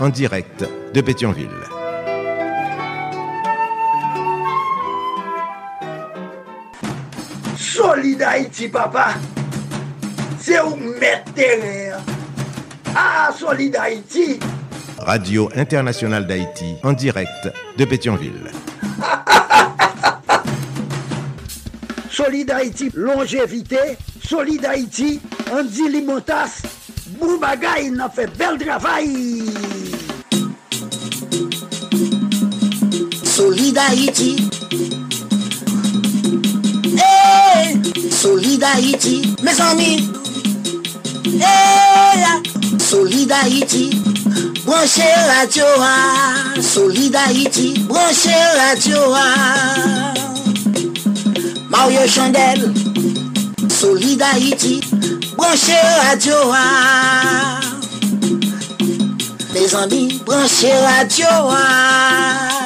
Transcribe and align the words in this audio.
en 0.00 0.08
direct 0.08 0.64
de 0.92 1.00
Pétionville. 1.00 1.48
Solid 7.56 8.22
Haïti, 8.22 8.68
papa. 8.68 9.14
C'est 10.38 10.60
où 10.60 10.76
mettre 10.76 11.32
Ah, 12.94 13.30
Solid 13.36 13.76
Haïti. 13.76 14.38
Radio 14.98 15.50
Internationale 15.54 16.26
d'Haïti 16.26 16.76
en 16.82 16.92
direct 16.92 17.50
de 17.76 17.84
Pétionville. 17.84 18.50
Solid 22.10 22.50
Haïti, 22.50 22.90
longévité. 22.94 23.98
Solid 24.22 24.64
Haïti, 24.64 25.20
Andy 25.52 25.88
Limotas. 25.90 26.62
Boubagaï, 27.18 27.88
il 27.92 28.00
a 28.00 28.08
fait 28.08 28.30
bel 28.38 28.56
travail. 28.58 29.44
Solid 33.34 33.76
Haïti. 33.76 34.36
Hey, 36.96 37.80
Solid 38.08 38.62
Haïti, 38.62 39.34
mes 39.42 39.60
amis. 39.60 40.08
Hey, 41.40 42.78
Solid 42.78 43.32
Haïti. 43.32 43.90
Radio, 44.66 45.64
ah. 45.80 46.60
Solid 46.60 47.16
Haïti. 47.16 47.74
Branchez 47.88 48.30
radio, 48.56 48.98
ah. 49.12 50.14
Mario 51.70 52.06
Chandel. 52.06 52.72
Solid 53.68 54.22
Haïti. 54.22 54.80
Branchez 55.36 55.82
radio, 56.08 56.34
ah. 56.52 57.60
Mes 59.52 59.74
amis, 59.74 60.22
branchez 60.24 60.72
radio, 60.78 61.26
ah. 61.50 62.63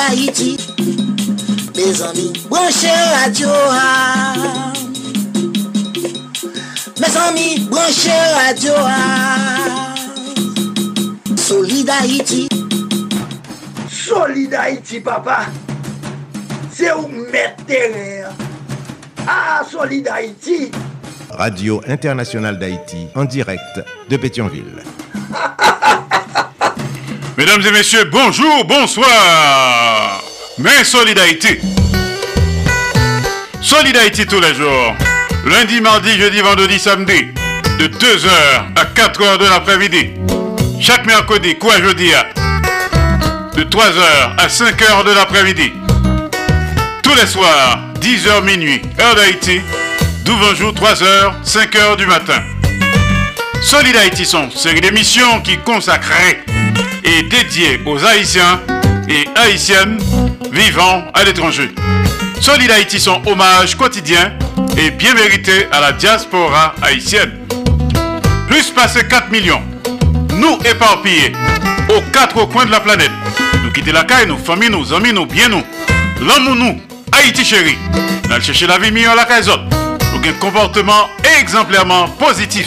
d'Haïti. 0.00 0.56
Mes 1.76 2.02
amis, 2.02 2.32
branchez 2.48 2.88
radio. 3.14 3.48
Mes 7.00 7.16
amis, 7.16 7.60
branchez 7.70 8.22
radio. 8.34 8.72
Solid 11.36 11.90
Haïti. 11.90 12.48
Solid 13.90 14.54
Haïti, 14.54 15.00
papa. 15.00 15.46
C'est 16.72 16.92
où 16.92 17.06
mettre 17.08 17.64
Ah, 19.26 19.62
Solid 19.70 20.08
Haïti. 20.08 20.70
Radio 21.30 21.80
Internationale 21.86 22.58
d'Haïti, 22.58 23.06
en 23.14 23.24
direct 23.24 23.80
de 24.08 24.16
Pétionville. 24.16 24.82
Mesdames 27.36 27.62
et 27.66 27.70
messieurs, 27.70 28.04
bonjour, 28.10 28.64
bonsoir. 28.64 30.22
Mais 30.58 30.84
Solidarité. 30.84 31.60
Solidarité 33.60 34.26
tous 34.26 34.40
les 34.40 34.54
jours. 34.54 34.94
Lundi, 35.46 35.80
mardi, 35.80 36.10
jeudi, 36.18 36.40
vendredi, 36.40 36.78
samedi. 36.78 37.28
De 37.78 37.86
2h 37.86 38.28
à 38.76 38.84
4h 38.84 39.38
de 39.38 39.44
l'après-midi. 39.48 40.12
Chaque 40.80 41.06
mercredi, 41.06 41.56
quoi 41.56 41.80
jeudi 41.80 42.10
De 43.56 43.62
3h 43.62 44.36
à 44.36 44.46
5h 44.48 45.04
de 45.04 45.12
l'après-midi. 45.12 45.72
Tous 47.02 47.14
les 47.14 47.26
soirs, 47.26 47.78
10h 48.00 48.42
minuit, 48.44 48.82
heure 49.00 49.14
d'Haïti. 49.14 49.60
D'où 50.24 50.34
jour 50.54 50.72
3h, 50.72 51.42
5h 51.44 51.96
du 51.96 52.06
matin. 52.06 52.42
Solid 53.62 53.94
Haïti 53.96 54.24
sont 54.24 54.50
série 54.50 54.80
d'émissions 54.80 55.40
qui 55.42 55.58
consacrées 55.58 56.42
et 57.04 57.22
dédiées 57.22 57.80
aux 57.86 58.04
Haïtiens 58.04 58.60
et 59.08 59.28
Haïtiennes 59.36 59.98
vivant 60.52 61.04
à 61.14 61.24
l'étranger. 61.24 61.70
Solid 62.40 62.70
Haïti 62.70 62.98
son 62.98 63.20
hommage 63.26 63.76
quotidien 63.76 64.32
et 64.76 64.90
bien 64.90 65.14
mérité 65.14 65.66
à 65.72 65.80
la 65.80 65.92
diaspora 65.92 66.74
haïtienne. 66.82 67.32
Plus 68.48 68.70
passé 68.70 69.06
4 69.06 69.30
millions, 69.30 69.62
nous 70.34 70.58
éparpillés 70.64 71.32
aux 71.88 72.00
quatre 72.12 72.44
coins 72.46 72.66
de 72.66 72.70
la 72.70 72.80
planète. 72.80 73.10
Nous 73.62 73.70
quitter 73.72 73.92
la 73.92 74.04
caille, 74.04 74.26
nous, 74.26 74.38
famille, 74.38 74.70
nous, 74.70 74.92
amis, 74.92 75.12
nous, 75.12 75.26
bien 75.26 75.48
nous. 75.48 75.62
L'homme 76.20 76.58
nous, 76.58 76.80
Haïti 77.12 77.44
chéri. 77.44 77.76
Nous 78.28 78.40
chercher 78.40 78.66
la 78.66 78.78
vie 78.78 78.90
meilleure 78.90 79.14
la 79.14 79.24
caille 79.24 79.44
Nous 79.46 80.28
un 80.28 80.32
comportement 80.40 81.08
exemplairement 81.40 82.08
positif. 82.08 82.66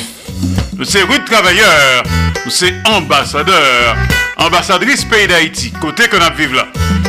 Nous 0.77 0.85
sommes 0.85 1.09
rude 1.09 1.25
travailleurs, 1.25 2.03
nous 2.45 2.51
sommes 2.51 2.81
ambassadeurs, 2.85 3.95
ambassadrices 4.43 5.05
pays 5.05 5.27
d'Haïti, 5.27 5.71
côté 5.79 6.07
que 6.07 6.17
nous 6.17 6.35
vivons 6.35 6.55
là. 6.55 6.67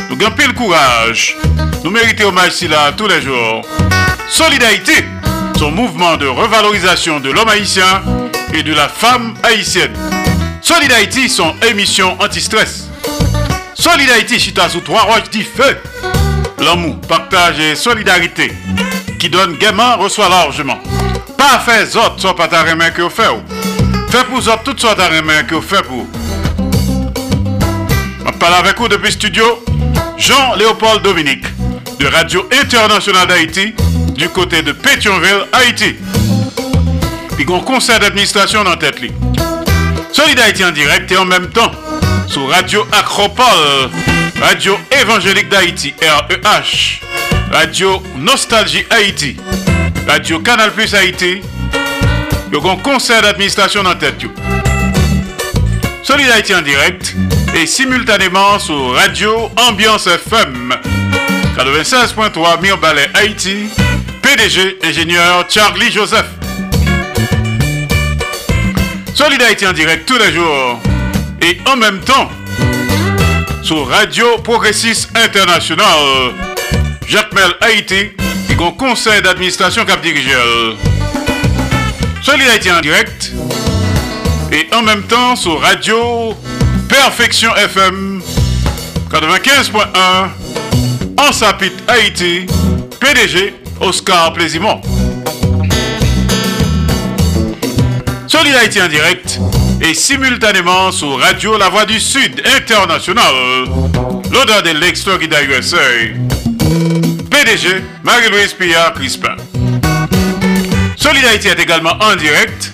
Nous 0.09 0.25
avons 0.25 0.35
le 0.47 0.53
courage, 0.53 1.35
nous 1.83 1.91
méritons 1.91 2.29
hommage 2.29 2.53
ici 2.53 2.67
là 2.67 2.91
tous 2.95 3.07
les 3.07 3.21
jours. 3.21 3.61
Solidarité, 4.29 5.05
son 5.57 5.71
mouvement 5.71 6.15
de 6.17 6.27
revalorisation 6.27 7.19
de 7.19 7.31
l'homme 7.31 7.49
haïtien 7.49 8.01
et 8.53 8.63
de 8.63 8.73
la 8.73 8.87
femme 8.87 9.33
haïtienne. 9.43 9.93
Solidarité, 10.61 11.27
son 11.27 11.53
émission 11.69 12.17
anti-stress. 12.21 12.87
Solidarité, 13.73 14.39
chita 14.39 14.69
sous 14.69 14.81
trois 14.81 15.01
roches 15.01 15.29
dit 15.31 15.43
feu. 15.43 15.77
L'amour, 16.59 16.99
partage 17.01 17.59
et 17.59 17.75
solidarité 17.75 18.53
qui 19.19 19.29
donne 19.29 19.57
gaiement 19.57 19.97
reçoit 19.97 20.29
largement. 20.29 20.79
Pas 21.37 21.59
faire 21.59 21.83
autres 21.97 22.19
soit 22.19 22.35
pas 22.35 22.47
ta 22.47 22.63
que 22.63 23.01
vous 23.01 23.09
faites. 23.09 23.27
Fait 24.09 24.23
pour 24.23 24.37
autres 24.37 24.63
toutes 24.63 24.79
sortes 24.79 24.99
de 24.99 25.41
que 25.43 25.55
vous 25.55 25.61
faites 25.61 25.83
pour. 25.83 26.07
Parle 28.47 28.63
avec 28.63 28.77
vous 28.77 28.87
depuis 28.87 29.11
studio 29.11 29.43
Jean-Léopold 30.19 31.01
Dominique 31.01 31.45
de 31.99 32.05
Radio 32.05 32.47
Internationale 32.61 33.27
d'Haïti 33.27 33.73
du 34.13 34.29
côté 34.29 34.61
de 34.61 34.71
Pétionville, 34.71 35.47
Haïti. 35.51 35.95
Puis 37.35 37.45
un 37.51 37.59
conseil 37.61 37.97
d'administration 37.97 38.63
dans 38.63 38.75
tête 38.75 39.01
li. 39.01 39.11
Solidarité 40.11 40.63
en 40.63 40.69
direct 40.69 41.11
et 41.11 41.17
en 41.17 41.25
même 41.25 41.47
temps 41.47 41.71
sur 42.27 42.47
Radio 42.47 42.85
Acropole, 42.91 43.89
Radio 44.39 44.77
Évangélique 45.01 45.49
d'Haïti, 45.49 45.95
REH, 45.99 47.01
Radio 47.51 48.03
Nostalgie 48.15 48.85
Haïti, 48.91 49.37
Radio 50.07 50.39
Canal 50.39 50.71
Plus 50.71 50.93
Haïti. 50.93 51.41
A 52.53 52.69
un 52.69 52.75
conseil 52.75 53.23
d'administration 53.23 53.81
dans 53.81 53.95
tête. 53.95 54.21
Solidarité 56.03 56.53
en 56.53 56.61
direct 56.61 57.15
et 57.55 57.65
simultanément 57.67 58.59
sur 58.59 58.93
Radio 58.93 59.49
Ambiance 59.55 60.07
FM 60.07 60.73
96.3 61.57 62.61
Mirbalet 62.61 63.09
Haïti, 63.13 63.69
PDG 64.21 64.77
ingénieur 64.83 65.45
Charlie 65.49 65.91
Joseph. 65.91 66.25
Solidarité 69.13 69.67
en 69.67 69.73
direct 69.73 70.05
tous 70.05 70.17
les 70.17 70.33
jours 70.33 70.79
et 71.41 71.57
en 71.71 71.77
même 71.77 71.99
temps 72.01 72.29
sur 73.63 73.87
Radio 73.87 74.37
Progressiste 74.39 75.09
International 75.15 76.33
Jacques 77.07 77.33
Mel 77.33 77.53
Haïti 77.61 77.95
et 78.49 78.63
un 78.63 78.71
conseil 78.71 79.21
d'administration 79.21 79.85
cap 79.85 80.01
dirigeur. 80.01 80.75
Solidarité 82.21 82.71
en 82.71 82.81
direct 82.81 83.31
et 84.51 84.67
en 84.75 84.81
même 84.81 85.03
temps 85.03 85.35
sur 85.35 85.61
Radio 85.61 86.35
Perfection 86.95 87.53
FM 87.55 88.21
95.1 89.11 90.29
en 91.19 91.31
Sapit 91.33 91.73
Haïti, 91.89 92.45
PDG 93.01 93.53
Oscar 93.81 94.31
Plaisimont. 94.31 94.79
Solid 98.27 98.55
Haïti 98.55 98.81
en 98.81 98.87
direct 98.87 99.39
et 99.81 99.93
simultanément 99.93 100.89
sur 100.93 101.19
Radio 101.19 101.57
La 101.57 101.67
Voix 101.67 101.85
du 101.85 101.99
Sud 101.99 102.41
International, 102.57 103.65
l'odeur 104.31 104.63
de 104.63 104.79
l'ex-Florida 104.79 105.43
USA, 105.43 105.77
PDG 107.29 107.83
Marie-Louise 108.03 108.53
Pillard 108.53 108.93
Crispin. 108.93 109.35
Solid 110.95 111.25
Haïti 111.25 111.49
est 111.49 111.59
également 111.59 111.97
en 111.99 112.15
direct 112.15 112.71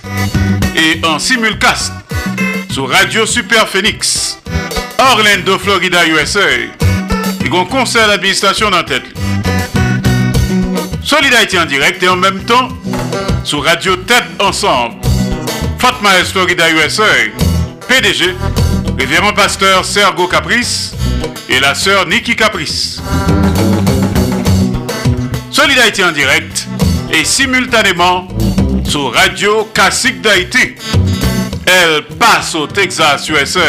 et 0.76 1.04
en 1.04 1.18
simulcast 1.18 1.92
sur 2.72 2.88
Radio 2.88 3.26
Super 3.26 3.68
Phoenix, 3.68 4.38
Orlando, 4.98 5.58
Florida, 5.58 6.06
USA. 6.06 6.40
Il 7.42 7.52
y 7.52 7.54
a 7.54 7.60
un 7.60 7.64
conseil 7.66 8.06
d'administration 8.06 8.70
dans 8.70 8.78
la 8.78 8.84
tête. 8.84 9.02
Solidarité 11.02 11.58
en 11.58 11.66
direct 11.66 12.02
et 12.02 12.08
en 12.08 12.16
même 12.16 12.42
temps 12.44 12.70
sur 13.44 13.62
Radio 13.62 13.96
Tête 13.96 14.24
Ensemble. 14.38 14.94
Fatma. 15.78 16.12
Florida, 16.24 16.70
USA. 16.70 17.02
PDG, 17.88 18.34
révérend 18.98 19.34
pasteur 19.34 19.84
Sergo 19.84 20.26
Caprice 20.26 20.94
et 21.50 21.60
la 21.60 21.74
sœur 21.74 22.06
Nikki 22.06 22.36
Caprice. 22.36 23.02
Solidarité 25.50 26.04
en 26.04 26.12
direct 26.12 26.66
et 27.12 27.26
simultanément 27.26 28.28
sur 28.88 29.12
Radio 29.12 29.68
Classique 29.74 30.22
d'Haïti. 30.22 30.74
Passe 32.18 32.54
au 32.54 32.66
Texas, 32.66 33.28
USA. 33.30 33.60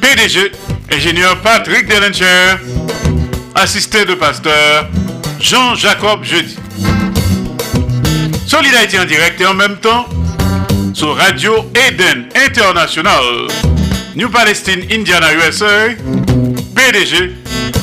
PDG, 0.00 0.52
ingénieur 0.90 1.36
Patrick 1.42 1.86
Delencher, 1.86 2.56
assisté 3.54 4.06
de 4.06 4.14
pasteur 4.14 4.88
Jean-Jacob 5.38 6.24
Jeudi. 6.24 6.56
Solidarité 8.46 8.98
en 9.00 9.04
direct 9.04 9.40
et 9.40 9.46
en 9.46 9.54
même 9.54 9.76
temps 9.76 10.06
sur 10.94 11.14
Radio 11.16 11.70
Eden 11.74 12.28
International, 12.34 13.22
New 14.16 14.30
Palestine, 14.30 14.82
Indiana, 14.90 15.26
USA. 15.34 15.90
PDG 16.74 17.32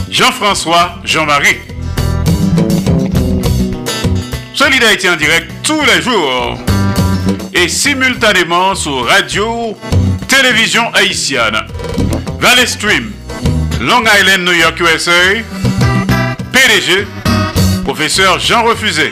Jean-François 0.10 0.96
Jean-Marie. 1.04 1.58
Solidarité 4.56 5.10
en 5.10 5.16
direct 5.16 5.52
tous 5.64 5.82
les 5.86 6.02
jours 6.02 6.58
et 7.58 7.68
simultanément 7.70 8.76
sur 8.76 9.08
radio, 9.08 9.76
télévision 10.28 10.94
haïtienne, 10.94 11.58
Valley 12.40 12.68
Stream, 12.68 13.12
Long 13.82 14.04
Island, 14.04 14.44
New 14.44 14.54
York, 14.54 14.80
USA, 14.80 15.12
PDG, 16.52 17.08
professeur 17.84 18.38
Jean 18.38 18.64
Refusé. 18.64 19.12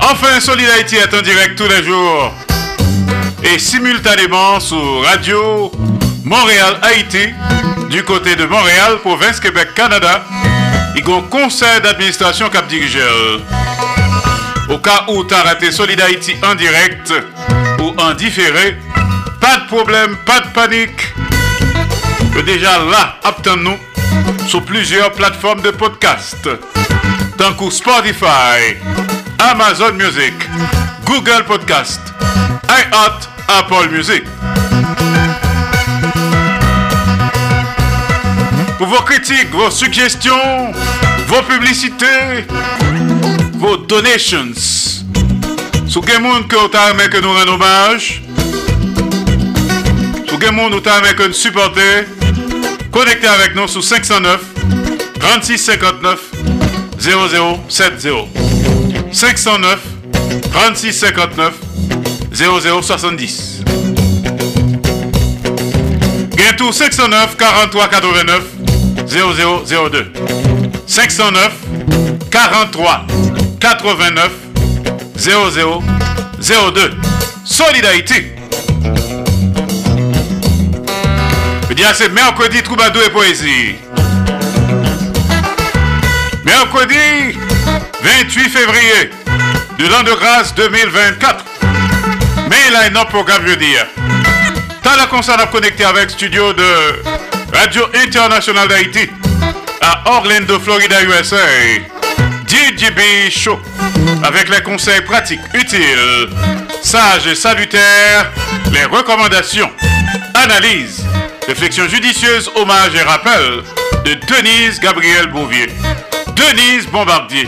Enfin, 0.00 0.40
Solidarité 0.40 0.96
est 0.96 1.14
en 1.14 1.20
direct 1.20 1.56
tous 1.56 1.68
les 1.68 1.84
jours 1.84 2.32
et 3.42 3.58
simultanément 3.58 4.58
sur 4.58 5.02
radio 5.04 5.70
Montréal, 6.24 6.80
Haïti, 6.80 7.28
du 7.90 8.02
côté 8.04 8.34
de 8.36 8.46
Montréal, 8.46 8.98
province 9.02 9.38
Québec, 9.38 9.74
Canada, 9.74 10.24
il 10.96 11.06
y 11.06 11.12
a 11.12 11.14
un 11.14 11.20
conseil 11.22 11.80
d'administration 11.82 12.48
cap 12.48 12.66
dirigeur. 12.68 13.40
Au 14.68 14.78
cas 14.78 15.04
où 15.08 15.24
tu 15.24 15.34
as 15.34 15.42
raté 15.42 15.70
Solid 15.70 16.00
Haïti 16.00 16.34
en 16.42 16.54
direct 16.54 17.12
ou 17.80 17.94
en 18.00 18.14
différé, 18.14 18.76
pas 19.40 19.58
de 19.58 19.66
problème, 19.66 20.16
pas 20.26 20.40
de 20.40 20.48
panique. 20.48 21.14
Que 22.34 22.40
déjà 22.40 22.78
là, 22.78 23.16
attends-nous 23.22 23.78
sur 24.48 24.62
plusieurs 24.64 25.12
plateformes 25.12 25.62
de 25.62 25.70
podcast, 25.70 26.48
tant 27.38 27.52
que 27.54 27.70
Spotify, 27.70 28.76
Amazon 29.38 29.92
Music, 29.92 30.34
Google 31.04 31.44
Podcast, 31.46 32.00
iHeart, 32.68 33.28
Apple 33.48 33.90
Music. 33.90 34.24
Pour 38.78 38.88
vos 38.88 39.02
critiques, 39.02 39.50
vos 39.52 39.70
suggestions, 39.70 40.72
vos 41.28 41.42
publicités, 41.42 42.44
donations. 43.74 44.52
Vous 45.86 46.02
avez 46.02 47.08
que 47.08 47.20
nous 47.20 47.32
rendons 47.32 47.54
hommage, 47.54 48.22
sous 50.28 50.38
quel 50.38 50.52
monde 50.52 50.74
vous 50.74 50.88
avez 50.88 51.14
que 51.16 51.24
nous 51.24 51.32
supporter, 51.32 52.06
connectez 52.92 53.26
avec 53.26 53.56
nous 53.56 53.66
sur 53.66 53.82
509 53.82 54.40
36 55.18 55.58
59 55.58 56.20
0070. 56.98 58.28
509 59.12 59.78
36 60.52 60.92
59 60.92 61.54
0070. 62.32 63.62
Bientôt 66.36 66.72
509 66.72 67.36
43 67.36 67.88
89 67.88 68.42
0002. 69.06 70.12
509 70.86 71.52
43 72.30 73.15
89 73.66 74.30
0002. 75.16 76.90
Solidarité. 77.44 78.32
Je 81.68 81.74
dis 81.74 81.82
c'est 81.94 82.12
mercredi 82.12 82.62
troubadour 82.62 83.02
et 83.02 83.10
poésie. 83.10 83.74
Mercredi 86.44 87.36
28 88.02 88.50
février 88.50 89.10
de 89.80 89.88
l'an 89.88 90.04
de 90.04 90.12
grâce 90.12 90.54
2024. 90.54 91.44
Mais 92.48 92.56
il 92.68 92.76
a 92.76 93.00
un 93.00 93.04
programme, 93.06 93.42
je 93.48 93.54
dire. 93.54 93.86
T'as 94.80 94.96
la 94.96 95.06
concert 95.06 95.40
à 95.40 95.46
connecter 95.46 95.84
avec 95.84 96.10
studio 96.10 96.52
de 96.52 97.02
Radio 97.52 97.82
International 98.06 98.68
d'Haïti 98.68 99.10
à 99.80 100.08
Orlando, 100.12 100.60
Florida, 100.60 101.02
USA. 101.02 101.95
DJB 102.56 103.30
Show 103.30 103.60
avec 104.24 104.48
les 104.48 104.62
conseils 104.62 105.02
pratiques, 105.02 105.42
utiles, 105.52 106.30
sages 106.82 107.26
et 107.26 107.34
salutaires, 107.34 108.32
les 108.72 108.84
recommandations, 108.84 109.70
analyses, 110.32 111.04
réflexions 111.46 111.86
judicieuses, 111.86 112.50
hommages 112.54 112.94
et 112.94 113.02
rappels 113.02 113.62
de 114.06 114.14
Denise 114.26 114.80
Gabriel 114.80 115.26
Bouvier. 115.26 115.66
Denise 116.34 116.86
Bombardier. 116.86 117.46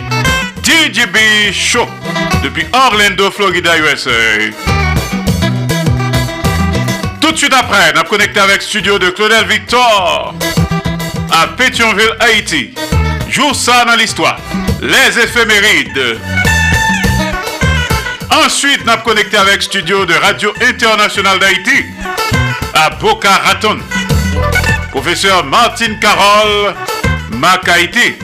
DJB 0.62 1.52
Show 1.54 1.88
depuis 2.42 2.66
Orlando, 2.74 3.30
Florida, 3.30 3.78
USA. 3.78 4.10
Tout 7.18 7.32
de 7.32 7.36
suite 7.38 7.54
après, 7.54 7.98
a 7.98 8.04
connecté 8.04 8.40
avec 8.40 8.60
studio 8.60 8.98
de 8.98 9.08
Claudel 9.08 9.46
Victor 9.46 10.34
à 11.30 11.46
Pétionville, 11.56 12.14
Haïti. 12.20 12.74
Jour 13.30 13.54
ça 13.54 13.86
dans 13.86 13.96
l'histoire. 13.96 14.38
Les 14.80 15.18
éphémérides. 15.18 16.20
Ensuite, 18.30 18.86
a 18.88 18.98
connecté 18.98 19.36
avec 19.36 19.62
studio 19.62 20.06
de 20.06 20.14
Radio 20.14 20.52
Internationale 20.60 21.38
d'Haïti 21.40 21.84
à 22.74 22.90
Boca 22.90 23.30
Raton. 23.44 23.78
Professeur 24.90 25.44
Martin 25.44 25.94
Carole 26.00 26.74
Macaïti. 27.32 28.14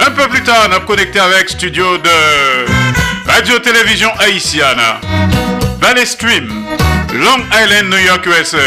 Un 0.00 0.10
peu 0.10 0.28
plus 0.28 0.42
tard, 0.42 0.68
a 0.72 0.80
connecté 0.80 1.18
avec 1.18 1.48
studio 1.50 1.98
de 1.98 3.26
Radio-Télévision 3.26 4.10
Haïtienne. 4.20 4.80
Valley 5.80 6.06
Stream, 6.06 6.48
Long 7.12 7.42
Island, 7.52 7.90
New 7.90 7.98
York, 7.98 8.24
USA. 8.26 8.58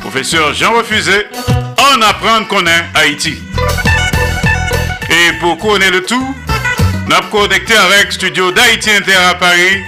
Professeur 0.00 0.54
Jean 0.54 0.72
Refusé, 0.72 1.26
on 1.78 2.00
apprend 2.02 2.44
qu'on 2.44 2.66
est 2.66 2.84
Haïti. 2.94 3.42
Et 5.12 5.32
pour 5.40 5.58
connaître 5.58 5.92
le 5.92 6.02
tout, 6.04 6.34
on 7.06 7.10
a 7.10 7.20
connecté 7.30 7.74
avec 7.74 8.12
Studio 8.12 8.50
d'Haïti 8.50 8.90
Inter 8.90 9.16
à 9.30 9.34
Paris. 9.34 9.82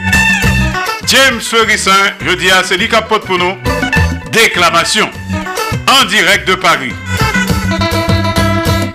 James 1.06 1.40
Ferrissin, 1.40 2.12
je 2.20 2.34
dis 2.34 2.50
à 2.50 2.62
celui 2.62 2.88
qui 2.90 2.96
pour 3.08 3.38
nous, 3.38 3.54
déclamation 4.30 5.08
en 5.88 6.04
direct 6.04 6.46
de 6.46 6.54
Paris. 6.56 6.92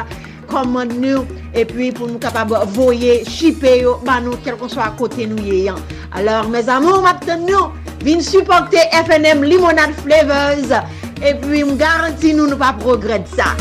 komand 0.48 0.96
nou 0.96 1.26
epi 1.60 1.90
pou 1.92 2.08
nou 2.08 2.22
kapab 2.24 2.56
voye, 2.72 3.18
shipe 3.28 3.74
yo 3.82 3.98
ban 4.08 4.24
nou 4.24 4.40
kel 4.46 4.56
kon 4.62 4.72
so 4.72 4.80
a 4.80 4.88
kote 4.96 5.28
nou 5.28 5.44
yeyan. 5.44 5.76
Alors, 6.16 6.48
mes 6.48 6.72
amour, 6.72 7.04
ap 7.04 7.20
tan 7.28 7.44
nou 7.44 7.74
vin 8.08 8.24
supporte 8.24 8.80
FNM 9.04 9.44
Limonade 9.44 10.00
Flavors 10.06 10.72
epi 11.20 11.66
m 11.68 11.76
garanti 11.76 12.32
nou 12.32 12.48
nou 12.48 12.64
pa 12.64 12.72
progred 12.80 13.28
sa. 13.36 13.52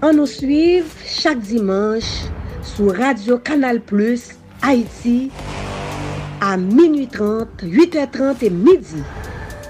An 0.00 0.16
nou 0.16 0.24
suiv 0.24 0.96
chak 1.04 1.44
dimanche 1.44 2.32
sou 2.64 2.96
Radio 2.96 3.36
Kanal 3.36 3.84
Plus 3.84 4.32
Haïti 4.62 5.30
à 6.40 6.56
minuit 6.56 7.08
30, 7.08 7.48
8h30 7.62 8.36
et 8.42 8.50
midi. 8.50 9.02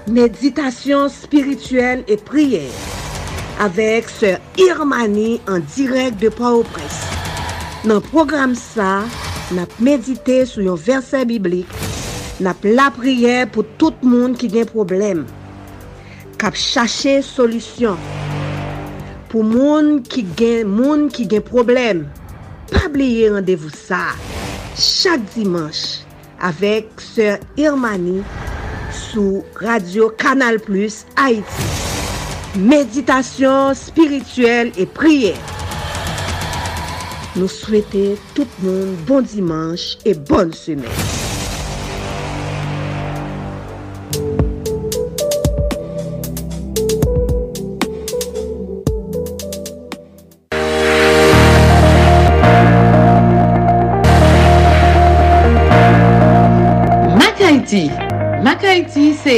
Méditation 0.07 1.09
spirituelle 1.09 2.03
et 2.07 2.17
prière 2.17 2.69
avec 3.59 4.09
Sœur 4.09 4.39
Irmani 4.57 5.39
en 5.47 5.59
direct 5.59 6.21
de 6.21 6.29
Port-au-Prince. 6.29 7.07
Dans 7.85 7.95
le 7.95 7.99
programme 8.01 8.55
ça, 8.55 9.03
n'a 9.51 9.65
médité 9.79 10.45
sur 10.45 10.73
un 10.73 10.75
verset 10.75 11.25
biblique, 11.25 11.67
n'a 12.39 12.53
la 12.63 12.91
prière 12.91 13.49
pour 13.49 13.65
tout 13.77 13.93
le 14.03 14.09
monde 14.09 14.37
qui 14.37 14.57
a 14.57 14.61
un 14.61 14.65
problème, 14.65 15.25
cap 16.37 16.55
chercher 16.55 17.21
solution 17.21 17.95
pour 19.29 19.43
monde 19.43 20.03
qui 20.03 20.25
a 20.39 20.63
monde 20.63 21.09
qui 21.09 21.25
gagne 21.25 21.41
problème. 21.41 22.07
Pas 22.71 22.87
oublier 22.87 23.29
rendez-vous 23.31 23.69
ça. 23.69 24.13
Chaque 24.75 25.23
dimanche 25.35 25.99
avec 26.41 26.87
Sœur 26.97 27.37
Irmani 27.57 28.21
sous 28.91 29.43
Radio 29.55 30.09
Canal 30.09 30.59
Plus 30.59 31.05
Haïti. 31.15 31.43
Méditation 32.55 33.73
spirituelle 33.73 34.71
et 34.77 34.85
prière. 34.85 35.37
Nous 37.35 37.47
souhaitons 37.47 38.15
tout 38.35 38.47
le 38.63 38.69
monde 38.69 38.95
bon 39.07 39.21
dimanche 39.21 39.97
et 40.05 40.13
bonne 40.13 40.53
semaine. 40.53 41.22
Black 58.63 58.85
Haiti 58.85 59.13
se 59.13 59.33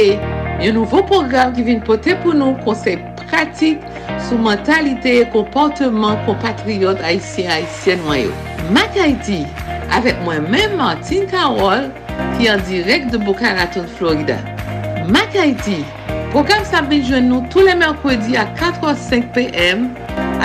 yon 0.62 0.76
nouvo 0.76 1.00
program 1.02 1.50
ki 1.56 1.64
vin 1.66 1.80
pote 1.82 2.12
pou 2.22 2.30
nou 2.30 2.54
konsep 2.62 3.00
pratik 3.24 3.82
sou 4.28 4.38
mentalite 4.38 5.16
e 5.18 5.24
komporteman 5.32 6.20
kompatriot 6.28 7.02
Haitien-Haitien 7.02 8.04
wanyo. 8.06 8.30
Black 8.68 8.94
Haiti, 8.94 9.40
avek 9.98 10.20
mwen 10.22 10.46
men 10.52 10.76
Martin 10.78 11.26
Karol 11.32 11.88
ki 12.36 12.46
an 12.52 12.62
direk 12.70 13.10
de 13.10 13.18
Boca 13.18 13.50
Raton, 13.58 13.90
Florida. 13.98 14.38
Black 15.08 15.34
Haiti, 15.34 15.80
program 16.30 16.62
sa 16.70 16.84
vin 16.86 17.02
jwen 17.02 17.26
nou 17.32 17.42
tou 17.50 17.66
le 17.66 17.74
merkwedi 17.82 18.38
a 18.38 18.46
4h05 18.62 19.26
pm 19.34 19.88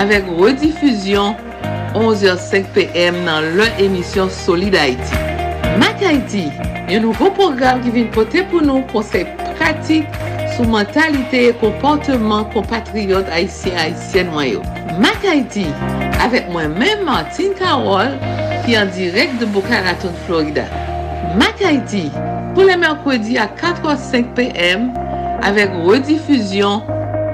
avek 0.01 0.33
redifuzyon 0.41 1.37
11h05 1.93 2.73
pm 2.73 3.21
nan 3.29 3.53
lè 3.61 3.69
emisyon 3.85 4.33
Solid 4.41 4.81
Haiti. 4.81 5.27
Mac 5.77 6.01
Haiti 6.01 6.47
Yon 6.91 7.05
nouvo 7.05 7.29
program 7.31 7.77
ki 7.85 7.91
vin 7.95 8.07
pote 8.11 8.41
pou 8.51 8.59
nou 8.59 8.81
konsey 8.89 9.21
pratik 9.55 10.17
sou 10.57 10.65
mentalite 10.67 11.39
e 11.47 11.53
komporteman 11.61 12.49
kompatriot 12.51 13.29
Haitien-Haitien 13.31 14.33
wanyo. 14.35 14.59
Mak 14.99 15.23
Haiti, 15.23 15.63
avek 16.19 16.49
mwen 16.51 16.75
men 16.75 17.05
Martin 17.07 17.55
Karol 17.55 18.17
ki 18.65 18.75
an 18.75 18.91
direk 18.91 19.37
de 19.39 19.47
Boca 19.55 19.79
Raton, 19.85 20.11
Florida. 20.25 20.65
Mak 21.39 21.63
Haiti, 21.63 22.09
pou 22.51 22.67
le 22.67 22.75
merkwedi 22.81 23.39
a 23.39 23.47
4h05 23.55 24.35
pm 24.35 24.89
avek 25.47 25.71
redifuzyon 25.87 26.83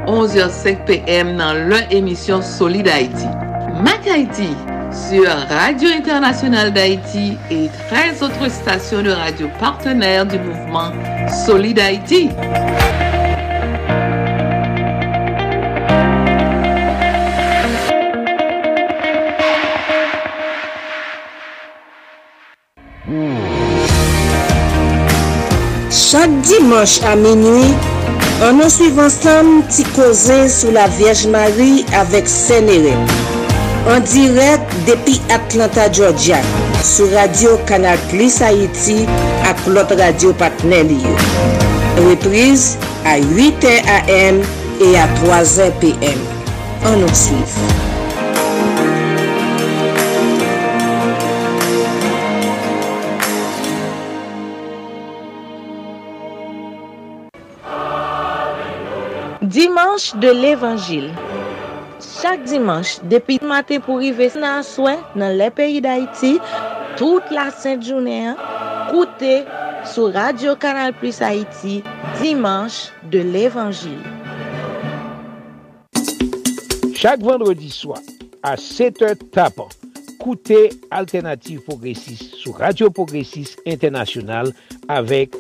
11h05 0.06 0.86
pm 0.86 1.34
nan 1.42 1.66
lè 1.74 1.82
emisyon 1.98 2.46
Solid 2.46 2.94
Haiti. 2.94 3.34
Mak 3.82 4.06
Haiti, 4.06 4.54
sur 4.92 5.30
Radio 5.50 5.90
Internationale 5.90 6.72
d'Haïti 6.72 7.38
et 7.52 7.70
13 7.90 8.24
autres 8.24 8.50
stations 8.52 9.02
de 9.02 9.12
radio 9.12 9.48
partenaires 9.60 10.26
du 10.26 10.40
mouvement 10.40 10.92
Solid 11.46 11.80
Haïti. 11.80 12.30
Chaque 25.90 26.42
dimanche 26.42 27.02
à 27.04 27.16
minuit, 27.16 27.74
on 28.44 28.54
nous 28.54 28.70
suit 28.70 28.92
ensemble 29.00 29.64
causer 29.96 30.48
sous 30.48 30.72
la 30.72 30.88
Vierge 30.88 31.28
Marie 31.28 31.86
avec 31.94 32.28
Sénéré. 32.28 32.94
En 33.90 34.00
direct 34.02 34.57
depi 34.88 35.20
Atlanta, 35.30 35.90
Georgia 35.92 36.40
Sou 36.82 37.12
radio 37.12 37.60
Kanal 37.68 38.00
Plus 38.08 38.40
Haiti 38.40 39.04
Ak 39.44 39.60
lot 39.68 39.92
radio 39.92 40.32
Patnelio 40.32 41.12
Reprise 42.08 42.80
a 43.04 43.20
8 43.20 43.84
am 44.08 44.40
E 44.80 44.96
a 44.96 45.06
3 45.28 45.68
pm 45.84 46.20
An 46.88 47.04
nou 47.04 47.12
suiv 47.12 47.52
Dimanche 59.44 60.16
de 60.20 60.32
l'Evangile 60.32 61.27
chak 62.22 62.44
dimanche, 62.50 63.00
depi 63.10 63.38
maten 63.46 63.82
pou 63.86 64.02
rive 64.02 64.30
nan 64.36 64.62
aswen 64.64 65.00
nan 65.18 65.36
le 65.38 65.50
peyi 65.54 65.82
da 65.86 65.98
iti, 66.02 66.38
tout 66.98 67.24
la 67.34 67.50
sent 67.54 67.86
jounen, 67.86 68.38
koute 68.90 69.44
sou 69.88 70.10
Radio 70.14 70.56
Kanal 70.58 70.96
Plus 70.98 71.22
Haiti, 71.22 71.84
dimanche 72.22 72.92
de 73.12 73.22
l'Evangile. 73.22 74.02
Chak 76.98 77.22
vendredi 77.22 77.70
swa, 77.70 78.00
a 78.42 78.56
7 78.58 79.12
e 79.12 79.14
tapan, 79.36 79.70
koute 80.18 80.72
Alternative 80.90 81.62
Progressive 81.68 82.32
sou 82.42 82.56
Radio 82.58 82.90
Progressive 82.90 83.54
Internationale 83.66 84.56
avek 84.90 85.38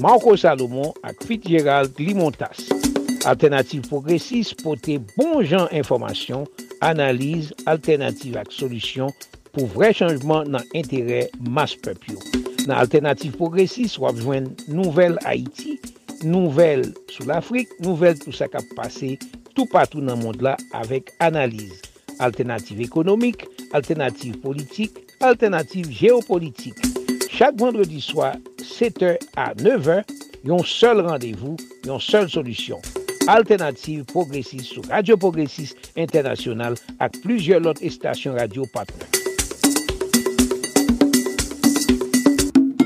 Marco 0.00 0.36
Salomon 0.38 0.94
ak 1.02 1.26
Fitzgerald 1.26 1.98
Limontas. 1.98 2.79
Alternative 3.28 3.84
Progressive 3.88 4.54
pote 4.62 4.96
bon 5.16 5.42
jan 5.44 5.68
informasyon, 5.76 6.46
analize, 6.80 7.52
alternative 7.68 8.40
ak 8.40 8.52
solusyon 8.54 9.12
pou 9.52 9.68
vre 9.74 9.90
chanjman 9.96 10.48
nan 10.54 10.64
entere 10.78 11.26
mas 11.44 11.74
pepyo. 11.76 12.16
Nan 12.64 12.78
Alternative 12.78 13.36
Progressive 13.36 14.00
wap 14.00 14.16
jwen 14.20 14.48
nouvel 14.72 15.18
Haiti, 15.26 15.76
nouvel 16.24 16.86
sou 17.12 17.28
l'Afrique, 17.28 17.74
nouvel 17.84 18.16
tout 18.20 18.36
sa 18.36 18.48
kap 18.48 18.64
pase 18.78 19.18
tout 19.52 19.68
patou 19.68 20.00
nan 20.04 20.20
mond 20.22 20.40
la 20.44 20.56
avek 20.80 21.12
analize. 21.20 21.82
Alternative 22.24 22.84
ekonomik, 22.84 23.44
alternative 23.76 24.40
politik, 24.40 24.96
alternative 25.24 25.92
geopolitik. 25.92 26.80
Chak 27.28 27.60
vendredi 27.60 28.00
swa, 28.04 28.32
7 28.64 29.16
a 29.40 29.50
9 29.60 29.92
a, 29.98 30.00
yon 30.48 30.64
sol 30.64 31.04
randevou, 31.04 31.56
yon 31.88 32.00
sol 32.04 32.28
solusyon. 32.32 32.99
Alternative 33.26 34.04
Progressist 34.04 34.72
sou 34.72 34.82
Radio 34.88 35.16
Progressist 35.20 35.90
Internasyonal 35.96 36.76
ak 36.98 37.18
pluje 37.20 37.58
lot 37.60 37.82
estasyon 37.84 38.38
radio 38.40 38.64
patne. 38.72 39.04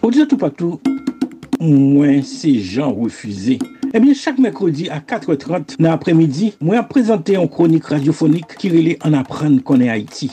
Odizè 0.04 0.26
tou 0.28 0.40
patou, 0.40 0.80
mwen 1.62 2.20
se 2.26 2.50
jan 2.58 2.92
refuze. 2.98 3.60
Ebyen, 3.94 4.14
chak 4.18 4.40
mekrodi 4.42 4.90
a 4.90 4.98
4.30 5.00 5.78
nan 5.78 5.94
apremidi, 5.94 6.52
mwen 6.60 6.82
ap 6.82 6.90
prezante 6.92 7.38
yon 7.38 7.48
kronik 7.48 7.88
radiofonik 7.94 8.58
ki 8.58 8.72
rele 8.74 8.96
an 9.06 9.16
apren 9.20 9.60
konen 9.64 9.92
Haiti. 9.94 10.32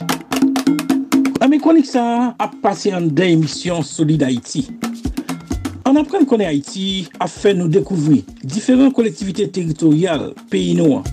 Ame 1.41 1.61
kronik 1.61 1.87
sa 1.87 2.33
ap 2.41 2.57
pase 2.65 2.91
an 2.97 3.11
den 3.13 3.37
emisyon 3.37 3.85
Solid 3.85 4.25
Haiti. 4.25 4.65
An 5.91 5.97
apren 5.99 6.23
konen 6.23 6.47
Haiti 6.47 7.09
a 7.19 7.25
fe 7.27 7.51
nou 7.51 7.67
dekouvri 7.67 8.21
diferent 8.47 8.93
kolektivite 8.95 9.43
teritorial 9.51 10.29
peyi 10.47 10.69
nou 10.77 11.01
an. 11.01 11.07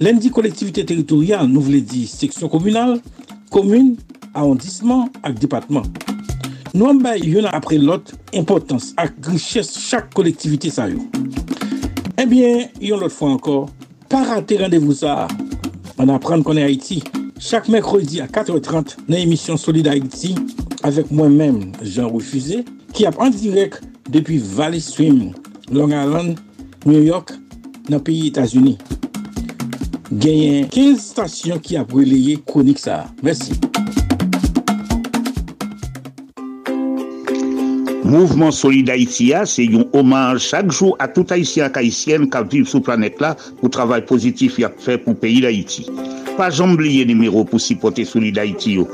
Len 0.00 0.16
di 0.22 0.30
kolektivite 0.32 0.80
teritorial 0.88 1.44
nou 1.50 1.60
vle 1.66 1.82
di 1.84 2.06
seksyon 2.08 2.48
komunal, 2.48 2.94
komun, 3.52 3.90
aondisman 4.32 5.10
ak 5.20 5.36
depatman. 5.42 5.84
Nou 6.72 6.88
an 6.88 7.02
bay 7.04 7.20
yon 7.20 7.50
apre 7.50 7.76
lot 7.82 8.14
importans 8.32 8.94
ak 8.96 9.18
griches 9.26 9.74
chak 9.76 10.08
kolektivite 10.16 10.72
sa 10.72 10.86
yo. 10.88 11.02
Eh 12.14 12.24
Ebyen, 12.24 12.70
yon 12.80 13.04
lot 13.04 13.12
fwa 13.12 13.34
ankor, 13.34 13.66
pa 14.08 14.22
rate 14.30 14.56
randevou 14.62 14.96
sa. 14.96 15.26
An 16.00 16.14
apren 16.14 16.46
konen 16.48 16.64
Haiti, 16.64 17.02
chak 17.36 17.68
mekrodi 17.68 18.24
a 18.24 18.30
4.30 18.32 19.04
nan 19.04 19.20
emisyon 19.20 19.60
Solid 19.60 19.92
Haiti 19.92 20.32
avek 20.80 21.12
mwen 21.12 21.36
men 21.36 21.60
Jean 21.82 22.08
Refusé 22.08 22.62
ki 22.94 23.06
ap 23.08 23.18
an 23.22 23.32
direk 23.34 23.80
depi 24.12 24.38
Valley 24.38 24.80
Stream, 24.80 25.32
Long 25.70 25.94
Island, 25.94 26.38
New 26.84 27.02
York, 27.02 27.32
nan 27.88 28.02
piye 28.06 28.30
Etasuni. 28.30 28.76
Genyen 30.12 30.68
15 30.70 31.02
stasyon 31.02 31.62
ki 31.64 31.80
ap 31.80 31.90
releye 31.96 32.36
konik 32.46 32.78
sa. 32.78 33.06
Mersi. 33.26 33.56
Mouvement 38.06 38.52
Solid 38.54 38.86
Haïtia, 38.86 39.40
se 39.50 39.64
yon 39.66 39.88
oman 39.98 40.38
chak 40.38 40.68
jou 40.70 40.94
a 41.02 41.08
tout 41.10 41.26
Haïtien 41.34 41.72
k'Haïtienne 41.74 42.28
k'ap 42.30 42.46
viv 42.52 42.68
sou 42.70 42.78
planet 42.86 43.18
la 43.18 43.32
pou 43.58 43.66
travay 43.72 44.04
pozitif 44.06 44.60
yak 44.62 44.78
fè 44.78 44.94
pou 45.02 45.18
peyi 45.18 45.42
d'Haïti. 45.42 45.88
Pa 46.38 46.46
jambliye 46.54 47.02
nimerou 47.08 47.42
pou 47.50 47.58
sipote 47.58 48.06
Solid 48.06 48.38
Haïti 48.38 48.76
yo. 48.78 48.86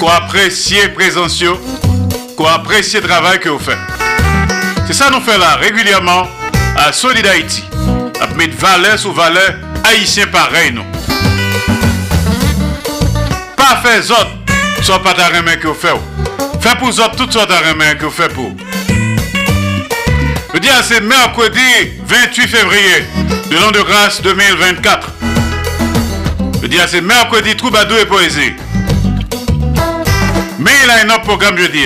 qu'on 0.00 0.08
apprécie 0.08 0.76
présence, 0.94 1.42
qu'on 2.36 2.46
apprécie 2.46 2.96
le 2.96 3.02
travail 3.02 3.38
que 3.38 3.48
vous 3.48 3.58
faites. 3.58 3.78
C'est 4.86 4.94
ça 4.94 5.10
nous 5.10 5.20
fait 5.20 5.38
là 5.38 5.56
régulièrement 5.56 6.26
à 6.76 6.92
Solid 6.92 7.26
Haïti. 7.26 7.64
À 8.20 8.26
mettre 8.34 8.56
valeur 8.56 8.98
sous 8.98 9.12
valeur 9.12 9.54
haïtien 9.84 10.26
pareil 10.26 10.72
nous. 10.72 10.84
Pas 13.56 13.76
faire 13.82 14.02
autres, 14.10 14.30
soit 14.82 15.02
pas 15.02 15.14
ta 15.14 15.28
remède 15.28 15.60
que 15.60 15.68
vous 15.68 15.74
faites. 15.74 15.96
Faites 16.60 16.78
pour 16.78 16.88
autres 16.88 17.16
toutes 17.16 17.32
sortes 17.32 17.50
de 17.50 17.68
remèdes 17.68 17.98
que 17.98 18.06
vous 18.06 18.10
faites 18.10 18.32
pour. 18.34 18.52
Je 20.54 20.58
dis 20.58 20.68
c'est 20.82 21.00
mercredi 21.00 21.60
28 22.04 22.48
février 22.48 23.04
de 23.50 23.56
l'an 23.56 23.70
de 23.70 23.80
grâce 23.80 24.20
2024. 24.22 25.08
Je 26.62 26.66
dis 26.66 26.78
c'est 26.88 27.00
mercredi 27.00 27.56
troubadour 27.56 27.98
et 27.98 28.06
poésie. 28.06 28.54
Mais 30.58 30.72
il 30.84 30.90
a 30.90 31.04
un 31.04 31.14
autre 31.14 31.22
programme 31.22 31.56
jeudi. 31.56 31.84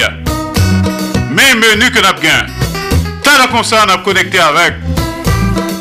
Mais 1.31 1.55
menu 1.55 1.91
que 1.91 1.99
nous 1.99 2.07
avons. 2.07 2.53
Tant 3.23 3.43
de 3.45 3.51
concert, 3.51 3.85
on 3.87 3.93
a 3.93 3.99
connecté 3.99 4.39
avec 4.39 4.75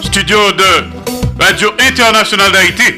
studio 0.03 0.51
de 0.51 1.43
Radio 1.43 1.73
Internationale 1.79 2.51
d'Haïti 2.51 2.95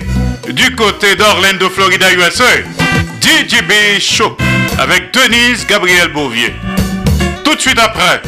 du 0.50 0.76
côté 0.76 1.16
d'Orlando, 1.16 1.70
Florida, 1.70 2.12
USA. 2.14 2.87
DJB 3.28 4.00
Show 4.00 4.38
avec 4.80 5.14
Denise 5.14 5.68
Gabriel 5.68 6.08
Bouvier. 6.14 6.56
Tout 7.44 7.56
de 7.56 7.60
suite 7.60 7.78
après, 7.78 8.22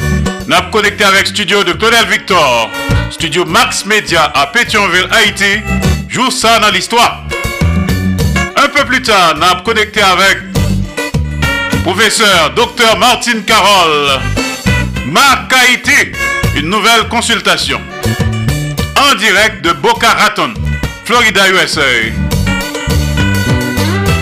nous 0.45 0.53
avons 0.53 0.71
connecté 0.71 1.05
avec 1.05 1.25
studio 1.27 1.63
de 1.63 1.71
Claudel 1.71 2.05
Victor, 2.09 2.69
studio 3.09 3.45
Max 3.45 3.85
Media 3.85 4.29
à 4.35 4.47
Pétionville, 4.47 5.07
Haïti. 5.09 5.61
Joue 6.09 6.29
ça 6.29 6.59
dans 6.59 6.69
l'histoire. 6.71 7.23
Un 8.57 8.67
peu 8.67 8.83
plus 8.83 9.01
tard, 9.01 9.35
nous 9.37 9.43
avons 9.43 9.63
connecté 9.63 10.01
avec 10.01 10.39
professeur 11.83 12.53
Dr 12.55 12.97
Martine 12.97 13.43
Carole. 13.45 14.19
Marc 15.05 15.53
Haïti, 15.53 16.11
une 16.55 16.69
nouvelle 16.69 17.07
consultation. 17.07 17.79
En 18.97 19.15
direct 19.15 19.63
de 19.63 19.71
Boca 19.71 20.09
Raton, 20.09 20.53
Florida, 21.05 21.49
USA. 21.51 21.81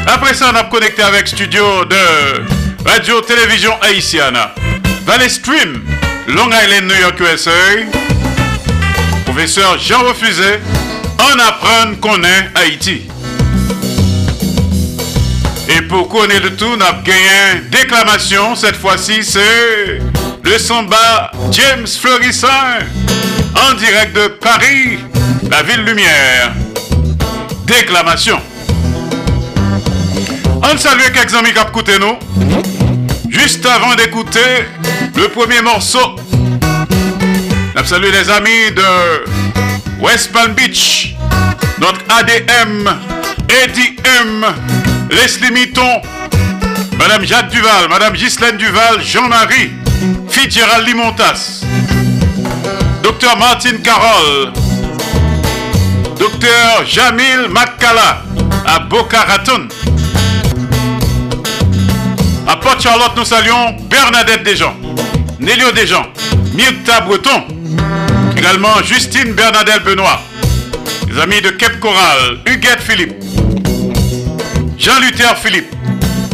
Après 0.08 0.34
ça, 0.34 0.52
on 0.54 0.56
a 0.56 0.64
connecté 0.64 1.04
avec 1.04 1.28
studio 1.28 1.84
de 1.84 1.96
Radio-Télévision 2.90 3.74
Haïtiana. 3.82 4.56
Valley 5.06 5.28
Stream, 5.28 5.84
Long 6.30 6.48
Island, 6.48 6.86
New 6.86 6.96
York, 7.02 7.20
USA. 7.20 7.52
Professeur 9.26 9.78
Jean 9.78 10.04
Refusé, 10.04 10.60
on 11.20 11.40
apprend 11.40 11.94
qu'on 12.00 12.24
est 12.24 12.50
Haïti. 12.56 13.02
Et 15.68 15.82
pour 15.82 16.08
connaître 16.08 16.44
le 16.44 16.56
tout, 16.56 16.66
on 16.78 16.82
a 16.82 17.02
gagné 17.04 17.58
une 17.58 17.70
déclamation. 17.70 18.56
Cette 18.56 18.78
fois-ci, 18.78 19.26
c'est 19.26 20.00
le 20.42 20.58
samba 20.58 21.32
James 21.52 21.86
Fleurissin 21.86 22.80
en 23.70 23.74
direct 23.74 24.16
de 24.16 24.28
Paris, 24.30 25.00
la 25.52 25.64
ville 25.64 25.84
lumière. 25.84 26.54
Déclamation. 27.66 28.40
On 30.70 30.78
salue 30.78 31.12
quelques 31.14 31.34
amis 31.34 31.54
qui 31.54 31.60
écouté 31.60 31.94
nous. 31.98 32.18
Juste 33.30 33.66
avant 33.66 33.96
d'écouter 33.96 34.66
le 35.16 35.30
premier 35.30 35.62
morceau, 35.62 36.18
on 37.76 37.86
salue 37.86 38.12
les 38.12 38.30
amis 38.30 38.72
de 38.76 40.04
West 40.04 40.34
Palm 40.34 40.54
Beach, 40.54 41.16
notre 41.80 42.02
ADM, 42.10 42.90
Eddie 43.64 43.96
M, 44.20 44.46
Leslie 45.10 45.52
Mitton, 45.52 46.02
Madame 46.98 47.26
Jacques 47.26 47.50
Duval, 47.50 47.88
Madame 47.90 48.14
Ghislaine 48.14 48.58
Duval, 48.58 49.02
Jean-Marie, 49.02 49.72
Fitzgerald 50.30 50.86
Limontas, 50.86 51.62
Docteur 53.04 53.38
Martine 53.38 53.82
Carole, 53.82 54.52
Docteur 56.20 56.86
Jamil 56.86 57.48
Makala 57.50 58.24
à 58.66 58.80
Boca 58.80 59.22
Raton. 59.22 59.70
À 62.48 62.56
Port 62.56 62.80
Charlotte, 62.80 63.12
nous 63.18 63.26
saluons 63.26 63.76
Bernadette 63.90 64.44
Desjans, 64.44 64.74
Nélio 65.38 65.70
Desjans, 65.74 66.06
Myrta 66.54 67.02
Breton, 67.02 67.44
également 68.38 68.82
Justine 68.84 69.34
Bernadette 69.34 69.84
Benoît, 69.84 70.22
les 71.12 71.20
amis 71.20 71.42
de 71.42 71.50
Cape 71.50 71.78
Coral, 71.82 72.38
Huguette 72.46 72.80
Philippe, 72.80 73.16
Jean-Luther 74.78 75.38
Philippe, 75.38 75.76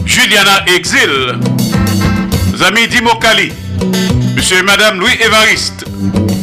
Juliana 0.05 0.63
Exil, 0.67 1.39
les 2.53 2.63
amis 2.63 2.87
d'Imokali, 2.87 3.51
Monsieur 4.35 4.59
et 4.59 4.63
Madame 4.63 4.99
Louis 4.99 5.17
Évariste, 5.19 5.85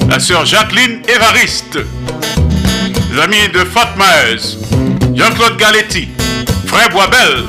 la 0.08 0.18
sœur 0.18 0.44
Jacqueline 0.46 1.00
Évariste, 1.06 1.78
les 3.12 3.20
amis 3.22 3.48
de 3.54 3.60
Fatmaez, 3.60 4.58
Jean-Claude 5.14 5.56
Galetti, 5.58 6.08
Frère 6.66 6.90
Boisbel, 6.90 7.44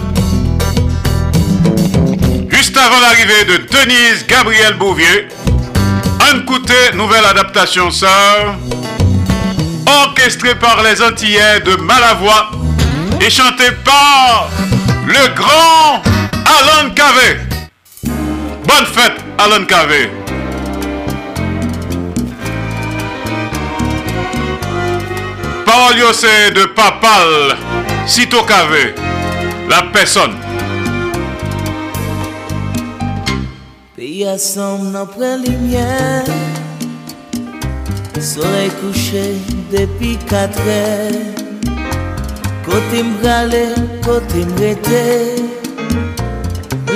Juste 2.73 2.85
avant 2.85 3.01
l'arrivée 3.01 3.43
de 3.43 3.57
Denise 3.67 4.25
Gabriel 4.25 4.75
Bouvier, 4.75 5.27
un 6.31 6.39
côté 6.39 6.73
nouvelle 6.93 7.25
adaptation 7.25 7.91
sœur, 7.91 8.55
orchestrée 9.85 10.55
par 10.55 10.81
les 10.81 11.01
Antillais 11.01 11.59
de 11.65 11.75
Malavoie 11.75 12.51
et 13.19 13.29
chantée 13.29 13.71
par 13.83 14.47
le 15.05 15.35
grand 15.35 16.01
Alan 16.45 16.91
Cavé. 16.91 17.39
Bonne 18.03 18.85
fête, 18.85 19.17
Alan 19.37 19.65
Cavé. 19.65 20.09
Parole 25.65 25.95
de 26.55 26.65
Papal, 26.67 27.57
Sito 28.07 28.43
Cavé, 28.43 28.95
la 29.69 29.81
personne. 29.91 30.50
Pays 34.21 34.29
ensemble 34.29 34.95
après 34.95 35.37
lumière, 35.39 36.23
soleil 38.19 38.69
couché 38.79 39.33
depuis 39.71 40.15
quatre 40.29 40.59
heures. 40.67 41.11
Côté 42.63 43.01
m'bralé, 43.01 43.69
côté 44.05 44.45
m'rete, 44.45 45.41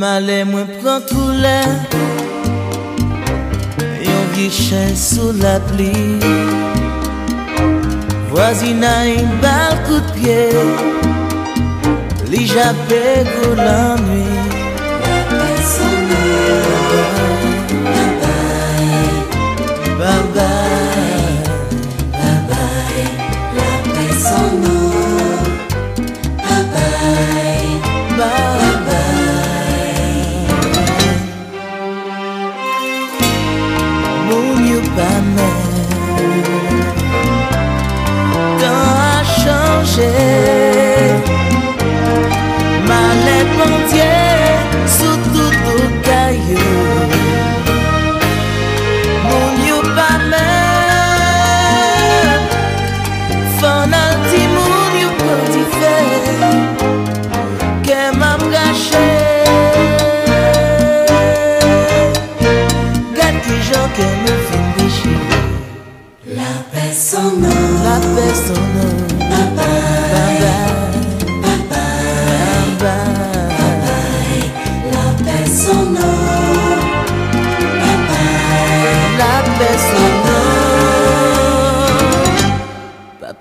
Male 0.00 0.44
mwen 0.44 0.66
pran 0.80 1.02
koule 1.08 1.58
Yon 4.06 4.24
gichen 4.34 4.96
sou 4.98 5.30
la 5.42 5.54
pli. 5.68 5.92
Wazina 8.34 8.94
yon 9.06 9.30
bal 9.44 9.76
kout 9.86 10.14
pie 10.16 10.40
Li 12.32 12.42
jape 12.50 13.04
kou 13.34 13.54
la 13.60 13.78
nwi 14.02 14.43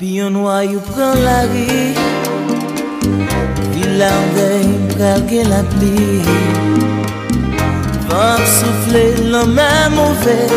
Papillon 0.04 0.34
noir, 0.34 0.66
you 0.66 0.82
prend 0.82 1.13
la 1.24 1.44
rue. 1.44 1.94
Villa 3.72 4.10
en 4.20 4.28
veille, 4.36 4.78
calque 4.98 5.48
la 5.48 5.63
pluie. 5.63 6.22
Vent 8.10 8.44
souffler, 8.58 9.16
l'homme 9.32 9.62
mauvais. 9.96 10.50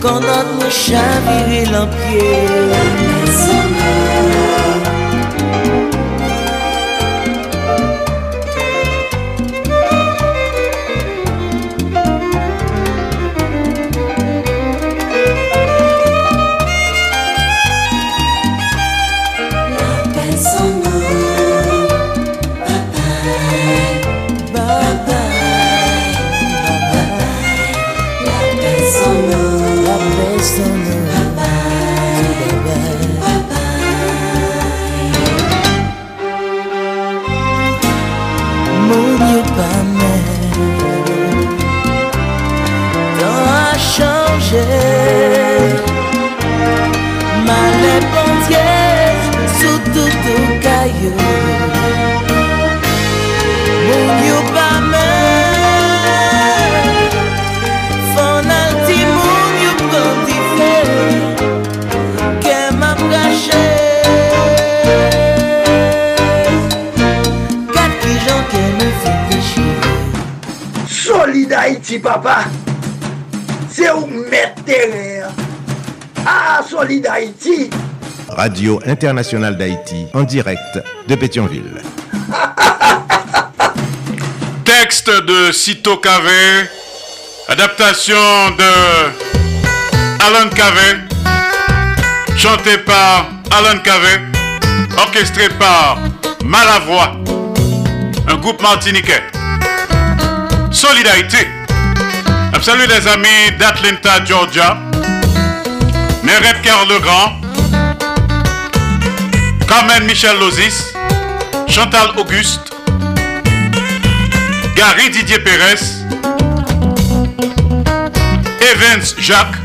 Quand 0.00 0.20
notre. 0.20 0.54
La 1.72 1.86
paix 1.86 2.46
son 3.26 3.73
Papa. 71.98 72.44
C'est 73.70 73.90
où 73.90 74.06
mettre 74.06 74.62
terrain. 74.64 75.28
Ah, 76.26 76.62
Solid 76.68 77.06
Haïti. 77.06 77.70
Radio 78.28 78.80
Internationale 78.86 79.56
d'Haïti, 79.56 80.06
en 80.14 80.22
direct 80.22 80.60
de 81.06 81.14
Pétionville. 81.14 81.82
Texte 84.64 85.10
de 85.10 85.52
Cito 85.52 85.98
Cavé, 85.98 86.68
adaptation 87.48 88.16
de 88.58 90.24
Alan 90.24 90.48
Cavé, 90.54 91.00
chanté 92.36 92.78
par 92.78 93.26
Alan 93.50 93.78
Cavé, 93.84 94.20
orchestré 94.96 95.48
par 95.58 95.98
Malavoie, 96.44 97.12
un 98.28 98.36
groupe 98.36 98.62
martiniquais. 98.62 99.22
Solidarité. 100.72 101.53
Salut 102.64 102.86
les 102.86 103.06
amis 103.06 103.58
d'Atlanta, 103.58 104.24
Georgia. 104.24 104.78
Meret 106.22 106.62
Carl 106.62 106.88
Legrand. 106.88 107.38
Carmen 109.68 110.06
Michel 110.06 110.38
Lozis. 110.38 110.94
Chantal 111.68 112.12
Auguste. 112.16 112.72
Gary 114.74 115.10
Didier 115.10 115.40
Pérez. 115.40 116.06
Evans 118.62 119.14
Jacques. 119.18 119.58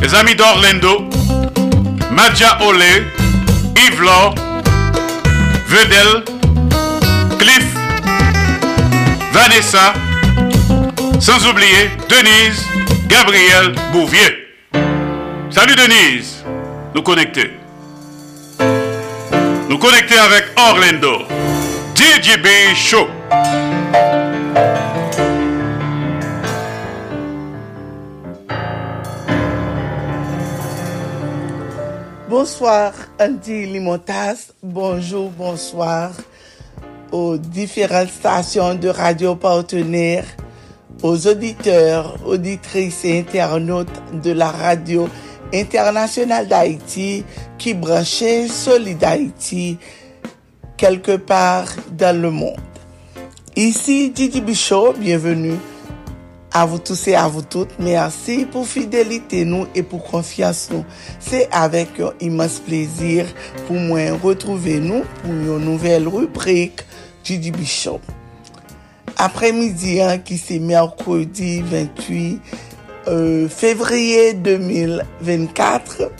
Les 0.00 0.14
amis 0.14 0.34
d'Orlando. 0.34 1.10
Madja 2.10 2.56
Olé. 2.62 3.06
Yves 3.76 4.00
Laure. 4.00 4.34
Vedel. 5.66 6.24
Cliff. 7.38 7.66
Vanessa. 9.30 10.07
Sans 11.20 11.46
oublier 11.48 11.90
Denise 12.08 12.64
Gabriel 13.08 13.74
Bouvier. 13.92 14.48
Salut 15.50 15.74
Denise. 15.74 16.44
Nous 16.94 17.02
connecter. 17.02 17.50
Nous 19.68 19.78
connecter 19.78 20.18
avec 20.18 20.44
Orlando. 20.56 21.24
DJB 21.94 22.46
Show. 22.74 23.08
Bonsoir 32.28 32.92
Andy 33.20 33.66
Limotas, 33.66 34.52
bonjour, 34.62 35.30
bonsoir 35.30 36.12
aux 37.10 37.36
différentes 37.36 38.10
stations 38.10 38.74
de 38.74 38.88
radio 38.88 39.34
partenaires, 39.34 40.26
aux 41.02 41.26
auditeurs, 41.26 42.16
auditrices 42.26 43.04
et 43.04 43.20
internautes 43.20 44.02
de 44.22 44.32
la 44.32 44.50
radio 44.50 45.08
internationale 45.54 46.48
d'Haïti 46.48 47.24
qui 47.56 47.74
branchait 47.74 48.48
Solid 48.48 49.02
Haïti 49.02 49.78
quelque 50.76 51.16
part 51.16 51.68
dans 51.92 52.20
le 52.20 52.30
monde. 52.30 52.60
Ici 53.56 54.10
Didi 54.10 54.40
Bichot, 54.40 54.94
bienvenue 54.98 55.56
à 56.52 56.64
vous 56.64 56.78
tous 56.78 57.08
et 57.08 57.14
à 57.14 57.28
vous 57.28 57.42
toutes. 57.42 57.78
Merci 57.78 58.46
pour 58.50 58.66
fidélité 58.66 59.44
nous 59.44 59.66
et 59.74 59.82
pour 59.82 60.04
confiance 60.04 60.68
nous. 60.72 60.84
C'est 61.18 61.48
avec 61.52 62.00
un 62.00 62.12
immense 62.20 62.60
plaisir 62.60 63.26
pour 63.66 63.76
moi 63.76 64.00
retrouver 64.22 64.80
nous 64.80 65.02
pour 65.22 65.32
une 65.32 65.58
nouvelle 65.58 66.08
rubrique 66.08 66.80
Didi 67.24 67.50
Bichot. 67.50 68.00
Après-midi, 69.20 70.00
hein, 70.00 70.18
qui 70.18 70.38
c'est 70.38 70.60
mercredi 70.60 71.60
28 71.60 72.40
euh, 73.08 73.48
février 73.48 74.32
2024. 74.34 76.12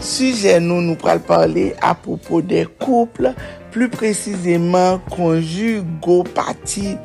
Sujet 0.00 0.60
nous 0.60 0.82
nous 0.82 0.96
parler 0.96 1.74
à 1.80 1.94
propos 1.94 2.42
des 2.42 2.66
couples, 2.78 3.32
plus 3.70 3.88
précisément 3.88 4.98
conjugopathie 5.10 6.96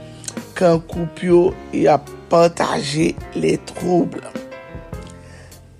quand 0.54 0.80
couple 0.80 1.54
y 1.74 1.88
a 1.88 2.02
partagé 2.30 3.15
les 3.36 3.58
troubles. 3.60 4.24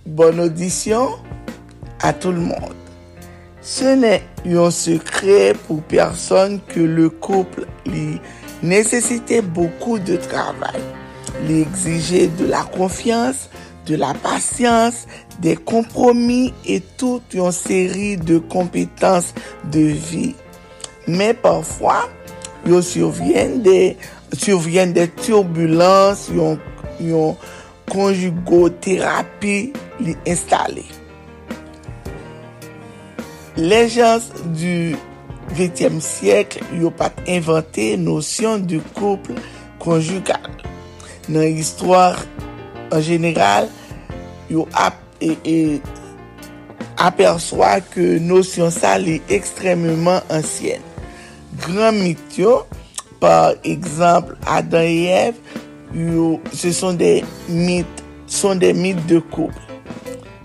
Bonne 0.06 0.40
audition 0.40 1.10
à 2.02 2.14
tout 2.14 2.32
le 2.32 2.40
monde. 2.40 2.85
Ce 3.68 3.96
n'est 3.96 4.22
un 4.46 4.70
secret 4.70 5.54
pour 5.68 5.82
personne 5.82 6.60
que 6.68 6.80
le 6.80 7.10
couple 7.10 7.66
nécessitait 8.62 9.42
beaucoup 9.42 9.98
de 9.98 10.18
travail. 10.18 10.80
Il 11.44 11.62
exigeait 11.62 12.28
de 12.28 12.46
la 12.46 12.62
confiance, 12.62 13.50
de 13.88 13.96
la 13.96 14.14
patience, 14.14 15.08
des 15.40 15.56
compromis 15.56 16.54
et 16.68 16.80
toute 16.80 17.34
une 17.34 17.52
série 17.52 18.18
de 18.18 18.38
compétences 18.38 19.34
de 19.72 19.80
vie. 19.80 20.36
Mais 21.08 21.34
parfois, 21.34 22.08
il 22.68 22.84
survient 22.84 23.50
des, 23.50 23.98
surviennent 24.32 24.94
des 24.94 25.10
turbulences, 25.10 26.30
une, 26.30 27.34
conjugothérapie 27.90 29.74
installée. 30.28 30.86
Les 33.58 33.88
gens 33.88 34.20
du 34.52 34.98
20e 35.56 36.02
siyekl 36.04 36.60
yo 36.76 36.90
pat 36.92 37.22
inventè 37.32 37.94
nosyon 37.96 38.66
du 38.68 38.82
kouple 38.98 39.38
konjugal. 39.80 40.50
Nan 41.32 41.46
histwar 41.56 42.18
an 42.92 43.00
jeneral, 43.06 43.70
yo 44.52 44.66
ap, 44.76 44.98
e, 45.24 45.38
e, 45.48 45.56
aperswa 47.00 47.78
ke 47.94 48.18
nosyon 48.20 48.74
sa 48.76 48.98
li 49.00 49.22
ekstrememan 49.32 50.20
ansyen. 50.36 50.84
Gran 51.64 52.02
mit 52.02 52.36
yo, 52.36 52.66
par 53.24 53.56
ekzamp, 53.64 54.34
Adan 54.52 54.84
et 54.84 55.30
Eve, 55.30 55.62
yo 55.96 56.42
se 56.52 56.74
son 56.76 57.00
de 57.00 57.22
mit, 57.48 58.04
son 58.28 58.60
de 58.60 58.74
mit 58.76 59.00
de 59.08 59.22
kouple. 59.32 59.64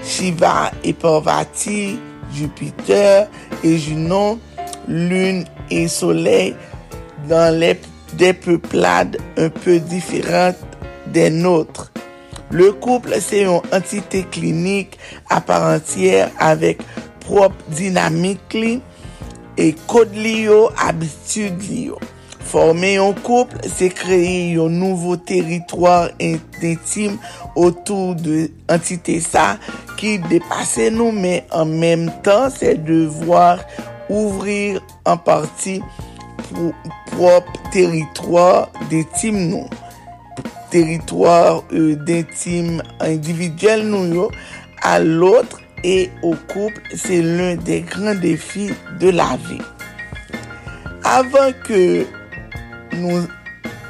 Shiva 0.06 0.70
e 0.86 0.94
Parvati, 0.94 1.98
Jupiter 2.32 3.28
et 3.64 3.78
Junon, 3.78 4.38
Lune 4.88 5.44
et 5.70 5.88
Soleil 5.88 6.54
dans 7.28 7.54
les, 7.58 7.78
des 8.14 8.32
peuplades 8.32 9.18
un 9.36 9.48
peu 9.48 9.78
différentes 9.78 10.56
des 11.06 11.30
nôtres. 11.30 11.92
Le 12.50 12.72
couple, 12.72 13.14
c'est 13.20 13.42
une 13.42 13.60
entité 13.72 14.24
clinique 14.24 14.98
à 15.28 15.40
part 15.40 15.74
entière 15.74 16.30
avec 16.38 16.80
propre 17.20 17.56
dynamique 17.68 18.56
et 19.56 19.74
code 19.86 20.14
habitude 20.84 21.62
Forme 22.50 22.96
yon 22.96 23.14
kouple, 23.22 23.60
se 23.70 23.86
kreye 23.94 24.56
yon 24.56 24.74
nouvo 24.80 25.14
teritwar 25.22 26.08
intim 26.18 27.14
otou 27.54 28.16
de 28.18 28.48
entite 28.74 29.20
sa 29.22 29.52
ki 30.00 30.16
depase 30.26 30.88
nou, 30.90 31.14
men 31.14 31.46
an 31.54 31.70
menm 31.70 32.08
tan 32.26 32.48
se 32.50 32.74
devwar 32.74 33.62
ouvrir 34.10 34.80
an 35.06 35.22
parti 35.22 35.78
pou 36.48 36.74
prop 37.12 37.46
teritwar 37.70 38.66
d'intim 38.90 39.38
nou. 39.52 39.70
Teritwar 40.74 41.62
euh, 41.70 41.94
d'intim 42.02 42.80
individuel 43.06 43.86
nou 43.86 44.10
yo 44.10 44.30
a 44.82 44.98
lotre 44.98 45.62
e 45.86 46.08
o 46.26 46.34
kouple 46.50 46.98
se 46.98 47.22
l'un 47.22 47.60
de 47.62 47.78
gran 47.86 48.18
defi 48.18 48.72
de 48.98 49.14
la 49.14 49.36
vi. 49.46 49.62
Avan 51.06 51.54
ke 51.62 52.08
nous 52.94 53.26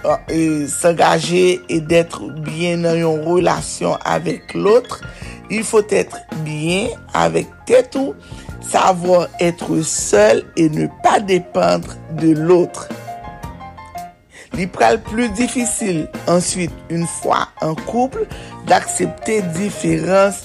euh, 0.04 0.66
s'engager 0.66 1.60
et 1.68 1.80
d'être 1.80 2.22
bien 2.40 2.78
dans 2.78 2.94
une 2.94 3.26
relation 3.26 3.96
avec 4.04 4.54
l'autre, 4.54 5.02
il 5.50 5.62
faut 5.62 5.86
être 5.90 6.16
bien 6.44 6.88
avec 7.12 7.46
tête 7.66 7.94
ou 7.96 8.14
savoir 8.60 9.28
être 9.40 9.82
seul 9.82 10.44
et 10.56 10.70
ne 10.70 10.86
pas 11.02 11.20
dépendre 11.20 11.94
de 12.12 12.32
l'autre. 12.32 12.88
L'hypral 14.54 15.00
plus 15.00 15.28
difficile 15.30 16.08
ensuite, 16.26 16.72
une 16.88 17.06
fois 17.06 17.48
en 17.60 17.74
couple, 17.74 18.26
d'accepter 18.66 19.42
différence 19.42 20.42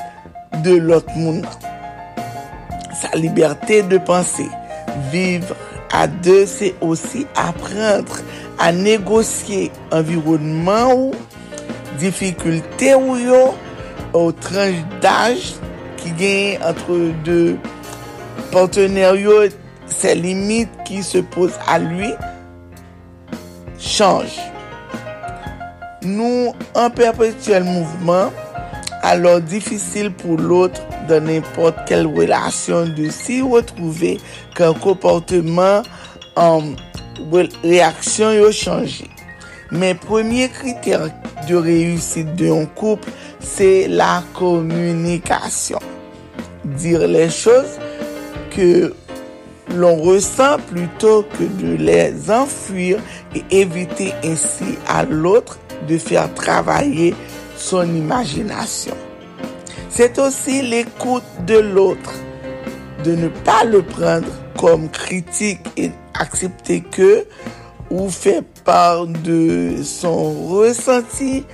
de 0.63 0.75
l'autre 0.75 1.11
monde. 1.15 1.45
Sa 2.93 3.17
liberté 3.17 3.83
de 3.83 3.97
penser, 3.97 4.47
vivre 5.11 5.55
à 5.91 6.07
deux, 6.07 6.45
c'est 6.45 6.75
aussi 6.81 7.25
apprendre 7.35 8.17
à 8.59 8.71
négocier 8.71 9.71
environnement 9.91 10.93
ou 10.93 11.11
difficulté 11.99 12.95
ou 12.95 13.17
yo, 13.17 13.53
au 14.13 14.31
tranche 14.31 14.83
d'âge 15.01 15.55
qui 15.97 16.11
gagne 16.11 16.59
entre 16.63 17.11
deux 17.23 17.57
partenaires 18.51 19.15
yo, 19.15 19.43
ses 19.87 20.15
limites 20.15 20.69
qui 20.85 21.03
se 21.03 21.19
posent 21.19 21.59
à 21.67 21.79
lui 21.79 22.11
changent. 23.79 24.41
Nous, 26.03 26.53
en 26.75 26.89
perpétuel 26.89 27.63
mouvement, 27.63 28.31
alors 29.01 29.41
difficile 29.41 30.11
pour 30.11 30.37
l'autre 30.37 30.81
dans 31.07 31.23
n'importe 31.23 31.77
quelle 31.87 32.07
relation 32.07 32.85
de 32.85 33.09
s'y 33.09 33.41
retrouver 33.41 34.19
qu'un 34.55 34.73
comportement 34.73 35.83
en 36.35 36.61
réaction 37.63 38.30
a 38.30 38.51
changé. 38.51 39.06
Mais 39.71 39.95
premier 39.95 40.49
critère 40.49 41.10
de 41.47 41.56
réussite 41.56 42.36
d'un 42.36 42.65
couple, 42.65 43.10
c'est 43.39 43.88
la 43.88 44.23
communication. 44.34 45.80
Dire 46.63 47.08
les 47.08 47.30
choses 47.30 47.80
que 48.56 48.93
l'on 49.73 49.95
ressent 49.97 50.58
plutôt 50.67 51.23
que 51.23 51.43
de 51.43 51.75
les 51.75 52.30
enfuir 52.30 52.99
et 53.34 53.43
éviter 53.51 54.13
ainsi 54.23 54.78
à 54.88 55.04
l'autre 55.04 55.58
de 55.88 55.97
faire 55.97 56.34
travailler 56.34 57.15
son 57.58 57.84
imagination. 57.84 58.95
C'est 59.89 60.19
aussi 60.19 60.62
l'écoute 60.62 61.23
de 61.45 61.58
l'autre, 61.58 62.13
de 63.04 63.15
ne 63.15 63.28
pas 63.30 63.63
le 63.63 63.82
prendre 63.82 64.28
comme 64.57 64.89
critique 64.89 65.59
et 65.77 65.91
accepter 66.13 66.81
que 66.81 67.25
ou 67.89 68.09
faire 68.09 68.43
part 68.63 69.05
de 69.07 69.75
son 69.83 70.47
ressenti 70.47 71.45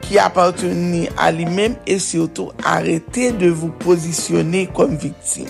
qui 0.00 0.18
appartenait 0.18 1.10
à 1.18 1.30
lui-même 1.30 1.74
et 1.86 1.98
surtout 1.98 2.50
arrêter 2.64 3.32
de 3.32 3.48
vous 3.48 3.68
positionner 3.68 4.68
comme 4.74 4.96
victime. 4.96 5.48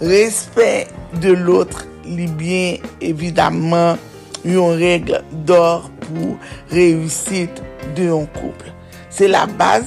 Respect 0.00 0.86
de 1.20 1.32
l'autre, 1.32 1.86
li 2.04 2.28
bien 2.28 2.76
évidemment 3.00 3.96
une 4.44 4.60
règle 4.60 5.22
d'or 5.32 5.90
pour 6.00 6.36
réussite 6.70 7.62
d'un 7.96 8.26
couple. 8.26 8.72
C'est 9.10 9.26
la 9.26 9.46
base 9.46 9.86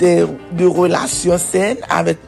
de, 0.00 0.26
de 0.52 0.66
relations 0.66 1.38
saines 1.38 1.78
avec 1.88 2.18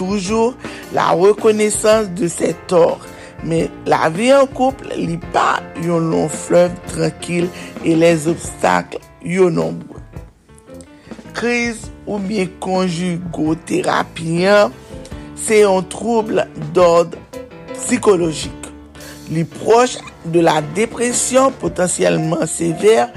toujours 0.00 0.54
la 0.94 1.10
reconnaissance 1.10 2.08
de 2.08 2.26
ses 2.26 2.54
torts. 2.66 3.00
Mais 3.44 3.68
la 3.84 4.08
vie 4.08 4.32
en 4.32 4.46
couple 4.46 4.88
n'est 4.96 5.20
pas 5.32 5.60
un 5.76 5.98
long 5.98 6.28
fleuve 6.28 6.72
tranquille 6.86 7.48
et 7.84 7.94
les 7.94 8.26
obstacles 8.26 8.98
sont 9.22 9.50
nombreux. 9.50 10.00
Crise 11.34 11.90
ou 12.06 12.18
bien 12.18 12.46
conjugothérapie, 12.58 14.46
c'est 15.36 15.64
un 15.64 15.82
trouble 15.82 16.46
d'ordre 16.72 17.18
psychologique. 17.74 18.52
Les 19.30 19.44
proches 19.44 19.98
de 20.24 20.40
la 20.40 20.62
dépression 20.74 21.52
potentiellement 21.52 22.46
sévère 22.46 23.10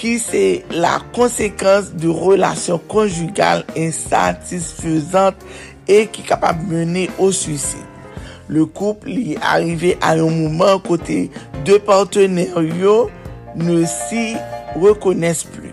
qui 0.00 0.18
c'est 0.18 0.64
la 0.70 0.98
conséquence 1.12 1.92
de 1.92 2.08
relations 2.08 2.80
conjugales 2.88 3.64
insatisfaisantes 3.76 5.36
e 5.88 6.04
ki 6.10 6.24
kapab 6.28 6.62
mene 6.68 7.06
ou 7.18 7.32
suicide. 7.34 7.86
Le 8.50 8.64
koup 8.66 9.04
li 9.06 9.36
arrive 9.38 9.94
a 10.02 10.16
yon 10.18 10.34
mouman 10.34 10.80
kote 10.82 11.28
de 11.66 11.76
partener 11.86 12.50
yo 12.80 12.96
ne 13.54 13.84
si 13.86 14.32
rekones 14.74 15.44
plu. 15.52 15.70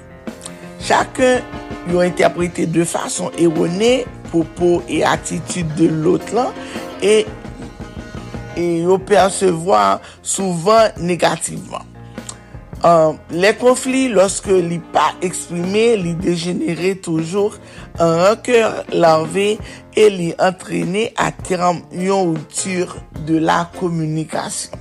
Chakon 0.85 1.41
yo 1.89 2.03
interprete 2.05 2.67
de 2.69 2.85
fason 2.85 3.33
erone, 3.39 4.05
popo 4.31 4.83
e 4.85 5.01
atitude 5.07 5.73
de 5.79 5.89
lot 6.03 6.33
lan 6.35 6.53
e, 7.01 7.23
e 8.57 8.69
yo 8.83 8.99
persevwa 9.01 10.01
souvan 10.21 10.93
negativeman. 11.01 11.86
Euh, 12.85 13.09
um, 13.09 13.17
le 13.33 13.49
konflit, 13.57 14.11
loske 14.13 14.53
li 14.61 14.77
pa 14.93 15.07
eksprime, 15.25 15.95
li 15.97 16.11
degenere 16.21 16.91
toujou 17.01 17.49
an 17.97 18.11
rankeur 18.19 18.83
larve 18.93 19.47
e 19.97 20.05
li 20.13 20.27
antrene 20.37 21.07
a 21.17 21.31
teram 21.33 21.79
yon 21.89 22.35
outur 22.35 22.93
de 23.25 23.39
la 23.41 23.63
komunikasyon. 23.79 24.77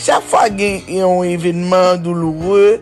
Chak 0.00 0.24
fwa 0.24 0.46
gen 0.56 0.80
yon 0.88 1.20
evenman 1.28 2.00
douloure, 2.00 2.78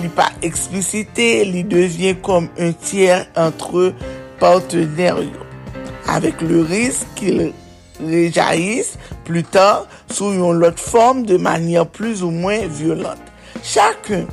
li 0.00 0.10
pa 0.10 0.32
eksplisite, 0.42 1.44
li 1.46 1.62
devyen 1.62 2.18
kom 2.26 2.50
un 2.58 2.74
tiyer 2.82 3.28
antre 3.38 3.92
parteneryo. 4.42 5.46
Avek 6.10 6.42
le 6.42 6.66
risk 6.66 7.06
ki 7.20 7.38
rejaillisse 8.02 8.98
plus 9.24 9.44
tard 9.44 9.86
sous 10.10 10.32
une 10.32 10.42
autre 10.42 10.78
forme 10.78 11.24
de 11.24 11.36
manière 11.36 11.86
plus 11.86 12.22
ou 12.22 12.30
moins 12.30 12.66
violente. 12.66 13.18
Chacun 13.62 14.26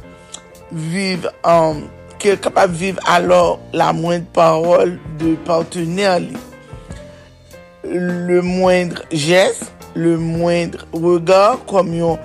vive 0.72 1.30
en, 1.44 1.76
qui 2.18 2.30
est 2.30 2.42
capable 2.42 2.74
de 2.74 2.78
vivre 2.78 3.00
alors 3.06 3.60
la 3.74 3.94
moindre 3.94 4.26
parole 4.34 5.00
de 5.20 5.36
partenaire, 5.36 6.20
le 7.84 8.42
moindre 8.42 9.04
geste, 9.12 9.72
le 9.96 10.18
moindre 10.18 10.86
regard 10.94 11.64
comme 11.66 11.94
une 11.94 12.18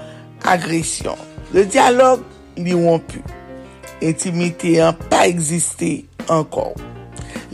agression. 0.45 1.17
Le 1.53 1.65
dialogue, 1.65 2.21
lui 2.57 2.75
pu. 3.09 3.23
Intimité 4.03 4.79
n'a 4.79 4.93
pas 4.93 5.27
existé 5.27 6.07
encore. 6.29 6.75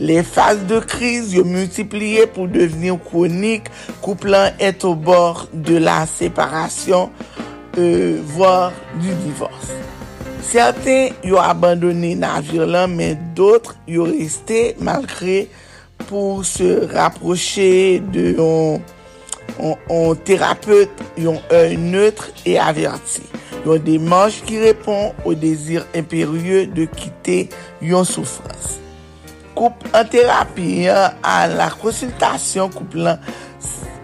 Les 0.01 0.23
phases 0.23 0.65
de 0.65 0.79
crise 0.79 1.37
ont 1.37 1.45
multiplié 1.45 2.25
pour 2.25 2.47
devenir 2.47 2.97
chroniques, 2.99 3.67
couplant 4.01 4.49
est 4.59 4.83
au 4.83 4.95
bord 4.95 5.47
de 5.53 5.77
la 5.77 6.07
séparation, 6.07 7.11
euh, 7.77 8.19
voire 8.25 8.73
du 8.99 9.13
divorce. 9.13 9.69
Certains 10.41 11.09
ont 11.23 11.35
abandonné 11.35 12.15
navire 12.15 12.87
mais 12.87 13.15
d'autres 13.35 13.75
y 13.87 13.99
ont 13.99 14.05
resté 14.05 14.75
malgré 14.79 15.49
pour 16.07 16.45
se 16.45 16.91
rapprocher 16.91 17.99
de 17.99 18.31
yon, 18.31 18.81
yon, 19.59 19.77
yon 19.87 20.15
thérapeute, 20.15 20.89
yon 21.15 21.39
œil 21.51 21.77
neutre 21.77 22.31
et 22.47 22.57
averti. 22.57 23.21
Yon 23.67 23.77
démanche 23.77 24.41
qui 24.47 24.57
répond 24.57 25.13
au 25.25 25.35
désir 25.35 25.85
impérieux 25.93 26.65
de 26.65 26.85
quitter 26.85 27.49
yon 27.83 28.03
souffrance. 28.03 28.80
Couple 29.55 29.87
en 29.93 30.05
thérapie, 30.05 30.87
hein, 30.87 31.11
à 31.23 31.47
la 31.47 31.69
consultation 31.69 32.69
couple, 32.69 33.17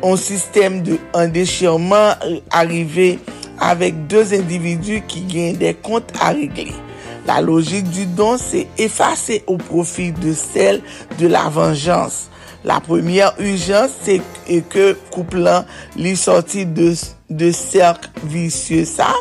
un 0.04 0.18
système 0.18 0.84
de 0.84 0.98
un 1.14 1.28
déchirement 1.28 2.14
euh, 2.26 2.40
arrivé 2.52 3.20
avec 3.60 4.08
deux 4.08 4.34
individus 4.34 5.02
qui 5.08 5.22
gagnent 5.22 5.58
des 5.58 5.74
comptes 5.74 6.12
à 6.22 6.30
régler. 6.30 6.74
La 7.26 7.42
logique 7.42 7.90
du 7.90 8.06
don, 8.06 8.38
c'est 8.38 8.68
effacer 8.78 9.44
au 9.48 9.58
profit 9.58 10.12
de 10.14 10.34
celle 10.34 10.82
de 11.20 11.28
la 11.28 11.50
vengeance. 11.50 12.30
La 12.64 12.80
première 12.80 13.34
urgence, 13.40 13.92
c'est 14.04 14.22
que 14.70 14.94
couple 15.12 15.50
lui 15.98 16.16
sorti 16.16 16.66
de, 16.66 16.94
de 17.30 17.52
vicieux 18.24 18.86
ça, 18.86 19.14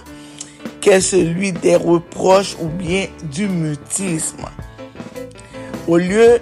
qu'est 0.80 1.00
celui 1.00 1.52
des 1.52 1.76
reproches 1.76 2.56
ou 2.60 2.66
bien 2.68 3.06
du 3.32 3.48
mutisme. 3.48 4.46
Au 5.86 5.98
lieu 5.98 6.40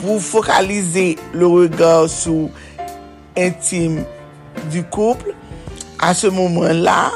pour 0.00 0.20
focaliser 0.20 1.18
le 1.32 1.46
regard 1.46 2.08
sur 2.08 2.50
intime 3.36 4.04
du 4.70 4.82
couple, 4.82 5.34
à 5.98 6.12
ce 6.12 6.26
moment-là, 6.26 7.12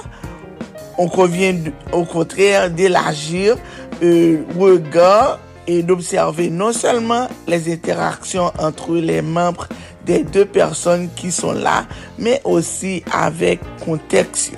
on 0.97 1.09
convient 1.09 1.55
au 1.93 2.05
contraire 2.05 2.71
d'élargir 2.71 3.57
le 4.01 4.45
regard 4.59 5.39
et 5.67 5.83
d'observer 5.83 6.49
non 6.49 6.73
seulement 6.73 7.29
les 7.47 7.71
interactions 7.71 8.51
entre 8.59 8.95
les 8.95 9.21
membres 9.21 9.67
des 10.07 10.23
deux 10.23 10.47
personnes 10.47 11.11
qui 11.17 11.31
sont 11.31 11.53
là, 11.53 11.85
mais 12.19 12.41
aussi 12.45 13.03
avec 13.13 13.61
contexte. 13.85 14.53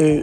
Euh, 0.00 0.22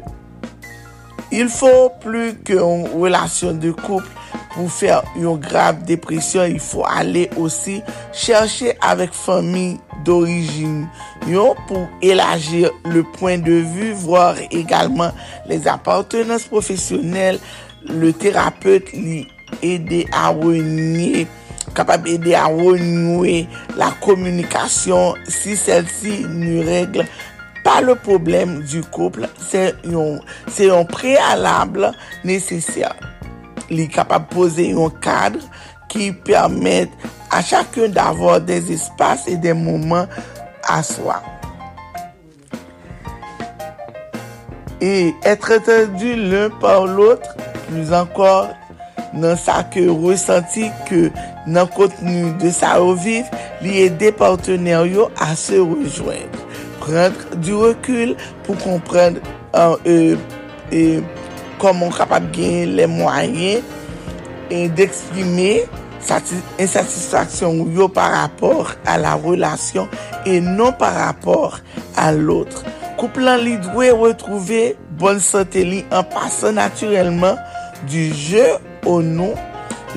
il 1.32 1.48
faut 1.48 1.92
plus 2.02 2.36
qu'une 2.36 2.88
relation 2.88 3.54
de 3.54 3.72
couple 3.72 4.08
pou 4.54 4.72
fèr 4.72 5.06
yon 5.20 5.40
grave 5.42 5.86
depresyon, 5.88 6.52
il 6.52 6.62
fò 6.64 6.86
ale 6.90 7.28
osi 7.40 7.80
chèrche 8.16 8.76
avèk 8.86 9.16
fami 9.16 9.80
d'origine 10.06 10.88
yon 11.30 11.58
pou 11.70 11.86
elagir 12.06 12.72
le 12.90 13.04
poin 13.18 13.42
de 13.42 13.60
vu, 13.74 13.92
vòr 14.06 14.40
egalman 14.50 15.16
les 15.50 15.68
appartenans 15.72 16.48
profesyonel, 16.52 17.40
le 17.88 18.12
terapeute 18.14 18.96
li 18.98 19.24
ede 19.66 20.06
a 20.16 20.30
renyer 20.36 21.28
kapab 21.78 22.08
ede 22.10 22.36
a 22.38 22.48
renouer 22.52 23.48
la 23.80 23.92
komunikasyon 24.04 25.22
si 25.32 25.58
sel 25.60 25.88
si 25.90 26.22
nou 26.28 26.66
regle 26.68 27.08
pa 27.66 27.78
le 27.86 27.96
problem 27.96 28.60
du 28.66 28.82
kouple, 28.94 29.30
se 29.38 29.70
yon, 29.86 30.20
yon 30.58 30.88
prealable 30.90 31.94
nesesyan. 32.26 32.98
li 33.72 33.88
kapab 33.92 34.28
pose 34.32 34.68
yon 34.72 34.92
kadre 35.04 35.42
ki 35.92 36.12
permette 36.28 37.12
a 37.32 37.42
chakyon 37.44 37.92
d'avor 37.96 38.42
des 38.44 38.72
espas 38.74 39.28
e 39.32 39.38
des 39.40 39.56
mouman 39.56 40.08
a 40.68 40.82
swa. 40.84 41.20
E 44.82 45.14
etre 45.28 45.60
tendu 45.64 46.16
l'un 46.18 46.50
par 46.62 46.88
l'otre, 46.88 47.36
plus 47.68 47.94
ankor 47.94 48.50
nan 49.14 49.38
sa 49.40 49.62
ke 49.74 49.84
resanti 50.02 50.70
ke 50.88 51.10
nan 51.46 51.70
kontenu 51.76 52.32
de 52.42 52.52
sa 52.56 52.78
ou 52.82 52.96
viv, 52.98 53.28
li 53.62 53.84
e 53.86 53.90
de 54.02 54.12
parteneryo 54.16 55.10
a 55.22 55.36
se 55.40 55.60
rejoen. 55.62 56.28
Prendre 56.82 57.42
du 57.46 57.54
rekul 57.62 58.16
pou 58.46 58.60
komprendre 58.64 59.22
an 59.54 59.78
e... 59.86 59.96
Euh, 59.96 60.16
euh, 60.74 61.21
koman 61.62 61.94
kapap 61.94 62.26
gen 62.36 62.76
le 62.78 62.88
mwayen 62.90 63.62
e 64.52 64.66
d'eksprime 64.76 65.62
insatisfaksyon 66.60 67.62
yo 67.76 67.88
par 67.94 68.12
rapport 68.12 68.74
a 68.90 68.98
la 68.98 69.14
relasyon 69.16 69.88
e 70.26 70.40
non 70.42 70.74
par 70.74 70.96
rapport 70.98 71.60
a 71.96 72.12
loutre. 72.12 72.66
Kouplan 73.00 73.42
li 73.42 73.56
dwe 73.62 73.92
retrouve 73.98 74.74
bon 75.00 75.22
sante 75.24 75.64
li 75.66 75.84
an 75.94 76.06
pasan 76.12 76.58
naturelman 76.60 77.40
du 77.90 78.10
je 78.14 78.44
ou 78.86 79.02
nou 79.06 79.38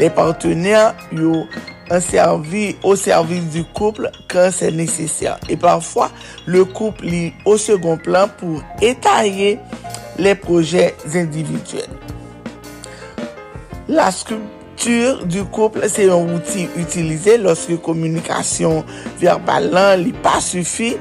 le 0.00 0.08
partener 0.12 0.92
yo 1.12 1.44
an 1.92 2.00
servi 2.00 2.74
ou 2.82 2.96
servis 2.96 3.44
du 3.52 3.64
kouple 3.76 4.12
kan 4.32 4.52
se 4.54 4.70
nesesyan. 4.72 5.40
E 5.52 5.56
parfwa, 5.60 6.10
le 6.48 6.64
kouple 6.64 7.08
li 7.08 7.24
ou 7.44 7.58
segon 7.60 8.00
plan 8.00 8.30
pou 8.40 8.62
etaye 8.84 9.58
les 10.18 10.34
projets 10.34 10.94
individuels. 11.14 11.90
La 13.88 14.08
skulptur 14.14 15.26
du 15.28 15.42
kouple 15.52 15.90
se 15.92 16.06
yon 16.08 16.30
outil 16.38 16.72
utilize 16.80 17.36
loske 17.42 17.76
komunikasyon 17.84 18.80
verbal 19.20 19.68
lan 19.74 19.98
li 20.00 20.14
pa 20.24 20.38
sufi 20.40 20.94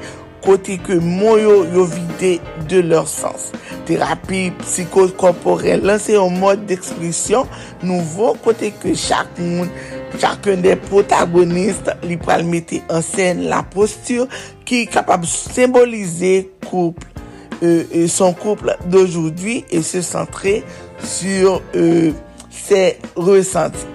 kote 0.44 0.76
ke 0.84 0.98
moun 1.00 1.40
yo 1.40 1.54
yo 1.72 1.86
vide 1.88 2.34
de 2.68 2.82
lor 2.84 3.08
sens. 3.08 3.48
Terapi 3.88 4.50
psikokorporel 4.60 5.86
lan 5.88 6.02
se 6.02 6.18
yon 6.18 6.36
mod 6.42 6.66
d'eksplisyon 6.68 7.48
nouvo 7.88 8.34
kote 8.44 8.68
ke 8.82 8.92
chak 9.00 9.32
moun, 9.40 9.72
chakon 10.20 10.60
de 10.64 10.76
protagoniste 10.90 11.96
li 12.04 12.20
pral 12.20 12.44
mette 12.44 12.82
ansen 12.92 13.46
la 13.48 13.64
postur 13.72 14.28
ki 14.68 14.84
kapab 14.92 15.24
simbolize 15.28 16.36
kouple. 16.68 17.13
Euh, 17.62 17.84
et 17.92 18.08
son 18.08 18.32
couple 18.32 18.76
d'aujourd'hui 18.86 19.64
et 19.70 19.82
se 19.82 20.02
centrer 20.02 20.64
sur 21.02 21.62
euh, 21.74 22.12
c'est 22.50 22.98
ressenti. 23.16 23.86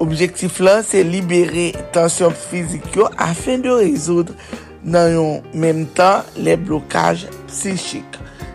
Objectif 0.00 0.60
là, 0.60 0.82
c'est 0.82 1.02
libérer 1.02 1.72
tension 1.92 2.30
physique 2.30 2.98
afin 3.16 3.58
de 3.58 3.70
résoudre 3.70 4.32
dans 4.84 5.42
le 5.52 5.58
même 5.58 5.86
temps 5.86 6.22
les 6.36 6.56
blocages 6.56 7.26
psychiques. 7.48 8.04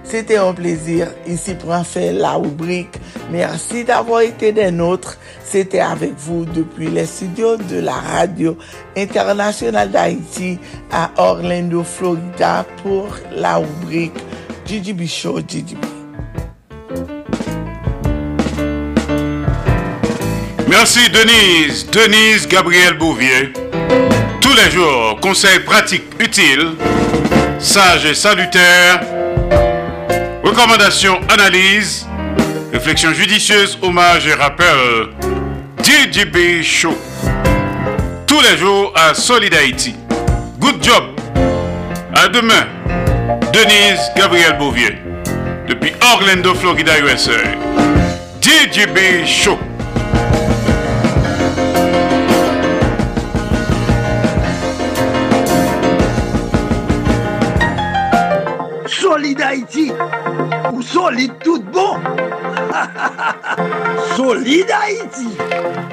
C'était 0.04 0.38
un 0.38 0.54
plaisir 0.54 1.08
ici 1.28 1.56
pour 1.56 1.72
en 1.72 1.84
faire 1.84 2.14
la 2.14 2.34
rubrique. 2.34 3.00
Merci 3.32 3.84
d'avoir 3.84 4.22
été 4.22 4.52
des 4.52 4.70
nôtres. 4.70 5.18
C'était 5.54 5.82
avec 5.82 6.14
vous 6.18 6.46
depuis 6.46 6.88
les 6.88 7.06
studios 7.06 7.58
de 7.58 7.80
la 7.80 7.94
radio 7.94 8.58
internationale 8.98 9.92
d'Haïti 9.92 10.58
à 10.92 11.12
Orlando, 11.18 11.84
Florida 11.84 12.66
pour 12.82 13.10
la 13.36 13.58
rubrique 13.58 14.16
GGB 14.66 15.06
Show 15.06 15.42
GGB. 15.48 15.78
Merci 20.68 21.08
Denise, 21.12 21.86
Denise 21.92 22.48
Gabriel 22.48 22.98
Bouvier. 22.98 23.54
Tous 24.42 24.56
les 24.56 24.72
jours, 24.72 25.20
conseils 25.22 25.60
pratiques 25.60 26.20
utiles, 26.20 26.72
sages 27.60 28.08
et 28.08 28.16
salutaires, 28.16 29.02
recommandations, 30.44 31.20
analyses, 31.30 32.08
réflexions 32.72 33.14
judicieuses, 33.14 33.78
hommages 33.84 34.26
et 34.26 34.34
rappels. 34.34 35.23
DJB 35.84 36.64
Show. 36.64 36.98
Tous 38.26 38.40
les 38.42 38.58
jours 38.58 38.94
à 38.96 39.14
Solid 39.14 39.54
Haïti. 39.54 39.94
Good 40.60 40.82
job. 40.82 41.04
À 42.16 42.30
demain. 42.30 42.66
Denise 43.52 44.00
Gabriel 44.16 44.58
Bouvier. 44.58 44.98
Depuis 45.68 45.92
Orlando, 46.14 46.56
Florida, 46.56 46.94
USA. 47.00 47.32
DJB 48.42 49.26
Show. 49.26 49.60
solide 58.88 59.42
Haïti 59.42 59.92
ou 60.72 60.82
solide 60.82 61.34
tout 61.44 61.62
bon. 61.72 61.98
solide 64.18 64.72
Haïti. 64.72 65.28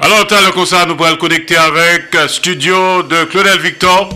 Alors, 0.01 0.27
t'as 0.27 0.41
le 0.41 0.51
concert, 0.51 0.87
nous 0.87 0.95
pourrons 0.95 1.11
le 1.11 1.15
connecter 1.15 1.57
avec 1.57 2.13
euh, 2.15 2.27
studio 2.27 3.03
de 3.03 3.23
Claudel 3.25 3.59
Victor, 3.59 4.09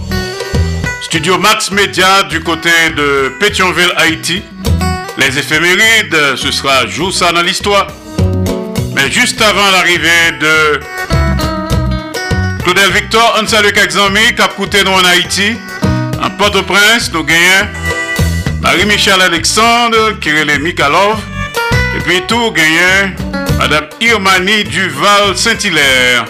studio 1.02 1.38
Max 1.38 1.72
Media 1.72 2.24
du 2.24 2.42
côté 2.42 2.70
de 2.96 3.32
Pétionville, 3.40 3.92
Haïti. 3.98 4.42
Les 5.18 5.38
éphémérides, 5.40 6.36
ce 6.36 6.52
sera 6.52 6.86
joue 6.88 7.12
ça 7.12 7.32
dans 7.32 7.42
l'histoire. 7.42 7.88
Mais 8.96 9.10
juste 9.12 9.42
avant 9.42 9.72
l'arrivée 9.72 10.32
de 10.40 10.80
Claudel 12.64 12.92
Victor, 12.92 13.40
on 13.42 13.48
salue 13.48 13.72
quelques 13.74 13.98
amis 13.98 14.36
qui 14.36 14.42
ont 14.42 14.84
nous 14.86 14.92
en 14.92 15.06
Haïti. 15.06 15.56
En 16.22 16.30
Port-au-Prince, 16.32 17.12
nous 17.14 17.24
gagnons 17.24 17.68
Marie-Michel 18.62 19.22
Alexandre, 19.22 20.20
Kirele 20.20 20.60
Mikalov, 20.60 21.18
puis 22.06 22.22
tout 22.28 22.52
gagné, 22.52 23.16
Madame 23.58 23.88
Irmani 24.00 24.64
Duval 24.64 25.36
Saint-Hilaire, 25.36 26.26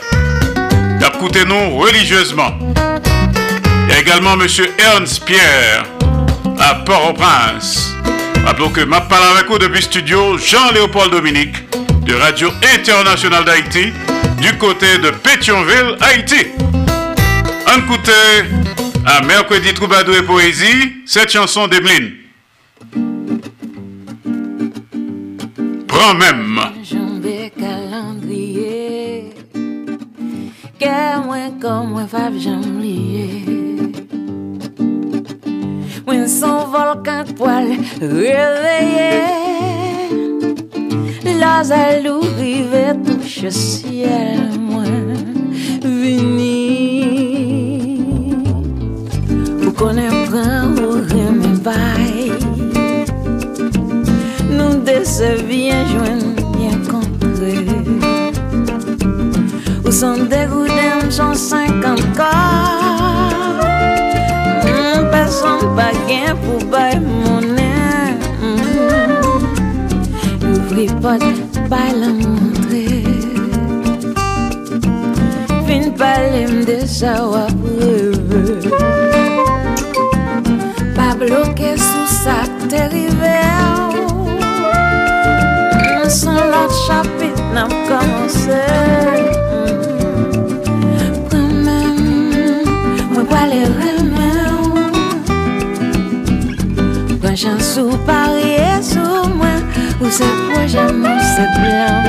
coûté 1.20 1.44
nous 1.46 1.78
religieusement. 1.78 2.58
Y 3.90 3.94
a 3.94 4.00
également 4.00 4.38
Monsieur 4.38 4.74
Ernst 4.78 5.26
Pierre, 5.26 5.84
à 6.60 6.76
Port-au-Prince. 6.76 7.94
Rappelons 8.46 8.70
que 8.70 8.82
ma 8.82 9.02
parle 9.02 9.38
avec 9.38 9.50
vous 9.50 9.58
depuis 9.58 9.82
studio 9.82 10.38
Jean-Léopold 10.38 11.12
Dominique, 11.12 11.56
de 12.06 12.14
Radio 12.16 12.52
Internationale 12.74 13.44
d'Haïti 13.44 13.92
du 14.42 14.58
côté 14.58 14.98
de 14.98 15.10
Pétionville, 15.12 15.98
Haïti. 16.02 16.48
Écoutez 17.78 18.12
à 19.06 19.22
Mercredi 19.24 19.74
Troubadour 19.74 20.16
et 20.16 20.24
Poésie 20.24 20.94
cette 21.06 21.32
chanson 21.32 21.68
d'Emeline. 21.68 22.25
Prends 25.96 26.14
même. 26.14 26.60
Jambé 26.84 27.54
calendrier, 27.58 29.30
que 30.78 31.26
moi 31.26 31.38
comme 31.62 31.92
moi 31.92 32.06
fave 32.06 32.38
jamblier. 32.38 33.46
When 36.06 36.28
son 36.28 36.68
volcan 36.68 37.24
poil 37.38 37.78
réveillé, 38.02 39.24
la 41.40 41.64
zalou 41.64 42.20
rive 42.40 42.98
touche 43.06 43.48
ciel 43.48 44.60
moi 44.60 44.84
vini. 45.82 47.06
Ou 49.66 49.72
connaît 49.72 50.26
prend 50.26 50.76
ou 50.76 50.92
remet 51.10 51.58
bail. 51.64 52.55
Nous 54.86 54.92
décevons 54.92 55.48
bien 55.48 55.84
joindre, 55.88 56.52
bien 56.58 56.78
compris. 56.88 57.66
Ou 59.84 59.92
sont 59.92 60.26
dégoûtés, 60.26 61.10
j'en 61.10 61.34
50 61.34 62.16
corps. 62.16 62.26
Personne 65.12 65.76
pas 65.76 65.92
gain 66.08 66.36
pour 66.44 66.64
bailler 66.70 67.00
mon 67.00 67.42
air. 67.58 68.14
L'ouvrir 70.42 70.96
pas, 71.00 71.18
pas 71.68 71.92
la 72.00 72.10
montrer. 72.10 73.04
Fin 75.66 75.90
parler 75.98 76.46
de 76.64 76.86
ça 76.86 77.28
ou 77.28 77.34
après. 77.34 78.12
Pas 80.96 81.16
bloqué 81.16 81.76
sous 81.76 82.08
ça, 82.24 82.44
t'es 82.70 82.82
arrivé. 82.82 83.75
lot 86.56 86.72
chapit 86.88 87.38
nan 87.54 87.70
komanse 87.88 88.62
Remen, 91.32 91.98
mwen 93.12 93.26
wale 93.32 93.62
remen 93.80 94.62
Pren 97.22 97.36
jansou 97.44 97.98
pariye 98.08 98.70
sou 98.92 99.28
mwen 99.36 99.60
Ou 100.00 100.12
se 100.18 100.28
pou 100.46 100.64
jaman 100.76 101.20
se 101.34 101.46
blan 101.58 102.04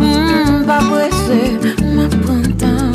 Mpa 0.00 0.78
pwese, 0.88 1.40
mpa 1.92 2.06
prantan 2.24 2.92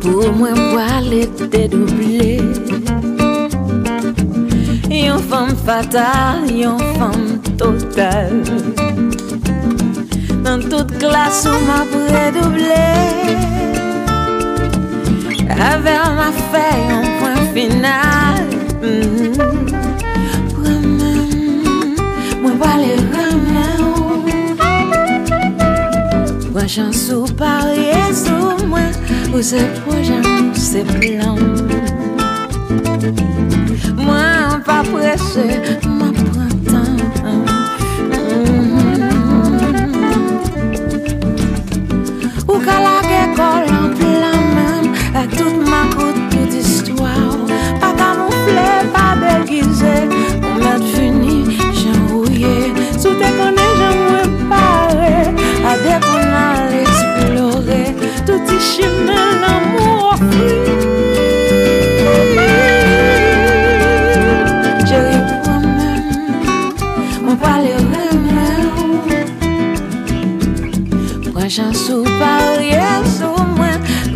Pou 0.00 0.32
mwen 0.40 0.58
wale 0.72 1.22
te 1.52 1.68
double 1.74 3.17
Yon 5.08 5.22
fom 5.24 5.48
fatal, 5.64 6.42
yon 6.52 6.80
fom 6.98 7.22
total 7.56 8.42
Nan 10.44 10.60
tout 10.68 10.90
klas 11.00 11.46
ou 11.48 11.62
ma 11.64 11.78
predoble 11.88 12.82
Aver 15.68 16.04
ma 16.18 16.28
fe 16.50 16.66
yon 16.90 17.08
pwen 17.22 17.40
final. 17.56 18.44
Mm 18.82 19.00
-hmm. 19.16 19.72
Premen, 20.52 21.96
mwen 22.42 22.60
wale 22.60 22.92
remen 23.14 23.80
ou 23.88 24.20
Pwa 26.52 26.68
chansou 26.68 27.24
pa 27.40 27.54
rezou 27.72 28.66
mwen 28.66 28.92
Ou 29.32 29.42
se 29.42 29.64
projem, 29.80 30.52
se 30.54 30.84
plan 30.84 31.87
presse. 34.90 35.97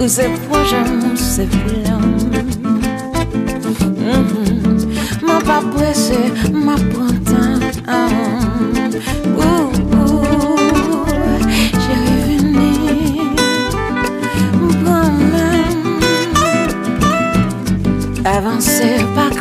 C'est 0.08 0.30
projet, 0.48 0.82
ou 1.04 1.16
c'est 1.16 1.48
plan. 1.48 2.00
Moi 5.24 5.38
pas 5.46 5.62
ma 6.52 6.76
j'ai 11.82 11.98
revenu. 12.06 12.72
Avancer 18.24 18.96
pas 19.14 19.31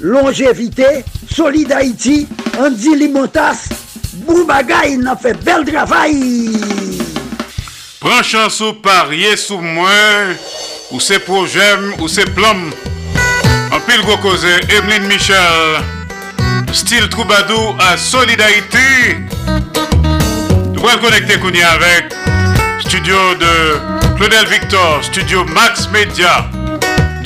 Longévité. 0.00 1.04
Solid 1.30 1.72
Haïti, 1.72 2.28
Andy 2.58 2.96
Limotas. 2.96 3.68
Boubagaï, 4.14 4.96
n'a 4.98 5.16
fait 5.16 5.34
bel 5.42 5.64
travail. 5.64 6.60
Prends 8.00 8.22
chance 8.22 8.60
ou 8.60 8.74
parier 8.74 9.36
sous 9.36 9.58
moi, 9.58 9.88
ou 10.90 11.00
c'est 11.00 11.20
projet, 11.20 11.76
ou 12.00 12.08
c'est 12.08 12.28
plomb. 12.34 12.70
En 13.72 13.80
pile 13.80 14.02
gros 14.02 14.18
causé, 14.18 14.48
Emeline 14.68 15.06
Michel, 15.06 15.36
style 16.72 17.08
troubadour 17.08 17.76
à 17.80 17.96
Solidarité. 17.96 19.16
Connecter 21.00 21.38
Kounia 21.38 21.70
avec 21.70 22.12
studio 22.80 23.34
de 23.40 24.16
Claudel 24.16 24.46
Victor, 24.46 25.02
studio 25.02 25.44
Max 25.44 25.88
Media, 25.92 26.50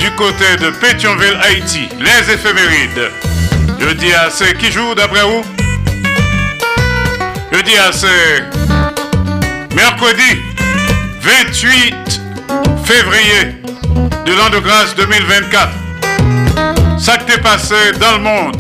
du 0.07 0.13
côté 0.13 0.57
de 0.61 0.71
Pétionville, 0.71 1.37
Haïti, 1.43 1.89
les 1.99 2.33
éphémérides. 2.33 3.11
Je 3.81 3.93
dis 3.95 4.13
à 4.13 4.31
c'est 4.31 4.57
qui 4.57 4.71
joue 4.71 4.95
d'après 4.95 5.23
vous 5.23 5.43
Je 7.51 7.61
dis 7.63 7.77
à 7.77 7.91
c'est 7.93 8.45
mercredi 9.75 10.43
28 11.23 12.21
février 12.85 13.57
de 14.27 14.33
l'an 14.35 14.49
de 14.51 14.59
grâce 14.61 14.95
2024. 14.95 15.71
Ça 16.99 17.17
qui 17.19 17.33
est 17.33 17.43
passé 17.43 17.75
dans 17.99 18.13
le 18.13 18.23
monde, 18.23 18.57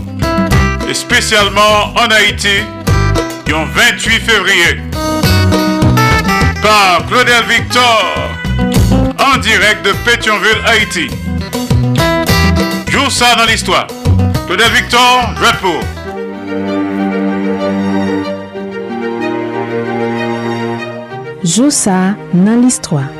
et 0.88 0.94
spécialement 0.94 1.94
en 1.94 2.10
Haïti, 2.10 2.64
le 3.46 3.54
28 3.54 4.10
février, 4.20 4.80
par 6.60 7.06
Claudel 7.06 7.44
Victor, 7.48 8.04
en 9.18 9.38
direct 9.38 9.84
de 9.84 9.92
Pétionville, 10.04 10.60
Haïti. 10.66 11.08
Joue 12.96 13.10
ça 13.10 13.34
dans 13.36 13.44
l'histoire. 13.44 13.86
Claudel 14.46 14.72
Victor, 14.72 15.34
pour. 15.60 15.80
Joue 21.44 21.70
ça 21.70 22.16
dans 22.32 22.58
l'histoire. 22.58 23.10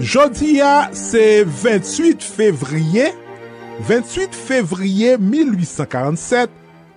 Jodi 0.00 0.62
a, 0.62 0.88
se 0.94 1.44
28 1.44 2.22
fevriye, 2.22 3.04
28 3.80 4.34
fevriye 4.34 5.18
1847, 5.18 6.48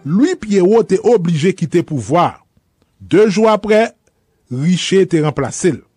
Louis 0.05 0.37
Pierrot 0.37 0.83
te 0.83 0.95
oblige 1.03 1.51
kite 1.51 1.83
pouvoar. 1.83 2.45
De 3.01 3.27
jou 3.27 3.51
apre, 3.51 3.89
Richer 4.49 5.05
te 5.05 5.19
remplase 5.19 5.75
l. 5.75 5.88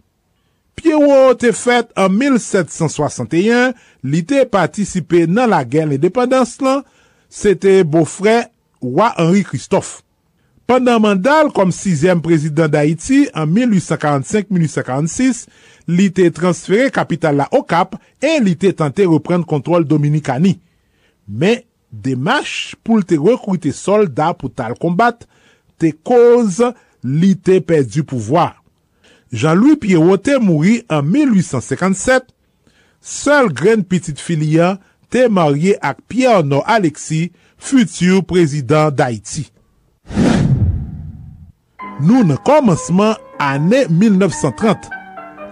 Pierrot 0.78 1.40
te 1.42 1.52
fet 1.56 1.90
an 2.00 2.14
1761, 2.14 3.74
li 4.02 4.22
te 4.26 4.44
patisipe 4.50 5.26
nan 5.30 5.50
la 5.52 5.62
gen 5.68 5.92
l'independans 5.92 6.56
lan, 6.64 6.82
se 7.32 7.54
te 7.58 7.82
bofre 7.84 8.46
wa 8.82 9.12
Henri 9.16 9.44
Christophe. 9.46 10.02
Pendan 10.68 11.02
mandal 11.02 11.50
kom 11.52 11.72
6e 11.74 12.14
prezident 12.24 12.70
d'Haïti 12.70 13.26
an 13.36 13.50
1845-1846, 13.50 15.46
li 15.90 16.08
te 16.14 16.30
transfere 16.34 16.90
kapital 16.94 17.36
la 17.42 17.48
Okap 17.52 17.98
e 18.22 18.38
li 18.40 18.54
te 18.56 18.72
tante 18.78 19.04
repren 19.10 19.42
kontrol 19.48 19.84
Dominikani. 19.88 20.60
Men, 21.26 21.60
demache 21.92 22.76
pou 22.86 23.02
te 23.04 23.18
rekwite 23.20 23.72
soldat 23.76 24.38
pou 24.40 24.48
tal 24.48 24.78
kombat, 24.80 25.26
te 25.76 25.92
koz 25.92 26.62
li 27.02 27.34
te 27.36 27.60
perdi 27.60 28.02
pouvoar. 28.06 28.61
Jean-Louis 29.32 29.80
Pierrot 29.80 30.22
te 30.28 30.36
mouri 30.38 30.82
an 30.92 31.02
1857, 31.08 32.30
Sol 33.02 33.48
gren 33.50 33.82
pitit 33.82 34.20
filia 34.22 34.76
te 35.10 35.26
marye 35.26 35.74
ak 35.82 36.04
Pierre 36.06 36.44
No 36.46 36.60
Alexis, 36.70 37.32
futur 37.58 38.22
prezident 38.28 38.94
d'Haïti. 38.94 39.48
Nou 42.02 42.22
nan 42.26 42.38
komanseman 42.46 43.18
ane 43.42 43.82
1930, 43.90 44.86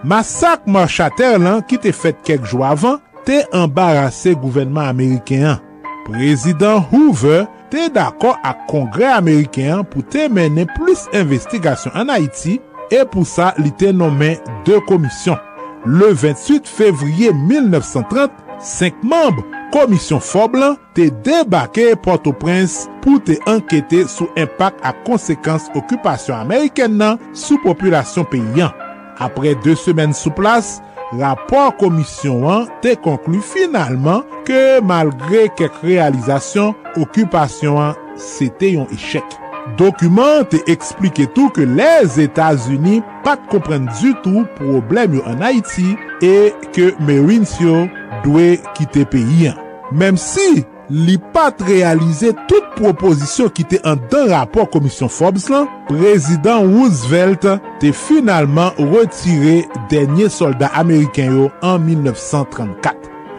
masak 0.07 0.63
marchater 0.71 1.37
lan 1.43 1.59
ki 1.67 1.79
te 1.83 1.91
fet 1.95 2.23
kek 2.27 2.47
jou 2.47 2.63
avan, 2.67 3.01
te 3.27 3.43
embarase 3.55 4.33
gouvenman 4.39 4.87
Amerikean. 4.87 5.59
Prezident 6.07 6.87
Hoover 6.89 7.45
te 7.71 7.89
dako 7.93 8.33
ak 8.47 8.65
kongre 8.71 9.11
Amerikean 9.11 9.83
pou 9.87 10.07
te 10.07 10.25
mene 10.31 10.65
plus 10.77 11.05
investigasyon 11.15 11.99
an 11.99 12.15
Haiti 12.15 12.57
E 12.91 13.05
pou 13.07 13.23
sa, 13.27 13.53
li 13.61 13.71
te 13.79 13.93
nomen 13.95 14.35
de 14.67 14.77
komisyon. 14.89 15.39
Le 15.87 16.11
28 16.11 16.67
fevriye 16.69 17.31
1930, 17.33 18.35
5 18.61 19.01
mamb 19.07 19.39
komisyon 19.71 20.19
Foblan 20.21 20.75
te 20.93 21.07
debake 21.25 21.87
Port-au-Prince 22.03 22.89
pou 23.01 23.21
te 23.25 23.39
ankete 23.49 24.03
sou 24.11 24.27
impak 24.39 24.77
a 24.85 24.91
konsekans 25.07 25.69
okupasyon 25.73 26.37
Ameriken 26.37 26.99
nan 26.99 27.19
sou 27.31 27.57
populasyon 27.63 28.27
peyyan. 28.33 28.75
Apre 29.21 29.55
2 29.63 29.77
semen 29.79 30.15
sou 30.17 30.33
plas, 30.37 30.79
rapor 31.17 31.71
komisyon 31.79 32.45
an 32.51 32.67
te 32.83 32.97
konklu 32.99 33.41
finalman 33.53 34.25
ke 34.47 34.81
malgre 34.85 35.47
kek 35.57 35.79
realizasyon, 35.85 36.75
okupasyon 36.99 37.85
an, 37.87 37.95
se 38.19 38.51
te 38.59 38.75
yon 38.75 38.91
echec. 38.93 39.39
Dokumen 39.79 40.45
te 40.51 40.59
eksplike 40.71 41.27
tou 41.35 41.51
ke 41.53 41.65
les 41.67 42.17
Etats-Unis 42.21 43.05
pat 43.25 43.43
kompren 43.51 43.87
du 43.99 44.13
tou 44.25 44.45
problem 44.57 45.17
yo 45.17 45.25
an 45.29 45.43
Haiti 45.45 45.93
e 46.25 46.51
ke 46.75 46.91
Merins 47.05 47.53
yo 47.61 47.85
dwe 48.25 48.55
kite 48.77 49.05
peyi 49.11 49.51
an. 49.51 49.59
Mem 49.91 50.17
si 50.19 50.63
li 50.91 51.15
pat 51.33 51.61
realize 51.67 52.33
tout 52.49 52.73
proposisyon 52.75 53.51
ki 53.55 53.65
te 53.71 53.79
an 53.87 54.01
dan 54.11 54.29
rapor 54.33 54.67
komisyon 54.73 55.11
Forbes 55.11 55.47
lan, 55.51 55.69
prezident 55.87 56.67
Roosevelt 56.67 57.47
te 57.83 57.93
finalman 57.95 58.75
retire 58.91 59.61
denye 59.91 60.29
soldat 60.31 60.75
Ameriken 60.79 61.35
yo 61.37 61.49
an 61.63 61.85
1934. 61.87 62.97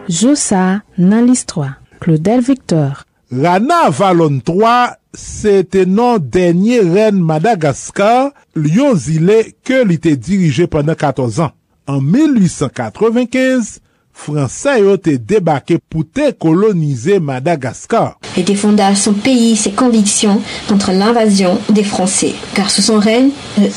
Joussa 0.09 0.83
nan 0.97 1.29
list 1.29 1.51
3, 1.53 1.75
Claudel 2.03 2.41
Victor 2.43 3.03
Rana 3.33 3.89
Valon 3.89 4.35
3 4.45 4.93
se 5.17 5.63
te 5.65 5.87
nan 5.89 6.21
denye 6.21 6.83
ren 6.85 7.17
Madagaskar 7.25 8.27
liyon 8.53 8.93
zile 8.99 9.39
ke 9.65 9.79
li 9.87 9.97
te 10.01 10.13
dirije 10.19 10.67
pandan 10.69 10.97
14 10.99 11.39
an. 11.47 11.55
An 11.89 12.03
1895, 12.13 13.79
Fransay 14.13 14.83
yo 14.85 14.99
te 15.01 15.15
debake 15.17 15.79
pou 15.89 16.05
te 16.05 16.29
kolonize 16.37 17.17
Madagaskar. 17.25 18.19
Et 18.37 18.45
te 18.45 18.53
fonda 18.59 18.91
son 18.99 19.17
peyi 19.25 19.55
se 19.57 19.73
konviksyon 19.73 20.37
kontre 20.69 20.93
l'invasyon 20.93 21.57
de 21.73 21.81
Fransay, 21.89 22.35
kar 22.53 22.69
sou 22.69 22.85
son 22.85 23.01
ren 23.01 23.31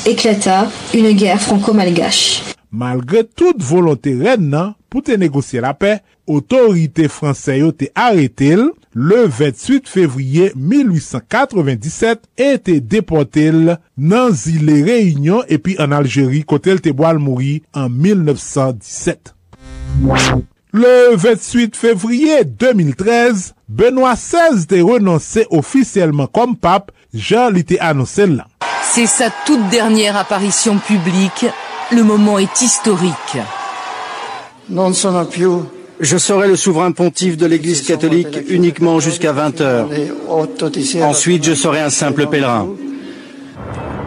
eklata 0.05 0.67
une 0.93 1.17
ger 1.17 1.41
franco-malgache. 1.41 2.43
Malgre 2.77 3.25
tout 3.33 3.57
volonté 3.57 4.13
ren 4.21 4.51
nan 4.53 4.75
pou 4.93 5.01
te 5.01 5.17
negosye 5.17 5.65
la 5.65 5.73
pe, 5.73 6.03
otorite 6.29 7.09
Fransay 7.09 7.65
yo 7.65 7.73
te 7.73 7.89
aretel, 7.97 8.69
le 8.99 9.27
28 9.27 9.87
fevriye 9.91 10.53
1897 10.57 12.23
et 12.39 12.63
te 12.65 12.79
depotel 12.81 13.75
nan 14.01 14.33
zile 14.33 14.79
Réunion 14.87 15.43
epi 15.53 15.75
an 15.85 15.93
Algérie 15.93 16.47
kote 16.49 16.73
l 16.73 16.81
te 16.81 16.95
boal 16.97 17.21
mouri 17.21 17.59
an 17.77 17.91
1917. 17.93 19.35
Le 20.73 21.13
28 21.13 21.77
fevriye 21.77 22.41
2013, 22.47 23.53
Benoît 23.69 24.17
XVI 24.17 24.65
te 24.65 24.81
renonse 24.81 25.45
ofisyelman 25.53 26.33
kom 26.33 26.57
pape, 26.57 26.97
jan 27.13 27.53
li 27.53 27.69
te 27.69 27.77
anonsen 27.77 28.39
lan. 28.41 28.49
C'est 28.95 29.05
sa 29.05 29.29
toute 29.45 29.69
dernière 29.69 30.17
apparition 30.17 30.79
publique, 30.79 31.45
le 31.93 32.03
moment 32.03 32.39
est 32.39 32.63
historique. 32.63 33.45
Non 34.71 34.95
sono 34.95 35.27
più 35.27 35.76
Je 36.01 36.19
serai 36.19 36.49
le 36.49 36.57
souverain 36.57 36.93
pontife 36.93 37.37
de 37.37 37.47
l'Église 37.47 37.83
catholique 37.83 38.39
uniquement 38.49 39.01
jusqu'à 39.01 39.33
20 39.33 39.61
heures. 39.61 39.89
Ensuite, 41.03 41.45
je 41.45 41.55
serai 41.55 41.81
un 41.81 41.91
simple 41.91 42.27
pèlerin. 42.27 42.69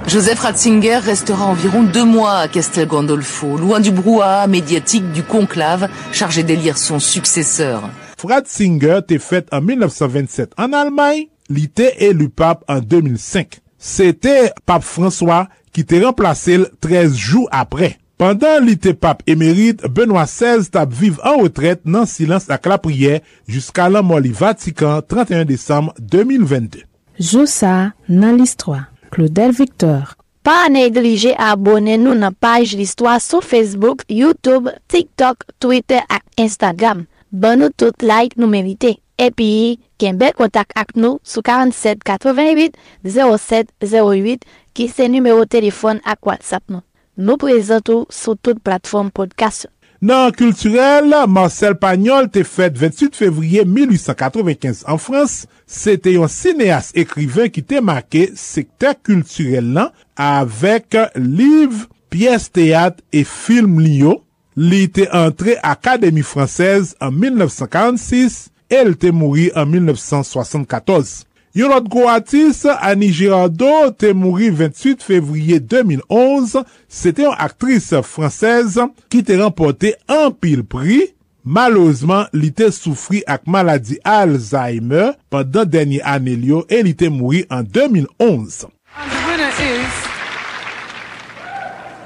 Joseph 0.07 0.39
Ratzinger 0.39 0.97
restera 0.97 1.45
environ 1.45 1.83
deux 1.83 2.03
mois 2.03 2.37
à 2.37 2.47
Castel 2.47 2.87
Gandolfo, 2.87 3.57
loin 3.57 3.79
du 3.79 3.91
brouhaha 3.91 4.47
médiatique 4.47 5.11
du 5.11 5.23
conclave 5.23 5.87
chargé 6.11 6.41
d'élire 6.43 6.77
son 6.77 6.99
successeur. 6.99 7.89
Ratzinger 8.23 8.99
était 9.03 9.19
fait 9.19 9.47
en 9.51 9.61
1927 9.61 10.53
en 10.57 10.73
Allemagne, 10.73 11.27
il 11.49 11.65
était 11.65 11.95
élu 11.99 12.29
pape 12.29 12.63
en 12.67 12.79
2005. 12.79 13.59
C'était 13.77 14.51
pape 14.65 14.83
François 14.83 15.47
qui 15.71 15.81
était 15.81 16.03
remplacé 16.03 16.59
13 16.81 17.15
jours 17.15 17.47
après. 17.51 17.97
Pendan 18.19 18.65
li 18.67 18.73
te 18.75 18.91
pap 18.91 19.21
emerite, 19.31 19.87
Benoit 19.95 20.27
XVI 20.27 20.65
tap 20.73 20.91
vive 20.91 21.21
an 21.23 21.37
retret 21.39 21.85
nan 21.87 22.03
silans 22.03 22.49
ak 22.51 22.65
la 22.67 22.75
priye 22.83 23.21
jiska 23.47 23.85
lan 23.87 24.03
moli 24.03 24.33
Vatikan 24.35 25.05
31 25.07 25.45
Desem 25.47 25.87
2022. 26.01 26.81
Joussa 27.15 27.93
nan 28.11 28.35
l'histoire. 28.35 28.89
Claudel 29.15 29.55
Victor. 29.55 30.17
Pa 30.43 30.67
neglije 30.67 31.31
abone 31.39 31.95
nou 32.01 32.17
nan 32.19 32.35
page 32.35 32.75
l'histoire 32.75 33.23
sou 33.23 33.39
Facebook, 33.39 34.03
Youtube, 34.11 34.67
TikTok, 34.91 35.47
Twitter 35.55 36.03
ak 36.11 36.27
Instagram. 36.35 37.05
Ban 37.31 37.63
nou 37.63 37.71
tout 37.71 38.03
like 38.03 38.35
nou 38.35 38.51
merite. 38.51 38.97
Epi, 39.15 39.79
ken 39.95 40.19
bel 40.19 40.35
kontak 40.35 40.75
ak 40.75 40.91
nou 40.99 41.23
sou 41.23 41.39
47 41.39 42.03
88 42.03 42.75
07 43.07 43.71
08 43.79 44.43
ki 44.75 44.91
se 44.91 45.07
numero 45.07 45.47
telefon 45.47 46.03
ak 46.03 46.19
WhatsApp 46.27 46.67
nou. 46.67 46.83
Nou 47.19 47.35
prezentou 47.35 48.05
sou 48.15 48.37
tout 48.39 48.61
platform 48.63 49.09
podcast. 49.11 49.67
Nan 49.99 50.31
kulturel, 50.31 51.11
Marcel 51.27 51.73
Pagnol 51.75 52.29
te 52.31 52.45
fet 52.47 52.77
28 52.79 53.17
fevriye 53.19 53.65
1895 53.67 54.85
an 54.87 55.01
Frans. 55.03 55.41
Se 55.67 55.97
te 55.99 56.13
yon 56.15 56.31
sineas 56.31 56.93
ekriven 56.95 57.51
ki 57.51 57.65
te 57.67 57.81
make 57.83 58.29
sekter 58.39 58.95
kulturel 59.03 59.67
nan 59.75 59.91
avek 60.15 60.95
liv, 61.19 61.83
piyes 62.07 62.47
teat 62.55 63.03
e 63.11 63.25
film 63.27 63.81
liyo. 63.83 64.21
Li 64.55 64.85
te 64.87 65.09
entre 65.11 65.57
Akademi 65.59 66.23
Fransez 66.23 66.95
an 67.03 67.19
1946, 67.19 68.45
el 68.79 68.95
te 68.99 69.11
mouri 69.11 69.49
an 69.59 69.67
1974. 69.75 71.25
Yon 71.57 71.71
lot 71.73 71.87
gwo 71.89 72.05
atis, 72.11 72.61
Annie 72.77 73.09
Girardot, 73.09 73.95
te 73.97 74.11
mouri 74.13 74.51
28 74.53 75.01
fevriye 75.01 75.57
2011, 75.59 76.61
se 76.85 77.13
te 77.15 77.25
yon 77.25 77.39
aktris 77.41 77.87
fransez 78.05 78.77
ki 79.09 79.23
te 79.25 79.39
rempote 79.39 79.95
an 80.11 80.29
pil 80.37 80.61
pri. 80.69 81.07
Malouzman, 81.49 82.27
li 82.37 82.51
te 82.53 82.67
soufri 82.75 83.23
ak 83.25 83.47
maladi 83.49 83.97
Alzheimer 84.05 85.15
pandan 85.33 85.71
denye 85.73 86.03
ane 86.05 86.35
liyo 86.37 86.65
e 86.69 86.83
li 86.85 86.93
te 86.93 87.09
mouri 87.09 87.41
an 87.49 87.65
2011. 87.65 88.69
And 88.99 89.09
the 89.09 89.17
winner 89.25 89.49
is 89.49 89.93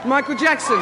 Michael 0.08 0.38
Jackson. 0.40 0.80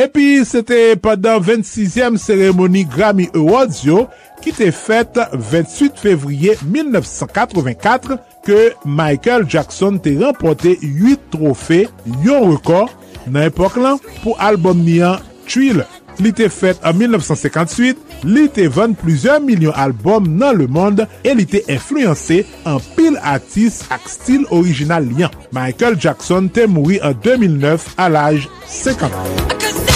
Epi, 0.00 0.46
sete 0.48 0.96
padan 0.96 1.42
26e 1.44 2.16
seremoni 2.16 2.86
Grammy 2.88 3.26
Awards 3.36 3.82
yo, 3.84 4.06
ki 4.40 4.54
te 4.56 4.70
fète 4.72 5.26
28 5.34 6.00
fevriye 6.00 6.54
1984, 6.62 8.16
ke 8.46 8.70
Michael 8.88 9.44
Jackson 9.44 9.98
te 10.00 10.14
rempote 10.22 10.72
8 10.80 11.26
trofè 11.34 11.82
yon 12.24 12.54
rekor 12.54 12.88
nan 13.26 13.50
epok 13.50 13.76
lan 13.76 14.00
pou 14.22 14.38
albom 14.40 14.80
niyan 14.86 15.20
Thriller. 15.44 15.84
Li 16.20 16.32
te 16.36 16.48
fète 16.48 16.80
an 16.88 16.96
1958, 16.96 18.00
li 18.24 18.46
te 18.56 18.70
vende 18.72 18.96
plusieurs 19.04 19.44
milyon 19.44 19.76
albom 19.76 20.32
nan 20.40 20.56
le 20.62 20.64
monde 20.64 21.04
e 21.20 21.36
li 21.36 21.44
te 21.44 21.60
influense 21.68 22.40
an 22.64 22.80
pil 22.96 23.20
atis 23.20 23.82
ak 23.92 24.08
stil 24.08 24.48
orijinal 24.48 25.04
liyan. 25.12 25.36
Michael 25.52 26.00
Jackson 26.00 26.48
te 26.48 26.64
mouri 26.64 27.02
an 27.04 27.20
2009 27.20 27.92
al 28.00 28.20
aj 28.24 28.48
50 28.80 29.12
an. 29.12 29.89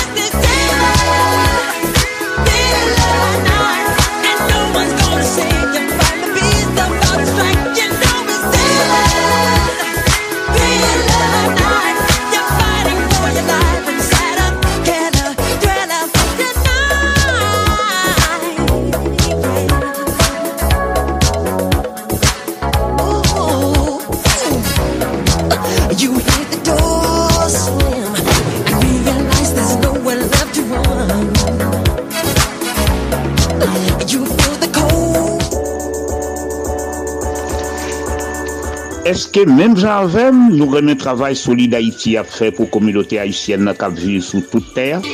Eske 39.05 39.43
menm 39.45 39.75
janvem 39.77 40.39
nou 40.55 40.71
remen 40.73 40.97
travay 40.97 41.35
soli 41.37 41.67
d'Haïti 41.69 42.15
ap 42.17 42.31
fè 42.33 42.47
pou 42.57 42.65
komilote 42.73 43.19
Haïtien 43.21 43.61
nan 43.67 43.77
kap 43.77 43.93
vir 43.99 44.23
sou 44.25 44.41
tout 44.49 44.71
ter? 44.73 45.05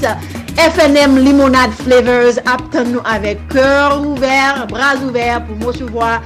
FNM 0.57 1.13
Limonade 1.21 1.75
Flavors 1.85 2.37
Aptan 2.49 2.89
nou 2.91 3.01
avek 3.07 3.39
kèr 3.53 3.93
ouver, 3.95 4.65
bras 4.71 4.99
ouver 5.05 5.39
pou 5.45 5.55
mou 5.61 5.73
souvoa 5.77 6.21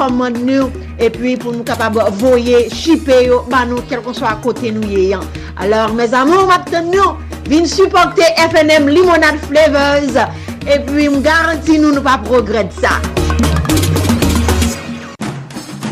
komand 0.00 0.40
nou 0.48 0.70
E 1.00 1.08
pi 1.12 1.36
pou 1.40 1.52
nou 1.52 1.64
kapab 1.68 1.98
voye, 2.20 2.66
shipe 2.72 3.20
yo, 3.26 3.42
ban 3.52 3.68
nou 3.70 3.84
kel 3.88 4.02
kon 4.04 4.16
so 4.16 4.28
a 4.28 4.34
kote 4.40 4.72
nou 4.72 4.88
ye 4.88 5.10
yan 5.12 5.24
Alors, 5.60 5.92
mes 5.94 6.14
amou, 6.16 6.48
aptan 6.52 6.88
nou 6.92 7.18
Vin 7.50 7.66
supporte 7.66 8.22
FNM 8.38 8.86
Limonade 8.92 9.40
Flavors. 9.48 10.14
E 10.68 10.76
pi 10.86 11.08
m 11.10 11.20
garanti 11.24 11.78
nou 11.80 11.92
nou 11.96 12.04
pa 12.04 12.18
progred 12.20 12.72
sa 12.76 12.98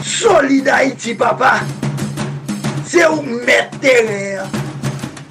Solida 0.05 0.83
iti 0.87 1.17
papa 1.19 1.59
Se 2.89 3.05
ou 3.09 3.25
mette 3.25 3.97
re 4.09 4.23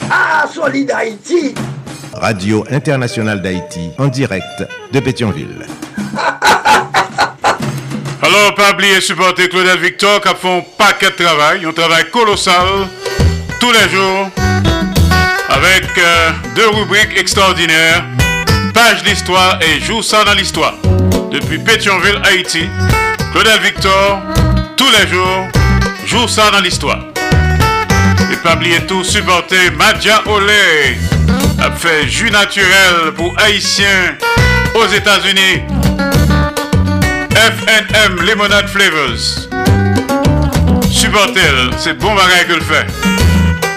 Ah, 0.10 0.46
Solida 0.50 1.04
iti 1.06 1.54
Radio 2.18 2.66
Internationale 2.72 3.42
d'Haïti, 3.42 3.92
en 4.00 4.08
direct 4.08 4.66
de 4.92 5.00
Pétionville. 5.00 5.68
Alors, 8.38 8.54
pas 8.54 8.72
oublier 8.72 9.02
supporter 9.02 9.50
Claudel 9.50 9.80
Victor 9.80 10.22
qui 10.22 10.30
font 10.40 10.64
paquet 10.78 11.10
de 11.10 11.24
travail, 11.24 11.66
un 11.66 11.74
travail 11.74 12.08
colossal 12.12 12.88
tous 13.60 13.72
les 13.72 13.90
jours 13.90 14.30
avec 15.50 15.86
euh, 15.98 16.30
deux 16.56 16.70
rubriques 16.70 17.18
extraordinaires, 17.18 18.06
page 18.76 19.02
d'histoire 19.02 19.58
et 19.64 19.80
joue 19.80 20.04
ça 20.04 20.24
dans 20.24 20.36
l'histoire. 20.36 20.76
Depuis 21.32 21.58
Pétionville, 21.58 22.22
Haïti, 22.24 22.70
Claudel 23.32 23.60
Victor, 23.60 24.22
tous 24.76 24.92
les 24.92 25.08
jours, 25.08 25.48
joue 26.06 26.28
ça 26.28 26.52
dans 26.52 26.60
l'histoire. 26.60 27.00
Et 28.32 28.36
pas 28.36 28.54
oublier 28.54 28.86
tout 28.86 29.04
supporter 29.04 29.72
Madja 29.72 30.22
Olé 30.28 30.96
a 31.60 31.72
fait 31.72 32.08
jus 32.08 32.30
naturel 32.30 33.14
pour 33.16 33.34
Haïtiens 33.40 34.16
aux 34.76 34.86
États-Unis. 34.86 35.64
FNM 37.38 38.20
Lemonade 38.26 38.68
Flavors. 38.68 39.48
Supportez, 40.90 41.42
c'est 41.78 41.94
bon 41.94 42.16
bagage 42.16 42.48
que 42.48 42.54
le 42.54 42.62
fait. 42.62 42.88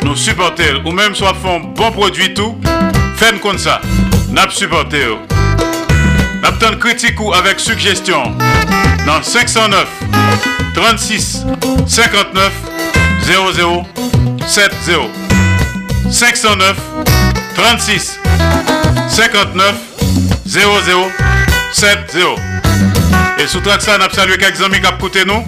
Nous 0.03 0.17
supportez, 0.17 0.81
ou 0.87 0.91
même 0.93 1.15
soit 1.15 1.35
font 1.35 1.61
bon 1.61 1.93
produit 1.93 2.33
tout, 2.33 2.59
faites 3.17 3.39
comme 3.43 3.59
ça. 3.59 3.83
N'a 4.31 4.49
supporté. 4.49 5.05
N'a 6.43 6.77
critique 6.77 7.21
ou 7.21 7.35
avec 7.35 7.61
suggestion. 7.61 8.35
Dans 9.07 9.23
509 9.23 9.87
36 10.75 11.45
59 11.87 12.53
00 13.25 13.87
70 14.47 15.11
509 16.11 16.77
36 17.55 18.19
59 19.09 19.75
00 20.47 21.11
70 21.73 22.50
Et 23.43 23.47
sous 23.47 23.61
traque 23.61 23.81
ça, 23.81 23.97
nous 23.97 24.15
salué 24.15 24.37
quelques 24.37 24.61
amis 24.61 24.81
qui 24.81 24.87
ont 24.87 24.97
écouté 24.97 25.25
nous. 25.25 25.47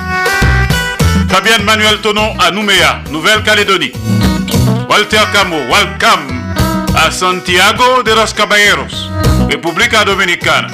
Fabien 1.28 1.59
Manuel 1.59 1.99
Tonon 1.99 2.34
à 2.38 2.51
Nouméa, 2.51 3.03
Nouvelle-Calédonie. 3.11 3.93
Walter 4.88 5.18
Camo, 5.30 5.57
welcome 5.70 6.43
à 6.97 7.11
Santiago 7.11 8.03
de 8.03 8.12
los 8.12 8.32
Caballeros, 8.34 9.11
République 9.51 9.95
Dominicana. 10.07 10.68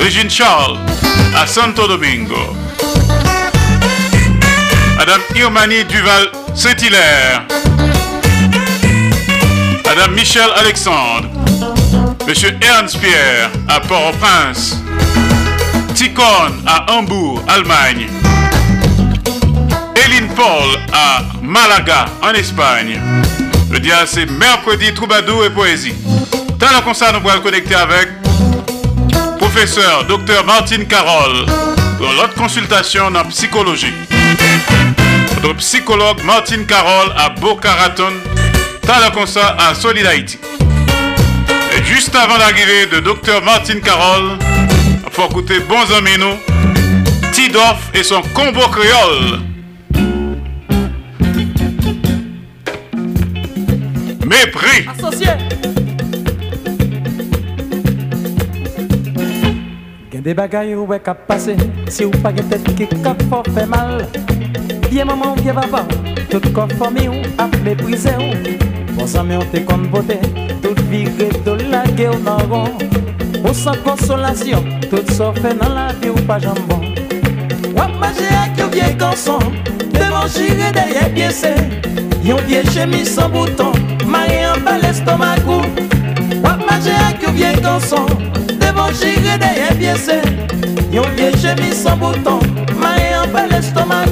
Régine 0.00 0.28
Charles 0.28 0.76
à 1.36 1.46
Santo 1.46 1.86
Domingo. 1.86 2.56
Madame 4.96 5.20
Irmani 5.36 5.84
Duval 5.84 6.30
Saint-Hilaire. 6.56 7.42
Madame 9.84 10.14
Michel 10.14 10.50
Alexandre, 10.56 11.28
Monsieur 12.26 12.56
Ernst 12.60 12.98
Pierre 12.98 13.50
à 13.68 13.78
Port-au-Prince, 13.78 14.78
À 16.66 16.92
Hambourg, 16.92 17.42
Allemagne, 17.48 18.08
Eline 20.04 20.28
Paul 20.36 20.78
à 20.92 21.22
Malaga, 21.40 22.04
en 22.22 22.34
Espagne. 22.34 23.00
Le 23.70 23.78
dia 23.80 24.04
c'est 24.04 24.26
mercredi 24.26 24.92
troubadour 24.92 25.46
et 25.46 25.50
poésie. 25.50 25.94
Dans 26.58 26.68
le 26.76 26.82
concert, 26.82 27.10
nous 27.14 27.20
pourrons 27.20 27.40
connecter 27.40 27.74
avec 27.74 28.10
professeur 29.38 30.04
Dr 30.04 30.44
Martine 30.44 30.86
Carole 30.86 31.46
pour 31.96 32.12
l'autre 32.12 32.34
consultation 32.34 33.06
en 33.06 33.24
psychologie. 33.30 33.94
Notre 35.42 35.56
psychologue 35.56 36.22
Martine 36.22 36.66
Carole 36.66 37.14
à 37.16 37.30
Boca 37.30 37.72
Raton, 37.72 38.12
t'as 38.82 39.06
le 39.06 39.10
constat 39.10 39.56
à 39.58 39.74
Solid. 39.74 40.06
Et 40.06 41.84
juste 41.86 42.14
avant 42.14 42.36
l'arrivée 42.36 42.86
de 42.92 43.00
Dr 43.00 43.42
Martine 43.42 43.80
Carole, 43.80 44.38
faut 45.14 45.26
écouter 45.26 45.60
bons 45.60 45.94
amis 45.96 46.18
nous, 46.18 47.30
Tidoff 47.30 47.90
et 47.94 48.02
son 48.02 48.20
combo 48.34 48.62
créole. 48.72 49.38
Mépris. 54.26 54.86
Associé. 54.88 55.28
Gen 60.12 60.22
des 60.22 60.34
bagailles 60.34 60.74
ou 60.74 60.86
ka 60.86 61.14
passé, 61.14 61.56
si 61.88 62.04
ou 62.04 62.10
pas 62.10 62.34
gen 62.34 62.48
tête 62.48 62.74
qui 62.74 62.88
fort 63.30 63.44
fait 63.54 63.66
mal. 63.66 64.08
Bien 64.90 65.04
maman, 65.04 65.36
bien 65.36 65.54
papa, 65.54 65.86
tout 66.28 66.40
corps 66.52 66.72
famille 66.76 67.08
ou 67.08 67.22
a 67.38 67.46
méprisé 67.62 68.10
ou. 68.18 68.94
Bon 68.94 69.06
ça 69.06 69.22
mais 69.22 69.36
on 69.36 69.44
te 69.44 69.58
compte 69.58 69.88
beauté, 69.90 70.18
toute 70.60 70.80
vie 70.90 71.04
de 71.04 71.70
la 71.70 71.86
guerre 71.86 72.18
dans. 72.18 73.03
Ou 73.44 73.52
sans 73.52 73.76
consolation, 73.84 74.64
tout 74.90 75.12
ça 75.12 75.32
fait 75.34 75.54
dans 75.54 75.74
la 75.74 75.92
vie 76.00 76.08
ou 76.08 76.14
pas 76.26 76.38
jambon. 76.38 76.80
Wap 77.76 77.92
manger 78.00 78.28
avec 78.42 78.58
un 78.60 78.68
vieil 78.68 78.94
garçon, 78.94 79.38
devant 79.92 80.26
chirer 80.26 80.72
derrière 80.72 81.12
pied 81.12 81.28
Yon 82.24 82.36
vieille 82.46 82.66
chemise 82.70 83.14
sans 83.14 83.28
bouton, 83.28 83.72
marié 84.06 84.46
en 84.46 84.60
bas 84.64 84.78
l'estomac 84.80 85.36
Wap 86.42 86.58
manger 86.60 86.94
avec 87.06 87.28
un 87.28 87.32
devant 88.60 88.88
chirer 88.94 89.38
derrière 89.38 89.76
pied 89.78 90.20
Yon 90.90 91.02
vieille 91.14 91.36
chemise 91.36 91.82
sans 91.82 91.96
bouton, 91.98 92.38
marié 92.80 93.14
en 93.22 93.30
bas 93.30 93.46
l'estomac 93.46 94.06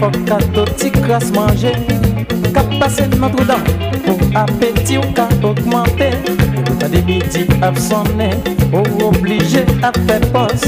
fok 0.00 0.16
kato 0.28 0.64
ti 0.76 0.90
kras 0.90 1.30
manje. 1.34 1.72
Kap 2.54 2.68
pase 2.80 3.06
nan 3.18 3.30
trou 3.34 3.46
dan 3.46 3.62
Ou 4.08 4.18
apeti 4.34 4.98
ou 4.98 5.12
ka 5.16 5.28
augmente. 5.42 6.10
Ta 6.80 6.88
debiti 6.88 7.46
ap 7.62 7.78
sonne 7.78 8.30
Ou 8.72 9.08
oblige 9.08 9.64
ap 9.82 9.98
fe 10.06 10.20
pos. 10.32 10.66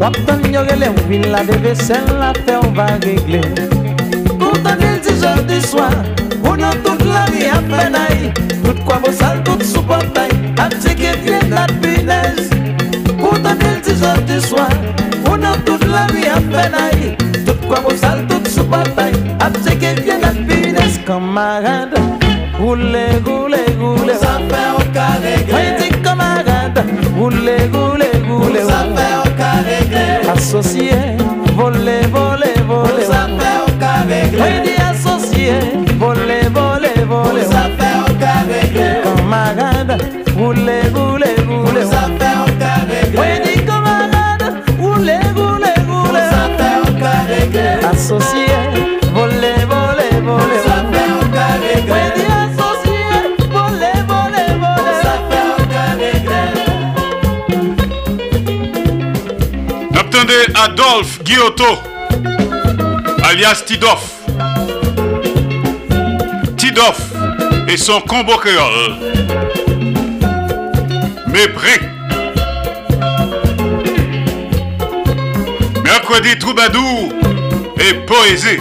Wap 0.00 0.16
tan 0.26 0.42
yorele 0.52 0.90
ou 0.92 1.08
vin 1.08 1.30
la 1.32 1.44
deve 1.44 1.74
Sel 1.74 2.06
la 2.18 2.32
fe 2.44 2.58
ou 2.58 2.74
va 2.76 2.88
regle. 3.04 3.42
Pou 4.38 4.58
tan 4.64 4.82
el 4.82 4.98
di 5.04 5.14
jor 5.20 5.42
di 5.46 5.60
swa 5.62 5.88
Ou 6.42 6.56
nan 6.58 6.74
tout 6.84 7.04
la 7.06 7.26
mi 7.30 7.46
ap 7.46 7.68
menay 7.70 8.32
Tout 8.64 8.82
kwa 8.84 8.98
bo 9.04 9.12
sal 9.14 9.38
tout 9.46 9.62
sou 9.62 9.84
portay 9.86 10.32
Ap 10.58 10.74
teke 10.82 11.14
vye 11.22 11.38
nat 11.52 11.72
binez 11.84 12.50
Pou 13.20 13.38
tan 13.44 13.62
el 13.70 13.78
di 13.86 13.96
jor 14.02 14.22
di 14.26 14.40
swa 14.48 14.66
Ou 15.28 15.38
nan 15.38 15.62
tout 15.68 15.86
la 15.92 16.08
mi 16.10 16.26
ap 16.26 16.48
menay 16.50 17.21
Tout 17.72 17.80
quoi 17.80 17.90
vos 17.90 17.96
sales, 17.96 18.26
tout 18.28 18.50
sous 18.50 18.64
portail, 18.64 19.12
à 19.40 19.50
ticket 19.50 19.94
bien 20.02 20.18
la 20.20 20.28
punaise. 20.28 21.00
Camarade, 21.06 21.98
roulez, 22.58 23.16
roulez, 23.24 23.64
roulez. 23.80 24.14
Ça 24.14 24.38
fait 24.50 24.70
au 24.76 24.92
carré. 24.92 25.36
Oui, 25.48 25.64
dis 25.78 26.02
camarade, 26.02 26.84
roulez, 27.16 27.70
roulez, 27.72 28.12
roulez. 28.28 28.60
Ça 28.60 28.84
fait 28.94 29.16
au 29.24 29.36
carré. 29.38 29.78
Associé, 30.34 30.92
voler, 31.56 32.02
voler, 32.12 32.60
voler. 32.68 33.04
Ça 33.06 33.26
fait 33.38 33.58
au 33.66 33.78
carré. 33.78 34.20
Oui, 34.34 34.52
dis 34.64 34.82
associé, 34.82 35.52
voler, 35.98 36.48
voler, 36.52 37.04
voler. 37.08 37.44
Ça 37.44 37.70
fait 37.78 37.96
au 38.02 38.14
carré. 38.18 39.00
Camarade, 39.02 40.02
roulez, 40.36 40.82
roulez, 40.94 41.36
roulez. 41.48 41.86
Ça 41.86 42.02
fait 42.18 42.36
au 42.42 42.58
carré. 42.58 43.00
Oui, 43.16 43.40
dis 43.44 43.64
Associé, 47.80 48.46
voler, 49.12 49.64
voler, 49.68 50.20
voler. 50.22 50.60
Ça 50.64 50.76
fait 50.92 51.10
au 51.12 51.22
carré. 51.32 51.74
Oui, 51.88 52.02
associé, 52.42 53.00
voler, 53.50 53.98
voler, 54.08 54.50
voler. 54.62 54.96
Ça 55.02 55.14
fait 55.28 55.48
au 55.52 55.62
carré. 55.66 56.12
Attendez 59.98 60.44
Adolphe 60.54 61.22
Guillotot, 61.22 61.78
alias 63.24 63.62
Tidoff. 63.66 64.04
Tidoff 66.56 67.00
et 67.68 67.76
son 67.76 68.00
combo 68.00 68.36
créole. 68.36 68.96
Mépris. 71.28 71.80
Mercredi 75.84 76.38
troubadour 76.38 77.21
et 77.82 77.94
poésie. 78.06 78.60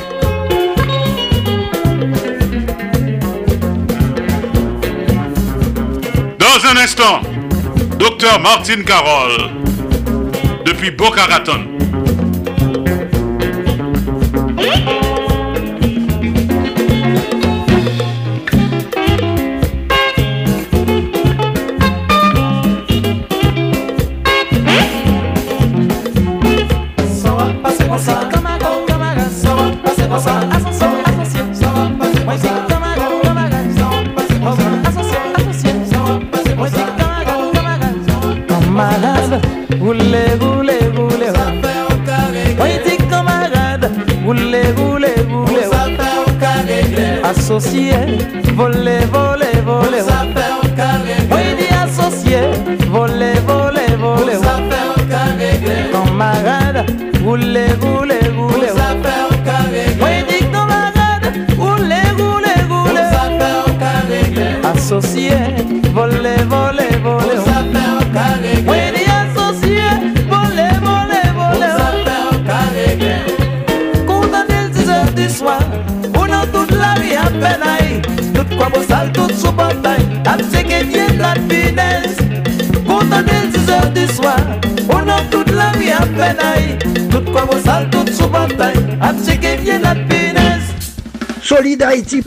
Dans 6.40 6.66
un 6.70 6.78
instant, 6.84 7.22
Docteur 8.00 8.40
Martine 8.40 8.84
Carole, 8.84 9.50
depuis 10.66 10.92
Boca 10.92 11.26
Raton. 11.26 11.71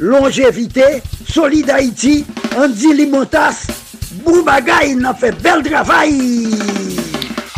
Longévité. 0.00 1.02
Solid 1.28 1.70
Haïti, 1.70 2.24
Andy 2.56 2.92
Limotas. 2.92 3.66
Boubagaï, 4.24 4.94
n'a 4.96 5.14
fait 5.14 5.32
bel 5.42 5.62
travail. 5.62 6.50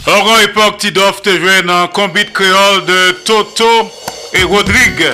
Encore 0.06 0.40
époque, 0.40 0.78
Tidoff 0.78 1.22
te 1.22 1.30
joué 1.30 1.62
dans 1.66 1.82
le 1.82 1.88
combi 1.88 2.24
de 2.24 2.30
créole 2.30 2.84
de 2.86 3.12
Toto 3.24 3.90
et 4.34 4.42
Rodrigue. 4.42 5.06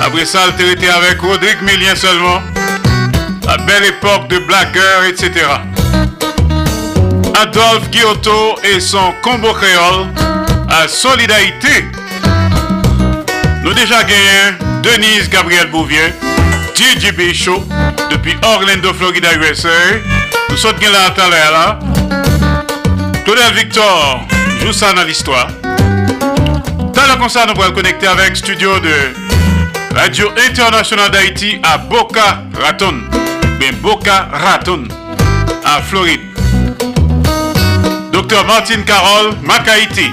Après 0.00 0.24
ça, 0.24 0.40
il 0.58 0.70
été 0.70 0.88
avec 0.88 1.20
Rodrigue 1.20 1.62
Millien 1.62 1.94
seulement. 1.94 2.40
La 3.46 3.58
belle 3.58 3.84
époque 3.84 4.28
de 4.28 4.38
Blagueur, 4.38 5.04
etc. 5.08 5.30
Adolphe 7.40 7.90
Guillotot 7.90 8.56
et 8.64 8.80
son 8.80 9.12
combo 9.22 9.52
créole 9.52 10.06
à 10.68 10.88
Solidarité. 10.88 11.84
Nous 13.64 13.74
déjà 13.74 14.02
gagné 14.02 14.61
Denise 14.82 15.28
Gabriel 15.28 15.70
Bouvier, 15.70 16.12
TGB 16.74 17.32
Show, 17.32 17.64
depuis 18.10 18.34
Orlando, 18.42 18.92
Florida, 18.92 19.28
USA. 19.34 19.68
Nous 20.50 20.56
sommes 20.56 20.76
là 20.80 21.14
à 21.16 21.50
là. 21.50 21.78
Claudel 23.24 23.54
Victor 23.54 24.26
joue 24.60 24.72
ça 24.72 24.92
dans 24.92 25.04
l'histoire. 25.04 25.46
Dans 25.62 27.06
le 27.06 27.16
concert, 27.20 27.46
nous 27.46 27.54
pourrons 27.54 27.70
connecter 27.70 28.08
avec 28.08 28.36
studio 28.36 28.80
de 28.80 28.92
Radio 29.94 30.28
Internationale 30.48 31.10
d'Haïti 31.10 31.60
à 31.62 31.78
Boca 31.78 32.42
Raton. 32.60 33.02
Bien 33.60 33.72
Boca 33.80 34.28
Raton, 34.32 34.84
à 35.64 35.80
Floride. 35.80 36.20
Docteur 38.12 38.44
Martin 38.46 38.82
Carole, 38.82 39.34
Mac-Haïti. 39.42 40.10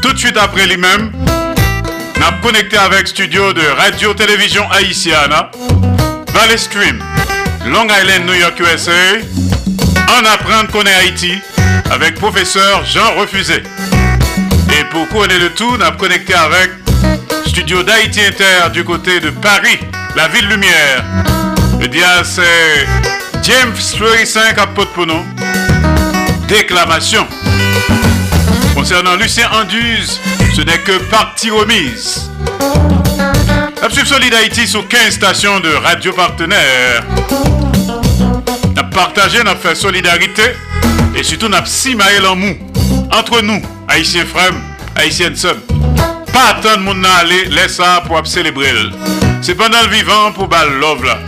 Tout 0.00 0.12
de 0.12 0.18
suite 0.18 0.36
après 0.36 0.66
lui-même, 0.66 1.10
nous 2.24 2.30
avons 2.30 2.40
connecté 2.40 2.76
avec 2.78 3.08
studio 3.08 3.52
de 3.52 3.60
Radio-Télévision 3.76 4.62
Haïtiana, 4.70 5.50
Valley 6.32 6.56
Stream, 6.56 7.02
Long 7.66 7.84
Island, 7.84 8.26
New 8.26 8.34
York, 8.34 8.58
USA. 8.60 8.92
En 10.08 10.24
apprendre 10.24 10.70
qu'on 10.70 10.84
est 10.84 10.94
Haïti 10.94 11.38
avec 11.90 12.14
professeur 12.14 12.84
Jean 12.84 13.14
Refusé. 13.18 13.62
Et 14.70 14.84
pour 14.90 15.08
connaître 15.08 15.40
le 15.40 15.50
tout, 15.50 15.76
nous 15.76 15.84
avons 15.84 15.98
connecté 15.98 16.34
avec 16.34 16.70
studio 17.46 17.82
d'Haïti 17.82 18.20
Inter 18.20 18.70
du 18.72 18.84
côté 18.84 19.20
de 19.20 19.30
Paris, 19.30 19.78
la 20.16 20.28
ville 20.28 20.48
lumière. 20.48 21.04
Le 21.80 21.88
dia 21.88 22.22
c'est 22.24 22.86
James 23.42 23.74
Fleury 23.76 24.26
5 24.26 24.58
à 24.58 24.66
Potpono. 24.68 25.22
Déclamation. 26.48 27.26
Concernant 28.74 29.16
Lucien 29.16 29.48
Anduze, 29.50 30.20
ce 30.54 30.60
n'est 30.62 30.78
que 30.78 30.98
partie 31.10 31.50
remise. 31.50 32.30
Absolue 33.82 34.06
Solid 34.06 34.32
Haïti 34.34 34.66
sur 34.68 34.86
15 34.86 35.14
stations 35.14 35.58
de 35.58 35.68
radio 35.68 36.12
partenaires. 36.12 37.04
N'a 38.76 38.84
partagé, 38.84 39.42
n'a 39.42 39.56
fait 39.56 39.74
solidarité 39.74 40.42
et 41.16 41.24
surtout 41.24 41.48
n'a 41.48 41.64
si 41.66 41.96
en 42.26 42.36
mou 42.36 42.56
entre 43.12 43.42
nous, 43.42 43.60
haïtiens 43.88 44.24
frères, 44.24 44.54
haïtiennes 44.94 45.36
sœurs. 45.36 45.56
Pas 46.32 46.50
attendre 46.50 46.80
mon 46.80 47.02
aller, 47.04 47.46
laisse 47.46 47.76
ça 47.76 48.02
pour 48.06 48.24
célébrer. 48.26 48.72
C'est 49.42 49.54
pendant 49.54 49.82
le 49.82 49.88
vivant 49.88 50.32
pour 50.32 50.48
bal 50.48 50.68
love 50.80 51.04
là. 51.04 51.18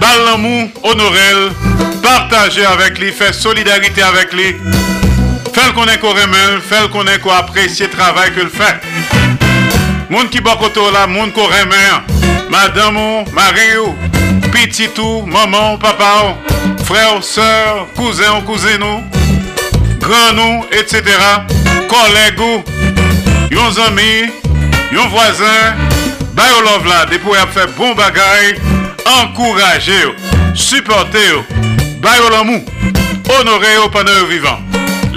Bal 0.00 0.24
l'amour, 0.26 0.68
honorer, 0.84 1.50
partager 2.02 2.64
avec 2.64 2.98
lui, 2.98 3.10
faire 3.10 3.34
solidarité 3.34 4.02
avec 4.02 4.32
lui. 4.32 4.56
Qu'on 6.00 6.08
remet, 6.08 6.60
faire 6.62 6.88
qu'on 6.90 7.06
est 7.06 7.18
qu'on 7.18 7.30
apprécie 7.30 7.82
le 7.82 7.90
travail 7.90 8.32
que 8.32 8.40
le 8.40 8.48
fait. 8.48 8.80
Moun 10.08 10.28
qui 10.28 10.40
bakoto 10.40 10.90
là, 10.90 11.06
moun 11.06 11.30
qu'on 11.32 11.44
remet. 11.44 12.48
Madame, 12.48 13.24
Marie, 13.32 13.94
petit 14.50 14.88
tout, 14.88 15.22
maman, 15.26 15.76
papa, 15.76 16.36
frère, 16.84 17.22
soeur, 17.22 17.86
cousin, 17.94 18.40
cousine, 18.46 19.04
grand 19.98 20.32
nous, 20.34 20.64
etc. 20.72 21.02
Collègues, 21.88 22.64
yon 23.50 23.82
amis, 23.86 24.30
yon 24.92 25.08
voisin, 25.08 25.76
bay 26.34 26.42
love 26.64 26.86
là, 26.88 27.06
des 27.06 27.18
pour 27.18 27.36
faire 27.36 27.68
bon 27.76 27.94
bagay, 27.94 28.58
encourager, 29.22 30.14
supporter, 30.54 31.44
bay 32.00 32.08
l'amour, 32.30 32.62
honorer 33.28 33.76
pendant 33.92 34.12
le 34.12 34.26
vivant. 34.26 34.58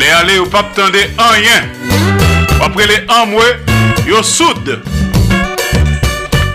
Les 0.03 0.09
aller 0.09 0.37
au 0.37 0.45
pape 0.45 0.73
tendez 0.75 1.09
en 1.17 1.29
rien. 1.29 1.69
Après 2.61 2.87
les 2.87 3.05
en 3.07 3.25
yo 4.05 4.21
soude. 4.21 4.81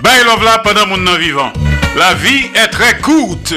Bay 0.03 0.22
love 0.26 0.44
là 0.44 0.59
pendant 0.62 0.86
mon 0.86 1.16
vivant. 1.16 1.51
La 1.96 2.12
vie 2.12 2.51
est 2.55 2.68
très 2.68 2.99
courte. 2.99 3.55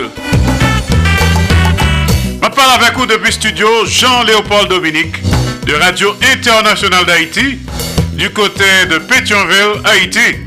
Je 2.42 2.50
parle 2.50 2.82
avec 2.82 2.98
vous 2.98 3.06
depuis 3.06 3.34
studio 3.34 3.68
Jean-Léopold 3.86 4.70
Dominique 4.70 5.22
de 5.66 5.74
Radio 5.74 6.16
Internationale 6.34 7.06
d'Haïti 7.06 7.60
du 8.14 8.30
côté 8.30 8.86
de 8.90 8.98
Pétionville, 8.98 9.82
Haïti. 9.84 10.38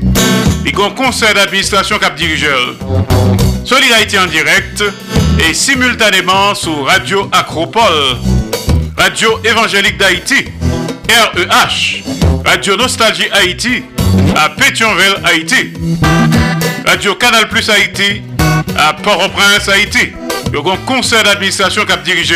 Il 0.65 0.75
y 0.75 0.81
a 0.81 0.85
un 0.85 0.89
conseil 0.89 1.35
d'administration 1.35 1.99
cap 1.99 2.15
dirigeur. 2.15 2.75
Solid 3.63 3.91
Haïti 3.91 4.17
en 4.17 4.25
direct 4.25 4.83
et 5.37 5.53
simultanément 5.53 6.55
sur 6.55 6.85
Radio 6.85 7.29
Acropole, 7.31 8.17
Radio 8.97 9.39
Évangélique 9.43 9.97
d'Haïti, 9.97 10.45
REH, 11.09 12.03
Radio 12.45 12.75
Nostalgie 12.77 13.27
Haïti 13.31 13.83
à 14.35 14.49
Pétionville, 14.49 15.17
Haïti. 15.23 15.73
Radio 16.87 17.15
Canal 17.15 17.47
Plus 17.49 17.69
Haïti 17.69 18.21
à 18.77 18.93
Port-au-Prince, 18.93 19.67
Haïti. 19.69 20.13
A 20.53 20.71
un 20.71 20.77
conseil 20.85 21.23
d'administration 21.23 21.83
qui 21.85 21.91
a 21.91 21.97
dirigé. 21.97 22.35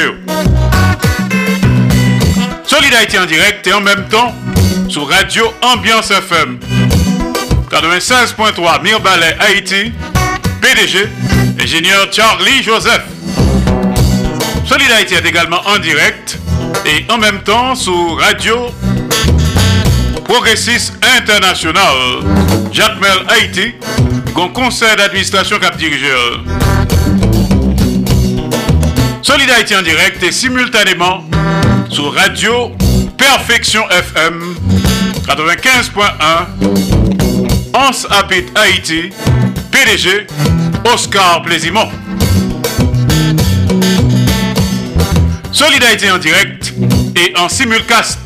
Solid 2.65 2.93
Haïti 2.93 3.17
en 3.17 3.25
direct 3.25 3.65
et 3.67 3.73
en 3.73 3.81
même 3.81 4.07
temps 4.09 4.33
sur 4.89 5.07
Radio 5.07 5.53
Ambiance 5.61 6.11
FM 6.11 6.59
96.3 7.71 8.81
Mirbalet 8.83 9.37
Haïti, 9.39 9.91
PDG, 10.61 11.07
ingénieur 11.61 12.07
Charlie 12.11 12.61
Joseph. 12.63 13.03
Solid 14.67 14.91
Haïti 14.91 15.13
est 15.15 15.25
également 15.25 15.61
en 15.65 15.77
direct 15.79 16.38
et 16.85 17.05
en 17.11 17.17
même 17.17 17.41
temps 17.43 17.75
sur 17.75 18.17
Radio 18.19 18.67
Progressiste 20.25 20.93
International, 21.17 21.95
Jacques 22.71 22.99
Mel 23.01 23.25
Haïti, 23.27 23.73
un 24.35 24.47
conseil 24.49 24.95
d'administration 24.95 25.59
cap 25.59 25.75
dirigeur. 25.77 26.43
Solid 29.21 29.49
Haïti 29.49 29.75
en 29.75 29.81
direct 29.81 30.23
et 30.23 30.31
simultanément 30.31 31.23
sur 31.89 32.13
Radio 32.13 32.71
Perfection 33.17 33.81
FM 33.89 34.55
95.1 35.27 36.79
Ans 37.73 38.07
Apit 38.11 38.45
Haïti, 38.55 39.09
PDG 39.71 40.27
Oscar 40.85 41.41
Plaisimont. 41.41 41.89
Solid 45.51 45.83
Haïti 45.83 46.09
en 46.11 46.17
direct 46.17 46.73
et 47.15 47.33
en 47.37 47.49
simulcast 47.49 48.19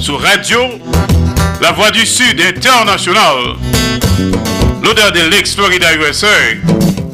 sur 0.00 0.20
Radio 0.20 0.58
La 1.60 1.72
Voix 1.72 1.90
du 1.90 2.06
Sud 2.06 2.40
International. 2.40 3.56
L'odeur 4.82 5.12
de 5.12 5.20
l'ex-Florida 5.30 5.94
USA, 5.94 6.26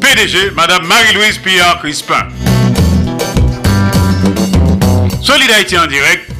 PDG 0.01 0.53
Madame 0.55 0.87
Marie-Louise 0.87 1.39
Pierre 1.39 1.79
Crispin. 1.81 2.29
Solid 5.21 5.51
Haïti 5.51 5.77
en 5.77 5.87
direct 5.87 6.31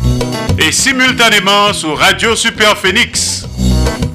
et 0.59 0.73
simultanément 0.73 1.73
sur 1.73 1.99
Radio 1.99 2.35
Super 2.37 2.77
Phoenix, 2.77 3.47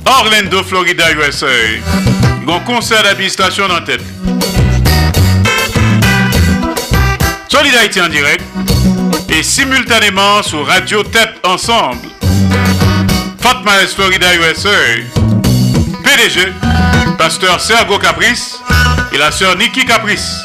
Orlando, 0.05 0.63
Florida, 0.63 1.11
USA. 1.11 1.47
Bon 2.45 2.59
concert 2.61 3.03
d'administration 3.03 3.65
en 3.65 3.81
tête. 3.81 4.01
Solid 7.47 7.75
Haïti 7.75 8.01
en 8.01 8.09
direct 8.09 8.43
et 9.35 9.41
simultanément 9.41 10.43
sur 10.43 10.65
Radio 10.67 11.01
Tête 11.01 11.39
Ensemble, 11.43 12.07
Fatma 13.41 13.71
Florida, 13.93 14.27
USA. 14.35 14.69
PDG, 16.03 16.53
Pasteur 17.17 17.59
Sergo 17.59 17.97
Caprice 17.97 18.59
et 19.11 19.17
la 19.17 19.31
sœur 19.31 19.57
Nikki 19.57 19.85
Caprice. 19.85 20.37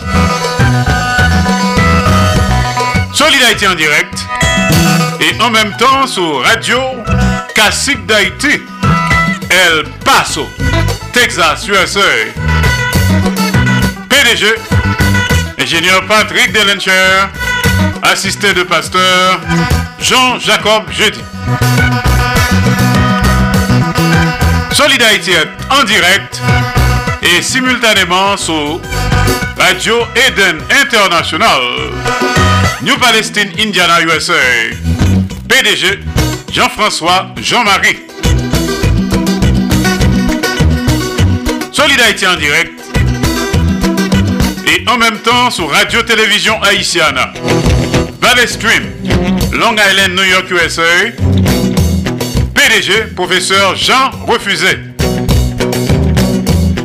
Solid 3.13 3.43
Haïti 3.43 3.67
en 3.67 3.75
direct 3.75 4.27
et 5.21 5.39
en 5.43 5.51
même 5.51 5.77
temps 5.77 6.07
sur 6.07 6.43
Radio 6.43 6.79
Classique 7.55 8.07
d'Haïti, 8.07 8.63
El 9.51 9.85
Paso, 10.05 10.49
Texas, 11.13 11.69
USA. 11.69 12.01
PDG, 14.09 14.47
ingénieur 15.59 16.07
Patrick 16.07 16.53
Delencher, 16.53 17.29
assisté 18.11 18.55
de 18.55 18.63
pasteur 18.63 19.41
Jean-Jacob 20.01 20.85
Jeudi. 20.91 21.21
Solid 24.73 25.03
Haïti 25.03 25.33
est 25.33 25.49
en 25.71 25.85
direct 25.85 26.41
et 27.23 27.43
simultanément 27.43 28.37
sur 28.37 28.81
Radio 29.59 29.97
Eden 30.27 30.59
International. 30.83 31.61
New 32.83 32.97
Palestine, 32.99 33.51
Indiana, 33.59 34.01
USA. 34.03 34.33
PDG 35.49 36.01
Jean-François 36.51 37.27
Jean-Marie. 37.37 37.99
Solid 41.73 42.01
Haïti 42.01 42.27
en 42.27 42.37
direct. 42.37 42.73
Et 44.67 44.89
en 44.89 44.97
même 44.97 45.19
temps 45.19 45.51
sur 45.51 45.71
Radio 45.71 46.03
Télévision 46.03 46.61
Haïtiana. 46.63 47.33
Stream, 48.47 48.85
Long 49.53 49.75
Island, 49.75 50.15
New 50.15 50.23
York, 50.23 50.51
USA. 50.51 50.83
PDG, 52.55 53.15
professeur 53.17 53.75
Jean 53.75 54.11
Refusé. 54.27 54.79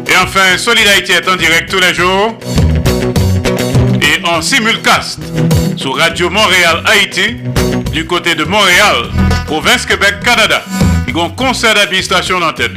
Et 0.08 0.16
enfin, 0.22 0.58
Solid 0.58 0.88
Haïti 0.88 1.12
est 1.12 1.28
en 1.28 1.36
direct 1.36 1.70
tous 1.70 1.80
les 1.80 1.94
jours 1.94 2.38
et 4.02 4.26
en 4.26 4.42
simulcast 4.42 5.20
sur 5.76 5.96
Radio 5.98 6.30
Montréal 6.30 6.84
Haïti 6.86 7.38
du 7.92 8.06
côté 8.06 8.34
de 8.34 8.46
Montréal, 8.46 9.12
province 9.46 9.86
Québec, 9.86 10.16
Canada. 10.24 10.64
Ils 11.08 11.16
ont 11.18 11.30
conseil 11.30 11.76
d'administration 11.76 12.40
dans 12.40 12.54
tête. 12.54 12.72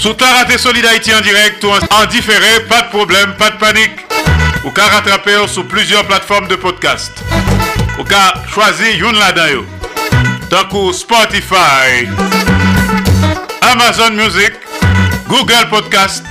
Sous 0.00 0.14
ta 0.14 0.32
raté 0.32 0.56
Solid 0.56 0.82
Haïti 0.86 1.14
en 1.14 1.20
direct 1.20 1.62
ou 1.62 1.68
en 1.68 2.06
différé, 2.06 2.60
pas 2.70 2.80
de 2.80 2.88
problème, 2.88 3.34
pas 3.36 3.50
de 3.50 3.58
panique. 3.58 4.00
Ou 4.64 4.70
qu'à 4.70 4.86
rattraper 4.86 5.46
sur 5.46 5.68
plusieurs 5.68 6.06
plateformes 6.06 6.48
de 6.48 6.56
podcast. 6.56 7.12
Ou 7.98 8.04
qu'à 8.04 8.32
choisir 8.48 9.06
une 9.06 9.18
là-dedans. 9.18 9.66
Spotify, 10.94 12.08
Amazon 13.60 14.12
Music, 14.12 14.52
Google 15.28 15.68
Podcast, 15.68 16.24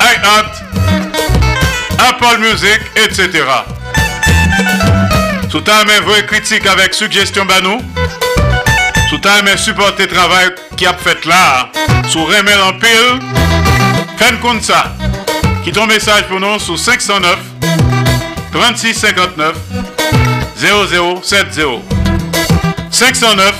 iHeart, 0.00 0.62
Apple 2.00 2.38
Music, 2.40 2.80
etc. 2.96 3.44
Sous 5.50 5.60
ta 5.60 5.84
main, 5.84 6.00
vos 6.04 6.20
critiques 6.26 6.66
avec 6.66 6.94
suggestion 6.94 7.44
banou. 7.44 7.80
Sous 9.08 9.18
ta 9.18 9.40
main, 9.42 9.56
supporter 9.56 10.08
travail 10.08 10.50
qui 10.78 10.86
a 10.86 10.94
fait 10.94 11.24
là. 11.26 11.68
Sous 12.08 12.24
remel 12.24 12.58
en 12.62 12.72
pile. 12.72 13.18
Faites 14.16 14.40
comme 14.40 14.60
ça. 14.62 14.94
Qui 15.64 15.72
ton 15.72 15.86
message 15.86 16.22
pour 16.28 16.38
nous 16.38 16.58
sous 16.60 16.76
509 16.76 17.36
36 18.52 18.94
59 18.94 19.56
0070. 20.56 21.82
509 22.90 23.54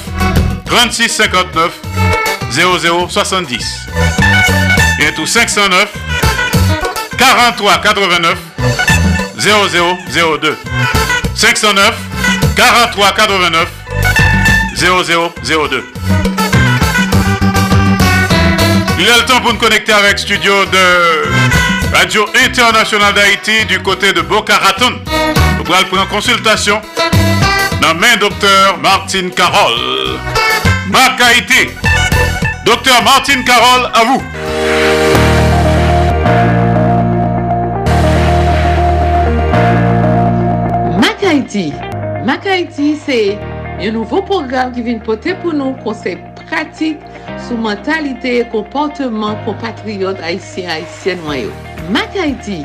36 0.64 1.08
59 1.08 1.72
0070. 2.52 3.88
Et 5.00 5.12
tout 5.14 5.26
509 5.26 5.88
43 7.18 7.80
89 7.82 8.38
0002. 9.38 10.56
509 11.34 11.94
43 12.56 13.12
89 13.12 13.68
0002. 14.76 16.37
Il 19.00 19.04
est 19.04 19.16
le 19.16 19.24
temps 19.26 19.40
pour 19.40 19.52
nous 19.52 19.58
connecter 19.60 19.92
avec 19.92 20.18
studio 20.18 20.64
de 20.66 21.96
Radio 21.96 22.26
Internationale 22.44 23.14
d'Haïti 23.14 23.64
du 23.66 23.80
côté 23.80 24.12
de 24.12 24.22
Boca 24.22 24.56
Raton. 24.56 24.90
Nous 25.56 25.62
pourrons 25.62 25.84
prendre 25.84 26.08
consultation 26.08 26.80
dans 27.80 27.94
main 27.94 28.16
docteur 28.18 28.76
Martine 28.82 29.30
Carole. 29.30 30.18
Mac 30.90 31.20
Haïti. 31.20 31.68
Docteur 32.64 33.02
Martine 33.04 33.44
Carole, 33.44 33.88
à 33.94 34.04
vous. 34.04 34.22
Mac 40.98 41.22
Haiti. 41.22 41.72
Mac 42.24 42.44
Haiti, 42.44 42.98
c'est 43.06 43.38
un 43.80 43.92
nouveau 43.92 44.22
programme 44.22 44.72
qui 44.72 44.82
vient 44.82 44.98
porter 44.98 45.34
pour 45.34 45.54
nous 45.54 45.74
conseils 45.84 46.18
pratiques 46.46 46.98
sou 47.46 47.58
mentalite 47.62 48.38
e 48.40 48.44
komportman 48.52 49.38
kompatriot 49.46 50.20
Haitien-Haitien 50.24 51.20
mwen 51.24 51.46
yo. 51.46 51.52
Mak 51.94 52.16
Haiti, 52.18 52.58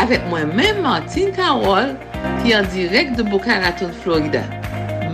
avek 0.00 0.24
mwen 0.30 0.50
men 0.58 0.80
Martin 0.82 1.32
Karol, 1.36 1.92
ki 2.42 2.54
an 2.56 2.66
direk 2.72 3.12
de 3.18 3.26
Boca 3.26 3.60
Raton, 3.62 3.92
Florida. 4.02 4.42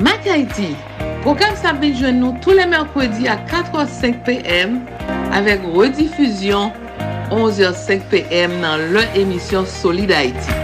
Mak 0.01 0.25
Haiti, 0.29 0.71
program 1.25 1.57
sa 1.61 1.75
benjwen 1.77 2.21
nou 2.23 2.39
tou 2.45 2.57
le 2.57 2.65
merkwedi 2.71 3.29
a 3.29 3.37
4h05 3.51 4.23
pm, 4.29 4.79
avek 5.37 5.67
redifuzyon 5.75 6.71
11h05 7.31 8.07
pm 8.13 8.57
nan 8.63 8.89
lè 8.95 9.05
emisyon 9.21 9.69
Solid 9.69 10.15
Haiti. 10.15 10.61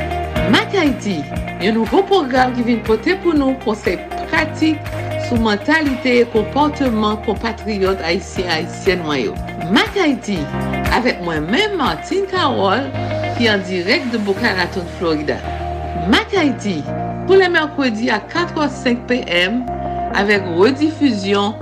Mak 0.55 0.73
Haiti, 0.77 1.19
yon 1.65 1.77
nouvo 1.81 2.01
program 2.09 2.55
ki 2.57 2.65
vin 2.71 2.81
pote 2.87 3.19
pou 3.23 3.37
nou 3.37 3.59
konsep 3.67 4.03
pratik 4.31 4.81
sou 5.27 5.39
mentalite 5.43 6.21
e 6.21 6.25
komporteman 6.31 7.17
kompatriot 7.27 8.01
Haitien 8.05 8.49
Haitien 8.51 9.03
mwen 9.03 9.25
yo. 9.25 9.35
Mak 9.75 9.97
Haiti, 9.99 10.39
avek 10.95 11.19
mwen 11.27 11.49
men 11.51 11.75
Martin 11.79 12.29
Karol, 12.31 12.87
ki 13.39 13.49
an 13.51 13.65
direk 13.67 14.07
de 14.13 14.21
Boca 14.23 14.55
Raton, 14.59 14.87
Florida. 14.99 15.41
Mak 16.13 16.35
Haiti, 16.37 16.79
pou 17.27 17.39
le 17.41 17.51
merkwedi 17.51 18.13
a 18.15 18.21
4h05 18.31 19.03
pm, 19.11 19.65
avek 20.17 20.47
redifuzyon 20.55 21.59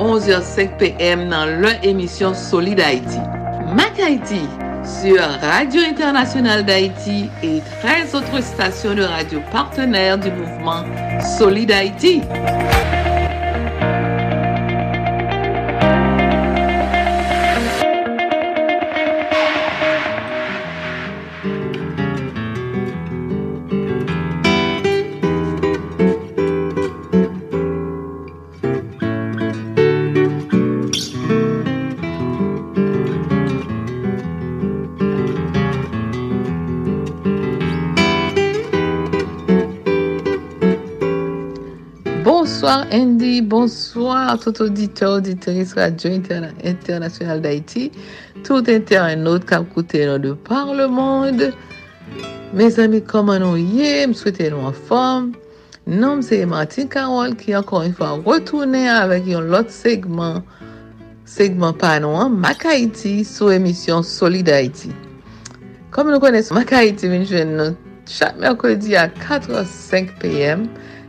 11h05 0.00 0.74
pm 0.80 1.28
nan 1.28 1.58
lè 1.62 1.76
emisyon 1.92 2.36
Solid 2.38 2.80
Haiti. 2.80 3.20
Mak 3.76 4.00
Haiti, 4.00 4.40
sur 4.84 5.20
Radio 5.40 5.82
Internationale 5.82 6.64
d'Haïti 6.64 7.30
et 7.42 7.62
13 7.82 8.14
autres 8.14 8.42
stations 8.42 8.94
de 8.94 9.02
radio 9.02 9.40
partenaires 9.52 10.18
du 10.18 10.30
mouvement 10.30 10.84
Solid 11.38 11.70
Haïti. 11.70 12.20
Thank 21.42 21.98
you. 21.98 22.01
Bonsoir 42.72 42.88
Andy, 42.90 43.42
bonsoir 43.42 44.38
tout 44.40 44.62
auditeur, 44.62 45.18
auditrice 45.18 45.74
Radio 45.74 46.10
Interna 46.10 46.48
Internationale 46.64 47.42
d'Haïti, 47.42 47.92
tout 48.44 48.64
internaute 48.66 49.44
kap 49.44 49.66
koute 49.74 50.00
nou 50.08 50.16
de 50.16 50.32
par 50.32 50.72
le 50.72 50.86
monde. 50.88 51.50
Mes 52.56 52.80
amis, 52.80 53.02
koman 53.04 53.42
nou 53.44 53.60
ye, 53.60 54.06
m 54.06 54.14
souwete 54.16 54.48
nou 54.48 54.64
an 54.70 54.78
form. 54.88 55.26
Nom 55.84 56.22
se 56.24 56.38
Martin 56.48 56.88
Karol 56.88 57.34
ki 57.36 57.52
ankon 57.58 57.90
yon 57.90 57.96
fwa 57.98 58.14
retourne 58.24 58.80
avèk 58.94 59.28
yon 59.28 59.50
lot 59.52 59.68
segman, 59.68 60.40
segman 61.28 61.76
panouan, 61.76 62.32
Mak 62.32 62.64
Haïti 62.70 63.18
sou 63.28 63.52
emisyon 63.52 64.00
Solid 64.00 64.48
Haïti. 64.48 64.94
Kom 65.92 66.08
nou 66.08 66.24
kones, 66.24 66.48
Mak 66.56 66.72
Haïti 66.72 67.12
vin 67.12 67.28
jwen 67.28 67.52
nou 67.60 67.76
chak 68.08 68.40
mèrkodi 68.40 68.96
a 68.96 69.10
4 69.20 69.52
ou 69.58 69.68
5 69.68 70.16
p.m., 70.24 70.64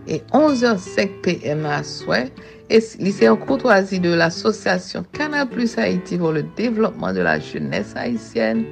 et 0.07 0.21
11h05 0.33 1.21
pm 1.21 1.65
à 1.65 1.83
souhait. 1.83 2.31
et 2.69 2.79
lycée 2.99 3.29
en 3.29 3.35
courtoisie 3.35 3.99
de 3.99 4.13
l'association 4.13 5.05
Canal 5.11 5.47
Plus 5.47 5.77
Haïti 5.77 6.17
pour 6.17 6.31
le 6.31 6.43
développement 6.55 7.13
de 7.13 7.21
la 7.21 7.39
jeunesse 7.39 7.93
haïtienne. 7.95 8.65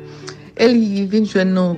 Elle 0.56 0.78
y 0.78 1.06
vient 1.06 1.24
jeune 1.24 1.54
nous 1.54 1.78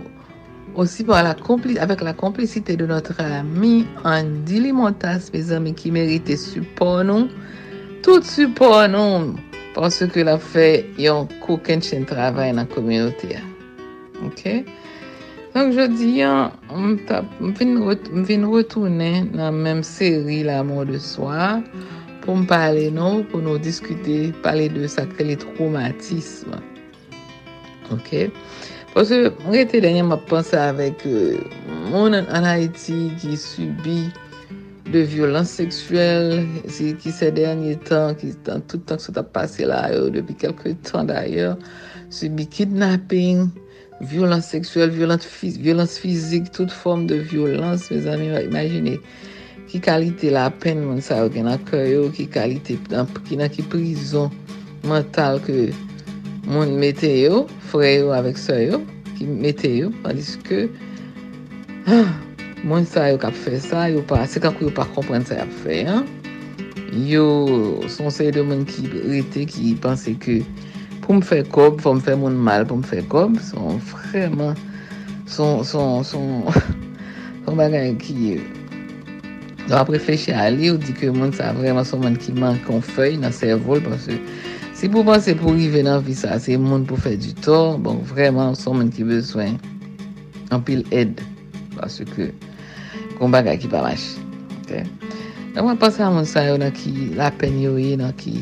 aussi 0.75 1.03
par 1.03 1.23
la 1.23 1.35
avec 1.79 2.01
la 2.01 2.13
complicité 2.13 2.75
de 2.75 2.85
notre 2.85 3.19
ami 3.21 3.85
Andy 4.03 4.59
Limontas, 4.59 5.29
mes 5.33 5.51
amis 5.51 5.73
qui 5.73 5.91
méritent 5.91 6.37
support 6.37 7.03
nous, 7.03 7.27
tout 8.01 8.21
support 8.23 8.87
nous, 8.87 9.35
parce 9.75 10.05
que 10.07 10.19
la 10.21 10.37
fait 10.39 10.85
yon 10.97 11.27
coquin 11.45 11.79
travail 12.05 12.51
dans 12.51 12.57
la 12.57 12.65
communauté. 12.65 13.37
Ok? 14.25 14.65
Donk 15.53 15.75
jodi 15.77 16.23
an, 16.25 16.49
m 16.73 17.51
vin 18.25 18.45
rotounen 18.49 19.27
nan 19.37 19.59
menm 19.61 19.83
seri 19.85 20.39
la 20.47 20.63
mor 20.65 20.87
de 20.89 20.97
swa 20.97 21.59
pou 22.23 22.33
m 22.39 22.47
pale 22.49 22.87
nou, 22.95 23.21
pou 23.29 23.43
nou 23.45 23.61
diskute, 23.61 24.31
pale 24.41 24.65
de 24.73 24.89
sakre 24.89 25.27
li 25.27 25.35
traumatisme. 25.37 26.57
Ok? 27.93 28.31
Pwese 28.95 29.19
m 29.29 29.53
rete 29.53 29.83
denye 29.85 30.01
m 30.01 30.15
ap 30.17 30.25
panse 30.31 30.57
avek 30.57 31.05
euh, 31.05 31.37
moun 31.91 32.17
euh, 32.17 32.25
an 32.33 32.49
Haiti 32.49 33.11
ki 33.21 33.37
subi 33.37 33.99
de 34.89 35.03
violans 35.05 35.53
seksuel 35.61 36.47
ki 36.65 37.13
se 37.13 37.29
denye 37.37 37.75
tan, 37.85 38.17
ki 38.17 38.33
tan 38.49 38.65
tout 38.65 38.89
tan 38.89 38.97
ki 38.97 39.05
sou 39.05 39.13
ta 39.19 39.21
pase 39.21 39.69
la 39.69 39.83
yo, 39.93 40.07
depi 40.17 40.33
kelke 40.47 40.73
tan 40.89 41.13
dayor, 41.13 41.59
subi 42.09 42.49
kidnapping, 42.49 43.51
violence 44.01 44.47
seksuel, 44.47 44.89
violence 44.89 45.97
fizik, 45.97 46.51
tout 46.51 46.69
form 46.69 47.07
de 47.07 47.15
violence, 47.15 47.91
me 47.91 48.01
zami, 48.01 48.27
imagine, 48.43 48.97
ki 49.69 49.79
kalite 49.81 50.31
la 50.31 50.49
pen 50.49 50.83
moun 50.85 51.01
sa 51.01 51.21
yo 51.23 51.29
gen 51.33 51.49
akayo, 51.49 52.09
ki 52.13 52.27
kalite 52.29 52.77
ki 52.77 53.37
nan 53.39 53.49
ki 53.49 53.65
prizon 53.71 54.29
mental 54.83 55.39
ke 55.41 55.71
moun 56.45 56.75
mete 56.79 57.09
yo, 57.09 57.45
freyo 57.71 58.11
avek 58.13 58.37
soyo, 58.37 58.81
ki 59.17 59.29
mete 59.29 59.71
yo, 59.71 59.93
pandis 60.03 60.35
ke 60.45 60.67
ah, 61.87 62.11
moun 62.63 62.85
sa 62.85 63.07
yo 63.09 63.21
kap 63.21 63.33
fe 63.33 63.57
sa, 63.59 63.87
yo 63.89 64.03
pa, 64.05 64.25
se 64.27 64.43
kakou 64.43 64.69
yo 64.69 64.75
pa 64.75 64.85
kompren 64.97 65.25
sa 65.25 65.41
yap 65.41 65.55
fe, 65.63 65.85
hein? 65.87 66.05
yo 66.93 67.81
son 67.89 68.09
se 68.13 68.29
de 68.31 68.41
moun 68.45 68.65
ki 68.69 68.85
rete 69.09 69.45
ki 69.49 69.73
pense 69.81 70.13
ke 70.21 70.41
pou 71.03 71.17
m 71.17 71.21
fè 71.25 71.41
kob, 71.51 71.81
pou 71.83 71.97
m 71.97 72.01
fè 72.03 72.15
moun 72.19 72.37
mal, 72.39 72.63
pou 72.67 72.79
m 72.79 72.83
fè 72.87 73.01
kob, 73.11 73.35
son 73.43 73.79
vreman, 73.91 74.55
son, 75.27 75.63
son, 75.67 76.03
son, 76.07 76.47
son 77.43 77.59
bagay 77.59 77.91
ki, 77.99 78.37
do 79.65 79.75
apre 79.79 79.99
fèche 79.99 80.35
a 80.35 80.47
li, 80.53 80.71
ou 80.71 80.79
di 80.79 80.95
ke 80.95 81.11
moun 81.11 81.35
sa 81.35 81.51
vreman 81.57 81.87
son 81.87 82.05
moun 82.05 82.15
ki 82.19 82.35
man 82.39 82.59
kon 82.67 82.83
fèy 82.93 83.19
nan 83.19 83.35
servol, 83.35 83.83
parce 83.83 84.15
si 84.79 84.89
pou 84.91 85.03
panse 85.07 85.35
pou 85.39 85.55
rive 85.57 85.83
nan 85.83 85.99
vi 86.07 86.15
sa, 86.17 86.39
se 86.39 86.55
moun 86.59 86.87
pou 86.87 86.99
fè 86.99 87.17
du 87.19 87.35
tor, 87.43 87.77
bon 87.83 87.99
vreman 88.07 88.55
son 88.59 88.79
moun 88.79 88.91
ki 88.93 89.07
beswen, 89.11 89.59
an 90.55 90.63
pil 90.63 90.87
ed, 90.95 91.19
parce 91.75 92.07
ke, 92.15 92.31
kon 93.19 93.35
bagay 93.35 93.59
ki 93.59 93.71
pa 93.71 93.83
mach, 93.83 94.07
ok? 94.63 94.79
Nan 95.53 95.67
mwen 95.67 95.77
pase 95.77 96.01
a 96.01 96.09
moun 96.09 96.25
sa 96.25 96.47
yo 96.47 96.55
nan 96.57 96.71
ki, 96.73 97.11
la 97.19 97.27
pen 97.35 97.59
yo 97.61 97.75
ye 97.77 97.97
nan 97.99 98.15
ki, 98.17 98.39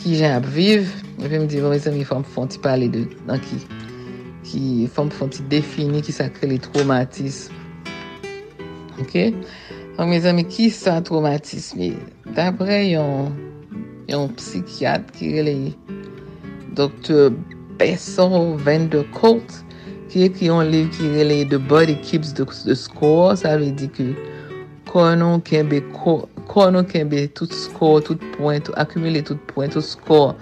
ki 0.00 0.16
jen 0.16 0.32
ap 0.38 0.46
viv, 0.48 0.88
epi 1.20 1.38
m 1.38 1.46
di, 1.50 1.60
bon, 1.60 1.74
mese 1.74 1.92
mi 1.92 2.06
fòm 2.08 2.24
fòm 2.34 2.48
ti 2.52 2.60
pale 2.64 2.88
de, 2.92 3.04
nan 3.28 3.40
ki, 3.44 3.58
ki 4.48 4.62
fòm 4.94 5.10
fòm 5.12 5.32
ti 5.34 5.44
defini 5.52 6.00
ki 6.04 6.14
sa 6.16 6.30
kre 6.32 6.48
le 6.54 6.58
traumatisme. 6.64 7.56
Ok? 9.02 9.14
An, 10.00 10.08
mese 10.08 10.32
mi, 10.36 10.46
ki 10.48 10.70
sa 10.72 10.98
traumatisme? 11.04 11.92
Dapre 12.36 12.80
yon, 12.88 13.36
yon 14.08 14.32
psikiat 14.40 15.12
ki 15.18 15.34
rele 15.36 15.56
Dr. 16.78 17.34
Besson 17.80 18.56
Van 18.64 18.88
der 18.92 19.04
Kolt, 19.16 19.60
ki 20.10 20.24
ek 20.30 20.40
yon 20.48 20.72
liv 20.72 20.88
ki 20.96 21.12
rele 21.18 21.42
The 21.52 21.60
Body 21.60 21.98
Keeps 22.00 22.32
the, 22.32 22.48
the 22.64 22.76
Score, 22.76 23.36
sa 23.36 23.58
ve 23.60 23.70
di 23.76 23.92
ki 23.92 24.10
konon 24.90 25.44
kembe 25.46 25.84
skor 26.50 26.72
nou 26.74 26.82
kenbe, 26.82 27.28
tout 27.38 27.52
skor, 27.54 28.00
tout 28.02 28.18
point, 28.34 28.70
akumile 28.74 29.22
tout 29.22 29.38
point, 29.46 29.70
tout 29.70 29.86
skor, 29.86 30.34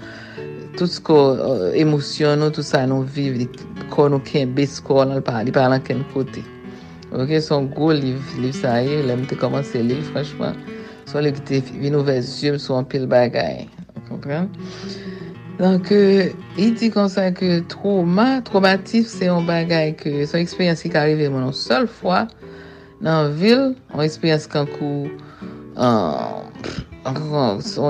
tout 0.78 0.88
skor 0.88 1.36
uh, 1.36 1.66
emosyon 1.76 2.40
nou, 2.40 2.48
tout 2.54 2.64
sa 2.64 2.86
nou 2.88 3.04
viv, 3.04 3.42
skor 3.82 4.08
nou 4.14 4.24
kenbe, 4.24 4.64
skor 4.64 5.04
nan 5.04 5.20
li 5.20 5.52
parlan 5.52 5.84
ken 5.84 6.00
kote. 6.14 6.40
Ok, 7.12 7.34
son 7.44 7.68
gwo 7.74 7.92
liv, 7.92 8.24
liv 8.40 8.56
sa 8.56 8.78
ye, 8.80 9.02
lèm 9.04 9.26
te 9.28 9.36
komanse 9.36 9.84
liv, 9.84 10.00
franchman, 10.14 10.56
son 11.12 11.26
liv 11.26 11.36
ki 11.36 11.44
te 11.50 11.60
vi 11.76 11.92
nou 11.92 12.08
vezyum 12.08 12.56
sou 12.56 12.80
an 12.80 12.88
pil 12.88 13.04
bagay, 13.08 13.66
kompren? 14.08 14.48
Donk, 15.58 15.92
yi 15.92 16.32
euh, 16.32 16.74
di 16.78 16.88
konsen 16.94 17.36
ke 17.36 17.58
trauma, 17.68 18.38
traumatif, 18.48 19.10
se 19.12 19.28
yon 19.28 19.48
bagay 19.48 19.92
ke 19.98 20.22
son 20.24 20.40
eksperyansi 20.40 20.88
ki 20.88 20.96
ka 20.96 21.04
arrive 21.04 21.28
moun 21.28 21.50
an 21.50 21.56
sol 21.56 21.88
fwa, 22.00 22.28
nan 23.04 23.34
vil, 23.36 23.74
an 23.92 24.04
eksperyans 24.06 24.48
kankou, 24.48 25.08
an 25.78 26.50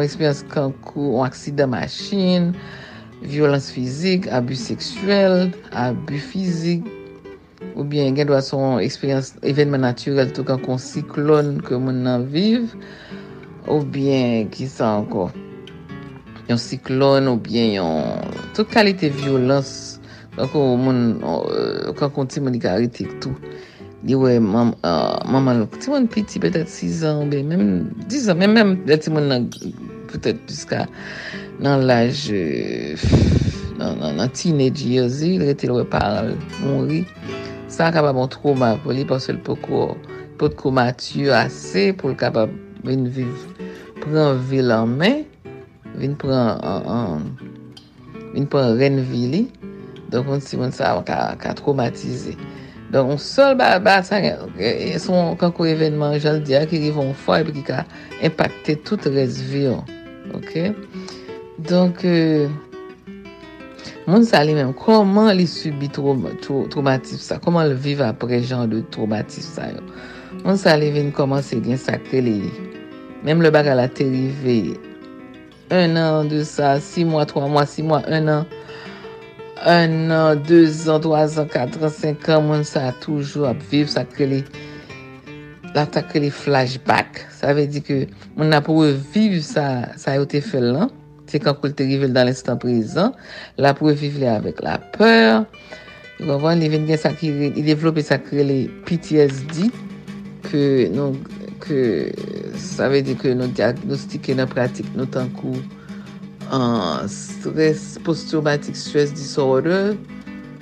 espyans 0.05 0.45
kankou, 0.53 1.19
an 1.23 1.27
aksida 1.29 1.67
machin, 1.67 2.53
violans 3.23 3.71
fizik, 3.73 4.29
abu 4.29 4.55
seksuel, 4.55 5.51
abu 5.73 6.19
fizik, 6.19 6.85
ou 7.75 7.85
bien 7.85 8.15
gen 8.15 8.29
dwa 8.29 8.41
son 8.43 8.79
eksperyans 8.83 9.35
evenman 9.47 9.83
naturel 9.87 10.31
tou 10.35 10.47
kan 10.47 10.61
kon 10.63 10.79
siklon 10.83 11.59
ke 11.65 11.79
moun 11.79 12.03
nan 12.07 12.27
viv, 12.31 12.75
ou 13.67 13.83
bien 13.83 14.49
ki 14.53 14.69
sa 14.71 14.97
anko, 15.01 15.29
yon 16.49 16.61
siklon 16.61 17.31
ou 17.33 17.41
bien 17.41 17.75
yon 17.79 18.03
euh, 18.03 18.45
tout 18.57 18.69
kalite 18.71 19.11
violans 19.21 19.99
kankou 20.39 20.77
moun, 20.79 21.19
kankou 21.99 22.27
ti 22.31 22.43
moun 22.43 22.59
aritik 22.67 23.19
tou. 23.23 23.35
Di 23.99 24.15
wè, 24.15 24.37
maman 24.39 25.59
lò, 25.59 25.67
ti 25.75 25.91
moun 25.91 26.07
piti 26.07 26.39
petèt 26.39 26.71
6 26.71 27.01
an, 27.09 27.25
be, 27.33 27.41
mèm 27.43 27.63
10 28.07 28.29
an, 28.31 28.39
mèm 28.39 28.53
mèm 28.55 28.69
lè 28.87 28.95
ti 29.03 29.11
moun 29.11 29.27
nan 29.27 29.49
petèt 30.07 30.39
piska 30.47 30.85
nan 31.59 31.83
laj 31.89 32.29
nan 33.81 34.31
teenage 34.31 34.87
years, 34.87 35.19
lè 35.43 35.57
ti 35.59 35.67
lè 35.67 35.83
paral 35.91 36.37
moun 36.61 36.87
ri. 36.87 37.01
Sa 37.67 37.91
kapab 37.91 38.21
an 38.23 38.31
trouma 38.31 38.77
pou 38.85 38.95
li, 38.95 39.03
pou 39.03 39.19
se 39.19 39.35
l 39.35 39.41
poko 39.43 39.97
pou 40.39 40.53
tko 40.53 40.71
matyu 40.79 41.35
ase 41.35 41.89
pou 41.99 42.13
l 42.13 42.15
kapab 42.23 42.55
vin 42.87 43.03
viv 43.11 43.35
pran 43.99 44.39
vil 44.47 44.71
an 44.77 44.95
men 45.01 45.25
vin 45.99 46.15
pran 46.23 46.63
an 46.63 47.27
vin 48.31 48.47
pran 48.47 48.79
ren 48.79 49.03
vili, 49.11 49.49
donk 50.15 50.31
moun 50.31 50.47
si 50.47 50.55
moun 50.55 50.71
sa 50.71 50.95
wè 51.01 51.03
ka 51.43 51.57
traumatize. 51.59 52.39
Don, 52.89 53.19
sol 53.21 53.53
ba 53.59 53.77
ba 53.85 54.01
sa 54.01 54.17
e, 54.17 54.33
e, 54.57 54.99
son 54.99 55.37
kankou 55.37 55.69
evenman 55.69 56.17
jal 56.17 56.41
diya 56.41 56.65
ki 56.65 56.81
rivon 56.87 57.13
fwa 57.13 57.43
epi 57.43 57.53
ki 57.59 57.65
ka 57.67 57.83
impakte 58.25 58.79
tout 58.81 59.05
resvi 59.13 59.67
yo. 59.67 59.83
Ok? 60.33 60.73
Donk, 61.69 62.01
euh, 62.09 62.49
moun 64.07 64.25
sa 64.25 64.41
li 64.41 64.57
menm, 64.57 64.73
koman 64.73 65.35
li 65.37 65.45
subi 65.45 65.91
traumatif 65.93 67.21
sa? 67.21 67.37
Koman 67.45 67.69
li 67.69 67.77
vive 67.77 68.07
apre 68.09 68.41
jan 68.41 68.71
de 68.73 68.81
traumatif 68.95 69.45
sa 69.45 69.69
yo? 69.69 69.85
Moun 70.45 70.57
sa 70.57 70.79
li 70.81 70.89
ven 70.95 71.13
koman 71.13 71.45
se 71.45 71.61
gen 71.61 71.77
sakre 71.81 72.25
li. 72.25 72.39
Menm 73.27 73.43
le 73.45 73.53
baga 73.53 73.75
la 73.77 73.89
terive, 73.91 74.79
un 75.75 75.97
an 76.01 76.29
de 76.31 76.41
sa, 76.47 76.79
6 76.81 77.05
mwa, 77.05 77.27
3 77.29 77.49
mwa, 77.53 77.67
6 77.67 77.85
mwa, 77.85 78.01
1 78.09 78.33
an, 78.33 78.47
1 79.67 80.11
an, 80.15 80.43
2 80.47 80.91
an, 80.91 81.01
3 81.01 81.39
an, 81.39 81.49
4 81.49 81.83
an, 81.83 81.91
5 81.91 82.29
an, 82.35 82.45
moun 82.47 82.65
sa 82.67 82.93
toujou 83.03 83.49
ap 83.49 83.59
viv, 83.71 83.89
sa 83.91 84.05
ke 84.07 84.29
li, 84.29 84.43
la 85.75 85.85
ta 85.91 86.05
ke 86.07 86.23
li 86.23 86.31
flashback. 86.31 87.25
Sa 87.35 87.55
ve 87.57 87.67
di 87.71 87.83
ke 87.85 88.05
moun 88.37 88.55
ap 88.55 88.69
pou 88.69 88.87
viv 89.15 89.41
sa, 89.47 89.95
sa 89.99 90.15
yo 90.19 90.29
te 90.31 90.43
fel 90.45 90.71
lan, 90.77 90.93
se 91.29 91.41
kan 91.43 91.57
kou 91.59 91.75
te 91.75 91.87
rivel 91.89 92.15
dan 92.15 92.29
l'instant 92.29 92.61
prezant, 92.61 93.17
la 93.59 93.75
pou 93.77 93.93
viv 93.93 94.21
li 94.21 94.29
avèk 94.31 94.63
la 94.65 94.79
pèr, 94.95 95.43
yon 96.23 96.41
van 96.43 96.63
li 96.63 96.71
ven 96.73 96.87
gen 96.89 97.01
sa 97.01 97.13
ki, 97.17 97.33
li 97.57 97.65
devlopè 97.67 98.05
sa 98.07 98.21
ke 98.23 98.47
li 98.47 98.61
PTSD, 98.87 99.69
ke 100.49 100.63
nou, 100.95 101.19
ke, 101.63 101.83
sa 102.63 102.89
ve 102.93 103.03
di 103.05 103.19
ke 103.19 103.35
nou 103.37 103.51
diagnostike 103.59 104.39
nan 104.39 104.49
pratik 104.51 104.89
nou 104.97 105.11
tankou, 105.13 105.59
an 106.55 107.09
stres 107.09 107.99
post-traumatik 108.05 108.77
stress 108.77 109.13
disorder, 109.13 109.97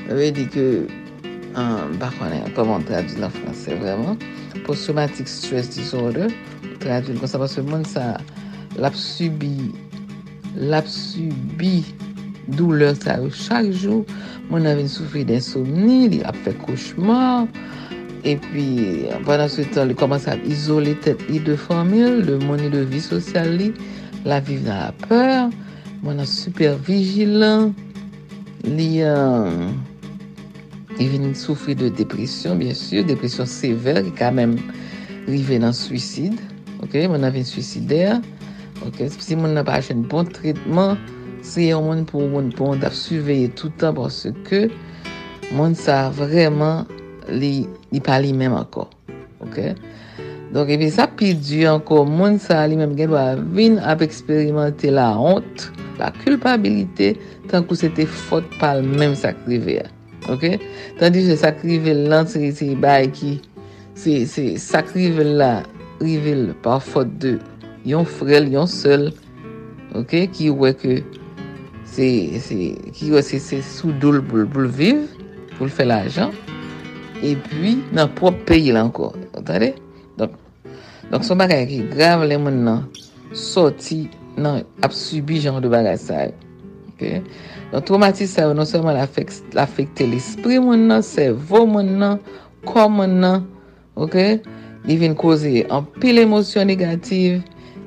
ve 0.09 0.31
di 0.35 0.47
ke, 0.51 0.67
euh, 0.87 1.61
an, 1.61 1.95
bakonnen, 2.01 2.47
koman 2.57 2.85
tradwil 2.89 3.27
an 3.29 3.35
franse 3.35 3.77
vreman, 3.81 4.19
post-traumatik 4.67 5.31
stress 5.31 5.71
disorder, 5.75 6.33
tradwil 6.83 7.21
kon 7.21 7.31
sa 7.31 7.43
pas 7.43 7.55
se 7.55 7.63
moun 7.63 7.87
sa, 7.87 8.17
lap 8.79 8.97
subi, 8.99 9.71
lap 10.57 10.89
subi 10.91 11.85
douleur 12.59 12.95
sa 12.99 13.19
yo 13.23 13.31
chak 13.31 13.71
jou, 13.75 14.05
moun 14.51 14.67
avin 14.67 14.89
soufri 14.91 15.25
d'insomni, 15.27 16.07
li 16.13 16.23
ap 16.27 16.39
fe 16.47 16.55
kouchman, 16.65 17.51
e 18.27 18.35
pi, 18.51 18.67
banan 19.27 19.51
sou 19.51 19.67
tan 19.75 19.91
li 19.91 19.99
koman 19.99 20.23
sa 20.23 20.35
izole 20.47 20.97
tet 21.07 21.23
li 21.31 21.39
de 21.43 21.55
famil, 21.59 22.25
le 22.27 22.41
mouni 22.43 22.71
de 22.73 22.83
vi 22.91 23.03
sosyal 23.03 23.55
li, 23.59 23.71
la 24.27 24.41
viv 24.43 24.67
nan 24.67 24.89
la 24.89 24.93
peur, 25.07 25.55
Mwen 26.07 26.23
an 26.23 26.31
super 26.31 26.79
vijilan. 26.87 27.73
Li 28.63 29.03
an... 29.03 29.75
Li 30.97 31.35
soufri 31.35 31.75
de 31.75 31.91
depresyon, 31.91 32.57
bien 32.63 32.75
sur. 32.79 33.03
Depresyon 33.05 33.51
sever, 33.51 34.05
ki 34.07 34.15
kamem 34.17 34.55
rive 35.27 35.59
nan 35.61 35.75
suicid, 35.75 36.39
Ok, 36.85 36.95
mwen 37.09 37.25
an 37.25 37.33
vin 37.35 37.45
suicider. 37.45 38.21
Ok, 38.87 39.01
si 39.11 39.37
mwen 39.37 39.59
an 39.59 39.67
pa 39.67 39.81
achen 39.81 40.05
bon 40.07 40.29
tritman, 40.31 41.01
se 41.45 41.71
yon 41.71 41.87
mwen 41.89 42.05
pou 42.09 42.29
mwen 42.31 42.53
pon 42.55 42.81
da 42.83 42.91
suveye 42.95 43.49
toutan 43.59 43.97
pwase 43.97 44.31
ke 44.47 44.67
mwen 45.57 45.75
sa 45.79 46.07
vreman 46.15 46.85
li, 47.33 47.65
li 47.91 48.03
pa 48.05 48.21
li 48.23 48.35
menm 48.37 48.55
akor. 48.59 48.93
Ok, 49.43 49.73
Donk 50.55 50.71
epi 50.71 50.89
sa 50.95 51.09
pi 51.11 51.33
di 51.35 51.65
anko 51.67 52.05
moun 52.07 52.39
sa 52.43 52.63
li 52.71 52.79
menm 52.79 52.95
gen 52.99 53.11
dwa 53.11 53.25
vin 53.57 53.81
ap 53.83 54.05
eksperimente 54.05 54.93
la 54.95 55.09
hont, 55.19 55.67
la 55.99 56.13
kulpabilite 56.23 57.15
tan 57.51 57.67
kou 57.67 57.79
se 57.79 57.91
te 57.97 58.07
fote 58.07 58.47
pal 58.61 58.85
menm 58.87 59.17
sakrive 59.19 59.81
ya. 59.81 59.87
Ok? 60.31 60.57
Tandi 61.01 61.25
se 61.27 61.37
sakrive 61.41 61.95
lan 62.07 62.31
se 62.31 62.53
se 62.55 62.71
bay 62.79 63.11
ki 63.11 63.37
se, 63.99 64.23
se 64.31 64.55
sakrive 64.63 65.27
la 65.27 65.65
rivel 66.01 66.53
par 66.63 66.83
fote 66.83 67.19
de 67.23 67.37
yon 67.89 68.07
frel, 68.07 68.51
yon 68.53 68.71
sel 68.71 69.11
ok, 69.97 70.27
ki 70.35 70.51
wè 70.55 70.73
ke 70.79 71.01
se, 71.87 72.07
se, 72.43 72.59
ki 72.95 73.11
wè 73.15 73.23
se 73.25 73.41
se 73.43 73.63
sou 73.67 73.95
doul 74.03 74.23
pou 74.27 74.43
l 74.45 74.71
viv, 74.71 75.07
pou 75.57 75.67
l 75.67 75.73
fè 75.73 75.87
la 75.89 76.05
l'fè 76.07 76.29
e 77.25 77.33
pi 77.49 77.79
nan 77.97 78.13
prop 78.15 78.39
peyi 78.49 78.75
lankon, 78.77 79.27
otade? 79.39 79.73
Donk 81.11 81.23
son 81.25 81.39
bagay 81.39 81.67
ki 81.71 81.85
grav 81.93 82.25
le 82.27 82.39
moun 82.41 82.65
nan, 82.67 82.87
soti 83.31 84.07
nan 84.37 84.65
ap 84.83 84.95
subi 84.97 85.39
jan 85.43 85.61
de 85.63 85.71
bagay 85.71 85.99
sa 86.01 86.27
yo. 86.27 86.35
Okay? 86.95 87.23
Donk 87.71 87.87
traumatis 87.87 88.35
sa 88.35 88.49
yo 88.49 88.55
non 88.59 88.67
seman 88.67 88.97
la 88.99 89.07
fekte 89.07 90.07
l'esprit 90.09 90.59
moun 90.59 90.89
nan, 90.91 91.05
servo 91.07 91.63
moun 91.67 91.95
nan, 92.01 92.19
kom 92.67 92.99
moun 92.99 93.21
nan, 93.23 93.47
ok? 93.95 94.17
Li 94.87 94.97
vin 94.99 95.15
koze 95.19 95.63
an 95.71 95.87
pil 96.03 96.19
emosyon 96.23 96.69
negatif, 96.71 97.41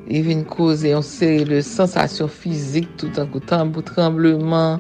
li 0.08 0.24
vin 0.24 0.46
koze 0.48 0.96
an 0.96 1.04
seri 1.06 1.44
de 1.48 1.60
sensasyon 1.64 2.32
fizik 2.32 2.88
tout 3.00 3.20
an 3.20 3.30
koutan 3.32 3.76
pou 3.76 3.84
trembleman, 3.84 4.80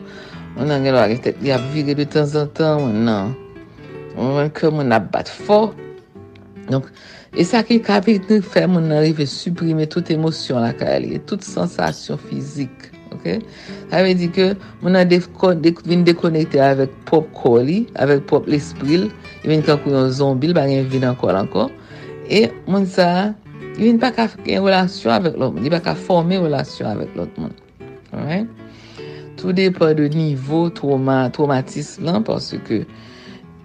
moun 0.55 0.71
nan 0.71 0.87
gen 0.87 0.95
lor 0.95 1.11
ak 1.11 1.27
tet 1.27 1.43
li 1.43 1.51
ap 1.55 1.63
vire 1.75 1.95
de 1.95 2.07
tan 2.07 2.27
zan 2.27 2.47
tan 2.55 2.79
moun 2.83 3.05
nan. 3.07 3.35
Moun 4.15 4.35
nan 4.35 4.51
ke 4.55 4.71
moun 4.71 4.95
ap 4.95 5.11
bat 5.13 5.31
fo. 5.31 5.69
Donk, 6.69 6.89
E 7.37 7.45
sa 7.45 7.61
ki 7.61 7.77
kapit 7.85 8.25
nou 8.31 8.41
fè 8.41 8.63
moun 8.65 8.89
anrive 8.89 9.27
suprime 9.29 9.85
tout 9.91 10.07
emosyon 10.09 10.63
la 10.63 10.71
ka 10.73 10.95
li, 11.01 11.19
tout 11.29 11.43
sensasyon 11.45 12.17
fizik. 12.25 12.87
Ok? 13.13 13.27
Sa 13.91 14.01
ve 14.05 14.15
di 14.17 14.29
ke 14.33 14.51
moun 14.81 14.97
an 14.97 15.09
vin 15.85 16.05
dekonekte 16.07 16.61
avèk 16.63 16.93
pop 17.09 17.29
koli, 17.37 17.83
avèk 18.01 18.25
pop 18.29 18.49
l'espril, 18.49 19.09
vin 19.45 19.61
kankou 19.65 19.93
yon 19.93 20.09
zombil, 20.09 20.55
bagen 20.57 20.89
vin 20.89 21.05
ankol 21.05 21.37
ankol. 21.37 21.69
E 22.29 22.47
moun 22.65 22.87
sa, 22.89 23.35
vin 23.77 24.01
pa 24.01 24.09
ka 24.15 24.25
fè 24.33 24.55
yon 24.55 24.65
relasyon 24.65 25.13
avèk 25.19 25.37
lòt 25.37 25.53
moun, 25.53 25.67
di 25.67 25.73
pa 25.73 25.83
ka 25.85 25.93
formè 25.97 26.41
relasyon 26.41 26.89
avèk 26.95 27.13
lòt 27.19 27.37
moun. 27.37 27.53
Alright? 28.09 28.49
Tout 29.37 29.53
depa 29.53 29.93
de 29.95 30.09
nivou 30.11 30.73
trauma, 30.73 31.29
traumatisme 31.29 32.09
lan, 32.09 32.25
parce 32.25 32.57
ke 32.65 32.81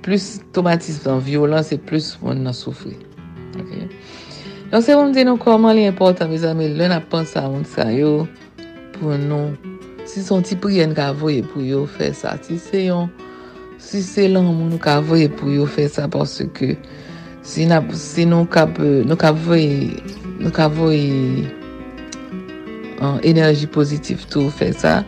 plus 0.05 0.39
traumatisme 0.53 1.09
lan, 1.09 1.25
violans, 1.25 1.73
e 1.73 1.81
plus 1.81 2.13
moun 2.21 2.45
nan 2.45 2.55
soufri. 2.55 2.95
Ok. 3.61 3.75
Don 4.73 4.83
se 4.83 4.97
pou 4.97 5.13
di 5.15 5.23
nou 5.27 5.39
koman 5.39 5.77
li 5.77 5.87
importan, 5.87 6.33
me 6.33 6.41
zame, 6.43 6.71
lè 6.73 6.89
na 6.91 6.99
pansa 7.01 7.45
moun 7.47 7.67
sa 7.69 7.91
yo 7.95 8.25
pou 8.97 9.15
nou. 9.21 9.53
Si 10.05 10.21
son 10.21 10.43
ti 10.45 10.57
priyen 10.61 10.93
ka 10.97 11.13
voye 11.17 11.41
pou 11.47 11.65
yo 11.65 11.85
fè 11.89 12.11
sa, 12.13 12.35
si 12.45 12.59
se 12.61 12.83
yon, 12.91 13.09
si 13.81 14.03
se 14.05 14.27
lan 14.29 14.45
moun 14.51 14.75
nou 14.75 14.81
ka 14.83 14.99
voye 15.01 15.31
pou 15.33 15.49
yo 15.49 15.65
fè 15.65 15.87
sa, 15.89 16.05
parce 16.13 16.45
ke 16.57 16.75
si, 17.41 17.65
na, 17.71 17.81
si 17.97 18.27
nou 18.29 18.45
ka, 18.45 18.67
nou 18.77 19.17
ka 19.21 19.33
voye, 19.47 19.97
nou 20.37 20.53
ka 20.53 20.69
voye 20.69 21.47
an 23.05 23.17
enerji 23.25 23.71
pozitif 23.73 24.27
tou 24.29 24.53
fè 24.53 24.75
sa, 24.77 24.99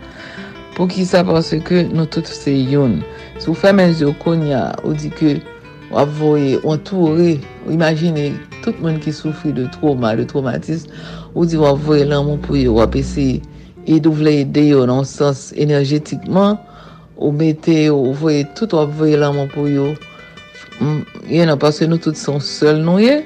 pou 0.78 0.88
ki 0.88 1.04
sa 1.08 1.20
parce 1.28 1.60
ke 1.68 1.84
nou 1.90 2.08
tout 2.08 2.24
se 2.24 2.56
yon. 2.56 3.02
Sou 3.36 3.52
fè 3.52 3.74
men 3.76 3.92
zyo 3.98 4.14
konya, 4.24 4.70
ou 4.80 4.96
di 4.96 5.12
ke, 5.12 5.36
wap 5.90 6.10
voye, 6.18 6.58
entoure, 6.64 7.38
ou 7.66 7.72
imagine, 7.72 8.32
tout 8.62 8.74
moun 8.82 8.98
ki 9.02 9.12
soufri 9.14 9.52
de 9.54 9.66
trauma, 9.76 10.14
de 10.18 10.24
traumatisme, 10.26 10.90
ou 11.34 11.46
di 11.46 11.58
wap 11.60 11.78
voye 11.86 12.06
lan 12.08 12.26
moun 12.26 12.40
pou 12.42 12.58
yo, 12.58 12.76
wap 12.80 12.96
ese, 12.98 13.40
e 13.86 13.98
dou 14.02 14.16
vle 14.18 14.40
ide 14.42 14.66
yo 14.70 14.84
nan 14.88 15.06
sens 15.06 15.52
enerjetikman, 15.54 16.58
ou 17.16 17.32
mette 17.32 17.74
yo, 17.86 17.96
ou 18.08 18.16
voye, 18.18 18.44
tout 18.58 18.74
wap 18.76 18.92
voye 18.98 19.18
lan 19.20 19.36
moun 19.36 19.50
pou 19.54 19.70
yo, 19.70 19.92
yon 21.30 21.50
nan 21.52 21.60
pase 21.60 21.86
nou 21.88 22.02
tout 22.02 22.18
son 22.18 22.42
sol 22.42 22.82
nou 22.82 23.00
ye, 23.02 23.20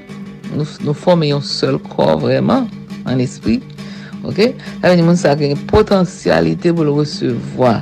nou, 0.53 0.69
nou 0.85 0.97
fome 0.97 1.31
yon 1.33 1.45
sol 1.45 1.81
kor 1.91 2.19
vreman, 2.23 2.69
an 3.09 3.23
espri, 3.25 3.59
ok, 4.21 4.51
avè 4.83 4.97
ni 4.99 5.07
moun 5.07 5.19
sa 5.19 5.33
gen 5.39 5.57
potensyalite 5.71 6.75
pou 6.77 6.85
l 6.85 6.93
resevoa, 7.01 7.81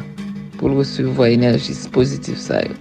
pou 0.61 0.71
l 0.71 0.79
resevoa 0.79 1.33
enerjis 1.35 1.89
pozitif 1.95 2.39
sa 2.43 2.63
yo. 2.63 2.79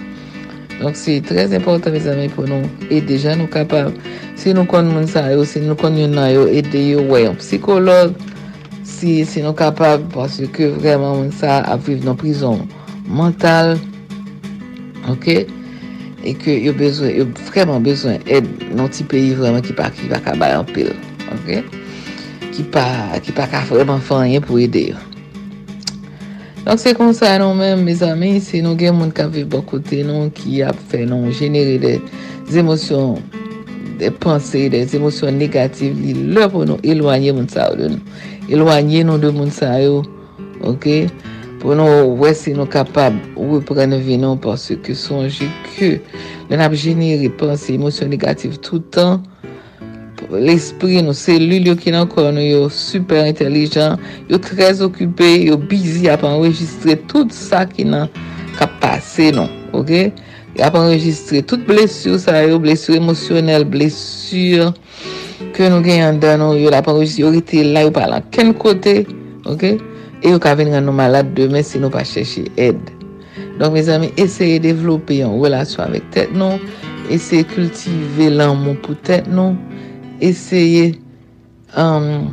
Donk 0.78 0.96
se 0.96 1.18
trez 1.26 1.54
importan 1.58 1.94
me 1.96 2.00
zami 2.00 2.28
pou 2.30 2.46
nou 2.46 2.62
ede 2.94 3.18
jan 3.18 3.40
nou 3.42 3.50
kapab. 3.50 3.96
Se 4.38 4.54
nou 4.54 4.70
kon 4.70 4.86
moun 4.92 5.08
sa 5.10 5.26
yo, 5.32 5.42
se 5.50 5.62
nou 5.64 5.78
kon 5.80 5.98
yon 5.98 6.14
nan 6.14 6.30
yo, 6.30 6.46
ede 6.46 6.84
yo 6.92 7.02
wè 7.10 7.24
yon 7.24 7.38
psikolog, 7.42 8.14
se, 8.86 9.24
se 9.26 9.42
nou 9.42 9.58
kapab 9.58 10.06
pwase 10.14 10.46
ke 10.54 10.70
vreman 10.78 11.24
moun 11.24 11.34
sa 11.34 11.64
aviv 11.74 12.06
nan 12.06 12.20
prizon 12.20 12.62
mental, 13.10 13.74
ok, 15.10 15.28
e 16.22 16.36
ke 16.38 16.60
yo 16.62 16.76
bezwen, 16.78 17.16
yo 17.24 17.28
vreman 17.50 17.82
bezwen 17.86 18.22
ed 18.30 18.46
nan 18.78 18.94
ti 18.94 19.08
peyi 19.08 19.34
vreman 19.40 19.66
ki 19.66 19.74
pa 19.78 19.90
ki 19.90 20.12
va 20.14 20.22
kabay 20.22 20.54
an 20.60 20.70
pil, 20.70 20.94
ok, 21.40 21.52
ki 22.54 22.70
pa, 22.74 22.86
ki 23.26 23.34
pa 23.34 23.50
ka 23.50 23.66
vreman 23.72 24.04
fanyen 24.04 24.46
pou 24.46 24.62
ede 24.62 24.92
yo. 24.92 25.07
Donk 26.68 26.82
se 26.84 26.92
kon 26.98 27.14
sa 27.16 27.30
nou 27.40 27.56
men, 27.56 27.80
me 27.80 27.94
zame, 27.96 28.34
se 28.44 28.60
nou 28.60 28.76
gen 28.76 28.98
moun 28.98 29.14
ka 29.16 29.30
ve 29.32 29.46
bokote 29.48 30.02
nou 30.04 30.28
ki 30.36 30.58
ap 30.68 30.76
fe 30.92 31.06
nou 31.08 31.32
jenere 31.32 31.78
de 31.80 31.94
zemosyon, 32.52 33.22
de 34.02 34.10
panse, 34.12 34.66
non, 34.66 34.74
de 34.74 34.82
zemosyon 34.92 35.40
negatif 35.40 35.96
li 35.96 36.12
lè 36.36 36.50
pou 36.52 36.68
nou 36.68 36.76
elwanyen 36.84 37.38
moun 37.38 37.48
sa 37.48 37.70
ou 37.72 37.80
de 37.80 37.94
nou. 37.94 38.20
Elwanyen 38.52 39.08
nou 39.08 39.24
de 39.24 39.32
moun 39.32 39.54
sa 39.56 39.78
yo, 39.80 40.02
ok? 40.68 40.90
pou 41.62 41.72
nou 41.80 42.18
wè 42.20 42.34
se 42.36 42.52
nou 42.52 42.68
kapab 42.68 43.16
wè 43.40 43.62
preneve 43.72 44.20
nou 44.20 44.36
porsi 44.44 44.76
ke 44.84 44.92
sonje 44.92 45.48
ke 45.72 45.94
lè 46.52 46.60
nap 46.60 46.76
jenere 46.76 47.32
panse, 47.40 47.72
emosyon 47.78 48.12
negatif 48.12 48.60
toutan 48.60 49.24
l'esprit 50.32 51.04
nou, 51.06 51.16
selul 51.18 51.70
yo 51.70 51.76
ki 51.80 51.94
nan 51.96 52.08
kon 52.12 52.34
nou 52.36 52.44
yo 52.44 52.68
super 52.74 53.28
intelijan, 53.30 54.00
yo 54.32 54.40
trez 54.44 54.82
okupé, 54.84 55.30
yo 55.48 55.58
bizi 55.60 56.10
ap 56.12 56.26
enregistre 56.28 56.98
tout 57.12 57.32
sa 57.36 57.64
ki 57.70 57.88
nan 57.88 58.12
kap 58.58 58.74
pase 58.84 59.32
nou, 59.36 59.48
ok? 59.78 59.94
ap 60.64 60.74
enregistre 60.74 61.44
tout 61.46 61.62
blesur 61.68 62.18
sa 62.22 62.42
yo, 62.42 62.58
blesur 62.62 62.98
emosyonel, 62.98 63.68
blesur 63.70 64.72
ke 65.54 65.70
nou 65.70 65.86
gen 65.86 66.02
yon 66.02 66.22
dan 66.24 66.42
nou, 66.42 66.58
yo 66.58 66.74
ap 66.74 66.90
enregistre, 66.90 67.24
yo 67.28 67.34
rete 67.36 67.64
la 67.68 67.86
yo 67.86 67.94
palan 67.94 68.26
ken 68.34 68.56
kote, 68.58 69.04
ok? 69.46 69.70
E 70.26 70.34
yo 70.34 70.42
ka 70.42 70.56
ven 70.58 70.72
gen 70.74 70.88
nou 70.88 70.98
malade 70.98 71.36
demen 71.38 71.66
se 71.66 71.80
nou 71.82 71.94
pa 71.94 72.02
chèche 72.08 72.48
ed. 72.58 72.80
Donk, 73.58 73.74
mes 73.74 73.90
ami, 73.90 74.10
eseye 74.22 74.58
devlope 74.62 75.20
yon 75.20 75.38
relasyon 75.42 75.88
avèk 75.88 76.10
tèt 76.14 76.34
nou, 76.38 76.58
eseye 77.14 77.46
kultive 77.54 78.30
lan 78.34 78.58
moun 78.58 78.78
pou 78.84 78.98
tèt 79.06 79.30
nou, 79.30 79.56
eseye 80.22 80.96
um, 81.78 82.30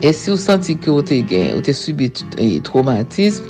e 0.00 0.12
si 0.12 0.30
ou 0.32 0.40
santi 0.40 0.74
ki 0.74 0.90
ou 0.90 1.04
te 1.04 1.20
gen, 1.28 1.54
ou 1.56 1.64
te 1.64 1.74
subi 1.76 2.10
e, 2.40 2.48
traumatisme, 2.64 3.46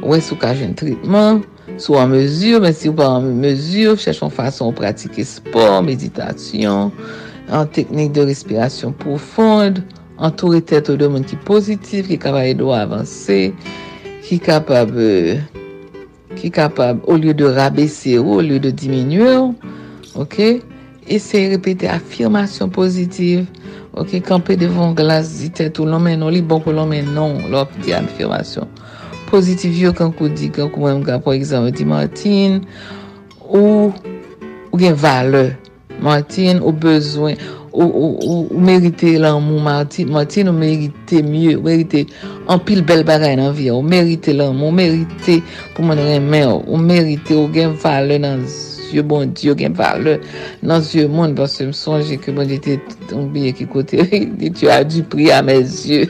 ou 0.00 0.16
e 0.16 0.20
sou 0.24 0.38
ka 0.40 0.52
jen 0.56 0.72
tritman, 0.78 1.42
sou 1.76 1.98
an 2.00 2.12
mezur, 2.14 2.60
men 2.64 2.74
si 2.76 2.88
ou 2.90 2.96
pa 2.96 3.08
an 3.18 3.28
mezur, 3.42 3.98
chèchon 4.00 4.32
fason 4.32 4.72
pratike 4.76 5.24
sport, 5.28 5.84
meditasyon, 5.86 6.92
an 7.52 7.68
teknik 7.74 8.14
de 8.16 8.24
respirasyon 8.30 8.94
poufonde, 9.02 9.84
an 10.20 10.32
toure 10.36 10.60
tèt 10.64 10.88
ou 10.92 11.00
de 11.00 11.08
moun 11.08 11.24
ki 11.26 11.38
pozitif, 11.48 12.08
ki 12.08 12.20
kaba 12.20 12.44
do 12.56 12.72
avanse, 12.76 13.50
ki 14.24 14.40
kapab, 14.44 14.92
ki 16.36 16.50
kapab, 16.54 17.00
ou 17.04 17.20
liyo 17.20 17.36
de 17.36 17.52
rabese 17.56 18.16
ou, 18.20 18.38
ou 18.38 18.44
liyo 18.44 18.60
de 18.62 18.72
diminue 18.72 19.32
ou, 19.36 19.54
ok, 20.20 20.60
eseye 21.10 21.50
repete 21.54 21.88
afirmasyon 21.90 22.70
pozitiv, 22.74 23.44
ok, 23.98 24.20
kampe 24.24 24.56
devon 24.60 24.94
glas 24.98 25.36
di 25.40 25.50
tèt 25.54 25.80
ou 25.82 25.88
lomen 25.90 26.20
non 26.22 26.32
li, 26.34 26.42
bon 26.42 26.62
pou 26.62 26.74
lomen 26.74 27.10
non, 27.16 27.40
lop 27.50 27.74
di 27.84 27.94
afirmasyon. 27.96 28.70
Pozitiv 29.30 29.76
yo 29.78 29.92
kankou 29.96 30.30
di, 30.30 30.50
kankou 30.54 30.86
mwen 30.86 31.02
mga, 31.02 31.20
pou 31.24 31.34
exemple, 31.34 31.74
di 31.74 31.86
Martin, 31.86 32.60
ou, 33.48 33.90
ou 34.70 34.78
gen 34.78 34.94
vale, 34.98 35.50
Martin, 36.00 36.62
ou 36.62 36.72
bezwen, 36.72 37.38
ou, 37.72 37.84
ou, 37.84 38.18
ou, 38.22 38.46
ou 38.50 38.60
merite 38.60 39.18
l'anmou, 39.18 39.60
Martine, 39.60 40.10
Martine, 40.10 40.50
ou 40.50 40.56
merite 40.56 41.22
mye, 41.22 41.54
ou 41.56 41.66
merite 41.66 42.06
anpil 42.50 42.82
bel 42.86 43.04
bagay 43.06 43.36
nan 43.38 43.54
vi, 43.54 43.70
ou 43.70 43.82
merite 43.82 44.34
lan 44.34 44.52
l'anmou, 44.54 44.70
ou 44.70 44.78
merite 44.78 45.40
pou 45.74 45.86
mwen 45.86 46.02
remen, 46.06 46.50
ou 46.66 46.78
merite, 46.78 47.34
ou 47.34 47.50
gen 47.54 47.74
vale 47.82 48.18
nan 48.22 48.46
zi, 48.46 48.69
zye 48.90 49.02
bon 49.06 49.30
diyo 49.34 49.54
gen 49.58 49.74
vale 49.78 50.18
nan 50.62 50.82
zye 50.82 51.06
moun 51.08 51.34
basse 51.38 51.62
m 51.66 51.72
sonje 51.76 52.18
ke 52.20 52.34
bon 52.34 52.48
jete 52.50 52.78
tombe 53.10 53.52
ki 53.56 53.66
kote 53.70 54.02
di 54.40 54.50
tu 54.50 54.70
a 54.70 54.82
di 54.84 55.02
pri 55.02 55.30
a 55.34 55.40
me 55.46 55.60
zye 55.62 56.08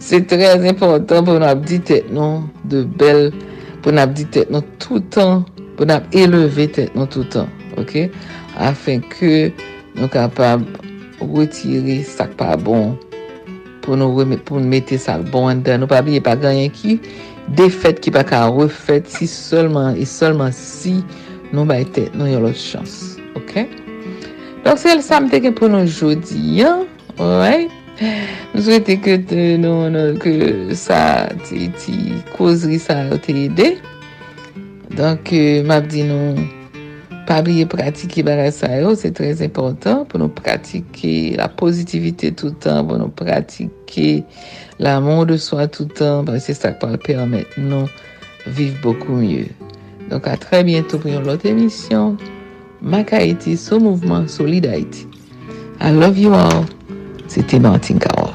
se 0.00 0.20
trez 0.30 0.64
important 0.64 1.24
pou 1.26 1.36
nou 1.36 1.48
ap 1.48 1.64
di 1.68 1.80
tet 1.84 2.08
nou 2.14 2.42
de 2.64 2.84
bel 3.00 3.28
pou 3.82 3.92
nou 3.92 4.04
ap 4.04 4.16
di 4.16 4.24
tet 4.32 4.50
nou 4.52 4.64
toutan 4.82 5.44
pou 5.76 5.84
nou 5.84 5.98
ap 5.98 6.08
eleve 6.16 6.68
tet 6.72 6.96
nou 6.96 7.08
toutan 7.10 7.50
ok? 7.78 8.08
Afin 8.58 9.04
ke 9.12 9.52
nou 9.94 10.08
kapab 10.10 10.64
retire 11.20 12.00
sak 12.06 12.32
pa 12.40 12.56
bon 12.56 12.96
pou 13.84 13.96
nou, 13.96 14.24
nou 14.24 14.60
mette 14.64 14.98
sak 15.00 15.28
bon 15.32 15.50
an 15.52 15.60
dan 15.66 15.84
nou 15.84 15.90
pa 15.90 16.00
biye 16.04 16.22
pa 16.24 16.34
ganyen 16.38 16.72
ki 16.72 16.98
Defet 17.56 18.02
ki 18.04 18.12
pa 18.12 18.20
ka 18.28 18.42
refet 18.52 19.08
si 19.08 19.24
solman, 19.24 19.96
e 19.96 20.04
solman 20.04 20.52
si 20.52 20.98
nou 21.54 21.68
bay 21.68 21.86
tet 21.96 22.14
nou 22.18 22.28
yon 22.30 22.44
lot 22.46 22.58
chans. 22.58 23.16
Ok? 23.38 23.64
Donk 24.64 24.80
se 24.80 24.92
l 24.92 25.02
samte 25.04 25.40
ke 25.44 25.52
pou 25.54 25.70
nou 25.70 25.86
jodi, 25.86 26.40
yon, 26.58 26.86
ouay, 27.16 27.68
nou 28.52 28.64
souwete 28.64 28.98
ke 29.04 29.18
nou, 29.62 29.88
nou, 29.94 30.18
ke 30.22 30.76
sa, 30.78 31.30
ti, 31.46 31.70
ti, 31.80 31.96
kozri 32.34 32.80
sa 32.82 33.04
yo 33.08 33.20
te 33.22 33.36
ede. 33.46 33.72
Donk, 34.98 35.30
euh, 35.36 35.62
map 35.68 35.86
di 35.92 36.02
nou, 36.08 36.48
pabliye 37.28 37.68
pratike 37.68 38.24
bara 38.24 38.48
sa 38.54 38.70
yo, 38.80 38.94
se 38.96 39.12
trez 39.14 39.42
important 39.44 40.06
pou 40.08 40.20
nou 40.20 40.32
pratike 40.32 41.36
la 41.38 41.48
pozitivite 41.60 42.32
toutan, 42.40 42.82
pou 42.88 42.96
nou 43.00 43.12
pratike 43.12 44.08
la 44.82 44.96
moun 45.04 45.28
de 45.28 45.36
swa 45.40 45.68
toutan, 45.70 46.24
pou 46.26 46.40
se 46.40 46.56
kwa 46.56 46.94
l 46.94 47.00
permet 47.04 47.58
nou 47.60 47.86
viv 48.56 48.78
boku 48.84 49.20
mye. 49.20 49.44
Donk 50.08 50.26
a 50.26 50.36
tre 50.40 50.62
bientou 50.64 51.00
pou 51.02 51.12
yon 51.12 51.26
lot 51.28 51.44
emisyon. 51.48 52.16
Mac 52.80 53.12
Haiti 53.12 53.56
sou 53.60 53.80
mouvment 53.82 54.28
Solid 54.32 54.66
Haiti. 54.66 55.06
I 55.80 55.92
love 55.92 56.18
you 56.18 56.34
all. 56.34 56.64
C'était 57.28 57.60
Martin 57.60 57.98
Carole. 57.98 58.32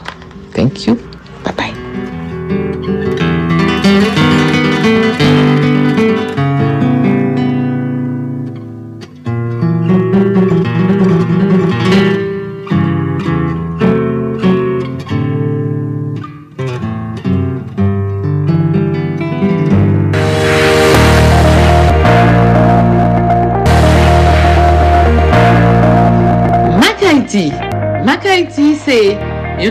Thank 0.53 0.85
you. 0.87 0.97
Bye-bye. 1.43 1.82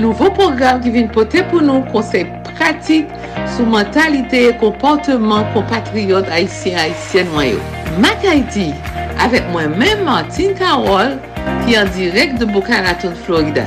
Nouveau 0.01 0.31
programme 0.31 0.81
qui 0.81 0.90
vient 0.90 1.06
porter 1.06 1.43
pour 1.44 1.60
nous 1.60 1.82
conseils 1.82 2.27
pratiques 2.55 3.09
sur 3.55 3.66
mentalité 3.66 4.48
et 4.48 4.56
comportement 4.56 5.44
compatriotes 5.52 6.28
haïtiens 6.31 6.78
haïtiennes 6.78 7.28
noyaux. 7.32 7.59
Mac 7.98 8.24
Haiti, 8.24 8.73
avec 9.23 9.43
moi-même 9.51 10.05
Martine 10.05 10.55
Carole, 10.55 11.19
qui 11.66 11.74
est 11.74 11.78
en 11.78 11.85
direct 11.86 12.39
de 12.39 12.44
Boca 12.47 12.81
Raton, 12.81 13.12
Florida. 13.24 13.64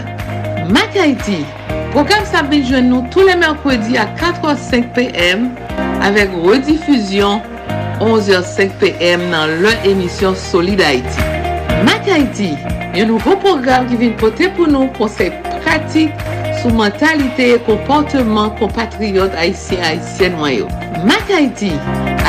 Mac 0.69 0.95
Haiti, 0.95 1.45
programme 1.91 2.26
s'habille 2.26 2.65
jeune 2.65 2.89
nous 2.89 3.06
tous 3.11 3.26
les 3.26 3.35
mercredis 3.35 3.97
à 3.97 4.06
4h05 4.06 4.93
p.m. 4.93 5.52
avec 6.02 6.30
rediffusion 6.34 7.41
11h05 7.99 8.69
p.m. 8.80 9.22
dans 9.31 9.47
leur 9.61 9.85
émission 9.85 10.34
Solid 10.34 10.81
Haïti. 10.81 11.19
Mac 11.85 12.07
Haiti, 12.07 12.56
un 12.95 13.06
nouveau 13.06 13.35
programme 13.35 13.85
qui 13.88 13.95
vient 13.95 14.10
porter 14.11 14.49
pour 14.49 14.68
nous 14.68 14.88
conseils 14.88 15.31
pratik 15.76 16.11
sou 16.61 16.72
mentalite 16.72 17.43
e 17.43 17.60
komporteman 17.68 18.53
kompatriyot 18.60 19.34
Haitien-Haitien 19.35 20.38
mwen 20.39 20.53
yo. 20.61 20.68
Mak 21.03 21.27
Haiti, 21.27 21.73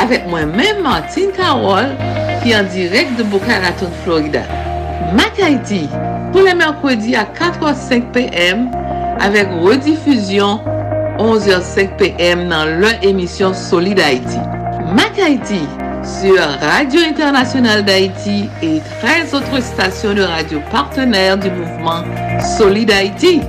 avek 0.01 0.27
mwen 0.27 0.51
men 0.57 0.81
Martin 0.83 1.31
Karol, 1.35 1.93
ki 2.43 2.51
an 2.57 2.67
direk 2.73 3.13
de 3.17 3.23
Boca 3.31 3.61
Raton, 3.63 3.93
Florida. 4.03 4.43
Mak 5.15 5.39
Haiti, 5.39 5.85
pou 6.33 6.43
le 6.43 6.57
merkwedi 6.59 7.15
a 7.15 7.23
4h05 7.37 8.11
pm, 8.17 8.67
avek 9.23 9.55
redifuzyon 9.63 10.59
11h05 11.23 11.95
pm 12.01 12.43
nan 12.51 12.77
lè 12.83 12.97
emisyon 13.07 13.55
Solid 13.55 14.03
Haiti. 14.03 14.43
Mak 14.97 15.23
Haiti, 15.23 15.63
sur 16.03 16.37
Radio 16.37 17.01
Internationale 17.01 17.83
d'Haïti 17.83 18.49
et 18.61 18.79
13 19.01 19.33
autres 19.33 19.61
stations 19.61 20.13
de 20.13 20.21
radio 20.21 20.59
partenaires 20.71 21.37
du 21.37 21.49
mouvement 21.49 22.03
Solid 22.57 22.91
Haïti. 22.91 23.41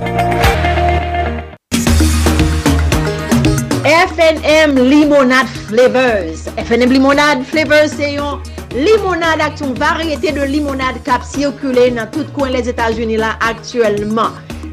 FNM 3.83 4.89
Limonade 4.89 5.47
Flavors. 5.67 6.53
FNM 6.57 6.91
Limonade 6.91 7.43
Flavors 7.43 7.89
c'est 7.95 8.13
yon 8.13 8.39
limonade 8.75 9.41
avec 9.41 9.61
une 9.61 9.73
variété 9.73 10.31
de 10.31 10.41
limonade 10.41 11.01
kap 11.03 11.23
circulé 11.23 11.91
dans 11.91 12.07
tout 12.07 12.25
coin 12.33 12.49
les 12.49 12.69
États-Unis 12.69 13.17
là 13.17 13.37
actuellement. 13.41 14.29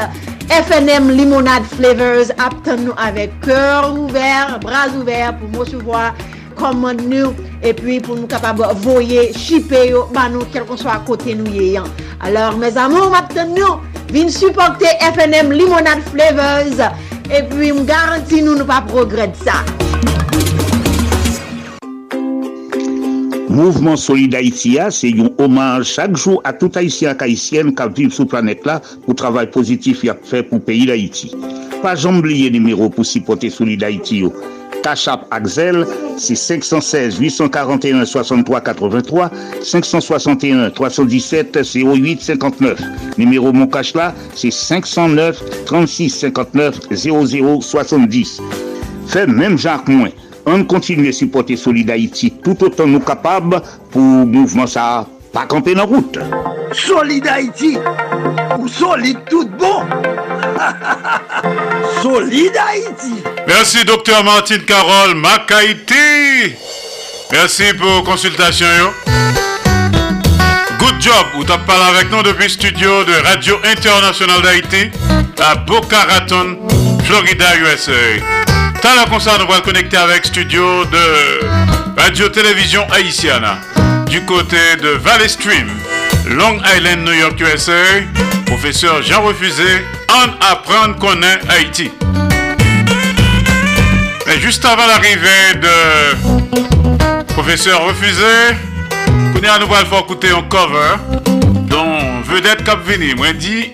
FNM 0.50 1.10
Limonade 1.18 1.66
Flavors 1.66 2.30
ap 2.38 2.54
tan 2.66 2.84
nou 2.86 2.94
avek 3.02 3.34
kèr 3.42 3.88
ouver, 3.88 4.52
braz 4.62 4.94
ouver 4.94 5.32
pou 5.40 5.50
mou 5.56 5.66
souvoa 5.66 6.12
komand 6.60 7.02
nou 7.10 7.32
epi 7.66 7.98
pou 8.06 8.14
nou 8.14 8.30
kapab 8.30 8.62
voye, 8.84 9.32
shipe 9.34 9.82
yo 9.90 10.06
ban 10.14 10.36
nou 10.36 10.46
kel 10.54 10.68
kon 10.70 10.78
so 10.78 10.92
a 10.94 11.00
kote 11.08 11.34
nou 11.38 11.50
ye 11.50 11.72
yan. 11.76 11.90
Alors, 12.22 12.60
mes 12.62 12.78
amou, 12.78 13.10
ap 13.18 13.34
tan 13.34 13.56
nou 13.58 13.80
vin 14.14 14.30
supporte 14.30 14.94
FNM 15.10 15.50
Limonade 15.56 16.06
Flavors 16.12 16.84
epi 17.34 17.74
m 17.74 17.82
garanti 17.90 18.46
nou 18.46 18.60
nou 18.60 18.70
pa 18.70 18.84
progred 18.86 19.34
sa. 19.42 19.64
Mouvement 23.56 23.96
Solid 23.96 24.36
Haïti, 24.36 24.78
a, 24.78 24.92
c'est 24.92 25.14
un 25.18 25.30
hommage 25.38 25.86
chaque 25.86 26.18
jour 26.18 26.42
à 26.44 26.52
tout 26.52 26.70
Haïtien 26.76 27.16
et 27.18 27.24
Haïtienne 27.24 27.74
qui 27.74 27.84
vivent 27.96 28.12
sur 28.12 28.26
la 28.26 28.30
planète 28.30 28.66
là 28.66 28.82
pour 28.82 29.12
le 29.12 29.16
travail 29.16 29.50
positif 29.50 30.02
qu'il 30.02 30.10
a 30.10 30.18
fait 30.22 30.44
pour 30.44 30.58
le 30.58 30.64
pays 30.66 30.86
d'Haïti. 30.86 31.34
Pas 31.82 31.96
jamais 31.96 32.18
oublier 32.18 32.52
numéro 32.52 32.90
pour 32.90 33.06
supporter 33.06 33.50
Solid 33.50 33.82
Haïti. 33.82 34.18
yo. 34.18 34.34
Cachap 34.84 35.26
Axel, 35.32 35.88
c'est 36.18 36.36
516 36.36 37.18
841 37.18 38.04
63 38.04 38.60
83 38.60 39.32
561 39.64 40.72
317 40.72 41.58
08 41.76 42.22
59. 42.22 42.82
Numéro 43.18 43.54
mon 43.54 43.70
là, 43.96 44.14
c'est 44.36 44.52
509 44.52 45.64
36 45.66 46.10
59 46.10 46.80
00 46.92 47.62
70. 47.62 48.42
Fait 49.08 49.28
même 49.28 49.58
Jacques 49.58 49.88
Moins. 49.88 50.10
On 50.46 50.64
continue 50.64 51.10
à 51.10 51.12
supporter 51.12 51.56
Solid 51.56 51.90
Haïti 51.90 52.34
tout 52.44 52.64
autant 52.64 52.86
nous 52.88 53.00
capables 53.00 53.62
pour 53.92 54.02
le 54.02 54.26
mouvement 54.26 54.68
ça 54.68 55.08
pas 55.36 55.46
camper 55.46 55.74
dans 55.74 55.82
la 55.82 55.88
route. 55.88 56.18
Solid 56.72 57.28
Haïti 57.28 57.78
ou 58.58 58.68
solide 58.70 59.18
tout 59.30 59.50
bon 59.60 59.84
Solid 62.02 62.52
Haïti 62.56 63.22
Merci, 63.46 63.84
docteur 63.84 64.24
Martine 64.24 64.62
Carole 64.62 65.16
Makaïti. 65.16 66.56
Merci 67.32 67.64
pour 67.78 68.04
consultation. 68.06 68.66
yo. 68.66 68.92
Good 70.80 71.02
job, 71.02 71.26
ou 71.38 71.44
t'as 71.44 71.58
parlé 71.58 71.98
avec 71.98 72.12
nous 72.12 72.24
depuis 72.24 72.44
le 72.44 72.50
studio 72.50 73.04
de 73.04 73.14
Radio 73.28 73.58
Internationale 73.66 74.42
d'Haïti 74.42 74.90
à 75.40 75.56
Boca 75.56 75.98
Raton, 76.08 76.58
Florida, 77.04 77.58
USA. 77.58 77.92
La 78.94 79.06
concert, 79.10 79.40
nous 79.40 79.48
va 79.48 79.56
le 79.56 79.62
connecter 79.62 79.98
avec 79.98 80.26
studio 80.28 80.86
de 80.86 82.00
Radio-Télévision 82.00 82.86
Haïtiana 82.92 83.58
du 84.08 84.24
côté 84.26 84.58
de 84.82 84.90
Valley 84.90 85.28
Stream, 85.28 85.68
Long 86.30 86.60
Island, 86.76 87.04
New 87.04 87.14
York, 87.14 87.40
USA. 87.40 87.74
Professeur 88.46 89.02
Jean 89.02 89.24
Refusé, 89.24 89.64
en 90.08 90.30
apprendre 90.52 90.98
qu'on 91.00 91.20
est 91.24 91.40
Haïti. 91.50 91.92
Mais 94.28 94.40
juste 94.40 94.64
avant 94.64 94.86
l'arrivée 94.86 95.56
de 95.56 97.26
professeur 97.34 97.86
Refusé, 97.86 98.56
à 99.50 99.60
nouveau 99.60 99.76
le 99.80 99.86
faire 99.86 100.00
écouter 100.00 100.30
un 100.30 100.44
cover 100.44 100.98
dont 101.68 102.22
vedette 102.24 102.64
Cap 102.64 102.80
Vini. 102.88 103.16
Moi 103.16 103.34
dit 103.34 103.74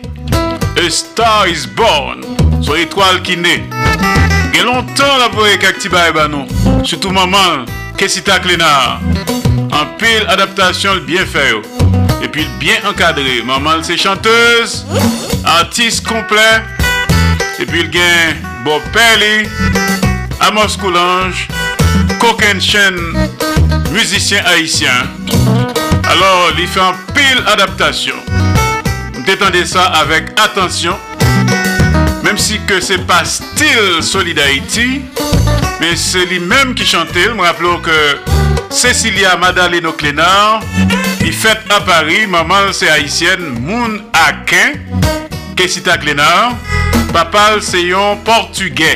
A 0.77 0.89
Star 0.89 1.47
is 1.49 1.67
Born, 1.75 2.21
soit 2.61 2.79
étoile 2.79 3.21
qui 3.21 3.35
naît. 3.35 3.63
Gen 4.51 4.65
lontan 4.67 5.19
la 5.19 5.29
pou 5.31 5.47
e 5.47 5.55
kak 5.59 5.79
ti 5.79 5.89
bay 5.91 6.11
ba 6.11 6.27
nou. 6.27 6.43
Soutou 6.83 7.13
maman, 7.15 7.63
kesita 7.99 8.39
klena. 8.43 8.99
An 9.71 9.93
pil 10.01 10.25
adaptasyon 10.33 10.99
l 10.99 11.03
bien 11.07 11.27
fè 11.29 11.45
yo. 11.53 11.61
E 12.19 12.27
pi 12.27 12.43
l 12.43 12.49
bien 12.59 12.83
ankadre. 12.89 13.39
Maman 13.47 13.79
l 13.79 13.85
se 13.87 13.95
chanteuse, 13.99 14.83
artiste 15.47 16.03
komple. 16.07 16.47
E 17.61 17.67
pi 17.67 17.85
l 17.85 17.91
gen 17.93 18.41
Bob 18.65 18.83
Perli, 18.91 19.47
Amos 20.43 20.75
Coulange, 20.77 21.47
Koken 22.19 22.59
Chen, 22.59 22.99
musicien 23.95 24.43
haïtien. 24.51 25.07
Alors, 26.11 26.51
li 26.57 26.67
fè 26.67 26.83
an 26.83 26.99
pil 27.15 27.39
adaptasyon. 27.53 28.19
Mte 29.21 29.37
tende 29.39 29.63
sa 29.69 29.87
avèk 30.01 30.33
atensyon. 30.43 31.10
Mem 32.31 32.37
si 32.39 32.61
ke 32.63 32.77
se 32.79 32.95
pa 33.03 33.17
stil 33.27 33.97
Solid 34.07 34.37
Haiti 34.39 35.01
Men 35.81 35.97
se 35.99 36.21
li 36.29 36.37
menm 36.39 36.69
ki 36.79 36.85
chante 36.87 37.25
M 37.27 37.41
rappelou 37.43 37.81
ke 37.83 37.97
Cecilia 38.71 39.33
Madaleno 39.35 39.91
Clénard 39.99 40.63
Li 41.19 41.33
fèt 41.35 41.67
a 41.75 41.81
Paris 41.83 42.29
Maman 42.31 42.69
se 42.71 42.87
Haitienne 42.87 43.49
Moun 43.65 43.97
Akin 44.15 44.79
Kesita 45.59 45.97
Clénard 45.99 46.55
Papal 47.11 47.59
se 47.67 47.83
yon 47.83 48.21
Portugè 48.23 48.93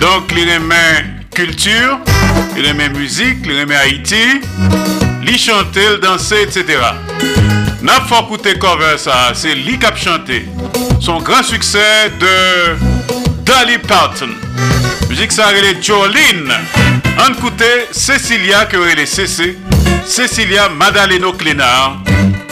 Donk 0.00 0.32
li 0.32 0.46
remen 0.48 1.10
kultur 1.36 1.98
Li 2.54 2.64
remen 2.64 2.96
müzik 2.96 3.44
Li 3.44 3.58
remen 3.58 3.76
Haiti 3.76 4.24
Li 5.28 5.36
chante, 5.36 5.84
li 5.84 6.00
danse, 6.00 6.46
etc 6.48 6.80
Na 7.84 8.00
fòk 8.08 8.32
ou 8.32 8.40
te 8.40 8.56
cover 8.56 8.96
sa 8.96 9.26
Se 9.36 9.52
li 9.52 9.76
kap 9.84 10.00
chante 10.00 10.40
Son 11.00 11.18
grand 11.22 11.42
succès 11.42 12.12
de 12.20 12.76
Dolly 13.44 13.78
Parton. 13.78 14.28
Musique 15.08 15.32
ça 15.32 15.50
est 15.52 15.82
Jolene. 15.82 16.52
On 17.18 17.32
écoutait 17.32 17.88
Cecilia 17.90 18.66
que 18.66 18.76
est 18.98 19.06
CC. 19.06 19.56
Cecilia 20.04 20.68
Madaleno 20.68 21.32
Clénard 21.32 22.02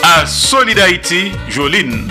à 0.01 0.25
Solid 0.25 0.79
Jolene. 0.79 1.31
Jolene, 1.47 2.07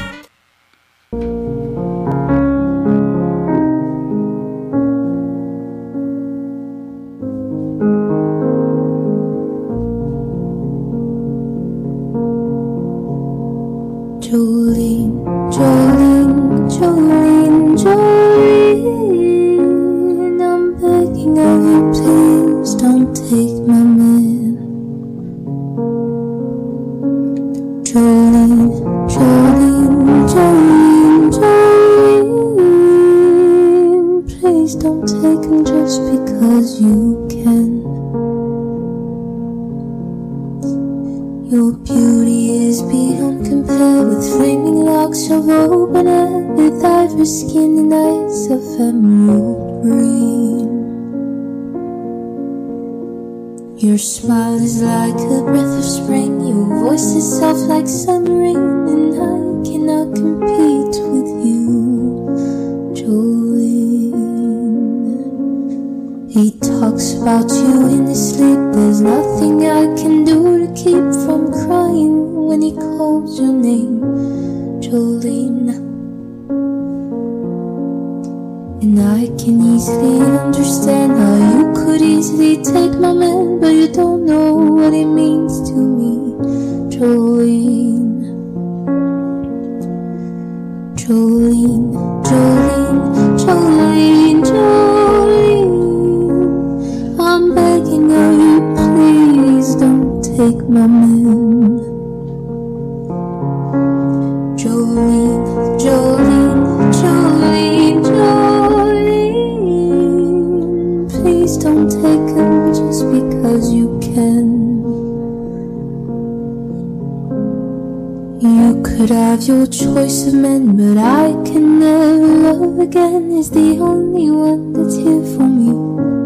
have 119.28 119.42
your 119.42 119.66
choice 119.66 120.26
of 120.26 120.32
men, 120.32 120.74
but 120.74 120.96
I 120.96 121.32
can 121.44 121.80
never 121.80 122.16
love 122.46 122.78
again. 122.78 123.30
Is 123.30 123.50
the 123.50 123.78
only 123.78 124.30
one 124.30 124.72
that's 124.72 124.96
here 124.96 125.26
for 125.34 125.46
me, 125.58 125.68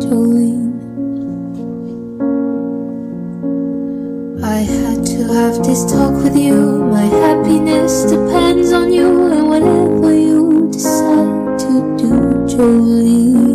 Jolene. 0.02 0.70
I 4.44 4.58
had 4.74 5.04
to 5.04 5.18
have 5.34 5.56
this 5.66 5.82
talk 5.92 6.14
with 6.22 6.36
you. 6.36 6.84
My 6.96 7.06
happiness 7.24 8.04
depends 8.04 8.70
on 8.70 8.92
you, 8.92 9.08
and 9.32 9.48
whatever 9.48 10.14
you 10.14 10.70
decide 10.70 11.58
to 11.64 11.72
do, 11.98 12.12
Jolene. 12.52 13.51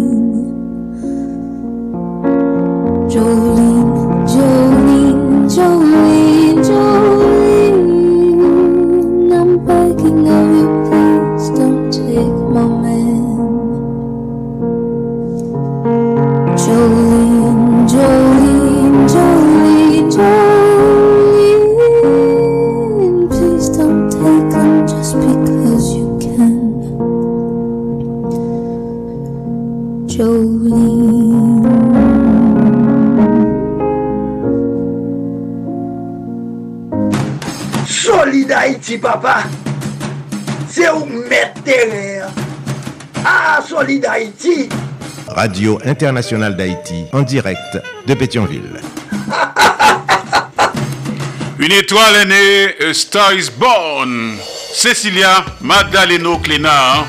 Radio 45.48 45.80
Internationale 45.86 46.58
d'Haïti 46.58 47.06
en 47.14 47.22
direct 47.22 47.80
de 48.06 48.14
Pétionville. 48.16 48.82
Une 51.60 51.72
étoile 51.72 52.16
est 52.22 52.26
née, 52.26 52.76
A 52.90 52.94
Star 52.94 53.34
is 53.34 53.50
Born. 53.58 54.36
Cecilia 54.74 55.46
Magdaleno 55.62 56.38
Clénard. 56.40 57.06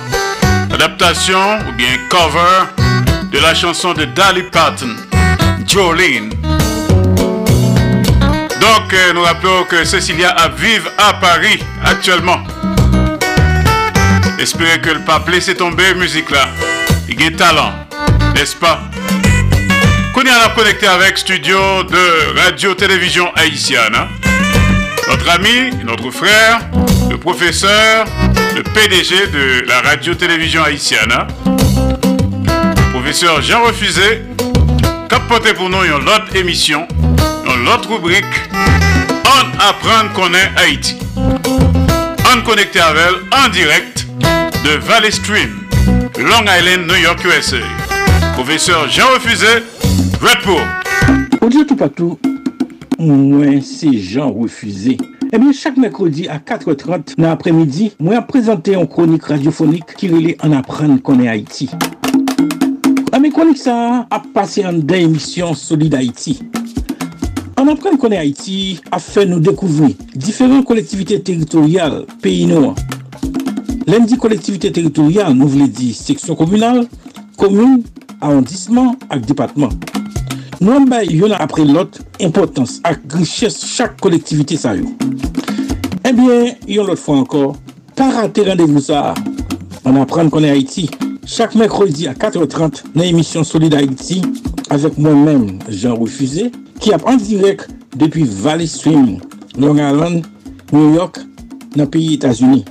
Adaptation 0.73 1.59
ou 1.69 1.73
bien 1.77 1.99
cover 2.09 2.67
de 3.33 3.41
la 3.41 3.55
chanson 3.55 3.93
de 3.93 4.05
Dolly 4.05 4.45
Parton, 4.53 4.95
Jolene. 5.67 6.31
Donc, 8.61 8.93
euh, 8.93 9.13
nous 9.15 9.23
rappelons 9.23 9.65
que 9.65 9.85
Cecilia 9.85 10.37
vive 10.57 10.89
à 10.97 11.15
Paris 11.15 11.59
actuellement. 11.85 12.39
Espérez 14.39 14.81
que 14.81 14.91
le 14.91 15.01
pape 15.01 15.29
laisse 15.29 15.53
tomber 15.57 15.93
musique 15.97 16.31
là. 16.31 16.47
Il 17.09 17.27
a 17.27 17.31
talent, 17.33 17.88
n'est-ce 18.39 18.55
pas? 18.57 18.81
Y 20.25 20.31
a 20.31 20.49
connecté 20.51 20.87
avec 20.87 21.17
studio 21.19 21.83
de 21.85 22.39
radio-télévision 22.39 23.33
haïtienne. 23.35 23.95
hein? 23.95 24.09
Notre 25.09 25.31
ami, 25.31 25.71
notre 25.85 26.11
frère, 26.11 26.61
le 27.11 27.17
professeur, 27.17 28.05
le 28.55 28.63
PDG 28.63 29.29
de 29.29 29.65
la 29.67 29.81
radio-télévision 29.81 30.63
haïtienne. 30.63 31.13
hein? 31.13 31.27
Professeur 32.93 33.41
Jean 33.43 33.63
Refusé, 33.65 34.23
capoté 35.09 35.55
pour 35.55 35.71
nous 35.71 35.83
une 35.85 36.09
autre 36.09 36.35
émission, 36.35 36.87
une 37.57 37.69
autre 37.69 37.91
rubrique, 37.91 38.25
On 39.25 39.61
apprend 39.61 40.09
qu'on 40.15 40.33
est 40.35 40.51
Haïti. 40.57 40.97
On 41.17 42.41
connecté 42.43 42.81
avec 42.81 43.03
elle 43.09 43.39
en 43.45 43.49
direct 43.49 44.07
de 44.65 44.71
Valley 44.87 45.11
Stream, 45.11 45.65
Long 46.19 46.45
Island, 46.47 46.87
New 46.89 46.97
York, 46.97 47.21
USA. 47.25 47.57
Professeur 48.39 48.89
Jean 48.89 49.09
Refusé, 49.15 49.47
Red 50.21 50.39
pour. 50.45 50.61
Au 51.45 51.65
tout 51.65 51.75
partout, 51.75 52.19
moi 52.97 53.47
c'est 53.61 53.95
Jean 53.95 54.31
Refusé. 54.33 54.97
Eh 55.33 55.39
bien, 55.39 55.51
chaque 55.51 55.77
mercredi 55.77 56.29
à 56.29 56.39
4h30 56.39 57.17
dans 57.19 57.27
l'après-midi, 57.27 57.95
moi 57.99 58.23
présenté 58.23 58.77
une 58.77 58.87
chronique 58.87 59.25
radiophonique 59.25 59.93
qui 59.97 60.09
relait 60.09 60.37
en 60.41 60.53
apprendre 60.53 61.03
qu'on 61.03 61.19
est 61.19 61.27
Haïti. 61.27 61.69
Mais 63.21 63.31
chronique 63.31 63.59
ça 63.59 64.07
a 64.09 64.23
passé 64.33 64.65
en 64.65 64.73
deux 64.73 64.95
émissions 64.95 65.53
Solid 65.53 65.93
Haïti. 65.97 66.41
En 67.57 67.67
apprendre 67.67 67.99
qu'on 67.99 68.11
est 68.11 68.19
Haïti 68.19 68.81
a 68.93 69.01
fait 69.01 69.27
nous 69.27 69.41
découvrir 69.41 69.97
différentes 70.15 70.65
collectivités 70.65 71.21
territoriales 71.21 72.07
pays 72.23 72.47
noirs. 72.47 72.77
Lundi 73.89 74.17
collectivité 74.17 74.71
territoriale, 74.71 75.33
nous 75.33 75.49
voulons 75.49 75.67
dire 75.67 75.93
section 75.93 76.37
communale, 76.37 76.87
commune, 77.37 77.83
arrondissement 78.21 78.97
ak 79.11 79.27
depatman. 79.29 79.73
Nou 80.59 80.75
an 80.75 80.89
bay 80.91 81.07
yon 81.13 81.35
apre 81.39 81.63
lot 81.69 82.01
impotans 82.19 82.79
ak 82.89 83.05
riches 83.15 83.61
chak 83.77 83.99
kolektivite 84.03 84.59
sa 84.59 84.75
yo. 84.75 84.89
Eh 86.03 86.11
Ebyen, 86.11 86.55
yon 86.67 86.89
lot 86.89 86.99
fwa 86.99 87.21
ankor, 87.23 87.53
pa 87.99 88.09
rate 88.17 88.43
randevou 88.47 88.83
sa. 88.83 89.13
An 89.87 90.01
apren 90.03 90.31
konen 90.33 90.51
Haiti, 90.55 90.89
chak 91.29 91.55
mekrodi 91.59 92.09
a 92.11 92.15
4.30 92.17 92.95
nan 92.95 93.07
emisyon 93.07 93.47
Solid 93.47 93.77
Haiti 93.79 94.23
avek 94.75 94.99
mwen 94.99 95.23
men 95.25 95.45
Jean 95.71 95.95
Refusé 96.01 96.49
ki 96.83 96.95
ap 96.97 97.07
an 97.09 97.21
direk 97.23 97.67
depi 97.99 98.27
Valley 98.43 98.67
Stream, 98.67 99.19
Long 99.57 99.79
Island, 99.79 100.27
New 100.73 100.95
York, 100.95 101.23
nan 101.77 101.87
peyi 101.91 102.17
Etasuni. 102.19 102.65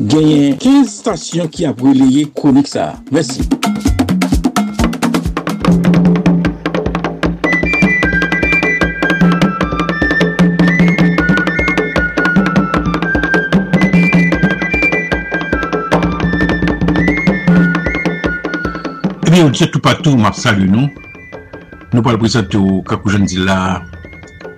Genyen 0.00 0.56
15 0.60 0.92
stasyon 0.92 1.50
ki 1.52 1.66
ap 1.68 1.80
releye 1.84 2.28
konik 2.36 2.68
sa. 2.68 2.94
Mersi. 3.12 3.44
Ami 19.40 19.48
ou 19.48 19.52
disetou 19.52 19.80
patou, 19.80 20.18
map 20.20 20.34
salu 20.36 20.66
non? 20.68 20.82
nou. 20.84 21.94
Nou 21.94 22.04
pal 22.04 22.18
prezente 22.20 22.58
ou 22.58 22.82
kakou 22.84 23.08
jen 23.08 23.22
di 23.24 23.38
la, 23.40 23.78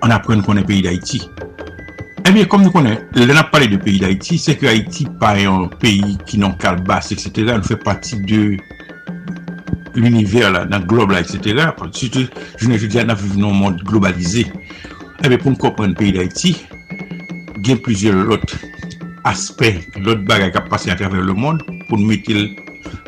an 0.03 0.11
apren 0.11 0.41
konen 0.43 0.65
peyi 0.67 0.81
d'Haïti. 0.83 1.21
Eh 2.19 2.27
Emi, 2.27 2.43
kom 2.51 2.65
nou 2.65 2.73
konen, 2.73 2.97
lè 3.15 3.29
nan 3.29 3.47
pale 3.47 3.69
de 3.71 3.77
peyi 3.79 4.01
d'Haïti, 4.01 4.35
se 4.35 4.57
ke 4.59 4.67
Haïti 4.67 5.05
pa 5.21 5.37
yon 5.39 5.69
peyi 5.79 6.17
ki 6.27 6.41
non 6.41 6.57
kalbas, 6.59 7.13
etc. 7.15 7.53
Nou 7.53 7.63
fè 7.63 7.77
pati 7.79 8.19
de 8.27 8.41
l'univers 9.95 10.51
la, 10.51 10.65
nan 10.67 10.83
globe 10.89 11.15
la, 11.15 11.23
etc. 11.23 11.69
Soutou, 11.95 12.27
jounen 12.59 12.75
joudia 12.75 13.07
nan 13.07 13.15
viv 13.23 13.39
nou 13.39 13.55
moun 13.55 13.79
globalize. 13.87 14.43
Emi, 15.23 15.37
eh 15.37 15.39
pou 15.39 15.53
m 15.53 15.55
kompren 15.63 15.95
peyi 15.95 16.17
d'Haïti, 16.17 16.57
gen 17.63 17.79
plizye 17.87 18.11
lot 18.11 18.57
aspek, 19.31 19.95
lot 20.03 20.27
bagay 20.27 20.51
kap 20.51 20.67
pase 20.67 20.91
a 20.91 20.99
traver 20.99 21.23
le 21.23 21.39
moun, 21.39 21.63
pou 21.87 21.95
nou 21.95 22.11
metil 22.11 22.49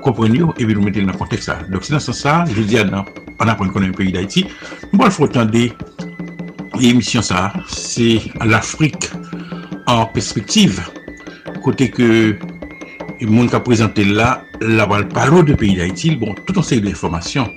comprendre 0.05 0.53
et 0.59 0.65
puis 0.65 0.75
nous 0.75 0.83
mettre 0.83 0.99
dans 0.99 1.11
le 1.11 1.17
contexte. 1.17 1.51
Donc 1.71 1.83
c'est 1.83 1.93
dans 1.93 1.99
ce 1.99 2.11
sens 2.11 2.19
ça, 2.19 2.45
je 2.55 2.61
dis 2.61 2.77
on 3.39 3.47
apprend 3.47 3.67
qu'on 3.69 3.81
est 3.81 3.87
un 3.87 3.91
pays 3.91 4.11
d'Haïti. 4.11 4.45
Il 4.93 5.11
faut 5.11 5.25
attendre 5.25 5.51
l'émission 6.79 7.23
ça, 7.23 7.51
c'est 7.67 8.21
l'Afrique 8.45 9.09
en 9.87 10.05
perspective. 10.05 10.87
Côté 11.63 11.89
que 11.89 12.37
le 13.19 13.27
monde 13.27 13.49
qui 13.49 13.55
a 13.55 13.59
présenté 13.59 14.05
là, 14.05 14.43
on 14.61 15.03
parle 15.05 15.43
de 15.43 15.55
pays 15.55 15.75
d'Haïti, 15.75 16.15
bon, 16.15 16.35
tout 16.45 16.59
un 16.59 16.63
série 16.63 16.81
d'informations 16.81 17.49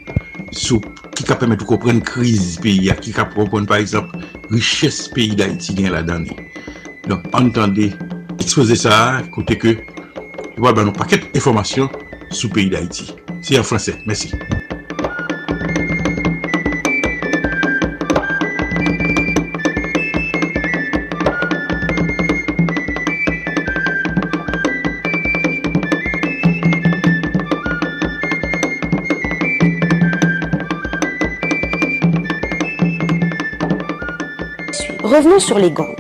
qui 0.51 1.25
permettre 1.25 1.65
de 1.65 1.69
comprendre 1.69 1.99
la 1.99 2.05
crise 2.05 2.57
du 2.57 2.63
pays, 2.63 2.91
qui 3.03 3.13
comprendre 3.13 3.67
par 3.67 3.77
exemple 3.77 4.17
richesse 4.51 5.09
pays 5.09 5.37
d'Haïti 5.37 5.75
là-dedans. 5.75 6.25
Donc, 7.07 7.21
entendez, 7.35 7.93
exposer 8.41 8.77
ça, 8.77 9.21
côté 9.33 9.59
que, 9.59 9.77
voilà, 10.57 10.83
ben, 10.83 10.89
un 10.89 10.93
paquet 10.93 11.21
d'informations 11.35 11.91
le 12.31 12.49
pays 12.49 12.71
d'Haïti. 12.71 13.15
C'est 13.43 13.59
en 13.59 13.63
français. 13.63 13.95
Merci. 14.07 14.33
Revenons 35.03 35.41
sur 35.41 35.59
les 35.59 35.71
gangs. 35.71 35.97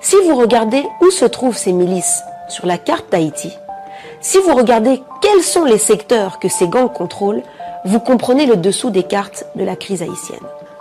Si 0.00 0.14
vous 0.24 0.36
regardez 0.36 0.84
où 1.00 1.10
se 1.10 1.24
trouvent 1.24 1.56
ces 1.56 1.72
milices 1.72 2.22
sur 2.48 2.66
la 2.66 2.78
carte 2.78 3.10
d'Haïti, 3.10 3.50
si 4.26 4.38
vous 4.38 4.56
regardez 4.56 5.04
quels 5.20 5.44
sont 5.44 5.62
les 5.62 5.78
secteurs 5.78 6.40
que 6.40 6.48
ces 6.48 6.66
gangs 6.66 6.92
contrôlent, 6.92 7.44
vous 7.84 8.00
comprenez 8.00 8.44
le 8.44 8.56
dessous 8.56 8.90
des 8.90 9.04
cartes 9.04 9.44
de 9.54 9.62
la 9.62 9.76
crise 9.76 10.02
haïtienne. 10.02 10.40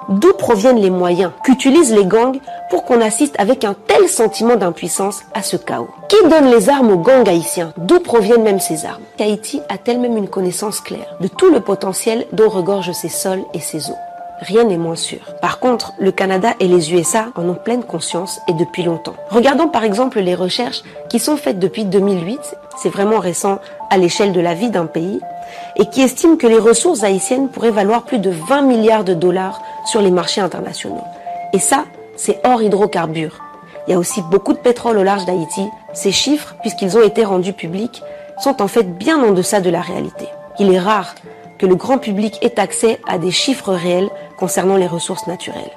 D'où 0.09 0.34
proviennent 0.34 0.80
les 0.80 0.89
moyens 0.89 1.31
qu'utilisent 1.43 1.93
les 1.93 2.05
gangs 2.05 2.39
pour 2.72 2.85
qu'on 2.85 3.01
assiste 3.01 3.35
avec 3.38 3.63
un 3.63 3.76
tel 3.88 4.09
sentiment 4.09 4.55
d'impuissance 4.55 5.22
à 5.35 5.43
ce 5.43 5.57
chaos? 5.57 5.89
Qui 6.09 6.27
donne 6.27 6.49
les 6.49 6.69
armes 6.69 6.89
aux 6.89 6.97
gangs 6.97 7.30
haïtiens? 7.30 7.72
D'où 7.77 7.99
proviennent 7.99 8.41
même 8.41 8.59
ces 8.59 8.84
armes? 8.84 9.03
Haïti 9.19 9.61
a-t-elle 9.69 9.99
même 9.99 10.17
une 10.17 10.27
connaissance 10.27 10.80
claire 10.80 11.15
de 11.22 11.27
tout 11.27 11.51
le 11.51 11.59
potentiel 11.59 12.26
dont 12.31 12.49
regorgent 12.49 12.93
ses 12.93 13.09
sols 13.09 13.43
et 13.53 13.59
ses 13.59 13.91
eaux? 13.91 14.14
Rien 14.41 14.66
n'est 14.66 14.78
moins 14.78 14.95
sûr. 14.95 15.20
Par 15.41 15.60
contre, 15.60 15.94
le 15.98 16.12
Canada 16.12 16.53
et 16.60 16.68
les 16.68 16.94
USA 16.94 17.28
en 17.36 17.48
ont 17.48 17.56
pleine 17.56 17.84
conscience 17.84 18.41
et 18.48 18.53
depuis 18.53 18.84
longtemps. 18.84 19.16
Regardons 19.30 19.68
par 19.68 19.84
exemple 19.84 20.20
les 20.20 20.36
recherches 20.36 20.84
qui 21.10 21.20
sont 21.20 21.38
faites 21.38 21.60
depuis 21.60 21.86
2008, 21.86 22.40
c'est 22.78 22.90
vraiment 22.90 23.20
récent 23.20 23.60
à 23.90 23.98
l'échelle 23.98 24.34
de 24.34 24.41
la 24.41 24.53
vie 24.53 24.70
d'un 24.70 24.88
pays, 24.88 25.22
et 25.78 25.86
qui 25.86 26.02
estiment 26.02 26.36
que 26.36 26.48
les 26.48 26.57
ressources 26.57 27.03
haïtiennes 27.03 27.49
pourraient 27.49 27.72
valoir 27.72 28.03
plus 28.03 28.20
de 28.20 28.30
20 28.30 28.64
milliards 28.64 29.03
de 29.03 29.14
dollars 29.14 29.62
sur 29.86 30.02
les 30.02 30.12
marchés 30.12 30.41
internationaux. 30.41 31.03
Et 31.53 31.60
ça, 31.60 31.86
c'est 32.18 32.40
hors 32.44 32.62
hydrocarbures. 32.62 33.40
Il 33.88 33.91
y 33.91 33.94
a 33.94 33.99
aussi 33.99 34.22
beaucoup 34.24 34.53
de 34.53 34.60
pétrole 34.60 34.98
au 34.98 35.03
large 35.03 35.26
d'Haïti. 35.26 35.70
Ces 35.94 36.12
chiffres, 36.12 36.56
puisqu'ils 36.62 36.98
ont 36.98 37.03
été 37.03 37.24
rendus 37.24 37.53
publics, 37.53 38.02
sont 38.40 38.62
en 38.62 38.68
fait 38.68 38.98
bien 38.98 39.24
en 39.24 39.32
deçà 39.32 39.62
de 39.62 39.70
la 39.70 39.82
réalité. 39.82 40.28
Il 40.60 40.74
est 40.74 40.80
rare 40.80 41.16
que 41.57 41.66
le 41.66 41.76
grand 41.76 41.98
public 41.98 42.38
ait 42.41 42.60
accès 42.60 42.99
à 43.07 43.18
des 43.18 43.32
chiffres 43.32 43.74
réels 43.74 44.10
concernant 44.38 44.78
les 44.78 44.88
ressources 44.88 45.28
naturelles. 45.28 45.72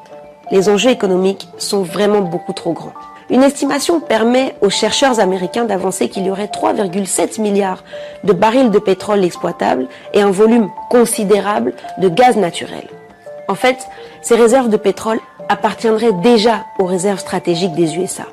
Les 0.51 0.69
enjeux 0.69 0.91
économiques 0.91 1.49
sont 1.59 1.83
vraiment 1.83 2.21
beaucoup 2.21 2.53
trop 2.53 2.73
grands. 2.73 2.95
Une 3.31 3.43
estimation 3.43 4.01
permet 4.01 4.55
aux 4.63 4.71
chercheurs 4.71 5.21
américains 5.21 5.67
d'avancer 5.67 6.09
qu'il 6.09 6.25
y 6.25 6.31
aurait 6.31 6.47
3,7 6.47 7.41
milliards 7.43 7.85
de 8.25 8.33
barils 8.33 8.71
de 8.71 8.79
pétrole 8.79 9.23
exploitables 9.23 9.87
et 10.15 10.23
un 10.23 10.31
volume 10.31 10.71
considérable 10.89 11.75
de 11.99 12.09
gaz 12.09 12.37
naturel. 12.37 12.89
En 13.49 13.55
fait, 13.55 13.87
ces 14.23 14.35
réserves 14.35 14.71
de 14.71 14.79
pétrole 14.79 15.21
appartiendraient 15.51 16.13
déjà 16.13 16.65
aux 16.79 16.87
réserves 16.87 17.19
stratégiques 17.19 17.75
des 17.75 17.99
USA. 17.99 18.25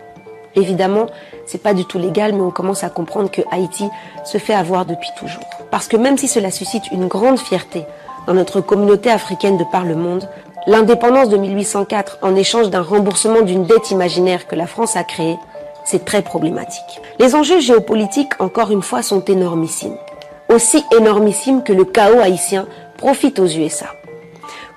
Évidemment, 0.56 1.08
c'est 1.46 1.62
pas 1.62 1.74
du 1.74 1.84
tout 1.86 2.00
légal, 2.00 2.34
mais 2.34 2.42
on 2.42 2.52
commence 2.52 2.86
à 2.86 2.90
comprendre 2.90 3.30
que 3.30 3.42
Haïti 3.52 3.90
se 4.24 4.38
fait 4.38 4.54
avoir 4.54 4.86
depuis 4.86 5.10
toujours. 5.18 5.44
Parce 5.72 5.90
que 5.90 5.98
même 5.98 6.18
si 6.18 6.30
cela 6.30 6.52
suscite 6.52 6.90
une 6.92 7.08
grande 7.08 7.40
fierté 7.40 7.86
dans 8.28 8.34
notre 8.34 8.62
communauté 8.62 9.10
africaine 9.10 9.58
de 9.58 9.64
par 9.64 9.86
le 9.86 9.96
monde, 9.96 10.30
l'indépendance 10.68 11.30
de 11.30 11.38
1804 11.38 12.20
en 12.22 12.36
échange 12.36 12.70
d'un 12.70 12.82
remboursement 12.82 13.42
d'une 13.42 13.66
dette 13.66 13.92
imaginaire 13.92 14.48
que 14.48 14.56
la 14.56 14.68
France 14.68 14.96
a 14.96 15.04
créée, 15.04 15.38
c'est 15.84 16.04
très 16.04 16.22
problématique. 16.22 17.02
Les 17.20 17.36
enjeux 17.36 17.60
géopolitiques, 17.60 18.34
encore 18.40 18.72
une 18.72 18.82
fois, 18.82 19.02
sont 19.02 19.24
énormissimes. 19.26 19.98
Aussi 20.50 20.84
énormissimes 20.98 21.64
que 21.64 21.74
le 21.74 21.86
chaos 21.86 22.20
haïtien 22.20 22.68
profite 22.98 23.40
aux 23.40 23.48
USA. 23.48 23.88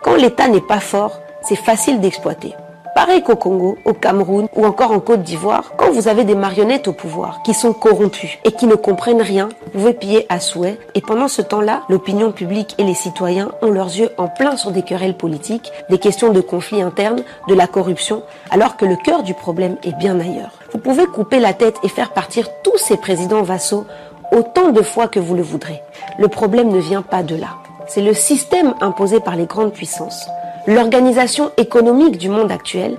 Quand 0.02 0.14
l'État 0.14 0.48
n'est 0.48 0.60
pas 0.60 0.80
fort, 0.80 1.20
c'est 1.42 1.56
facile 1.56 2.00
d'exploiter. 2.00 2.54
Pareil 2.98 3.22
qu'au 3.22 3.36
Congo, 3.36 3.78
au 3.84 3.92
Cameroun 3.92 4.48
ou 4.56 4.66
encore 4.66 4.90
en 4.90 4.98
Côte 4.98 5.22
d'Ivoire, 5.22 5.70
quand 5.76 5.92
vous 5.92 6.08
avez 6.08 6.24
des 6.24 6.34
marionnettes 6.34 6.88
au 6.88 6.92
pouvoir 6.92 7.42
qui 7.44 7.54
sont 7.54 7.72
corrompues 7.72 8.40
et 8.42 8.50
qui 8.50 8.66
ne 8.66 8.74
comprennent 8.74 9.22
rien, 9.22 9.50
vous 9.66 9.70
pouvez 9.70 9.92
piller 9.92 10.26
à 10.28 10.40
souhait. 10.40 10.80
Et 10.96 11.00
pendant 11.00 11.28
ce 11.28 11.40
temps-là, 11.40 11.82
l'opinion 11.88 12.32
publique 12.32 12.74
et 12.76 12.82
les 12.82 12.94
citoyens 12.94 13.52
ont 13.62 13.70
leurs 13.70 13.96
yeux 13.96 14.10
en 14.18 14.26
plein 14.26 14.56
sur 14.56 14.72
des 14.72 14.82
querelles 14.82 15.16
politiques, 15.16 15.70
des 15.90 15.98
questions 15.98 16.32
de 16.32 16.40
conflits 16.40 16.82
internes, 16.82 17.22
de 17.46 17.54
la 17.54 17.68
corruption, 17.68 18.24
alors 18.50 18.76
que 18.76 18.84
le 18.84 18.96
cœur 18.96 19.22
du 19.22 19.32
problème 19.32 19.76
est 19.84 19.96
bien 19.96 20.18
ailleurs. 20.18 20.58
Vous 20.72 20.80
pouvez 20.80 21.06
couper 21.06 21.38
la 21.38 21.52
tête 21.52 21.76
et 21.84 21.88
faire 21.88 22.10
partir 22.10 22.48
tous 22.64 22.78
ces 22.78 22.96
présidents 22.96 23.42
vassaux 23.42 23.86
autant 24.32 24.70
de 24.70 24.82
fois 24.82 25.06
que 25.06 25.20
vous 25.20 25.36
le 25.36 25.42
voudrez. 25.42 25.84
Le 26.18 26.26
problème 26.26 26.70
ne 26.70 26.80
vient 26.80 27.02
pas 27.02 27.22
de 27.22 27.36
là. 27.36 27.58
C'est 27.86 28.02
le 28.02 28.12
système 28.12 28.74
imposé 28.80 29.20
par 29.20 29.36
les 29.36 29.46
grandes 29.46 29.72
puissances 29.72 30.28
l'organisation 30.68 31.50
économique 31.56 32.18
du 32.18 32.28
monde 32.28 32.52
actuel, 32.52 32.98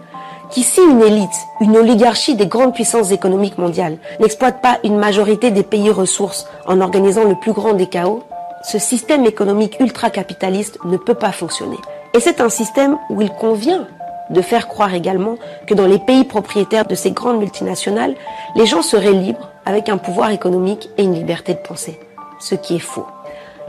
qui 0.50 0.64
si 0.64 0.82
une 0.82 1.04
élite, 1.04 1.30
une 1.62 1.78
oligarchie 1.78 2.36
des 2.36 2.48
grandes 2.48 2.74
puissances 2.74 3.12
économiques 3.12 3.60
mondiales 3.60 4.00
n'exploite 4.20 4.60
pas 4.64 4.80
une 4.84 4.98
majorité 4.98 5.52
des 5.52 5.62
pays 5.62 5.92
ressources 5.92 6.48
en 6.66 6.82
organisant 6.82 7.26
le 7.26 7.36
plus 7.36 7.54
grand 7.54 7.74
des 7.74 7.86
chaos, 7.86 8.24
ce 8.64 8.80
système 8.80 9.24
économique 9.26 9.80
ultra-capitaliste 9.80 10.80
ne 10.84 10.98
peut 10.98 11.14
pas 11.14 11.32
fonctionner. 11.32 11.78
Et 12.16 12.20
c'est 12.20 12.42
un 12.42 12.50
système 12.50 12.98
où 13.12 13.22
il 13.22 13.30
convient 13.30 13.86
de 14.32 14.42
faire 14.42 14.68
croire 14.68 14.96
également 14.96 15.36
que 15.68 15.76
dans 15.76 15.86
les 15.86 16.00
pays 16.00 16.24
propriétaires 16.24 16.88
de 16.88 16.96
ces 16.96 17.12
grandes 17.12 17.38
multinationales, 17.38 18.16
les 18.56 18.66
gens 18.66 18.82
seraient 18.82 19.12
libres 19.12 19.50
avec 19.68 19.90
un 19.90 19.98
pouvoir 19.98 20.32
économique 20.32 20.90
et 20.98 21.04
une 21.04 21.14
liberté 21.14 21.54
de 21.54 21.60
penser. 21.60 22.00
Ce 22.40 22.56
qui 22.56 22.78
est 22.78 22.80
faux. 22.80 23.06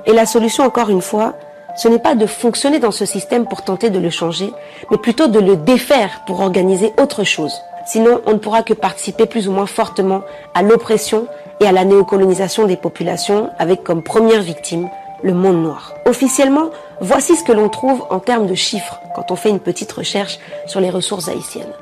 Et 0.06 0.14
la 0.14 0.24
solution, 0.24 0.64
encore 0.64 0.89
une 0.89 1.02
fois, 1.02 1.35
ce 1.81 1.89
n'est 1.89 1.98
pas 1.98 2.15
de 2.15 2.27
fonctionner 2.27 2.78
dans 2.78 2.90
ce 2.90 3.07
système 3.07 3.47
pour 3.47 3.62
tenter 3.62 3.89
de 3.89 3.98
le 3.98 4.11
changer, 4.11 4.52
mais 4.90 4.98
plutôt 4.98 5.28
de 5.28 5.40
le 5.40 5.57
défaire 5.57 6.20
pour 6.27 6.40
organiser 6.40 6.93
autre 7.01 7.24
chose. 7.24 7.62
Sinon, 7.86 8.20
on 8.27 8.32
ne 8.32 8.39
pourra 8.39 8.62
que 8.62 8.74
participer 8.74 9.24
plus 9.24 9.48
ou 9.48 9.52
moins 9.52 9.65
fortement 9.65 10.20
à 10.52 10.61
l'oppression 10.61 11.27
et 11.59 11.66
à 11.66 11.73
la 11.73 11.86
néocolonisation 11.86 12.66
des 12.66 12.77
populations 12.77 13.48
avec 13.59 13.82
comme 13.82 14.02
première 14.02 14.43
victime 14.43 14.90
le 15.23 15.32
monde 15.32 15.62
noir. 15.62 15.94
Officiellement, 16.05 16.69
voici 17.01 17.35
ce 17.35 17.44
que 17.44 17.52
l'on 17.52 17.70
trouve 17.70 18.05
en 18.11 18.19
termes 18.19 18.47
de 18.47 18.55
chiffres 18.55 19.01
quand 19.15 19.31
on 19.31 19.36
fait 19.36 19.48
une 19.48 19.59
petite 19.59 19.93
recherche 19.93 20.39
sur 20.66 20.82
les 20.82 20.90
ressources 20.90 21.28
haïtiennes. 21.28 21.73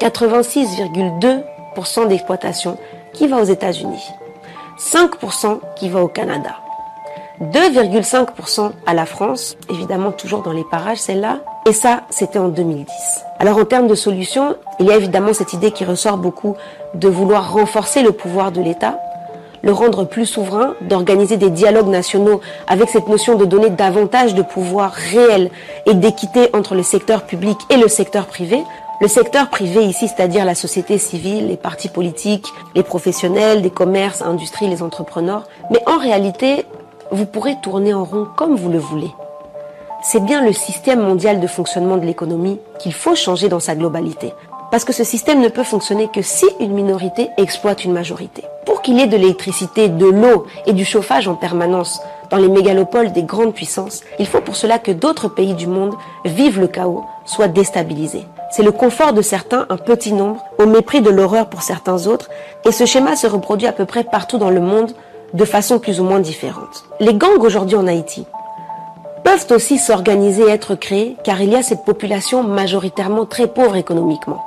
86,2% 0.00 2.08
d'exploitation 2.08 2.78
qui 3.12 3.26
va 3.26 3.42
aux 3.42 3.44
États-Unis, 3.44 4.08
5% 4.78 5.60
qui 5.76 5.90
va 5.90 6.02
au 6.02 6.08
Canada, 6.08 6.56
2,5% 7.40 8.70
à 8.86 8.94
la 8.94 9.06
France, 9.06 9.56
évidemment 9.68 10.12
toujours 10.12 10.42
dans 10.42 10.52
les 10.52 10.64
parages 10.64 10.98
celle-là, 10.98 11.40
et 11.66 11.72
ça 11.72 12.02
c'était 12.10 12.38
en 12.38 12.48
2010. 12.48 12.86
Alors 13.40 13.58
en 13.58 13.64
termes 13.64 13.88
de 13.88 13.94
solutions, 13.94 14.56
il 14.78 14.86
y 14.86 14.92
a 14.92 14.96
évidemment 14.96 15.32
cette 15.32 15.52
idée 15.52 15.72
qui 15.72 15.84
ressort 15.84 16.16
beaucoup 16.16 16.56
de 16.94 17.08
vouloir 17.08 17.52
renforcer 17.52 18.02
le 18.02 18.12
pouvoir 18.12 18.52
de 18.52 18.60
l'État, 18.60 19.00
le 19.62 19.72
rendre 19.72 20.04
plus 20.04 20.26
souverain, 20.26 20.74
d'organiser 20.82 21.36
des 21.36 21.50
dialogues 21.50 21.88
nationaux 21.88 22.40
avec 22.68 22.88
cette 22.88 23.08
notion 23.08 23.34
de 23.34 23.46
donner 23.46 23.70
davantage 23.70 24.34
de 24.34 24.42
pouvoir 24.42 24.92
réel 24.92 25.50
et 25.86 25.94
d'équité 25.94 26.50
entre 26.52 26.74
le 26.74 26.82
secteur 26.82 27.24
public 27.24 27.58
et 27.70 27.78
le 27.78 27.88
secteur 27.88 28.26
privé. 28.26 28.62
Le 29.00 29.08
secteur 29.08 29.48
privé 29.48 29.82
ici, 29.84 30.06
c'est-à-dire 30.06 30.44
la 30.44 30.54
société 30.54 30.98
civile, 30.98 31.48
les 31.48 31.56
partis 31.56 31.88
politiques, 31.88 32.46
les 32.76 32.84
professionnels, 32.84 33.62
les 33.62 33.70
commerces, 33.70 34.22
industries, 34.22 34.68
les 34.68 34.82
entrepreneurs. 34.82 35.44
Mais 35.70 35.80
en 35.86 35.98
réalité, 35.98 36.64
vous 37.14 37.26
pourrez 37.26 37.56
tourner 37.62 37.94
en 37.94 38.04
rond 38.04 38.26
comme 38.36 38.56
vous 38.56 38.70
le 38.70 38.78
voulez. 38.78 39.10
C'est 40.02 40.24
bien 40.24 40.44
le 40.44 40.52
système 40.52 41.00
mondial 41.00 41.40
de 41.40 41.46
fonctionnement 41.46 41.96
de 41.96 42.04
l'économie 42.04 42.58
qu'il 42.78 42.92
faut 42.92 43.14
changer 43.14 43.48
dans 43.48 43.60
sa 43.60 43.74
globalité. 43.74 44.34
Parce 44.70 44.84
que 44.84 44.92
ce 44.92 45.04
système 45.04 45.40
ne 45.40 45.48
peut 45.48 45.62
fonctionner 45.62 46.08
que 46.08 46.22
si 46.22 46.46
une 46.58 46.72
minorité 46.72 47.30
exploite 47.38 47.84
une 47.84 47.92
majorité. 47.92 48.42
Pour 48.66 48.82
qu'il 48.82 48.98
y 48.98 49.02
ait 49.02 49.06
de 49.06 49.16
l'électricité, 49.16 49.88
de 49.88 50.06
l'eau 50.06 50.46
et 50.66 50.72
du 50.72 50.84
chauffage 50.84 51.28
en 51.28 51.36
permanence 51.36 52.00
dans 52.30 52.38
les 52.38 52.48
mégalopoles 52.48 53.12
des 53.12 53.22
grandes 53.22 53.54
puissances, 53.54 54.02
il 54.18 54.26
faut 54.26 54.40
pour 54.40 54.56
cela 54.56 54.80
que 54.80 54.90
d'autres 54.90 55.28
pays 55.28 55.54
du 55.54 55.68
monde 55.68 55.94
vivent 56.24 56.60
le 56.60 56.66
chaos, 56.66 57.04
soient 57.24 57.48
déstabilisés. 57.48 58.26
C'est 58.50 58.64
le 58.64 58.72
confort 58.72 59.12
de 59.12 59.22
certains, 59.22 59.66
un 59.68 59.76
petit 59.76 60.12
nombre, 60.12 60.44
au 60.58 60.66
mépris 60.66 61.00
de 61.00 61.10
l'horreur 61.10 61.48
pour 61.48 61.62
certains 61.62 62.08
autres, 62.08 62.28
et 62.64 62.72
ce 62.72 62.84
schéma 62.84 63.14
se 63.14 63.28
reproduit 63.28 63.68
à 63.68 63.72
peu 63.72 63.84
près 63.84 64.02
partout 64.02 64.38
dans 64.38 64.50
le 64.50 64.60
monde 64.60 64.92
de 65.32 65.44
façon 65.44 65.78
plus 65.78 66.00
ou 66.00 66.04
moins 66.04 66.20
différente. 66.20 66.84
Les 67.00 67.14
gangs 67.14 67.40
aujourd'hui 67.40 67.76
en 67.76 67.86
Haïti 67.86 68.26
peuvent 69.24 69.46
aussi 69.50 69.78
s'organiser 69.78 70.44
et 70.44 70.50
être 70.50 70.74
créés 70.74 71.16
car 71.24 71.40
il 71.40 71.50
y 71.50 71.56
a 71.56 71.62
cette 71.62 71.84
population 71.84 72.42
majoritairement 72.42 73.24
très 73.24 73.46
pauvre 73.46 73.76
économiquement 73.76 74.44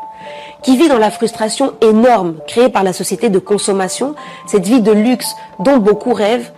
qui 0.61 0.77
vit 0.77 0.89
dans 0.89 0.97
la 0.97 1.11
frustration 1.11 1.73
énorme 1.81 2.35
créée 2.47 2.69
par 2.69 2.83
la 2.83 2.93
société 2.93 3.29
de 3.29 3.39
consommation, 3.39 4.15
cette 4.47 4.65
vie 4.65 4.81
de 4.81 4.91
luxe 4.91 5.35
dont 5.59 5.77
beaucoup 5.77 6.13
rêvent. 6.13 6.51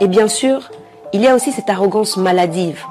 Et 0.00 0.08
bien 0.08 0.28
sûr, 0.28 0.70
il 1.12 1.20
y 1.20 1.28
a 1.28 1.34
aussi 1.34 1.52
cette 1.52 1.70
arrogance 1.70 2.16
maladive 2.16 2.84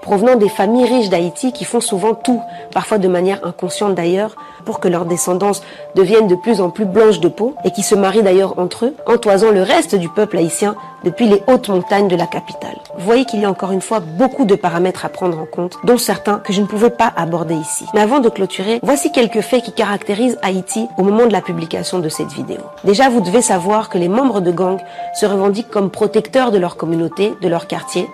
provenant 0.00 0.36
des 0.36 0.48
familles 0.48 0.86
riches 0.86 1.08
d'Haïti 1.08 1.52
qui 1.52 1.64
font 1.64 1.80
souvent 1.80 2.14
tout, 2.14 2.40
parfois 2.72 2.98
de 2.98 3.08
manière 3.08 3.44
inconsciente 3.44 3.94
d'ailleurs, 3.94 4.36
pour 4.64 4.80
que 4.80 4.88
leur 4.88 5.04
descendance 5.04 5.62
devienne 5.94 6.26
de 6.26 6.34
plus 6.34 6.60
en 6.60 6.70
plus 6.70 6.84
blanche 6.84 7.20
de 7.20 7.28
peau 7.28 7.54
et 7.64 7.70
qui 7.70 7.82
se 7.82 7.94
marient 7.94 8.22
d'ailleurs 8.22 8.58
entre 8.58 8.86
eux, 8.86 8.94
entoisant 9.06 9.50
le 9.50 9.62
reste 9.62 9.94
du 9.94 10.08
peuple 10.08 10.38
haïtien 10.38 10.74
depuis 11.04 11.28
les 11.28 11.42
hautes 11.46 11.68
montagnes 11.68 12.08
de 12.08 12.16
la 12.16 12.26
capitale. 12.26 12.76
Vous 12.98 13.04
voyez 13.04 13.24
qu'il 13.24 13.40
y 13.40 13.44
a 13.44 13.50
encore 13.50 13.72
une 13.72 13.80
fois 13.80 14.00
beaucoup 14.00 14.44
de 14.44 14.54
paramètres 14.54 15.04
à 15.04 15.08
prendre 15.08 15.38
en 15.38 15.46
compte, 15.46 15.78
dont 15.84 15.98
certains 15.98 16.38
que 16.38 16.52
je 16.52 16.60
ne 16.60 16.66
pouvais 16.66 16.90
pas 16.90 17.12
aborder 17.16 17.54
ici. 17.54 17.86
Mais 17.94 18.00
avant 18.00 18.20
de 18.20 18.28
clôturer, 18.28 18.80
voici 18.82 19.10
quelques 19.10 19.40
faits 19.40 19.64
qui 19.64 19.72
caractérisent 19.72 20.38
Haïti 20.42 20.88
au 20.98 21.02
moment 21.02 21.26
de 21.26 21.32
la 21.32 21.40
publication 21.40 21.98
de 21.98 22.08
cette 22.08 22.32
vidéo. 22.32 22.60
Déjà, 22.84 23.08
vous 23.08 23.20
devez 23.20 23.42
savoir 23.42 23.88
que 23.88 23.98
les 23.98 24.08
membres 24.08 24.40
de 24.40 24.50
gangs 24.50 24.80
se 25.14 25.26
revendiquent 25.26 25.70
comme 25.70 25.90
protecteurs 25.90 26.50
de 26.50 26.58
leur 26.58 26.76
communauté, 26.76 27.34
de 27.40 27.48
leur 27.48 27.66
quartier, 27.66 28.08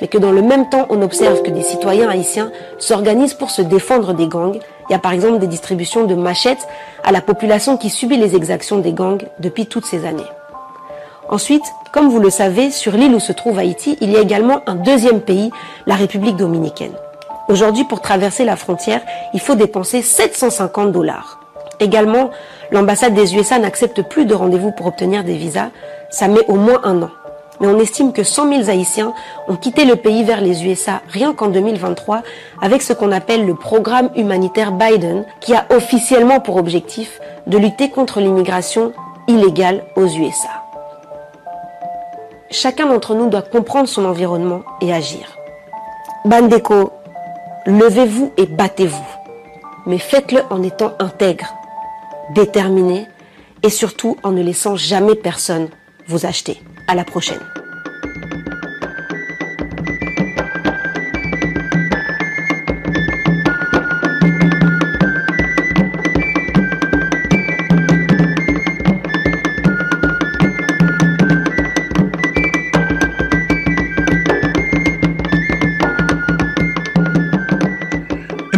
mais 0.00 0.08
que 0.08 0.18
dans 0.18 0.32
le 0.32 0.42
même 0.42 0.68
temps, 0.68 0.86
on 0.90 1.02
observe 1.02 1.42
que 1.42 1.50
des 1.50 1.62
citoyens 1.62 2.08
haïtiens 2.08 2.50
s'organisent 2.78 3.34
pour 3.34 3.50
se 3.50 3.62
défendre 3.62 4.12
des 4.12 4.26
gangs. 4.26 4.58
Il 4.88 4.92
y 4.92 4.94
a 4.94 4.98
par 4.98 5.12
exemple 5.12 5.38
des 5.38 5.46
distributions 5.46 6.04
de 6.04 6.14
machettes 6.14 6.66
à 7.02 7.12
la 7.12 7.20
population 7.20 7.76
qui 7.76 7.90
subit 7.90 8.16
les 8.16 8.36
exactions 8.36 8.78
des 8.78 8.92
gangs 8.92 9.24
depuis 9.38 9.66
toutes 9.66 9.86
ces 9.86 10.04
années. 10.06 10.22
Ensuite, 11.28 11.64
comme 11.92 12.08
vous 12.08 12.20
le 12.20 12.30
savez, 12.30 12.70
sur 12.70 12.92
l'île 12.92 13.14
où 13.14 13.20
se 13.20 13.32
trouve 13.32 13.58
Haïti, 13.58 13.96
il 14.00 14.10
y 14.10 14.16
a 14.16 14.20
également 14.20 14.60
un 14.66 14.74
deuxième 14.74 15.20
pays, 15.20 15.50
la 15.86 15.94
République 15.94 16.36
dominicaine. 16.36 16.92
Aujourd'hui, 17.48 17.84
pour 17.84 18.00
traverser 18.00 18.44
la 18.44 18.56
frontière, 18.56 19.00
il 19.32 19.40
faut 19.40 19.54
dépenser 19.54 20.02
750 20.02 20.92
dollars. 20.92 21.40
Également, 21.80 22.30
l'ambassade 22.70 23.14
des 23.14 23.34
USA 23.36 23.58
n'accepte 23.58 24.02
plus 24.02 24.26
de 24.26 24.34
rendez-vous 24.34 24.70
pour 24.72 24.86
obtenir 24.86 25.24
des 25.24 25.36
visas. 25.36 25.70
Ça 26.10 26.28
met 26.28 26.44
au 26.46 26.54
moins 26.54 26.80
un 26.84 27.02
an 27.02 27.10
mais 27.60 27.66
on 27.66 27.78
estime 27.78 28.12
que 28.12 28.22
100 28.22 28.64
000 28.64 28.70
Haïtiens 28.70 29.14
ont 29.48 29.56
quitté 29.56 29.84
le 29.84 29.96
pays 29.96 30.24
vers 30.24 30.40
les 30.40 30.64
USA 30.66 31.02
rien 31.08 31.32
qu'en 31.32 31.48
2023 31.48 32.22
avec 32.60 32.82
ce 32.82 32.92
qu'on 32.92 33.12
appelle 33.12 33.46
le 33.46 33.54
programme 33.54 34.10
humanitaire 34.16 34.72
Biden 34.72 35.24
qui 35.40 35.54
a 35.54 35.66
officiellement 35.70 36.40
pour 36.40 36.56
objectif 36.56 37.20
de 37.46 37.58
lutter 37.58 37.90
contre 37.90 38.20
l'immigration 38.20 38.92
illégale 39.28 39.84
aux 39.96 40.06
USA. 40.06 40.64
Chacun 42.50 42.86
d'entre 42.86 43.14
nous 43.14 43.28
doit 43.28 43.42
comprendre 43.42 43.88
son 43.88 44.04
environnement 44.04 44.62
et 44.80 44.92
agir. 44.92 45.36
Bandeko, 46.24 46.92
levez-vous 47.66 48.32
et 48.36 48.46
battez-vous, 48.46 49.04
mais 49.86 49.98
faites-le 49.98 50.40
en 50.50 50.62
étant 50.62 50.92
intègre, 50.98 51.52
déterminé 52.34 53.06
et 53.62 53.70
surtout 53.70 54.16
en 54.22 54.30
ne 54.30 54.42
laissant 54.42 54.76
jamais 54.76 55.14
personne 55.14 55.68
vous 56.06 56.26
acheter. 56.26 56.62
À 56.86 56.94
la 56.94 57.04
prochaine. 57.04 57.38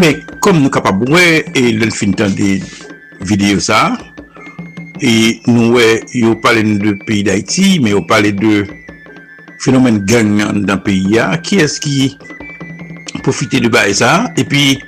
Mais 0.01 0.24
comme 0.40 0.61
nous 0.62 0.70
capables 0.70 1.07
et 1.55 1.73
le 1.73 1.90
fin 1.90 2.09
des 2.09 2.61
vidéos 3.20 3.70
et 5.01 5.40
nous 5.47 5.77
avons 5.78 6.36
parlé 6.36 6.62
de 6.62 6.93
pays 7.05 7.23
d'Haïti, 7.23 7.81
mais 7.82 7.94
on 7.94 8.02
parlé 8.02 8.32
de 8.32 8.66
phénomène 9.59 10.05
gang 10.05 10.62
dans 10.62 10.74
le 10.74 10.82
pays. 10.82 11.18
Qui 11.43 11.56
est-ce 11.56 11.81
qui 11.81 12.18
profite 13.23 13.55
de 13.56 13.93
ça 13.93 14.32
Et 14.36 14.44
puis, 14.44 14.78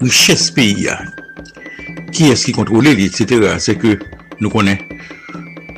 richesse 0.00 0.50
pays. 0.50 0.88
Qui 2.12 2.28
est-ce 2.28 2.46
qui 2.46 2.52
contrôle, 2.52 2.86
etc. 2.88 3.54
C'est 3.58 3.76
que 3.76 3.98
nous 4.40 4.50
connaissons, 4.50 4.82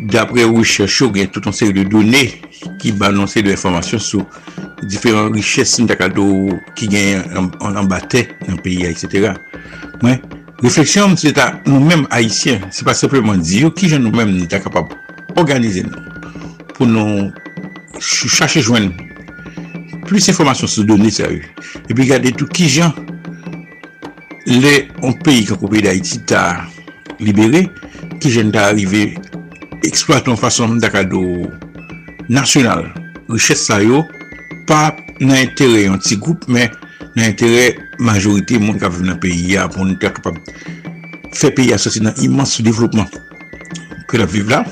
d'après 0.01 0.45
recherche, 0.45 1.03
il 1.15 1.21
y 1.21 1.25
a 1.25 1.27
tout 1.27 1.43
un 1.47 1.53
série 1.53 1.73
de 1.73 1.85
données 1.85 2.41
qui 2.79 2.93
balancent 2.93 3.37
de 3.37 3.49
l'information 3.49 3.99
sur 3.99 4.27
différentes 4.83 5.35
richesses 5.35 5.81
qui 6.75 6.89
gagnent 6.89 7.23
en, 7.37 7.67
en, 7.67 7.85
dans 7.85 7.99
le 8.49 8.63
pays, 8.63 8.85
etc. 8.85 9.33
Ouais. 10.03 10.21
Refleksyon 10.65 11.11
mwen 11.13 11.19
se 11.21 11.33
ta 11.37 11.51
nou 11.67 11.83
menm 11.85 12.07
Haitien, 12.09 12.63
se 12.73 12.85
pa 12.87 12.95
sepleman 12.97 13.43
di 13.45 13.61
yo 13.65 13.73
ki 13.77 13.91
jen 13.93 14.07
nou 14.07 14.17
menm 14.17 14.33
ni 14.33 14.47
ta 14.49 14.61
kapab 14.65 14.95
organize 15.37 15.83
nou 15.85 16.01
pou 16.77 16.89
nou 16.89 17.29
chache 18.01 18.63
jwen 18.63 18.89
plus 20.07 20.31
informasyon 20.33 20.71
se 20.71 20.85
doni 20.89 21.13
sa 21.13 21.29
yo. 21.29 21.43
E 21.89 21.93
pi 21.93 22.07
gade 22.09 22.33
tout 22.39 22.49
ki 22.57 22.71
jen 22.73 22.95
le 24.47 24.87
on 25.05 25.13
peyi 25.27 25.45
kakou 25.49 25.69
peyi 25.69 25.85
da 25.85 25.93
ta 26.25 26.43
libere, 27.21 27.67
ki 28.21 28.33
jen 28.33 28.53
ta 28.55 28.71
arrive 28.71 29.17
eksploaton 29.85 30.41
fason 30.41 30.77
mdaka 30.77 31.05
do 31.05 31.51
nasyonal. 32.29 32.87
Richesse 33.29 33.67
sa 33.67 33.81
yo, 33.83 34.05
pa 34.69 34.95
nan 35.21 35.37
entere 35.37 35.85
yon 35.85 36.01
ti 36.01 36.17
goup, 36.17 36.47
men 36.49 36.73
nan 37.15 37.29
entere 37.31 37.77
majorite 37.99 38.61
moun 38.61 38.81
kap 38.81 38.95
ven 38.97 39.11
nan 39.13 39.21
peyi 39.23 39.55
ya 39.55 39.69
pou 39.73 39.87
nou 39.87 39.99
te 40.01 40.11
kapab 40.11 40.39
fe 41.37 41.53
peyi 41.55 41.73
ya 41.73 41.81
sosi 41.81 42.03
nan 42.05 42.17
imans 42.25 42.57
sou 42.57 42.67
devlopman 42.67 43.09
ke 44.11 44.21
la 44.21 44.29
vive 44.31 44.53
la 44.55 44.65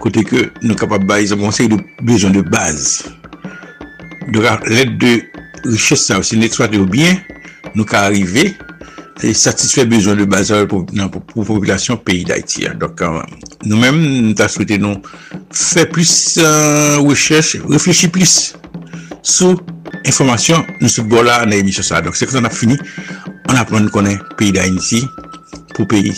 kote 0.00 0.24
ke 0.28 0.48
nou 0.62 0.78
kapab 0.78 1.04
bayi 1.08 1.30
zan 1.30 1.42
konsey 1.42 1.70
de 1.70 1.80
bezon 2.06 2.36
de 2.36 2.42
baz 2.46 3.04
de 4.30 4.42
lèd 4.70 4.98
de 5.02 5.18
richesse 5.66 6.06
sa 6.06 6.20
ou 6.20 6.26
si 6.26 6.38
lèd 6.40 6.54
swate 6.56 6.78
ou 6.80 6.88
bien 6.88 7.18
nou 7.74 7.86
ka 7.88 8.06
arrive 8.08 8.50
satisfè 9.36 9.84
bezon 9.84 10.16
de 10.16 10.24
bazal 10.24 10.66
pou 10.68 10.86
non, 10.96 11.10
populasyon 11.10 12.00
peyi 12.04 12.24
d'Haïti. 12.24 12.66
Nou 13.66 13.76
mèm, 13.76 13.98
nou 14.24 14.36
ta 14.38 14.48
souwete 14.48 14.78
nou 14.80 15.00
fè 15.52 15.84
plus 15.90 16.38
euh, 16.40 16.98
wèchèche, 17.04 17.60
reflechi 17.68 18.08
plus 18.08 18.54
sou 19.22 19.58
Informasyon 20.06 20.64
nou 20.80 20.88
se 20.88 21.02
bo 21.04 21.22
la 21.24 21.42
nan 21.44 21.58
emisyon 21.60 21.86
sa. 21.86 22.00
Dok 22.04 22.16
se 22.16 22.28
kon 22.28 22.40
an 22.40 22.48
ap 22.48 22.56
fini, 22.56 22.78
an 23.50 23.58
ap 23.60 23.72
man 23.74 23.90
konen 23.92 24.20
peyi 24.38 24.54
da 24.56 24.66
inisi 24.68 25.02
pou 25.74 25.86
peyi. 25.88 26.14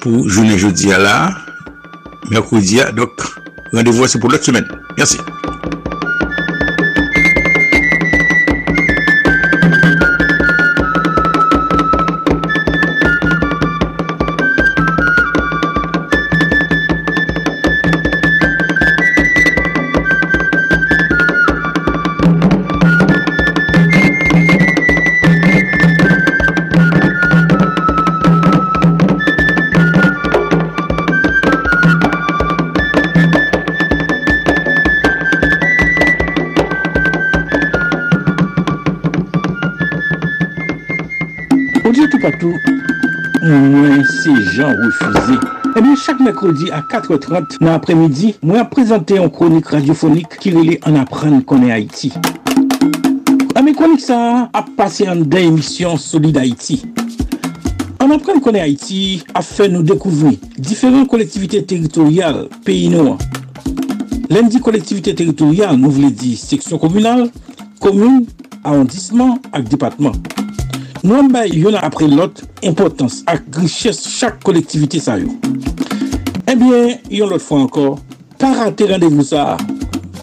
Pou 0.00 0.26
jounen 0.28 0.58
jodi 0.60 0.90
ya 0.92 1.00
la, 1.02 1.16
merkoudi 2.30 2.80
ya, 2.80 2.90
dok 2.94 3.26
randevo 3.74 4.08
se 4.08 4.22
pou 4.22 4.32
lot 4.32 4.46
semen. 4.46 4.68
Yansi. 5.00 5.18
Jan 44.60 44.76
refuze. 44.76 45.36
Ebyen, 45.76 45.96
chak 45.96 46.20
mekrodi 46.20 46.70
a 46.70 46.80
4.30 46.82 47.58
nan 47.60 47.74
apremidi, 47.74 48.34
mwen 48.42 48.66
prezante 48.70 49.16
yon 49.16 49.30
kronik 49.32 49.70
radiofonik 49.72 50.36
ki 50.42 50.52
rele 50.54 50.78
an 50.88 50.98
apren 51.00 51.40
konen 51.48 51.72
Haiti. 51.72 52.12
Ame 53.58 53.74
kronik 53.76 54.02
sa 54.04 54.48
ap 54.56 54.72
pase 54.76 55.08
an 55.08 55.22
den 55.24 55.54
emisyon 55.54 55.98
Solid 56.00 56.36
Haiti. 56.40 56.80
An 58.00 58.12
apren 58.16 58.42
konen 58.44 58.64
Haiti 58.64 59.20
a 59.34 59.44
fe 59.46 59.70
nou 59.72 59.86
dekouvri 59.86 60.36
diferent 60.58 61.08
kolektivite 61.10 61.62
teritorial 61.70 62.44
peyi 62.66 62.90
nou 62.92 63.14
an. 63.14 63.24
Len 64.30 64.50
di 64.50 64.60
kolektivite 64.62 65.16
teritorial 65.18 65.78
nou 65.80 65.94
vle 65.94 66.12
di 66.14 66.36
seksyon 66.38 66.82
komunal, 66.82 67.26
komoun, 67.82 68.26
arrondisman 68.64 69.38
ak 69.54 69.70
depatman. 69.72 70.20
Nou 71.00 71.16
an 71.16 71.30
bay 71.32 71.48
yon 71.56 71.78
apre 71.80 72.04
lot 72.12 72.42
importans 72.66 73.22
ak 73.30 73.46
griches 73.54 74.02
chak 74.04 74.42
kolektivite 74.44 75.00
sa 75.00 75.14
yo. 75.16 75.32
Ebyen, 76.50 76.98
yon 77.08 77.30
lot 77.32 77.40
fwa 77.40 77.62
ankor, 77.64 77.94
pa 78.40 78.50
rate 78.58 78.84
randevou 78.90 79.24
sa. 79.24 79.54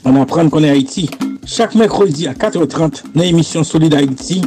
An 0.05 0.19
apren 0.21 0.51
konen 0.53 0.75
Haiti, 0.75 1.07
chak 1.49 1.73
mekrodi 1.79 2.27
a 2.29 2.35
4.30 2.37 3.07
nan 3.15 3.25
emisyon 3.25 3.65
Solid 3.65 3.95
Haiti, 3.97 4.43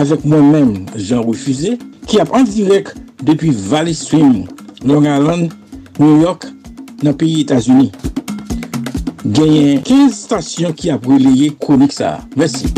avek 0.00 0.24
mwen 0.24 0.48
men, 0.54 0.72
Jean 0.96 1.26
Refusé, 1.28 1.74
ki 2.08 2.22
ap 2.24 2.32
an 2.36 2.48
direk 2.48 2.94
depi 3.20 3.52
Valley 3.52 3.96
Swim, 3.98 4.46
Long 4.88 5.04
Island, 5.04 5.52
New 5.98 6.22
York, 6.22 6.48
nan 7.04 7.12
peyi 7.20 7.42
Etasuni. 7.44 7.90
Genyen 9.24 9.84
15 9.84 10.16
stasyon 10.16 10.72
ki 10.80 10.96
ap 10.96 11.04
releye 11.12 11.52
konik 11.60 11.92
sa. 11.92 12.16
Mersi. 12.40 12.72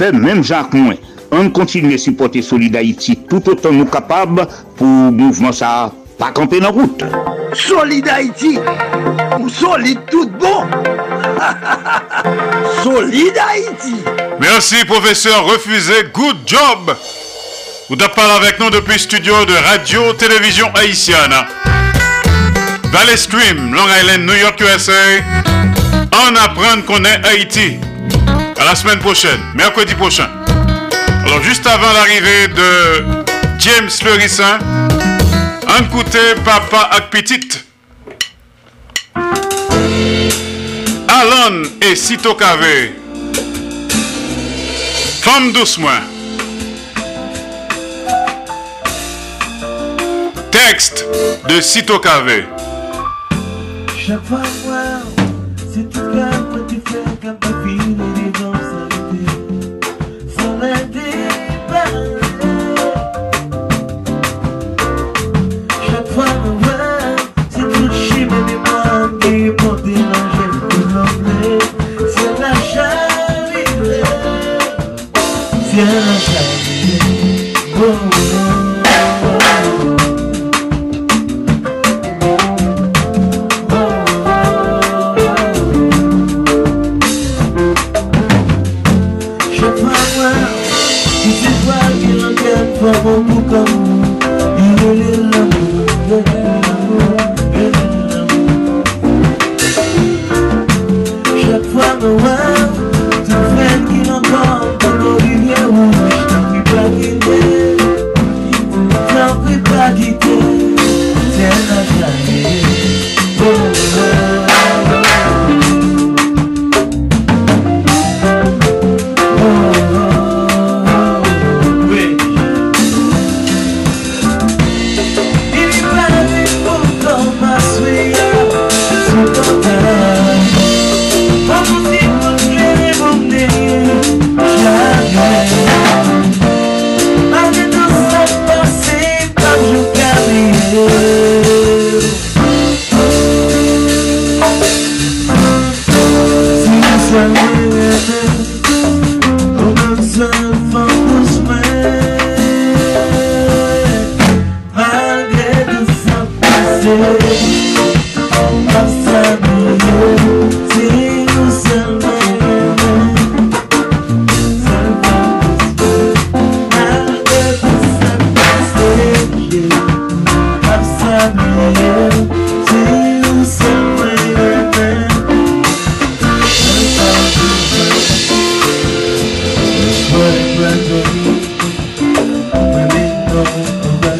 Fe 0.01 0.09
menm 0.17 0.41
jak 0.41 0.73
mwen. 0.73 0.97
On 1.32 1.51
continue 1.51 1.94
à 1.94 1.98
supporter 1.98 2.43
Solid 2.43 2.77
Haïti 2.77 3.19
tout 3.28 3.48
autant 3.48 3.73
nous 3.73 3.86
capables 3.86 4.47
pour 4.77 4.86
mouvement 4.86 5.52
ça 5.52 5.93
pas 6.20 6.32
camper 6.32 6.61
dans 6.61 6.70
route. 6.70 7.02
Solid 7.55 8.07
Haïti, 8.07 8.59
ou 9.40 9.48
solide 9.48 10.01
tout 10.11 10.28
bon. 10.39 10.65
solide 12.85 13.39
Haïti. 13.39 13.94
Merci 14.39 14.85
professeur 14.85 15.47
Refusé, 15.47 15.94
good 16.12 16.36
job. 16.47 16.94
Vous 17.89 17.97
parlé 17.97 18.47
avec 18.47 18.61
nous 18.61 18.69
depuis 18.69 18.98
studio 18.98 19.47
de 19.47 19.55
radio 19.73 20.12
télévision 20.12 20.66
haïtienne. 20.74 21.35
Valley 22.93 23.16
Stream, 23.16 23.74
Long 23.74 23.89
Island, 24.02 24.27
New 24.27 24.35
York, 24.35 24.61
USA. 24.61 24.93
On 26.12 26.36
apprend 26.36 26.82
qu'on 26.86 27.02
est 27.05 27.24
Haïti. 27.24 27.78
À 28.61 28.65
la 28.66 28.74
semaine 28.74 28.98
prochaine, 28.98 29.40
mercredi 29.55 29.94
prochain. 29.94 30.28
Alors 31.31 31.44
juste 31.44 31.65
avant 31.65 31.93
l'arrivée 31.93 32.48
de 32.48 33.24
James 33.61 33.89
Fleurissin, 33.89 34.59
on 35.65 35.85
écoutait 35.85 36.35
Papa 36.44 36.90
ak 36.90 37.11
Petite. 37.11 37.66
Alon 39.15 40.43
et 41.82 41.94
Sito 41.94 42.35
Kavé. 42.35 42.94
Femme 45.23 45.52
doucement. 45.52 46.01
Texte 50.51 51.07
de 51.48 51.61
Sito. 51.61 52.01
Chaque 54.05 55.20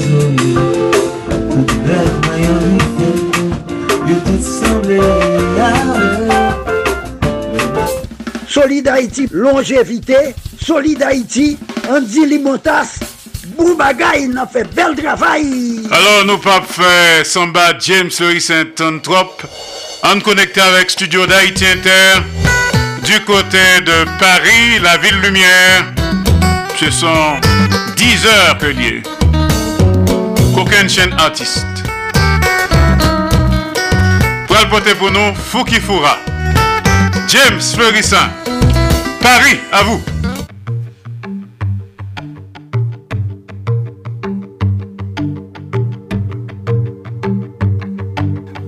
Miami 0.09 0.57
Solid 8.49 8.89
Haïti, 8.89 9.29
longévité, 9.31 10.35
Solid 10.61 11.03
Haïti, 11.03 11.59
Andy 11.89 12.27
Limontas, 12.27 12.99
Boubagaï 13.57 14.29
n'a 14.29 14.47
fait 14.47 14.65
bel 14.75 14.97
travail. 14.97 15.83
Alors 15.91 16.25
nous 16.27 16.39
pas 16.39 16.61
fait 16.63 17.25
Samba 17.25 17.79
James 17.79 18.11
Louis 18.21 18.41
Saint-Antrop, 18.41 19.43
en 20.03 20.19
connecté 20.21 20.61
avec 20.61 20.91
Studio 20.91 21.27
d'Haïti 21.27 21.65
Inter, 21.67 22.23
du 23.05 23.21
côté 23.21 23.81
de 23.85 24.05
Paris, 24.19 24.81
la 24.83 24.97
ville 24.99 25.21
lumière. 25.23 25.93
Ce 26.79 26.91
sont 26.91 27.37
10 27.97 28.27
heures 28.27 28.59
que 28.59 28.67
liées. 28.67 29.03
Qu'aucune 30.71 30.89
chaîne 30.89 31.13
artiste. 31.15 31.67
Pour 34.47 34.57
le 34.57 34.69
porter 34.69 34.95
pour 34.95 35.11
nous, 35.11 35.35
Fouki 35.35 35.81
Foura. 35.81 36.17
James 37.29 37.61
Fleurissin. 37.61 38.31
Paris, 39.21 39.59
à 39.73 39.83
vous. 39.83 40.01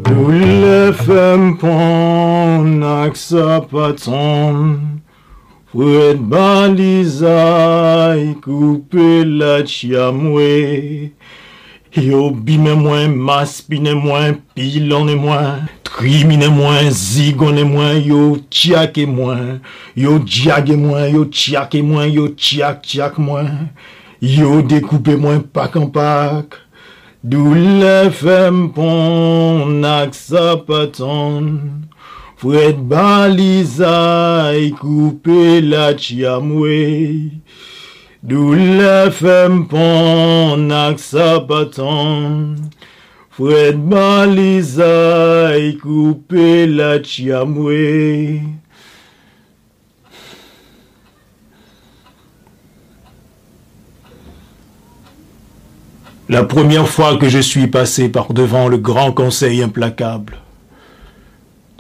Nous 0.09 0.31
le 0.31 0.93
fem 0.93 1.57
pon 1.59 2.83
ak 2.83 3.17
sa 3.17 3.61
paton 3.61 4.81
Fwet 5.73 6.19
balizay 6.29 7.25
koupe 8.43 9.25
la 9.25 9.65
chiamwe 9.65 11.13
Yo 11.97 12.31
bime 12.31 12.73
mwen, 12.75 13.17
maspine 13.17 13.93
mwen, 13.95 14.39
pilone 14.55 15.15
mwen, 15.15 15.67
trimine 15.85 16.49
mwen, 16.49 16.91
zigone 16.91 17.65
mwen, 17.65 18.03
yo 18.07 18.39
tchake 18.51 19.07
mwen, 19.07 19.61
yo 19.97 20.19
diage 20.19 20.77
mwen, 20.77 21.15
yo 21.15 21.25
tchake 21.25 21.83
mwen, 21.83 22.13
yo 22.13 22.29
tchak 22.29 22.83
tchak 22.83 23.19
mwen, 23.19 23.69
yo 24.21 24.63
dekoupe 24.63 25.17
mwen 25.17 25.43
pak 25.53 25.77
an 25.77 25.91
pak. 25.93 26.57
Dou 27.23 27.53
le 27.55 28.09
fem 28.11 28.71
pon 28.73 29.85
ak 29.85 30.17
sa 30.17 30.57
paton, 30.65 31.45
fwet 32.41 32.81
baliza 32.89 33.93
y 34.57 34.73
koupe 34.81 35.61
la 35.61 35.93
tchia 35.93 36.41
mwe. 36.41 37.43
Le 38.25 39.11
fem 39.11 39.67
pon 39.67 40.71
ak 40.71 41.01
sa 41.01 41.41
paton 41.41 42.55
Fwet 43.33 43.73
balizay 43.73 45.77
la 46.69 47.03
chiamwe 47.03 48.41
La 56.29 56.45
première 56.45 56.89
fois 56.89 57.19
que 57.19 57.29
je 57.29 57.39
suis 57.39 57.67
passé 57.67 58.09
par 58.09 58.33
devant 58.33 58.69
le 58.69 58.79
grand 58.79 59.13
conseil 59.13 59.63
implacable, 59.63 60.39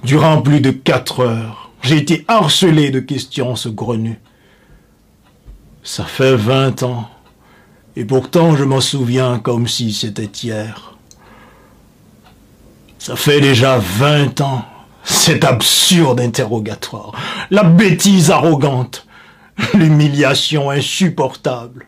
durant 0.04 0.42
plus 0.42 0.60
de 0.60 0.70
quatre 0.70 1.20
heures, 1.20 1.70
j'ai 1.80 1.96
été 1.96 2.24
harcelé 2.28 2.90
de 2.90 3.00
questions 3.00 3.56
saugrenues. 3.56 4.20
Ça 5.84 6.04
fait 6.04 6.36
vingt 6.36 6.82
ans, 6.84 7.10
et 7.96 8.04
pourtant 8.04 8.56
je 8.56 8.62
m'en 8.62 8.80
souviens 8.80 9.40
comme 9.40 9.66
si 9.66 9.92
c'était 9.92 10.30
hier. 10.42 10.94
Ça 12.98 13.16
fait 13.16 13.40
déjà 13.40 13.78
vingt 13.78 14.40
ans, 14.40 14.64
cet 15.02 15.44
absurde 15.44 16.20
interrogatoire, 16.20 17.12
la 17.50 17.64
bêtise 17.64 18.30
arrogante, 18.30 19.06
l'humiliation 19.74 20.70
insupportable 20.70 21.86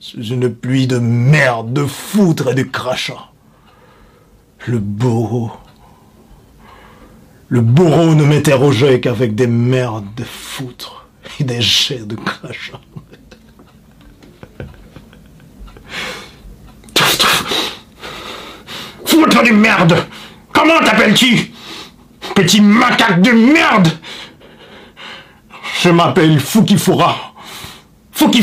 sous 0.00 0.22
une 0.22 0.54
pluie 0.54 0.86
de 0.86 0.98
merde, 0.98 1.72
de 1.72 1.86
foutre 1.86 2.48
et 2.48 2.54
de 2.54 2.62
crachats. 2.62 3.30
Le 4.66 4.78
bourreau. 4.78 5.50
Le 7.48 7.62
bourreau 7.62 8.14
ne 8.14 8.24
m'interrogeait 8.24 9.00
qu'avec 9.00 9.34
des 9.34 9.46
merdes 9.46 10.14
de 10.14 10.24
foutre 10.24 11.06
et 11.40 11.44
des 11.44 11.62
jets 11.62 12.04
de 12.04 12.16
crachats. 12.16 12.80
Foutre 19.14 19.44
de 19.44 19.52
merde. 19.52 19.94
Comment 20.52 20.80
t'appelles-tu? 20.80 21.52
Petit 22.34 22.60
macaque 22.60 23.22
de 23.22 23.30
merde. 23.30 23.86
Je 25.84 25.90
m'appelle 25.90 26.40
Fukifura 26.40 27.32
Faut 28.10 28.28
qu'il 28.28 28.42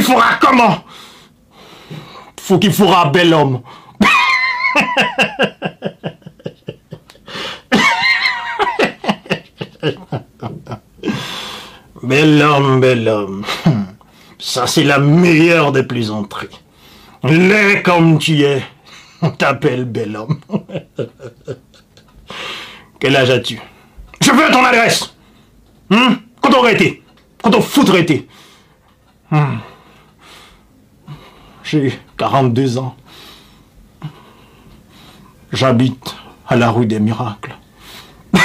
fera 0.00 0.38
comment? 0.40 0.84
Fera 2.40 3.06
bel 3.12 3.34
homme. 3.34 3.60
bel 12.04 12.42
homme, 12.42 12.80
bel 12.80 13.08
homme. 13.08 13.44
Ça, 14.46 14.66
c'est 14.66 14.84
la 14.84 14.98
meilleure 14.98 15.72
des 15.72 15.84
plaisanteries. 15.84 16.60
Laid 17.22 17.82
comme 17.82 18.18
tu 18.18 18.42
es, 18.42 18.62
on 19.22 19.30
t'appelle 19.30 19.86
bel 19.86 20.14
homme. 20.14 20.38
Quel 23.00 23.16
âge 23.16 23.30
as-tu? 23.30 23.58
Je 24.20 24.30
veux 24.30 24.52
ton 24.52 24.62
adresse. 24.62 25.14
Hum 25.90 26.18
Quand 26.42 26.52
aurait 26.58 26.74
été? 26.74 27.02
Quand 27.42 27.54
on 27.54 27.62
foutrait 27.62 28.02
été? 28.02 28.28
Hmm. 29.30 29.60
J'ai 31.62 31.98
42 32.18 32.76
ans. 32.76 32.94
J'habite 35.52 36.16
à 36.46 36.56
la 36.56 36.70
rue 36.70 36.84
des 36.84 37.00
Miracles. 37.00 37.56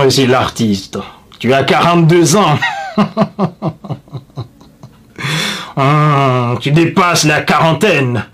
Hum, 0.00 0.10
c'est 0.10 0.26
l'artiste. 0.26 0.98
Tu 1.38 1.52
as 1.52 1.64
42 1.64 2.36
ans. 2.36 2.58
Hum, 5.76 6.58
tu 6.60 6.70
dépasses 6.72 7.24
la 7.24 7.42
quarantaine. 7.42 8.24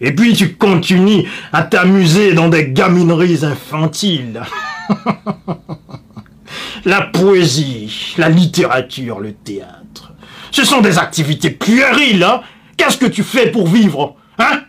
Et 0.00 0.14
puis 0.14 0.34
tu 0.34 0.54
continues 0.54 1.24
à 1.52 1.62
t'amuser 1.62 2.34
dans 2.34 2.48
des 2.48 2.68
gamineries 2.68 3.44
infantiles. 3.44 4.42
la 6.84 7.02
poésie, 7.02 8.14
la 8.18 8.28
littérature, 8.28 9.20
le 9.20 9.32
théâtre. 9.32 10.12
Ce 10.50 10.64
sont 10.64 10.82
des 10.82 10.98
activités 10.98 11.50
puériles, 11.50 12.22
hein 12.22 12.42
Qu'est-ce 12.76 12.98
que 12.98 13.06
tu 13.06 13.22
fais 13.22 13.50
pour 13.50 13.68
vivre 13.68 14.16
Hein? 14.38 14.62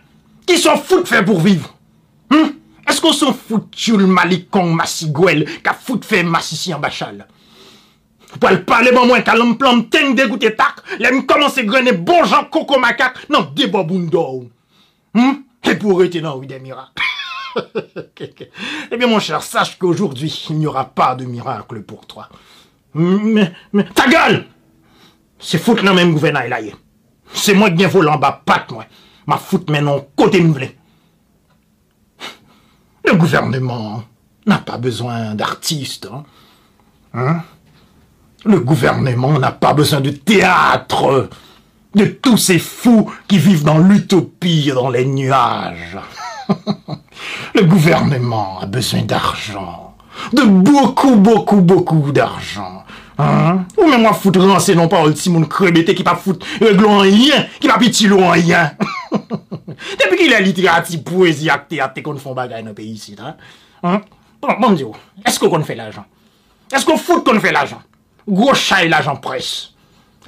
Qui 0.46 0.58
s'en 0.58 0.76
fout 0.76 1.02
de 1.02 1.08
faire 1.08 1.24
pour 1.24 1.40
vivre? 1.40 1.75
Est-ce 2.86 3.00
qu'on 3.00 3.12
s'en 3.12 3.32
fout 3.32 3.64
le 3.88 4.06
malicon 4.06 4.72
massigouel 4.72 5.44
qu'a 5.62 5.74
fout 5.74 6.04
faire 6.04 6.24
massissi 6.24 6.72
en 6.72 6.78
bachal? 6.78 7.26
Vous 8.32 8.38
pouvez 8.38 8.58
parler 8.58 8.92
bon 8.92 9.06
moins 9.06 9.22
qu'à 9.22 9.34
l'homme 9.34 9.56
plan 9.56 9.80
teng 9.82 10.14
dégoûté 10.14 10.54
tac, 10.54 10.74
l'aime 10.98 11.26
commencer 11.26 11.64
grener 11.64 11.92
bon 11.92 12.24
Jean 12.24 12.44
coco 12.44 12.78
macaque, 12.78 13.28
non 13.30 13.50
débobundo. 13.54 14.50
Hum 15.14 15.42
Et 15.64 15.74
pour 15.74 16.02
être 16.04 16.18
dans 16.18 16.36
oui 16.36 16.46
des 16.46 16.58
miracles. 16.58 16.92
eh 18.90 18.96
bien, 18.96 19.06
mon 19.06 19.18
cher, 19.18 19.42
sache 19.42 19.78
qu'aujourd'hui, 19.78 20.46
il 20.50 20.56
n'y 20.56 20.66
aura 20.66 20.84
pas 20.84 21.14
de 21.14 21.24
miracle 21.24 21.82
pour 21.82 22.06
toi. 22.06 22.28
Mais, 22.94 23.52
mais, 23.72 23.84
ta 23.84 24.08
gueule 24.08 24.46
C'est 25.38 25.58
foutre 25.58 25.84
le 25.84 25.92
même 25.92 26.12
gouvernement 26.12 26.48
là. 26.48 26.58
C'est 27.32 27.54
moi 27.54 27.70
qui 27.70 27.76
viens 27.76 27.88
voler 27.88 28.10
en 28.10 28.18
bas, 28.18 28.42
patte, 28.44 28.72
moi. 28.72 28.84
Ma 29.26 29.36
foute 29.38 29.70
maintenant 29.70 30.06
côté 30.14 30.40
m'vlé. 30.40 30.75
Le 33.06 33.14
gouvernement 33.14 34.02
n'a 34.46 34.58
pas 34.58 34.78
besoin 34.78 35.34
d'artistes. 35.34 36.08
Hein? 36.12 36.24
Hein? 37.14 37.42
Le 38.44 38.60
gouvernement 38.60 39.38
n'a 39.38 39.52
pas 39.52 39.74
besoin 39.74 40.00
de 40.00 40.10
théâtre, 40.10 41.30
de 41.94 42.04
tous 42.04 42.36
ces 42.36 42.58
fous 42.58 43.10
qui 43.28 43.38
vivent 43.38 43.64
dans 43.64 43.78
l'utopie, 43.78 44.70
dans 44.74 44.90
les 44.90 45.06
nuages. 45.06 45.98
Le 47.54 47.62
gouvernement 47.62 48.60
a 48.60 48.66
besoin 48.66 49.02
d'argent. 49.02 49.96
De 50.32 50.42
beaucoup, 50.42 51.16
beaucoup, 51.16 51.60
beaucoup 51.60 52.12
d'argent. 52.12 52.84
Ou 53.16 53.86
men 53.88 54.02
mwa 54.02 54.12
foute 54.16 54.40
ranse 54.42 54.74
non 54.76 54.90
pa 54.92 55.00
ol 55.06 55.14
ti 55.16 55.30
moun 55.32 55.46
krebete 55.48 55.94
ki 55.96 56.04
pa 56.04 56.16
foute 56.20 56.44
reglon 56.60 56.98
euh, 56.98 57.06
an 57.06 57.14
yen, 57.16 57.46
ki 57.62 57.70
pa 57.70 57.78
pitilo 57.80 58.20
an 58.28 58.42
yen. 58.44 58.74
Depi 60.00 60.18
ki 60.20 60.28
la 60.28 60.42
literati 60.44 61.00
poezi 61.04 61.48
ak 61.52 61.64
te 61.70 61.80
ate 61.84 62.04
kon 62.04 62.20
fon 62.20 62.36
bagay 62.36 62.64
nan 62.64 62.76
peyi 62.76 62.98
sit. 63.00 63.22
Bon, 63.80 64.52
bon 64.60 64.76
diyo, 64.76 64.92
esko 65.24 65.48
kon 65.52 65.64
fè 65.64 65.78
l'ajan? 65.78 66.04
Esko 66.76 66.98
foute 67.00 67.24
kon 67.24 67.40
fè 67.40 67.54
l'ajan? 67.56 67.80
Gro 68.26 68.52
chay 68.58 68.90
l'ajan 68.92 69.20
pres. 69.24 69.54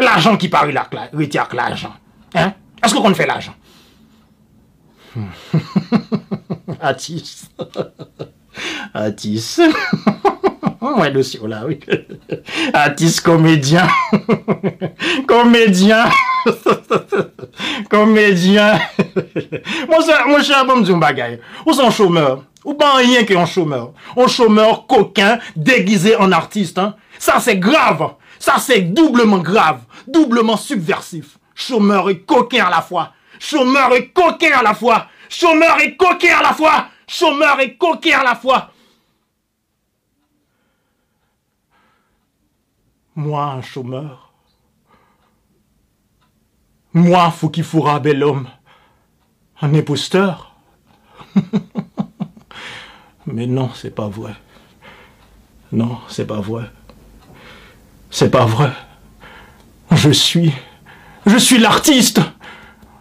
L'ajan 0.01 0.39
ki 0.41 0.49
pari 0.53 0.73
lak 0.73 0.95
la, 0.97 1.09
reti 1.13 1.41
ak 1.41 1.57
l'ajan. 1.59 1.93
Esko 2.81 3.05
kon 3.05 3.17
fè 3.19 3.29
l'ajan? 3.29 3.57
Atis. 6.81 7.49
Atis. 8.95 9.59
Ouais, 10.81 11.11
le 11.11 11.23
là, 11.49 11.65
oui. 11.67 11.81
Atis 12.73 13.21
comédien. 13.21 13.89
comédien. 15.27 16.05
comédien. 17.91 18.79
Mon 19.89 20.01
cher, 20.01 20.29
mon 20.29 20.43
cher, 20.43 20.65
bon, 20.65 20.99
bagay. 20.99 21.41
Ou 21.67 21.73
son 21.73 21.91
chômeur. 21.91 22.45
Ou 22.65 22.75
pas 22.75 22.95
rien 22.95 23.25
qu'un 23.25 23.47
chômeur. 23.47 23.93
Un 24.17 24.29
chômeur 24.29 24.87
coquin 24.87 25.39
déguisé 25.57 26.17
en 26.17 26.31
artiste. 26.31 26.79
Hein. 26.79 26.95
Ça, 27.19 27.41
c'est 27.41 27.59
grave. 27.59 28.13
Ça, 28.39 28.57
c'est 28.59 28.81
doublement 28.81 29.39
grave. 29.39 29.81
Doublement 30.07 30.57
subversif. 30.57 31.39
Chômeur 31.55 32.09
et 32.09 32.21
coquin 32.21 32.67
à 32.67 32.71
la 32.71 32.83
fois. 32.83 33.13
Chômeur 33.41 33.95
et 33.95 34.09
coquin 34.09 34.59
à 34.59 34.63
la 34.63 34.75
fois. 34.75 35.07
Chômeur 35.29 35.81
et 35.81 35.97
coquin 35.97 36.37
à 36.39 36.43
la 36.43 36.53
fois. 36.53 36.87
Chômeur 37.09 37.59
et 37.61 37.77
coquin 37.77 38.21
à 38.21 38.23
la 38.23 38.37
fois. 38.37 38.71
Moi, 43.17 43.43
un 43.43 43.63
chômeur. 43.63 44.33
Moi, 46.93 47.31
faut 47.31 47.49
qu'il 47.49 47.65
fourra 47.65 47.99
bel 47.99 48.23
homme. 48.23 48.49
Un 49.61 49.75
imposteur. 49.75 50.55
Mais 53.27 53.47
non, 53.47 53.71
c'est 53.75 53.95
pas 53.95 54.09
vrai. 54.09 54.35
Non, 55.73 55.99
c'est 56.09 56.27
pas 56.27 56.41
vrai. 56.41 56.71
C'est 58.11 58.31
pas 58.31 58.45
vrai. 58.45 58.73
Je 59.91 60.11
suis. 60.11 60.53
Je 61.27 61.39
suis 61.39 61.59
l'artiste. 61.59 62.21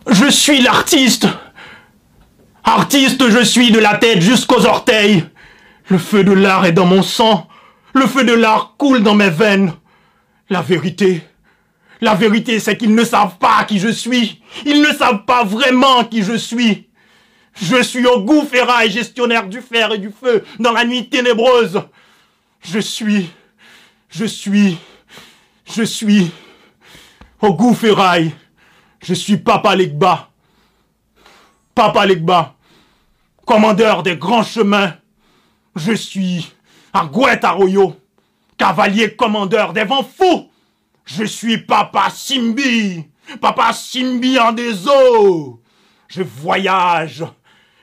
Je 0.10 0.30
suis 0.30 0.62
l'artiste. 0.62 1.28
Artiste, 2.70 3.30
je 3.30 3.46
suis 3.46 3.72
de 3.72 3.80
la 3.80 3.96
tête 3.96 4.20
jusqu'aux 4.20 4.66
orteils. 4.66 5.24
Le 5.88 5.98
feu 5.98 6.26
de 6.26 6.34
l'art 6.34 6.66
est 6.66 6.74
dans 6.74 6.86
mon 6.86 7.02
sang. 7.02 7.48
Le 7.94 8.06
feu 8.06 8.26
de 8.26 8.34
l'art 8.34 8.76
coule 8.78 9.04
dans 9.04 9.16
mes 9.16 9.30
veines. 9.30 9.72
La 10.50 10.62
vérité. 10.62 11.24
La 12.02 12.14
vérité, 12.14 12.60
c'est 12.60 12.76
qu'ils 12.76 12.94
ne 12.94 13.06
savent 13.06 13.38
pas 13.38 13.64
qui 13.64 13.80
je 13.80 13.88
suis. 13.88 14.44
Ils 14.66 14.82
ne 14.82 14.94
savent 14.94 15.24
pas 15.24 15.46
vraiment 15.46 16.04
qui 16.04 16.24
je 16.24 16.36
suis. 16.36 16.90
Je 17.54 17.82
suis 17.82 18.06
au 18.06 18.20
goufférail, 18.20 18.92
gestionnaire 18.92 19.48
du 19.48 19.62
fer 19.62 19.94
et 19.94 19.98
du 19.98 20.12
feu, 20.12 20.44
dans 20.60 20.74
la 20.74 20.84
nuit 20.84 21.08
ténébreuse. 21.08 21.82
Je 22.62 22.80
suis, 22.80 23.30
je 24.10 24.26
suis, 24.26 24.78
je 25.74 25.84
suis 25.84 26.32
au 27.42 27.54
goufférail. 27.54 28.36
Je 29.02 29.14
suis 29.14 29.38
Papa 29.38 29.74
Legba. 29.74 30.28
Papa 31.74 32.06
Legba, 32.06 32.57
commandeur 33.48 34.04
des 34.04 34.18
grands 34.18 34.44
chemins. 34.44 34.94
Je 35.76 35.94
suis 35.94 36.52
Agouet 36.94 37.44
Arroyo, 37.44 37.96
cavalier 38.58 39.16
commandeur 39.16 39.74
des 39.74 39.86
vents 39.86 40.04
fous. 40.04 40.50
Je 41.06 41.24
suis 41.24 41.58
Papa 41.58 42.10
Simbi, 42.10 43.06
Papa 43.40 43.72
Simbi 43.72 44.38
en 44.38 44.52
des 44.52 44.88
eaux. 44.88 45.62
Je 46.10 46.22
voyage, 46.22 47.24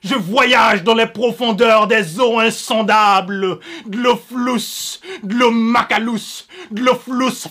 je 0.04 0.14
voyage 0.14 0.84
dans 0.84 0.94
les 0.94 1.06
profondeurs 1.06 1.86
des 1.86 2.20
eaux 2.20 2.38
insondables, 2.38 3.58
de 3.86 3.98
l'eau 3.98 4.16
flous, 4.16 5.00
de 5.22 5.34
l'eau 5.34 5.50
macalous, 5.50 6.44
de 6.70 6.82
l'eau 6.82 6.94
flous 6.94 7.48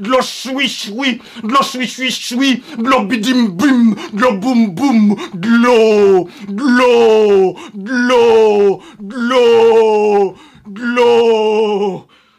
l'eau 0.00 0.22
choui 0.22 0.68
choui, 0.68 1.20
de 1.42 1.48
l'eau 1.48 1.62
choui 1.62 1.86
choui 1.86 2.10
choui, 2.10 2.62
de 2.78 2.88
l'eau 2.88 3.02
bidim 3.02 3.50
bim, 3.50 3.94
de 4.12 4.20
l'eau 4.20 4.32
boum 4.32 5.16
de 5.34 5.48
l'eau, 5.48 6.28
de 6.48 6.62
l'eau, 6.62 7.56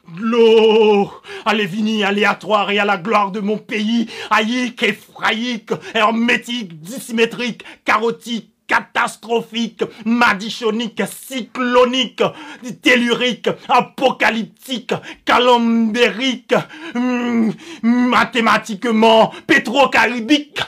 de 0.08 0.20
l'eau, 0.20 1.12
à 1.46 1.54
l'évini 1.54 2.04
aléatoire 2.04 2.72
et 2.72 2.80
à 2.80 2.86
la 2.86 2.98
gloire 2.98 3.32
de 3.32 3.40
mon 3.40 3.58
pays, 3.58 4.08
aïque, 4.32 4.84
effraïque, 4.84 5.72
hermétique, 5.94 6.82
dissymétrique, 6.82 7.64
chaotique, 7.86 8.57
catastrophique, 8.68 9.84
madichonique, 10.06 11.02
cyclonique, 11.08 12.22
tellurique, 12.82 13.50
apocalyptique, 13.70 14.94
calambérique, 15.26 16.54
hum, 16.96 17.54
mathématiquement, 17.82 19.34
pétro-caribique. 19.48 20.60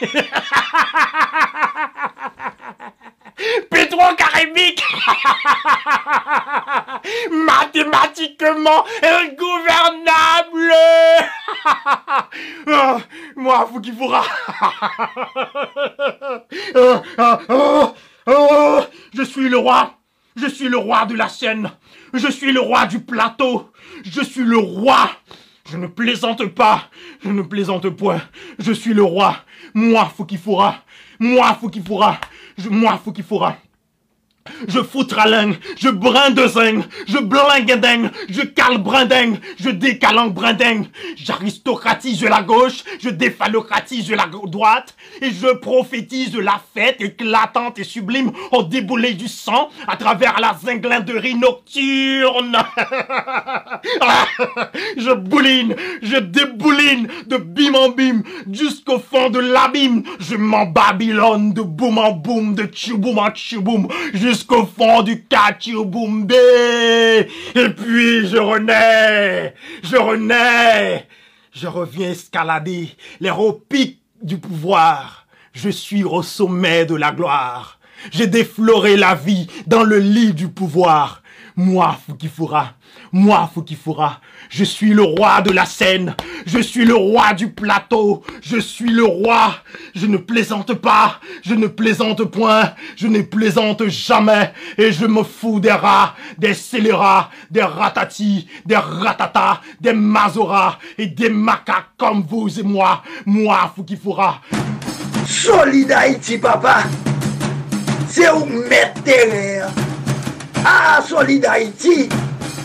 Pétro-caribique 3.70 4.82
Mathématiquement 7.30 8.84
ingouvernable 9.02 10.72
Ah, 12.68 12.98
Moi, 13.36 13.68
faut 13.72 13.80
qu'il 13.80 13.96
faudra 13.96 14.24
Ah, 16.74 17.02
ah, 17.18 17.94
ah, 18.26 18.86
Je 19.14 19.22
suis 19.22 19.48
le 19.48 19.58
roi 19.58 19.94
Je 20.36 20.46
suis 20.48 20.68
le 20.68 20.78
roi 20.78 21.06
de 21.06 21.14
la 21.14 21.28
scène 21.28 21.70
Je 22.14 22.28
suis 22.30 22.52
le 22.52 22.60
roi 22.60 22.86
du 22.86 23.00
plateau 23.00 23.70
Je 24.04 24.22
suis 24.22 24.44
le 24.44 24.58
roi 24.58 25.10
je 25.68 25.76
ne 25.78 25.88
plaisante 25.88 26.46
pas, 26.46 26.84
je 27.24 27.28
ne 27.28 27.42
plaisante 27.42 27.88
point. 27.90 28.20
Je 28.60 28.70
suis 28.72 28.94
le 28.94 29.02
roi. 29.02 29.38
Moi, 29.74 30.08
faut 30.16 30.24
qu'il 30.24 30.38
faudra. 30.38 30.84
Moi, 31.18 31.52
faut 31.60 31.68
qu'il 31.68 31.82
faudra. 31.82 32.20
Je- 32.56 32.68
Moi, 32.68 33.00
faut 33.04 33.10
qu'il 33.10 33.24
faudra. 33.24 33.56
Je 34.68 34.80
foutralingue, 34.80 35.56
je 35.78 35.88
brindezing, 35.88 36.82
je 37.06 37.18
blingueding, 37.18 38.10
je 38.28 38.42
cale 38.42 38.78
brinding, 38.78 39.38
je 39.58 39.70
décalangue 39.70 40.34
brinding, 40.34 40.86
j'aristocratise 41.16 42.22
la 42.24 42.42
gauche, 42.42 42.84
je 43.00 43.10
déphallocratise 43.10 44.10
la 44.10 44.26
droite, 44.26 44.94
et 45.20 45.30
je 45.30 45.54
prophétise 45.54 46.36
la 46.36 46.60
fête 46.74 47.00
éclatante 47.00 47.78
et 47.78 47.84
sublime 47.84 48.32
au 48.52 48.62
déboulé 48.62 49.14
du 49.14 49.28
sang 49.28 49.70
à 49.86 49.96
travers 49.96 50.40
la 50.40 50.54
zinglinderie 50.54 51.36
nocturne. 51.36 52.56
je 54.96 55.12
bouline, 55.12 55.74
je 56.02 56.16
débouline 56.16 57.08
de 57.26 57.36
bim 57.36 57.74
en 57.74 57.90
bim 57.90 58.22
jusqu'au 58.50 58.98
fond 58.98 59.30
de 59.30 59.38
l'abîme. 59.38 60.02
Je 60.20 60.36
m'en 60.36 60.66
babylone 60.66 61.52
de 61.52 61.62
boum 61.62 61.98
en 61.98 62.12
boum, 62.12 62.54
de 62.54 62.64
tchouboum 62.64 63.18
en 63.18 63.30
tchouboum 63.30 63.88
jusqu'au 64.36 64.66
fond 64.66 65.00
du 65.00 65.24
kachouboum 65.24 66.26
Et 66.30 67.68
puis 67.70 68.28
je 68.28 68.36
renais, 68.36 69.54
je 69.82 69.96
renais, 69.96 71.08
je 71.52 71.66
reviens 71.66 72.10
escalader 72.10 72.90
les 73.18 73.32
pics 73.66 74.02
du 74.22 74.36
pouvoir. 74.36 75.26
Je 75.54 75.70
suis 75.70 76.04
au 76.04 76.22
sommet 76.22 76.84
de 76.84 76.94
la 76.94 77.12
gloire. 77.12 77.78
J'ai 78.10 78.26
défloré 78.26 78.98
la 78.98 79.14
vie 79.14 79.46
dans 79.66 79.84
le 79.84 79.98
lit 79.98 80.34
du 80.34 80.48
pouvoir. 80.48 81.22
Moi, 81.56 81.96
Fukifura, 82.06 82.74
moi, 83.12 83.50
Fukifura, 83.54 84.20
je 84.48 84.64
suis 84.64 84.92
le 84.92 85.02
roi 85.02 85.40
de 85.42 85.50
la 85.50 85.66
scène, 85.66 86.14
je 86.46 86.58
suis 86.58 86.84
le 86.84 86.94
roi 86.94 87.32
du 87.34 87.48
plateau, 87.48 88.22
je 88.42 88.58
suis 88.58 88.90
le 88.90 89.04
roi, 89.04 89.54
je 89.94 90.06
ne 90.06 90.16
plaisante 90.16 90.74
pas, 90.74 91.20
je 91.42 91.54
ne 91.54 91.66
plaisante 91.66 92.24
point, 92.24 92.72
je 92.96 93.06
ne 93.06 93.22
plaisante 93.22 93.86
jamais, 93.88 94.52
et 94.78 94.92
je 94.92 95.06
me 95.06 95.22
fous 95.22 95.60
des 95.60 95.72
rats, 95.72 96.14
des 96.38 96.54
scélérats, 96.54 97.30
des 97.50 97.62
ratatis, 97.62 98.46
des 98.64 98.76
ratatas, 98.76 99.60
des 99.80 99.92
mazoras 99.92 100.78
et 100.98 101.06
des 101.06 101.30
macaques 101.30 101.90
comme 101.96 102.24
vous 102.28 102.58
et 102.58 102.62
moi, 102.62 103.02
moi, 103.24 103.72
Fukifura. 103.74 104.40
Solid 105.26 105.90
Haïti, 105.90 106.38
papa. 106.38 106.84
C'est 108.08 108.30
où 108.30 108.44
mettre. 108.46 109.02
Ah, 110.64 111.00
Solid. 111.06 111.46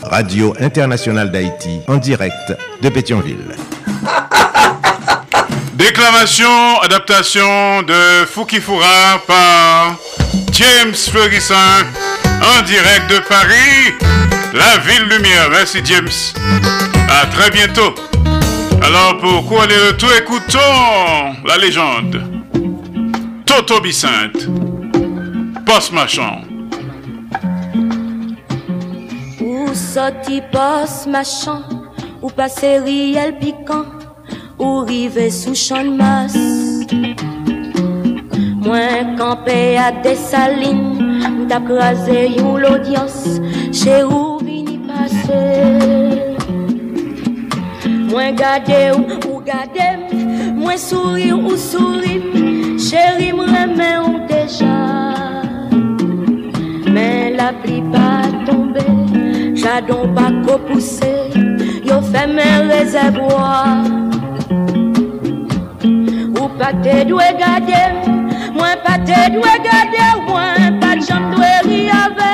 Radio 0.04 0.54
Internationale 0.60 1.32
d'Haïti, 1.32 1.82
en 1.88 1.98
direct 1.98 2.54
de 2.82 2.90
Pétionville. 2.90 3.56
Déclamation, 5.74 6.80
adaptation 6.82 7.82
de 7.84 8.26
Fukifura 8.26 9.22
par 9.28 9.96
James 10.52 10.94
Ferguson 10.94 11.56
en 12.26 12.62
direct 12.64 13.10
de 13.10 13.20
Paris, 13.28 13.94
la 14.54 14.78
ville 14.80 15.08
lumière. 15.10 15.50
Merci 15.52 15.80
James. 15.84 16.10
À 17.10 17.26
très 17.28 17.50
bientôt. 17.52 17.94
Alors 18.82 19.18
pour 19.20 19.48
couronner 19.48 19.76
le 19.76 19.98
tout, 19.98 20.12
écoutons 20.18 21.36
la 21.46 21.58
légende. 21.58 22.22
Toto 23.46 23.80
Bicinte, 23.80 24.48
Post 25.66 25.92
Machan. 25.94 26.51
Ou 29.72 29.76
sorti 29.76 30.42
poste 30.52 31.08
machin, 31.08 31.64
ou 32.22 32.30
passer 32.30 32.80
riel 32.84 33.38
piquant, 33.40 33.86
ou 34.60 34.82
rive 34.82 35.32
sous 35.32 35.56
champ 35.56 35.96
masse. 35.96 36.84
Mwen 38.66 39.16
kampe 39.16 39.78
a 39.80 39.92
desaline 40.04 41.24
Mta 41.46 41.62
krasé 41.64 42.28
yon 42.36 42.58
l'audience 42.58 43.40
Chez 43.72 44.04
ou 44.04 44.40
vini 44.44 44.78
pase 44.88 45.40
Mwen 48.12 48.36
gade 48.36 48.92
ou, 48.92 49.08
ou 49.32 49.40
gade 49.40 49.88
m 49.88 50.56
Mwen 50.60 50.78
souri 50.78 51.32
ou 51.32 51.56
souri 51.56 52.20
Chéri 52.76 53.32
m 53.32 53.40
remè 53.40 53.94
ou 54.04 54.20
deja 54.28 54.80
Men 56.92 57.40
la 57.40 57.54
pli 57.64 57.80
pa 57.92 58.28
tombe 58.44 59.01
Jadon 59.62 60.16
bako 60.16 60.58
puse 60.66 61.14
Yo 61.86 62.02
fe 62.02 62.26
men 62.26 62.68
rezervwa 62.70 63.50
Ou 66.40 66.48
pa 66.58 66.70
te 66.84 66.96
dwe 67.06 67.28
gade 67.42 67.82
Mwen 68.56 68.82
pa 68.86 68.96
te 69.06 69.20
dwe 69.36 69.54
gade 69.68 70.08
Mwen 70.26 70.80
pa 70.82 70.96
jom 70.98 71.28
dwe 71.36 71.52
ri 71.68 71.82
ave. 71.94 72.34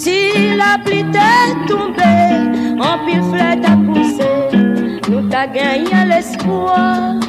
Si 0.00 0.16
la 0.56 0.72
pli 0.84 1.02
te 1.12 1.28
tombe 1.68 2.12
An 2.88 3.04
pil 3.04 3.20
fle 3.28 3.50
ta 3.66 3.76
puse 3.84 4.32
Nou 5.10 5.28
ta 5.28 5.44
genyen 5.52 6.08
l'espoi 6.08 7.20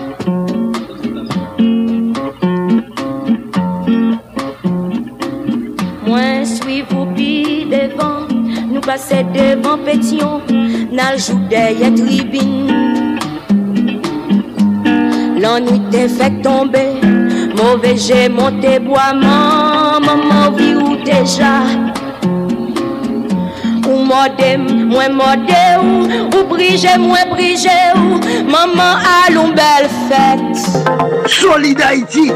Mwen 6.07 6.45
suiv 6.48 6.95
ou 6.95 7.11
pi 7.11 7.56
levan 7.78 8.28
Nou 8.72 8.82
pase 8.86 9.22
devan 9.34 9.84
petyon 9.86 10.41
Nal 10.98 11.20
jou 11.22 11.38
deye 11.52 11.91
tribin 11.95 12.72
Lan 15.38 15.68
nou 15.68 15.78
te 15.94 16.08
fek 16.18 16.41
tombe 16.45 16.84
Mouveje 17.58 18.28
monte 18.34 18.78
boaman 18.86 20.06
Maman 20.06 20.58
vi 20.58 20.74
ou 20.78 20.98
deja 21.06 21.54
Ou 23.88 24.02
mode 24.08 24.52
mwen 24.62 25.16
mode 25.18 25.62
ou 25.82 26.08
Ou 26.32 26.48
brije 26.49 26.98
mwen 27.02 27.34
brije 27.34 27.78
ou 27.95 28.22
Maman 28.49 29.06
alon 29.20 29.54
bel 29.58 29.90
fèt 30.08 30.66
Solid 31.38 31.82
Haiti 31.84 32.30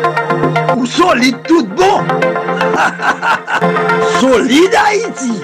Ou 0.78 0.86
solid 0.86 1.36
tout 1.48 1.68
bon. 1.78 2.31
solide 4.19 4.76
Haïti. 4.76 5.41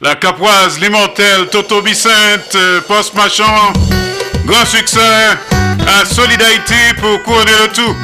La 0.00 0.14
capoise, 0.14 0.78
l'immortel, 0.80 1.48
Toto 1.50 1.82
Vicente, 1.82 2.54
euh, 2.54 2.80
Post 2.82 3.14
Machan, 3.14 3.72
grand 4.46 4.64
succès 4.64 5.00
à 5.86 6.04
Solid 6.04 6.40
Haïti 6.40 6.94
pour 7.00 7.22
couronner 7.24 7.52
le 7.62 7.68
tout. 7.72 7.96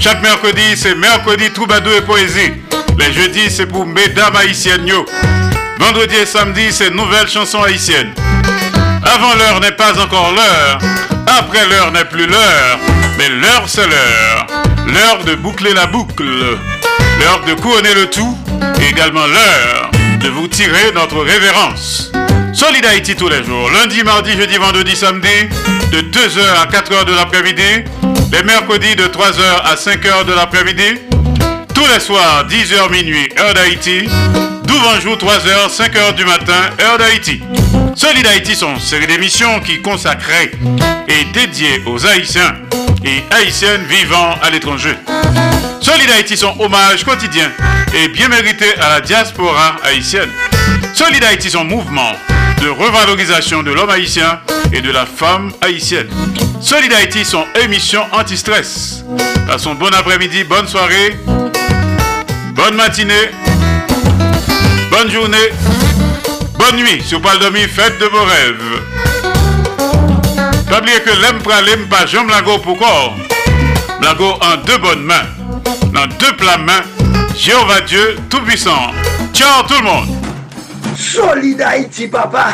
Chaque 0.00 0.22
mercredi, 0.22 0.76
c'est 0.76 0.94
mercredi 0.94 1.50
troubadour 1.52 1.92
et 1.92 2.02
poésie. 2.02 2.52
Les 2.98 3.12
jeudis, 3.12 3.50
c'est 3.50 3.66
pour 3.66 3.86
mesdames 3.86 4.34
haïtiennes. 4.36 4.90
Vendredi 5.78 6.16
et 6.16 6.26
samedi, 6.26 6.72
c'est 6.72 6.90
nouvelles 6.90 7.28
chansons 7.28 7.62
haïtiennes. 7.62 8.12
Avant 9.04 9.34
l'heure 9.34 9.60
n'est 9.60 9.72
pas 9.72 9.92
encore 10.00 10.32
l'heure. 10.32 10.78
Après 11.38 11.66
l'heure 11.68 11.92
n'est 11.92 12.04
plus 12.04 12.26
l'heure. 12.26 12.78
Mais 13.18 13.28
l'heure, 13.28 13.64
c'est 13.66 13.86
l'heure. 13.86 14.46
L'heure 14.86 15.24
de 15.24 15.34
boucler 15.34 15.74
la 15.74 15.86
boucle. 15.86 16.24
L'heure 17.18 17.40
de 17.46 17.54
couronner 17.54 17.94
le 17.94 18.06
tout. 18.06 18.36
Et 18.80 18.90
également 18.90 19.26
l'heure 19.26 19.90
de 20.20 20.28
vous 20.28 20.48
tirer 20.48 20.92
notre 20.94 21.20
révérence. 21.22 22.12
Solid 22.52 22.84
Haïti 22.84 23.14
tous 23.14 23.28
les 23.28 23.44
jours. 23.44 23.70
Lundi, 23.70 24.02
mardi, 24.02 24.32
jeudi, 24.32 24.56
vendredi, 24.56 24.96
samedi. 24.96 25.28
De 25.92 26.00
2h 26.00 26.40
à 26.62 26.66
4h 26.66 27.04
de 27.04 27.14
l'après-midi. 27.14 27.84
Les 28.32 28.42
mercredis 28.42 28.96
de 28.96 29.04
3h 29.04 29.62
à 29.64 29.74
5h 29.74 30.24
de 30.26 30.32
l'après-midi. 30.32 31.00
Tous 31.74 31.86
les 31.92 32.00
soirs, 32.00 32.46
10h 32.48 32.90
minuit, 32.90 33.28
heure 33.38 33.54
d'Haïti. 33.54 34.08
Douvanjour, 34.64 35.16
3h, 35.16 35.70
5h 35.70 36.14
du 36.14 36.24
matin, 36.24 36.70
heure 36.80 36.98
d'Haïti. 36.98 37.40
Solid 37.94 38.26
Haïti 38.26 38.54
sont 38.56 38.74
une 38.74 38.80
série 38.80 39.06
d'émissions 39.06 39.60
qui 39.60 39.80
consacrées 39.80 40.52
et 41.08 41.24
dédiées 41.32 41.82
aux 41.86 42.04
Haïtiens 42.06 42.56
et 43.04 43.22
Haïtiennes 43.30 43.84
vivant 43.88 44.34
à 44.42 44.50
l'étranger. 44.50 44.96
Solid 45.80 46.10
Haïti 46.10 46.36
sont 46.36 46.54
hommage 46.58 47.04
quotidien 47.04 47.50
et 47.94 48.08
bien 48.08 48.28
mérité 48.28 48.66
à 48.80 48.88
la 48.88 49.00
diaspora 49.00 49.76
haïtienne. 49.84 50.30
Solid 50.94 51.22
Haïti 51.22 51.50
sont 51.50 51.64
mouvement 51.64 52.12
de 52.62 52.68
revalorisation 52.68 53.62
de 53.62 53.72
l'homme 53.72 53.90
haïtien 53.90 54.40
et 54.72 54.80
de 54.80 54.90
la 54.90 55.06
femme 55.06 55.52
haïtienne. 55.60 56.08
Solid 56.60 56.92
Haïti 56.92 57.24
sont 57.24 57.44
émission 57.62 58.02
anti-stress. 58.12 59.04
Passons 59.46 59.74
bon 59.74 59.92
après-midi, 59.94 60.44
bonne 60.44 60.66
soirée, 60.66 61.16
bonne 62.52 62.74
matinée, 62.74 63.30
bonne 64.90 65.10
journée, 65.10 65.50
bonne 66.58 66.76
nuit. 66.76 67.02
Si 67.04 67.14
vous 67.14 67.20
parlez 67.20 67.38
de 67.38 67.46
de 67.46 68.04
vos 68.06 68.24
rêves. 68.24 68.82
Pas 70.68 70.80
que 70.80 71.22
l'aime 71.22 71.38
pralim 71.42 71.88
pas 71.88 72.06
Jean 72.06 72.24
Blago 72.24 72.58
pour 72.58 72.76
corps. 72.78 73.14
Blago 74.00 74.32
en 74.42 74.56
deux 74.66 74.78
bonnes 74.78 75.04
mains. 75.04 75.35
Dans 75.96 76.06
deux 76.18 76.36
plats 76.36 76.58
mains. 76.58 76.82
Jéhovah 77.34 77.80
Dieu 77.80 78.16
Tout-Puissant. 78.28 78.92
Ciao 79.32 79.62
tout 79.66 79.78
le 79.78 79.84
monde. 79.84 80.08
Solide 80.94 81.62
Haïti, 81.62 82.06
papa. 82.06 82.48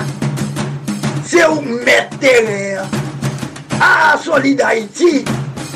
C'est 1.24 1.44
où 1.46 1.60
mettre 1.60 2.16
terrain. 2.20 2.84
Ah, 3.80 4.16
Solide 4.22 4.60
Haïti. 4.60 5.24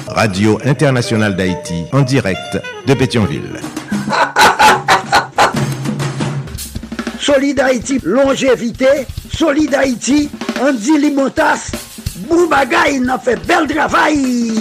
Radio 0.06 0.60
Internationale 0.64 1.34
d'Haïti 1.34 1.86
en 1.92 2.02
direct 2.02 2.56
de 2.86 2.94
Pétionville. 2.94 3.58
Solide 7.18 7.58
Haïti, 7.58 7.98
longévité. 8.04 9.08
Solide 9.36 9.74
Haïti, 9.74 10.30
Andy 10.62 10.98
Limotas. 10.98 11.72
Boubagaï, 12.28 13.00
il 13.02 13.10
a 13.10 13.18
fait 13.18 13.44
bel 13.44 13.66
travail. 13.66 14.54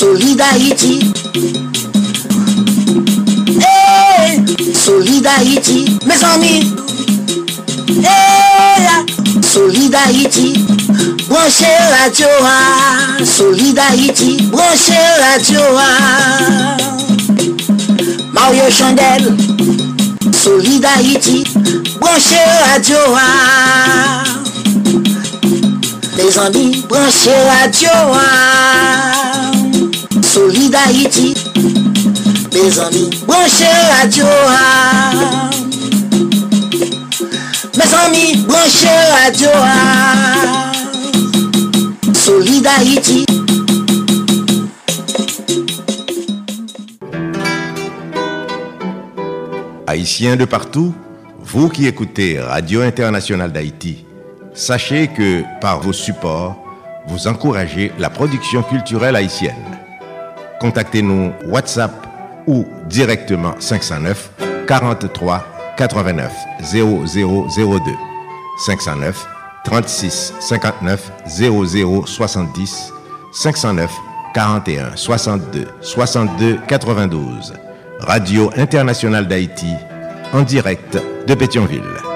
Solid 0.00 0.40
Haïti. 0.40 1.12
Hey, 3.60 4.40
Solid 4.74 5.26
Haïti, 5.26 5.98
mes 6.06 6.24
amis. 6.24 6.72
Hey, 8.02 8.82
là. 8.82 9.04
Solid 9.42 9.94
Haïti, 9.94 10.54
branchez 11.28 11.76
radio. 12.00 12.28
ah. 12.42 13.22
Solid 13.24 13.78
Haïti, 13.78 14.48
branchez 14.50 15.04
radio. 15.20 15.60
ah. 15.76 16.76
Mario 18.32 18.70
Chandel, 18.70 19.36
Solid 20.32 20.82
Haïti, 20.96 21.44
branchez 22.00 22.46
radio. 22.72 22.96
ah. 23.16 24.24
Les 26.16 26.38
amis, 26.38 26.84
branchez 26.88 27.36
radio. 27.60 27.90
ah. 28.14 29.29
Solid 30.32 30.72
Haïti, 30.86 31.34
mes 32.52 32.78
amis, 32.78 33.10
branchez 33.26 33.66
radio. 34.00 34.24
Mes 37.76 37.94
amis, 38.06 38.36
branchez 38.46 38.88
radio. 39.24 39.48
ah. 39.54 40.72
Solid 42.14 42.64
Haïti. 42.78 43.26
Haïtiens 49.88 50.36
de 50.36 50.44
partout, 50.44 50.94
vous 51.40 51.68
qui 51.68 51.88
écoutez 51.88 52.38
Radio 52.38 52.82
Internationale 52.82 53.50
d'Haïti, 53.50 54.04
sachez 54.54 55.08
que 55.08 55.42
par 55.60 55.80
vos 55.80 55.92
supports, 55.92 56.56
vous 57.08 57.26
encouragez 57.26 57.90
la 57.98 58.10
production 58.10 58.62
culturelle 58.62 59.16
haïtienne. 59.16 59.79
Contactez-nous 60.60 61.32
WhatsApp 61.48 61.90
ou 62.46 62.66
directement 62.86 63.54
509 63.58 64.30
43 64.66 65.44
89 65.76 66.30
0002 66.62 67.80
509 68.66 69.26
36 69.64 70.34
59 70.40 71.12
00 71.26 72.06
70 72.06 72.92
509 73.32 73.90
41 74.34 74.96
62 74.96 75.66
62 75.80 76.58
92 76.68 77.54
Radio 78.00 78.50
Internationale 78.56 79.26
d'Haïti 79.26 79.72
en 80.32 80.42
direct 80.42 80.98
de 81.26 81.34
Pétionville. 81.34 82.09